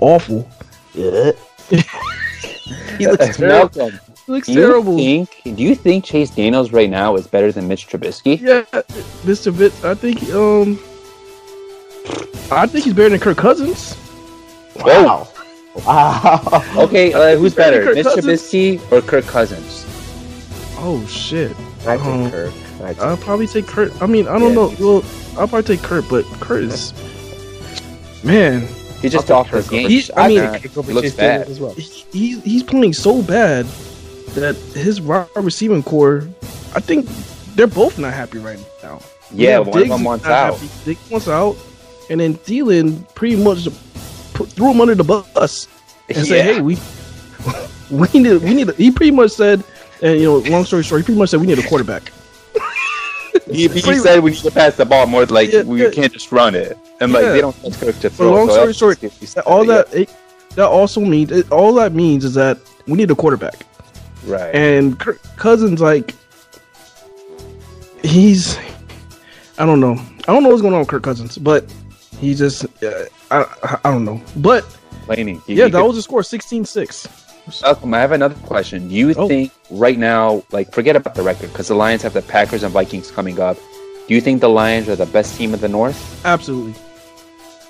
awful. 0.00 0.48
Yeah. 0.94 1.32
he 2.98 3.06
looks 3.06 3.36
terrible. 3.36 3.90
looks 4.26 4.46
do 4.46 4.54
terrible. 4.54 4.98
You 4.98 5.26
think, 5.26 5.56
do 5.56 5.62
you 5.62 5.74
think 5.74 6.04
Chase 6.04 6.30
Daniels 6.30 6.72
right 6.72 6.90
now 6.90 7.16
is 7.16 7.26
better 7.26 7.52
than 7.52 7.68
Mitch 7.68 7.88
Trubisky? 7.88 8.40
Yeah, 8.40 8.62
Mr. 9.24 9.52
Vitt. 9.52 9.84
I 9.84 9.94
think 9.94 10.22
um, 10.32 10.78
I 12.52 12.66
think 12.66 12.84
he's 12.84 12.94
better 12.94 13.10
than 13.10 13.20
Kirk 13.20 13.36
Cousins. 13.38 13.96
Wow. 14.76 15.04
Wow. 15.04 15.28
okay, 16.76 17.12
uh, 17.12 17.36
who's 17.36 17.54
better, 17.54 17.94
Mitch 17.94 18.06
Trubisky 18.06 18.80
or 18.92 19.02
Kirk 19.02 19.24
Cousins? 19.24 19.84
Oh 20.78 21.04
shit! 21.08 21.50
I 21.80 21.96
take 21.96 22.06
um, 22.06 22.30
Kirk. 22.30 22.54
I 22.80 23.10
will 23.10 23.16
probably 23.16 23.46
take 23.46 23.66
Kurt. 23.66 24.00
I 24.00 24.06
mean, 24.06 24.28
I 24.28 24.38
don't 24.38 24.50
yeah, 24.50 24.54
know. 24.54 24.74
Well, 24.78 25.04
I'll 25.36 25.48
probably 25.48 25.76
take 25.76 25.82
Kurt, 25.84 26.08
but 26.08 26.24
Kurt 26.40 26.62
is 26.62 26.92
man. 28.22 28.68
He 29.02 29.08
just 29.08 29.30
off 29.30 29.50
his 29.50 29.68
game. 29.68 29.90
He's, 29.90 30.10
I 30.16 30.28
mean, 30.28 30.54
he 30.54 30.68
looks 30.92 31.12
bad 31.12 31.48
as 31.48 31.60
well. 31.60 31.74
He, 31.74 32.38
he's 32.40 32.62
playing 32.62 32.94
so 32.94 33.22
bad 33.22 33.66
that 34.34 34.56
his 34.74 35.00
wide 35.00 35.28
receiving 35.36 35.82
corps, 35.82 36.26
I 36.74 36.80
think 36.80 37.06
they're 37.54 37.66
both 37.66 37.98
not 37.98 38.14
happy 38.14 38.38
right 38.38 38.58
now. 38.82 39.00
Yeah, 39.30 39.58
one 39.58 39.72
Diggs 39.72 39.90
of 39.90 39.98
them 39.98 40.04
wants 40.04 40.24
out. 40.24 40.54
Happy. 40.54 40.70
Diggs 40.84 41.10
wants 41.10 41.28
out, 41.28 41.56
and 42.08 42.20
then 42.20 42.34
Thielen 42.34 43.12
pretty 43.14 43.36
much 43.36 43.68
put, 44.34 44.50
threw 44.50 44.70
him 44.70 44.80
under 44.80 44.94
the 44.94 45.04
bus 45.04 45.68
and 46.08 46.18
yeah. 46.18 46.24
say, 46.24 46.42
"Hey, 46.42 46.60
we 46.60 46.76
we 47.90 48.08
need 48.14 48.42
we 48.42 48.54
need." 48.54 48.68
A, 48.68 48.72
he 48.74 48.90
pretty 48.90 49.12
much 49.12 49.32
said, 49.32 49.64
and 50.02 50.20
you 50.20 50.24
know, 50.24 50.38
long 50.38 50.64
story 50.64 50.82
short, 50.82 51.00
he 51.00 51.04
pretty 51.04 51.18
much 51.18 51.30
said 51.30 51.40
we 51.40 51.46
need 51.46 51.58
a 51.58 51.66
quarterback. 51.66 52.12
he, 53.50 53.68
he 53.68 53.80
said 53.80 54.22
we 54.22 54.30
need 54.30 54.40
to 54.40 54.50
pass 54.50 54.76
the 54.76 54.84
ball 54.84 55.06
more. 55.06 55.24
Like 55.26 55.52
yeah, 55.52 55.62
we 55.62 55.82
yeah. 55.82 55.90
can't 55.90 56.12
just 56.12 56.30
run 56.30 56.54
it, 56.54 56.76
and 57.00 57.12
like 57.12 57.24
they 57.24 57.40
don't 57.40 57.58
trust 57.60 57.80
Kirk 57.80 57.98
to 58.00 58.10
throw. 58.10 58.30
But 58.30 58.36
long 58.36 58.48
so 58.48 58.72
story 58.72 58.96
short, 58.96 59.46
all 59.46 59.64
that 59.64 59.92
it, 59.94 60.14
that 60.56 60.66
also 60.66 61.00
means 61.00 61.30
it, 61.30 61.50
all 61.50 61.72
that 61.74 61.92
means 61.92 62.24
is 62.24 62.34
that 62.34 62.58
we 62.86 62.94
need 62.94 63.10
a 63.10 63.14
quarterback. 63.14 63.66
Right. 64.26 64.54
And 64.54 64.98
Kirk 64.98 65.20
Cousins, 65.36 65.80
like, 65.80 66.14
he's, 68.02 68.58
I 69.58 69.66
don't 69.66 69.80
know, 69.80 69.94
I 70.26 70.32
don't 70.32 70.42
know 70.42 70.48
what's 70.48 70.62
going 70.62 70.74
on 70.74 70.80
with 70.80 70.88
Kirk 70.88 71.02
Cousins, 71.02 71.38
but 71.38 71.72
he 72.18 72.34
just, 72.34 72.64
uh, 72.82 73.04
I, 73.42 73.78
I 73.84 73.90
don't 73.90 74.04
know, 74.04 74.22
but 74.36 74.64
Laney, 75.08 75.40
yeah, 75.46 75.68
that 75.68 75.84
was 75.84 75.96
a 75.96 76.02
score, 76.02 76.20
16-6. 76.20 77.62
Malcolm, 77.62 77.92
I 77.92 77.98
have 77.98 78.12
another 78.12 78.34
question. 78.46 78.88
Do 78.88 78.94
you 78.94 79.14
oh. 79.16 79.28
think 79.28 79.52
right 79.70 79.98
now, 79.98 80.42
like, 80.50 80.72
forget 80.72 80.96
about 80.96 81.14
the 81.14 81.22
record 81.22 81.52
because 81.52 81.68
the 81.68 81.74
Lions 81.74 82.02
have 82.02 82.14
the 82.14 82.22
Packers 82.22 82.62
and 82.62 82.72
Vikings 82.72 83.10
coming 83.10 83.38
up. 83.38 83.58
Do 84.08 84.14
you 84.14 84.20
think 84.20 84.40
the 84.40 84.48
Lions 84.48 84.88
are 84.88 84.96
the 84.96 85.06
best 85.06 85.36
team 85.36 85.52
in 85.54 85.60
the 85.60 85.68
North? 85.68 86.24
Absolutely, 86.24 86.74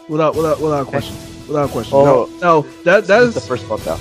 without 0.08 0.34
without 0.34 0.60
without 0.60 0.86
question, 0.86 1.16
without 1.46 1.70
question. 1.70 1.96
Oh, 1.96 2.28
no, 2.40 2.40
no, 2.40 2.82
that 2.84 3.06
that 3.06 3.22
is 3.22 3.34
the 3.34 3.40
first 3.40 3.68
buck 3.68 3.86
out. 3.86 4.00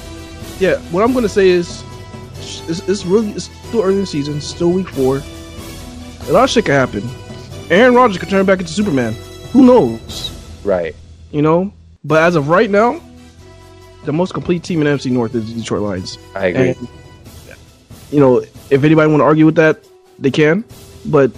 Yeah, 0.59 0.77
what 0.91 1.03
I'm 1.03 1.11
going 1.11 1.23
to 1.23 1.29
say 1.29 1.49
is, 1.49 1.83
it's, 2.67 2.87
it's 2.87 3.05
really 3.05 3.31
it's 3.31 3.45
still 3.67 3.81
early 3.81 3.95
in 3.95 4.01
the 4.01 4.05
season, 4.05 4.41
still 4.41 4.71
week 4.71 4.89
four. 4.89 5.21
A 6.27 6.31
lot 6.31 6.45
of 6.45 6.49
shit 6.49 6.65
could 6.65 6.73
happen. 6.73 7.03
Aaron 7.69 7.95
Rodgers 7.95 8.17
could 8.17 8.29
turn 8.29 8.45
back 8.45 8.59
into 8.59 8.71
Superman. 8.71 9.13
Who 9.51 9.65
knows? 9.65 10.31
Right. 10.63 10.95
You 11.33 11.41
know, 11.41 11.73
but 12.03 12.21
as 12.21 12.35
of 12.35 12.47
right 12.47 12.69
now, 12.69 13.01
the 14.05 14.13
most 14.13 14.33
complete 14.33 14.63
team 14.63 14.81
in 14.81 14.87
NFC 14.87 15.11
North 15.11 15.33
is 15.33 15.51
the 15.51 15.59
Detroit 15.59 15.81
Lions. 15.81 16.17
I 16.35 16.45
agree. 16.45 16.69
And, 16.69 16.87
you 18.11 18.19
know, 18.19 18.37
if 18.69 18.83
anybody 18.83 19.09
want 19.09 19.21
to 19.21 19.25
argue 19.25 19.45
with 19.45 19.55
that, 19.55 19.83
they 20.19 20.29
can. 20.29 20.63
But 21.05 21.31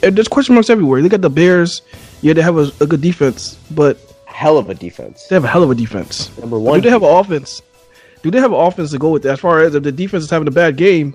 there's 0.00 0.28
question 0.28 0.54
marks 0.54 0.70
everywhere. 0.70 1.02
They 1.02 1.10
got 1.10 1.20
the 1.20 1.30
Bears. 1.30 1.82
Yeah, 2.22 2.32
they 2.32 2.42
have 2.42 2.56
a, 2.56 2.70
a, 2.80 2.86
good 2.86 3.02
defense, 3.02 3.58
but 3.72 3.98
hell 4.26 4.56
of 4.56 4.70
a 4.70 4.74
defense. 4.74 5.26
They 5.26 5.36
have 5.36 5.44
a 5.44 5.48
hell 5.48 5.62
of 5.62 5.70
a 5.70 5.74
defense. 5.74 6.36
Number 6.38 6.58
one. 6.58 6.80
do 6.80 6.82
they 6.82 6.90
have 6.90 7.02
an 7.02 7.14
offense? 7.14 7.60
Do 8.22 8.30
they 8.30 8.40
have 8.40 8.52
an 8.52 8.58
offense 8.58 8.92
to 8.92 8.98
go 8.98 9.10
with 9.10 9.24
that? 9.24 9.32
As 9.32 9.40
far 9.40 9.60
as 9.62 9.74
if 9.74 9.82
the 9.82 9.92
defense 9.92 10.24
is 10.24 10.30
having 10.30 10.48
a 10.48 10.52
bad 10.52 10.76
game, 10.76 11.14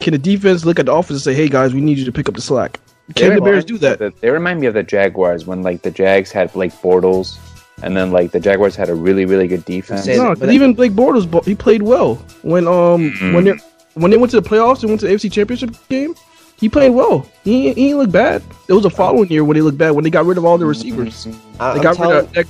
can 0.00 0.12
the 0.12 0.18
defense 0.18 0.64
look 0.64 0.78
at 0.78 0.86
the 0.86 0.92
offense 0.92 1.10
and 1.10 1.20
say, 1.20 1.34
"Hey 1.34 1.48
guys, 1.48 1.74
we 1.74 1.80
need 1.80 1.98
you 1.98 2.04
to 2.04 2.12
pick 2.12 2.28
up 2.28 2.34
the 2.34 2.42
slack"? 2.42 2.78
Can 3.14 3.34
the 3.34 3.40
Bears 3.40 3.64
do 3.64 3.78
that? 3.78 3.98
the- 3.98 4.12
they 4.20 4.30
remind 4.30 4.60
me 4.60 4.66
of 4.66 4.74
the 4.74 4.82
Jaguars 4.82 5.46
when 5.46 5.62
like 5.62 5.82
the 5.82 5.90
Jags 5.90 6.30
had 6.30 6.52
Blake 6.52 6.72
Bortles, 6.82 7.38
and 7.82 7.96
then 7.96 8.10
like 8.10 8.32
the 8.32 8.40
Jaguars 8.40 8.76
had 8.76 8.88
a 8.90 8.94
really 8.94 9.24
really 9.24 9.48
good 9.48 9.64
defense. 9.64 10.06
No, 10.06 10.28
but 10.30 10.34
because 10.34 10.48
I- 10.50 10.52
even 10.52 10.74
Blake 10.74 10.92
Bortles, 10.92 11.44
he 11.44 11.54
played 11.54 11.82
well 11.82 12.16
when 12.42 12.66
um 12.68 13.12
when 13.34 13.44
they 13.44 13.54
when 13.94 14.10
they 14.10 14.16
went 14.16 14.30
to 14.32 14.40
the 14.40 14.48
playoffs 14.48 14.80
and 14.82 14.90
went 14.90 15.00
to 15.00 15.06
the 15.06 15.12
AFC 15.14 15.30
Championship 15.32 15.70
game. 15.88 16.14
He 16.60 16.68
played 16.68 16.90
well. 16.90 17.24
He, 17.44 17.68
he 17.72 17.74
didn't 17.86 17.98
look 17.98 18.10
bad. 18.10 18.42
It 18.66 18.72
was 18.72 18.84
a 18.84 18.90
following 18.90 19.30
year 19.30 19.44
when 19.44 19.54
they 19.54 19.60
looked 19.60 19.78
bad 19.78 19.92
when 19.92 20.02
they 20.02 20.10
got 20.10 20.26
rid 20.26 20.38
of 20.38 20.44
all 20.44 20.58
the 20.58 20.66
receivers. 20.66 21.26
I- 21.60 21.74
They 21.74 21.78
I'm 21.78 21.82
got 21.84 21.96
telling- 21.96 22.16
rid 22.16 22.24
of 22.24 22.32
they, 22.32 22.44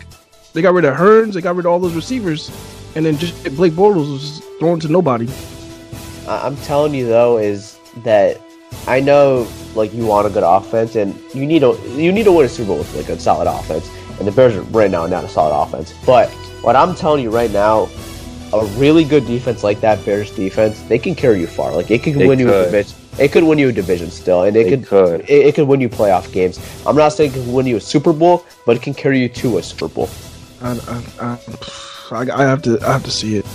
they 0.54 0.62
got 0.62 0.72
rid 0.72 0.86
of 0.86 0.96
Hurns. 0.96 1.34
They 1.34 1.42
got 1.42 1.56
rid 1.56 1.66
of 1.66 1.72
all 1.72 1.78
those 1.78 1.92
receivers, 1.94 2.50
and 2.96 3.04
then 3.04 3.18
just 3.18 3.44
Blake 3.54 3.74
Bortles 3.74 4.10
was 4.10 4.42
thrown 4.58 4.80
to 4.80 4.88
nobody. 4.88 5.28
I'm 6.26 6.56
telling 6.58 6.94
you 6.94 7.06
though 7.06 7.36
is 7.38 7.78
that 8.04 8.40
I 8.86 9.00
know 9.00 9.46
like 9.74 9.92
you 9.92 10.06
want 10.06 10.26
a 10.26 10.30
good 10.30 10.42
offense 10.44 10.96
and 10.96 11.14
you 11.34 11.46
need 11.46 11.60
to 11.60 11.78
you 11.96 12.10
need 12.12 12.24
to 12.24 12.32
win 12.32 12.46
a 12.46 12.48
Super 12.48 12.68
Bowl 12.68 12.78
with 12.78 12.94
like 12.96 13.08
a 13.08 13.18
solid 13.20 13.46
offense. 13.48 13.88
And 14.18 14.26
the 14.26 14.32
Bears 14.32 14.56
are 14.56 14.62
right 14.62 14.90
now 14.90 15.06
not 15.06 15.24
a 15.24 15.28
solid 15.28 15.54
offense. 15.56 15.94
But 16.04 16.28
what 16.62 16.74
I'm 16.74 16.94
telling 16.94 17.22
you 17.22 17.30
right 17.30 17.50
now, 17.50 17.88
a 18.52 18.64
really 18.76 19.04
good 19.04 19.26
defense 19.26 19.62
like 19.62 19.80
that 19.82 20.04
Bears 20.04 20.30
defense, 20.32 20.80
they 20.82 20.98
can 20.98 21.14
carry 21.14 21.40
you 21.40 21.46
far. 21.46 21.72
Like 21.74 21.90
it 21.90 22.02
can 22.02 22.18
They 22.18 22.26
win 22.26 22.38
you 22.38 22.48
a 22.48 22.52
could. 22.52 22.64
division. 22.66 22.96
It 23.18 23.32
could 23.32 23.44
win 23.44 23.58
you 23.58 23.68
a 23.68 23.72
division 23.72 24.10
still, 24.10 24.44
and 24.44 24.56
it 24.56 24.64
They 24.64 24.70
could, 24.70 24.86
could. 24.86 25.20
It, 25.22 25.46
it 25.46 25.54
could 25.56 25.66
win 25.66 25.80
you 25.80 25.88
playoff 25.88 26.32
games. 26.32 26.58
I'm 26.86 26.94
not 26.96 27.10
saying 27.10 27.32
it 27.32 27.34
can 27.34 27.52
win 27.52 27.66
you 27.66 27.76
a 27.76 27.80
Super 27.80 28.12
Bowl, 28.12 28.44
but 28.64 28.76
it 28.76 28.82
can 28.82 28.94
carry 28.94 29.18
you 29.20 29.28
to 29.28 29.58
a 29.58 29.62
Super 29.62 29.88
Bowl. 29.88 30.08
I, 30.62 30.70
I, 31.20 31.38
I, 32.12 32.30
I 32.32 32.42
have 32.44 32.62
to 32.62 32.78
I 32.82 32.92
have 32.92 33.04
to 33.04 33.10
see 33.10 33.36
it 33.36 33.46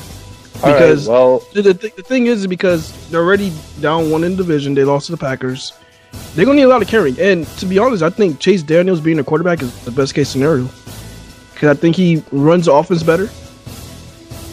All 0.63 0.69
right, 0.69 0.79
because 0.79 1.07
well, 1.07 1.39
the, 1.53 1.61
the, 1.61 1.73
th- 1.73 1.95
the 1.95 2.03
thing 2.03 2.27
is 2.27 2.47
because 2.47 3.09
they're 3.09 3.21
already 3.21 3.51
down 3.81 4.09
one 4.09 4.23
in 4.23 4.31
the 4.31 4.37
division. 4.37 4.73
They 4.73 4.83
lost 4.83 5.07
to 5.07 5.11
the 5.11 5.17
Packers. 5.17 5.73
They're 6.35 6.45
gonna 6.45 6.57
need 6.57 6.63
a 6.63 6.67
lot 6.67 6.81
of 6.81 6.87
carrying. 6.87 7.19
And 7.19 7.45
to 7.57 7.65
be 7.65 7.79
honest, 7.79 8.03
I 8.03 8.09
think 8.09 8.39
Chase 8.39 8.63
Daniels 8.63 9.01
being 9.01 9.19
a 9.19 9.23
quarterback 9.23 9.61
is 9.61 9.83
the 9.83 9.91
best 9.91 10.13
case 10.13 10.29
scenario 10.29 10.69
because 11.53 11.77
I 11.77 11.79
think 11.79 11.95
he 11.95 12.23
runs 12.31 12.65
the 12.65 12.73
offense 12.73 13.03
better. 13.03 13.25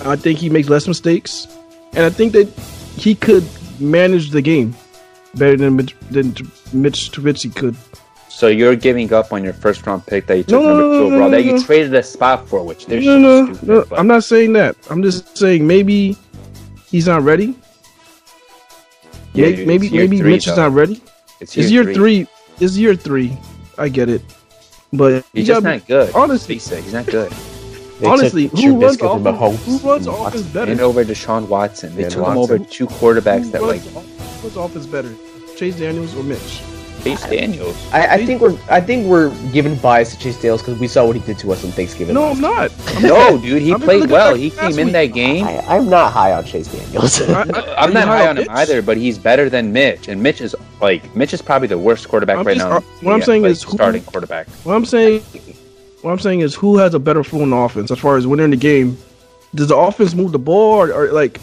I 0.04 0.16
think 0.16 0.38
he 0.38 0.48
makes 0.48 0.68
less 0.68 0.88
mistakes, 0.88 1.46
and 1.92 2.04
I 2.04 2.10
think 2.10 2.32
that 2.32 2.48
he 2.96 3.14
could 3.14 3.44
manage 3.78 4.30
the 4.30 4.42
game 4.42 4.74
better 5.34 5.56
than 5.56 5.76
Mitch, 5.76 5.94
than 6.10 6.34
Mitch 6.72 7.12
Trubisky 7.12 7.54
could. 7.54 7.76
So 8.40 8.46
you're 8.48 8.74
giving 8.74 9.12
up 9.12 9.34
on 9.34 9.44
your 9.44 9.52
first 9.52 9.86
round 9.86 10.06
pick 10.06 10.26
that 10.26 10.36
you 10.38 10.44
took 10.44 10.52
No, 10.52 10.62
no, 10.62 10.68
number 10.68 10.82
no, 10.82 10.92
two 10.92 10.98
no, 10.98 11.06
overall 11.16 11.30
no, 11.30 11.36
that 11.36 11.44
you 11.44 11.52
no. 11.56 11.62
traded 11.62 11.94
a 11.94 12.02
spot 12.02 12.48
for, 12.48 12.64
which 12.64 12.86
they're 12.86 13.02
No, 13.02 13.18
no, 13.18 13.44
stupid. 13.44 13.68
no. 13.68 13.84
but- 13.84 13.98
I'm 13.98 14.06
not 14.06 14.24
saying 14.24 14.54
that. 14.54 14.76
I'm 14.88 15.02
just 15.02 15.36
saying 15.36 15.66
maybe 15.66 16.16
he's 16.90 17.06
not 17.06 17.22
ready. 17.22 17.54
Yeah, 19.34 19.50
May- 19.50 19.64
maybe 19.66 19.90
maybe 19.90 20.18
three, 20.18 20.30
Mitch 20.32 20.46
is 20.48 20.56
not 20.56 20.72
ready. 20.72 21.02
It's 21.40 21.54
It's 21.56 21.70
year 21.70 21.84
three. 21.92 22.26
It's 22.60 22.76
year 22.78 22.94
three. 22.96 23.36
I 23.78 23.88
get 23.90 24.08
it, 24.08 24.22
but 24.92 25.22
He's 25.34 25.46
just 25.46 25.62
gotta 25.62 25.76
not 25.76 25.86
good. 25.86 26.14
honestly- 26.14 26.54
Face 26.58 26.72
it, 26.72 26.82
he's 26.84 26.92
not 26.94 27.06
good. 27.06 27.30
They 28.00 28.06
Honestly, 28.06 28.48
took 28.48 28.58
who 28.58 28.80
runs 28.80 28.96
Trubisky 28.96 29.00
from 29.00 29.26
offense? 29.26 29.38
Mahomes 29.38 29.64
Who 29.82 29.88
runs 29.90 30.06
offense 30.06 30.18
Watson. 30.20 30.42
better? 30.54 30.72
And 30.72 30.80
over 30.80 31.04
Deshaun 31.04 31.48
Watson, 31.48 31.94
they 31.94 32.04
And 32.04 32.12
took 32.12 32.26
him 32.26 32.38
over 32.38 32.58
two 32.58 32.86
quarterbacks 32.86 33.44
Who 33.44 33.50
that 33.52 33.62
like 33.62 33.82
runs, 33.84 33.96
off- 33.96 34.42
runs 34.42 34.56
offense 34.56 34.86
better? 34.86 35.12
Chase 35.56 35.76
Daniels 35.76 36.14
or 36.16 36.22
Mitch? 36.22 36.62
Chase 37.02 37.22
Daniels. 37.26 37.76
I, 37.92 38.14
I 38.14 38.26
think 38.26 38.40
we're 38.40 38.56
I 38.70 38.80
think 38.80 39.06
we're 39.06 39.30
giving 39.52 39.74
bias 39.76 40.10
to 40.14 40.18
Chase 40.18 40.36
Daniels 40.36 40.62
because 40.62 40.78
we 40.78 40.86
saw 40.88 41.06
what 41.06 41.16
he 41.16 41.22
did 41.22 41.38
to 41.40 41.52
us 41.52 41.64
on 41.64 41.70
Thanksgiving. 41.72 42.14
No, 42.14 42.24
I'm 42.24 42.40
not. 42.40 42.70
I'm 42.96 43.02
No, 43.08 43.38
dude, 43.38 43.62
he 43.62 43.72
I'm 43.72 43.80
played 43.80 44.10
well. 44.10 44.34
He 44.34 44.50
last 44.50 44.60
came 44.60 44.78
in 44.78 44.86
week. 44.86 44.92
that 44.92 45.06
game. 45.06 45.44
I, 45.46 45.58
I'm 45.76 45.88
not 45.88 46.12
high 46.12 46.32
on 46.32 46.44
Chase 46.44 46.68
Daniels. 46.72 47.20
I- 47.28 47.42
I- 47.42 47.74
I'm 47.82 47.92
not 47.92 48.06
high 48.08 48.28
on 48.28 48.36
him 48.36 48.46
either, 48.50 48.82
but 48.82 48.96
he's 48.96 49.18
better 49.18 49.48
than 49.50 49.72
Mitch, 49.72 50.08
and 50.08 50.22
Mitch 50.22 50.40
is 50.40 50.54
like 50.80 51.14
Mitch 51.16 51.32
is 51.34 51.42
probably 51.42 51.68
the 51.68 51.78
worst 51.78 52.08
quarterback 52.08 52.38
I'm 52.38 52.46
right 52.46 52.56
just- 52.56 52.68
now. 52.68 52.76
uh, 52.76 52.80
what 53.02 53.12
I'm 53.14 53.22
saying 53.22 53.42
like, 53.42 53.52
is 53.52 53.62
who- 53.62 53.72
starting 53.72 54.02
quarterback. 54.02 54.48
What 54.64 54.74
I'm 54.74 54.84
saying, 54.84 55.22
what 56.02 56.12
I'm 56.12 56.18
saying 56.18 56.40
is, 56.40 56.54
who 56.54 56.78
has 56.78 56.94
a 56.94 56.98
better 56.98 57.22
flow 57.24 57.42
in 57.42 57.50
the 57.50 57.56
offense 57.56 57.90
as 57.90 57.98
far 57.98 58.16
as 58.16 58.26
winning 58.26 58.50
the 58.50 58.56
game? 58.56 58.96
Does 59.54 59.68
the 59.68 59.76
offense 59.76 60.14
move 60.14 60.32
the 60.32 60.38
ball, 60.38 60.74
or, 60.76 60.92
or 60.92 61.12
like, 61.12 61.40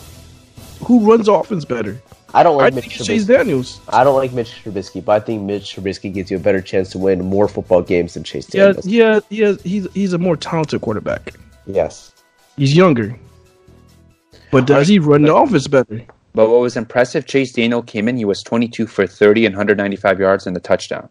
who 0.86 1.00
runs 1.10 1.26
the 1.26 1.34
offense 1.34 1.66
better? 1.66 2.02
I 2.34 2.44
don't 2.44 2.60
I 2.60 2.66
like 2.66 2.74
think 2.74 2.86
Mitch 2.88 2.98
it's 2.98 3.08
Chase 3.08 3.26
Daniels. 3.26 3.80
I 3.90 4.04
don't 4.04 4.16
like 4.16 4.34
Mitch 4.34 4.62
Trubisky, 4.64 5.04
but 5.04 5.14
I 5.14 5.20
think 5.26 5.44
Mitch 5.44 5.76
Trubisky 5.76 6.14
gives 6.14 6.30
you 6.30 6.38
a 6.38 6.40
better 6.40 6.62
chance 6.62 6.90
to 6.92 6.98
win 6.98 7.24
more 7.26 7.48
football 7.48 7.82
games 7.82 8.14
than 8.16 8.24
Chase 8.24 8.54
Yeah, 8.54 8.66
Daniels. 8.74 8.86
yeah, 8.86 9.20
yeah. 9.30 9.54
He's 9.64 9.88
he's 9.94 10.14
a 10.14 10.18
more 10.18 10.36
talented 10.36 10.82
quarterback. 10.82 11.34
Yes. 11.66 12.12
He's 12.58 12.76
younger, 12.76 13.18
but 14.52 14.66
does 14.66 14.88
he 14.88 15.00
run 15.00 15.22
the 15.22 15.34
offense 15.36 15.68
better? 15.68 16.02
But 16.34 16.50
what 16.50 16.60
was 16.60 16.76
impressive, 16.78 17.26
Chase 17.26 17.54
Daniel 17.54 17.82
came 17.82 18.08
in. 18.08 18.18
He 18.18 18.26
was 18.26 18.44
22 18.44 18.88
for 18.88 19.08
30 19.08 19.46
and 19.48 19.56
195 19.56 20.20
yards 20.20 20.46
and 20.48 20.56
a 20.56 20.60
touchdown. 20.60 21.10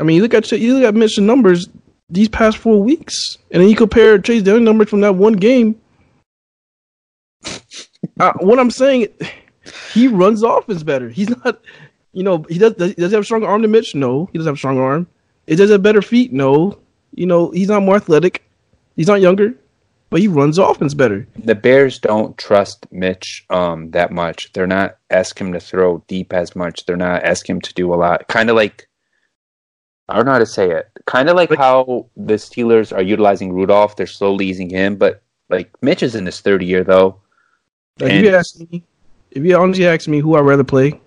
I 0.00 0.02
mean, 0.04 0.16
you 0.16 0.22
look 0.22 0.34
at 0.34 0.44
Ch- 0.44 0.52
you 0.52 0.74
look 0.74 0.84
at 0.84 0.94
Mitch's 0.94 1.18
numbers 1.18 1.68
these 2.08 2.28
past 2.28 2.56
four 2.58 2.82
weeks, 2.82 3.36
and 3.50 3.62
then 3.62 3.68
you 3.68 3.76
compare 3.76 4.18
Chase 4.18 4.42
Daniel 4.42 4.62
numbers 4.62 4.88
from 4.90 5.00
that 5.00 5.14
one 5.16 5.32
game. 5.34 5.80
uh, 8.20 8.32
what 8.40 8.58
I'm 8.58 8.70
saying, 8.70 9.08
he 9.96 10.08
runs 10.08 10.40
the 10.40 10.48
offense 10.48 10.82
better. 10.82 11.08
He's 11.08 11.30
not, 11.30 11.60
you 12.12 12.22
know, 12.22 12.44
he 12.48 12.58
does. 12.58 12.74
Does, 12.74 12.94
does 12.94 13.10
he 13.10 13.14
have 13.14 13.22
a 13.22 13.24
stronger 13.24 13.46
arm 13.46 13.62
than 13.62 13.70
Mitch? 13.70 13.94
No, 13.94 14.26
he 14.32 14.38
doesn't 14.38 14.50
have 14.50 14.56
a 14.56 14.58
stronger 14.58 14.82
arm. 14.82 15.06
It 15.46 15.56
does 15.56 15.70
have 15.70 15.82
better 15.82 16.02
feet? 16.02 16.32
No, 16.32 16.78
you 17.14 17.26
know, 17.26 17.50
he's 17.50 17.68
not 17.68 17.82
more 17.82 17.96
athletic. 17.96 18.42
He's 18.96 19.06
not 19.06 19.20
younger, 19.20 19.54
but 20.10 20.20
he 20.20 20.28
runs 20.28 20.56
the 20.56 20.66
offense 20.66 20.94
better. 20.94 21.26
The 21.36 21.54
Bears 21.54 21.98
don't 21.98 22.36
trust 22.38 22.86
Mitch 22.90 23.44
um, 23.50 23.90
that 23.90 24.10
much. 24.10 24.52
They're 24.52 24.66
not 24.66 24.96
asking 25.10 25.48
him 25.48 25.52
to 25.52 25.60
throw 25.60 26.02
deep 26.08 26.32
as 26.32 26.56
much. 26.56 26.86
They're 26.86 26.96
not 26.96 27.24
asking 27.24 27.56
him 27.56 27.60
to 27.62 27.74
do 27.74 27.92
a 27.92 27.96
lot. 27.96 28.28
Kind 28.28 28.50
of 28.50 28.56
like 28.56 28.88
I 30.08 30.16
don't 30.16 30.26
know 30.26 30.32
how 30.32 30.38
to 30.38 30.46
say 30.46 30.70
it. 30.70 30.88
Kind 31.06 31.28
of 31.28 31.36
like 31.36 31.52
how 31.54 32.06
the 32.16 32.34
Steelers 32.34 32.96
are 32.96 33.02
utilizing 33.02 33.52
Rudolph. 33.52 33.96
They're 33.96 34.06
slowly 34.06 34.46
easing 34.46 34.70
him, 34.70 34.96
but 34.96 35.22
like 35.48 35.70
Mitch 35.82 36.02
is 36.02 36.14
in 36.14 36.26
his 36.26 36.40
third 36.40 36.62
year 36.62 36.84
though. 36.84 37.20
Like, 37.98 38.12
you 38.12 38.34
ask 38.34 38.60
me, 38.70 38.84
if 39.30 39.44
you 39.44 39.56
honestly 39.56 39.86
ask 39.86 40.08
me 40.08 40.20
who 40.20 40.36
I'd 40.36 40.40
rather 40.40 40.64
play, 40.64 41.00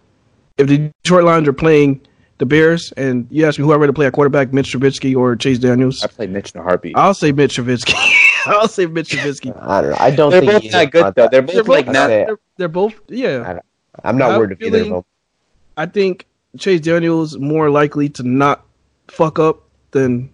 if 0.57 0.67
the 0.67 0.91
Detroit 1.03 1.23
Lions 1.25 1.47
are 1.47 1.53
playing 1.53 2.01
the 2.37 2.45
Bears, 2.45 2.91
and 2.93 3.27
you 3.29 3.45
ask 3.45 3.59
me 3.59 3.65
who 3.65 3.73
I'd 3.73 3.79
rather 3.81 3.93
play 3.93 4.05
at 4.07 4.13
quarterback, 4.13 4.53
Mitch 4.53 4.73
Trubisky 4.73 5.15
or 5.15 5.35
Chase 5.35 5.59
Daniels, 5.59 6.03
I 6.03 6.07
played 6.07 6.29
Mitch 6.31 6.53
in 6.53 6.61
a 6.61 6.63
heartbeat. 6.63 6.95
I'll 6.97 7.13
say 7.13 7.31
Mitch 7.31 7.57
Trubisky. 7.57 7.93
I'll 8.45 8.67
say 8.67 8.85
Mitch 8.85 9.09
Trubisky. 9.09 9.55
I 9.61 9.81
don't 9.81 9.91
know. 9.91 9.97
I 9.99 10.11
don't 10.11 10.31
They're 10.31 10.41
think 10.41 10.51
both 10.53 10.61
he's 10.63 10.71
not 10.71 10.91
good 10.91 11.15
though. 11.15 11.27
They're 11.29 11.41
both 11.41 11.53
They're 11.55 11.63
like 11.63 11.85
not. 11.87 12.07
They're, 12.07 12.39
they're 12.57 12.67
both, 12.67 12.93
yeah. 13.09 13.59
I'm 14.03 14.17
not 14.17 14.31
I'm 14.31 14.39
worried 14.39 14.51
of 14.53 14.61
either 14.61 14.81
of 14.81 14.89
them. 14.89 15.03
I 15.75 15.85
think 15.85 16.25
Chase 16.57 16.81
Daniels 16.81 17.37
more 17.37 17.69
likely 17.69 18.09
to 18.09 18.23
not 18.23 18.65
fuck 19.07 19.39
up 19.39 19.63
than 19.91 20.29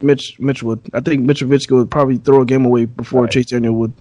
Mitch 0.00 0.38
Mitch 0.38 0.62
would. 0.62 0.80
I 0.92 1.00
think 1.00 1.22
Mitch 1.24 1.42
Trubisky 1.42 1.72
would 1.72 1.90
probably 1.90 2.18
throw 2.18 2.42
a 2.42 2.46
game 2.46 2.64
away 2.64 2.84
before 2.86 3.22
Right. 3.22 3.30
Chase 3.30 3.46
Daniel 3.46 3.74
would. 3.74 3.92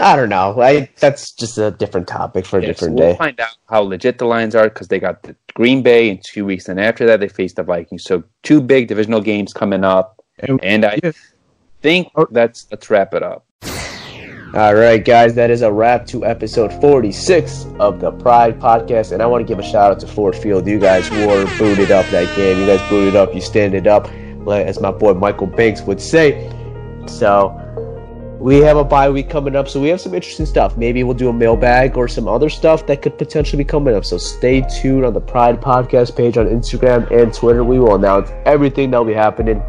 I 0.00 0.16
don't 0.16 0.28
know. 0.28 0.60
I 0.60 0.88
that's 1.00 1.32
just 1.32 1.58
a 1.58 1.70
different 1.72 2.06
topic 2.06 2.46
for 2.46 2.58
a 2.58 2.62
Yeah, 2.62 2.68
so 2.68 2.72
different 2.72 2.96
we'll 2.96 3.12
day. 3.12 3.18
find 3.18 3.40
out 3.40 3.56
how 3.68 3.80
legit 3.82 4.18
the 4.18 4.26
Lions 4.26 4.54
are 4.54 4.68
because 4.68 4.88
they 4.88 4.98
got 5.00 5.22
the 5.22 5.34
Green 5.54 5.82
Bay 5.82 6.08
in 6.08 6.20
two 6.24 6.44
weeks, 6.44 6.68
and 6.68 6.78
after 6.80 7.04
that 7.06 7.20
they 7.20 7.28
face 7.28 7.54
the 7.54 7.62
Vikings. 7.62 8.04
So 8.04 8.22
two 8.42 8.60
big 8.60 8.88
divisional 8.88 9.20
games 9.20 9.52
coming 9.52 9.84
up, 9.84 10.22
And, 10.38 10.62
and 10.62 10.84
I 10.84 10.98
yeah. 11.02 11.12
think 11.82 12.08
oh. 12.14 12.26
that's 12.30 12.32
let's 12.32 12.66
let's 12.70 12.90
wrap 12.90 13.14
it 13.14 13.22
up. 13.22 13.44
All 14.54 14.74
right, 14.74 15.04
guys, 15.04 15.34
that 15.34 15.50
is 15.50 15.60
a 15.60 15.70
wrap 15.70 16.06
to 16.06 16.24
episode 16.24 16.72
46 16.80 17.66
of 17.80 18.00
the 18.00 18.12
Pride 18.12 18.58
Podcast. 18.58 19.12
And 19.12 19.22
I 19.22 19.26
want 19.26 19.46
to 19.46 19.46
give 19.46 19.58
a 19.58 19.62
shout 19.62 19.92
out 19.92 20.00
to 20.00 20.06
Ford 20.06 20.34
Field. 20.34 20.66
You 20.66 20.78
guys 20.78 21.10
were 21.10 21.44
booted 21.58 21.90
up 21.90 22.06
that 22.06 22.34
game. 22.34 22.58
You 22.58 22.66
guys 22.66 22.80
booted 22.88 23.14
up. 23.14 23.34
You 23.34 23.42
standed 23.42 23.86
up, 23.86 24.08
as 24.48 24.80
my 24.80 24.90
boy 24.90 25.12
Michael 25.12 25.48
Banks 25.48 25.82
would 25.82 26.00
say. 26.00 26.50
So 27.06 27.50
we 28.38 28.58
have 28.58 28.76
a 28.76 28.84
bye 28.84 29.10
week 29.10 29.28
coming 29.28 29.56
up. 29.56 29.68
So 29.68 29.80
we 29.80 29.88
have 29.88 30.00
some 30.00 30.14
interesting 30.14 30.46
stuff. 30.46 30.76
Maybe 30.76 31.02
we'll 31.02 31.14
do 31.14 31.28
a 31.28 31.32
mailbag 31.32 31.96
or 31.96 32.06
some 32.06 32.28
other 32.28 32.48
stuff 32.48 32.86
that 32.86 33.02
could 33.02 33.18
potentially 33.18 33.62
be 33.62 33.68
coming 33.68 33.94
up. 33.94 34.04
So 34.04 34.16
stay 34.16 34.60
tuned 34.80 35.04
on 35.04 35.12
the 35.12 35.20
Pride 35.20 35.60
Podcast 35.60 36.16
page 36.16 36.38
on 36.38 36.46
Instagram 36.46 37.10
and 37.10 37.34
Twitter. 37.34 37.64
We 37.64 37.78
will 37.78 37.96
announce 37.96 38.30
everything 38.44 38.90
that'll 38.90 39.04
be 39.04 39.12
happening 39.12 39.62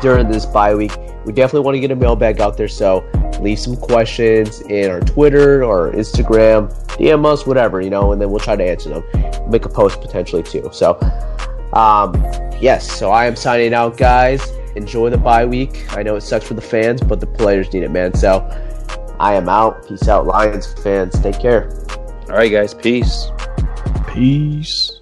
during 0.00 0.28
this 0.28 0.46
bye 0.46 0.74
week. 0.74 0.96
We 1.26 1.32
definitely 1.34 1.66
want 1.66 1.74
to 1.74 1.80
get 1.80 1.90
a 1.90 1.96
mailbag 1.96 2.40
out 2.40 2.56
there, 2.56 2.68
so 2.68 3.04
leave 3.40 3.58
some 3.58 3.76
questions 3.76 4.62
in 4.62 4.90
our 4.90 5.00
Twitter 5.00 5.62
or 5.62 5.92
Instagram, 5.92 6.72
DM 6.96 7.26
us, 7.26 7.46
whatever, 7.46 7.82
you 7.82 7.90
know, 7.90 8.12
and 8.12 8.20
then 8.20 8.30
we'll 8.30 8.40
try 8.40 8.56
to 8.56 8.64
answer 8.64 8.88
them. 8.88 9.50
Make 9.50 9.66
a 9.66 9.68
post 9.68 10.00
potentially 10.00 10.42
too. 10.42 10.70
So, 10.72 10.98
um, 11.74 12.14
yes, 12.58 12.90
so 12.90 13.10
I 13.10 13.26
am 13.26 13.36
signing 13.36 13.74
out, 13.74 13.98
guys. 13.98 14.40
Enjoy 14.76 15.10
the 15.10 15.18
bye 15.18 15.44
week. 15.44 15.86
I 15.96 16.02
know 16.02 16.16
it 16.16 16.20
sucks 16.22 16.46
for 16.46 16.54
the 16.54 16.62
fans, 16.62 17.00
but 17.00 17.20
the 17.20 17.26
players 17.26 17.72
need 17.72 17.82
it, 17.82 17.90
man. 17.90 18.14
So, 18.14 18.48
I 19.18 19.34
am 19.34 19.48
out. 19.48 19.86
Peace 19.86 20.08
out, 20.08 20.26
Lions 20.26 20.72
fans. 20.82 21.20
Take 21.20 21.40
care. 21.40 21.70
All 22.28 22.36
right, 22.36 22.50
guys, 22.50 22.74
peace. 22.74 23.26
Peace. 24.06 24.99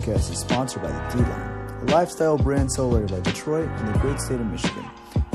Podcast 0.00 0.30
is 0.30 0.38
sponsored 0.38 0.82
by 0.82 0.90
the 0.90 1.16
D-Line, 1.16 1.88
a 1.88 1.92
lifestyle 1.92 2.38
brand 2.38 2.72
celebrated 2.72 3.10
by 3.10 3.20
Detroit 3.30 3.68
and 3.68 3.94
the 3.94 3.98
great 3.98 4.20
state 4.20 4.40
of 4.40 4.46
Michigan. 4.46 4.84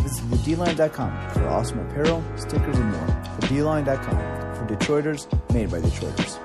Visit 0.01 0.23
thedline.com 0.25 1.29
for 1.31 1.47
awesome 1.47 1.79
apparel, 1.79 2.23
stickers, 2.35 2.77
and 2.77 2.91
more. 2.91 3.07
Thedline.com 3.41 4.55
for 4.55 4.65
Detroiters 4.75 5.27
made 5.53 5.71
by 5.71 5.81
Detroiters. 5.81 6.44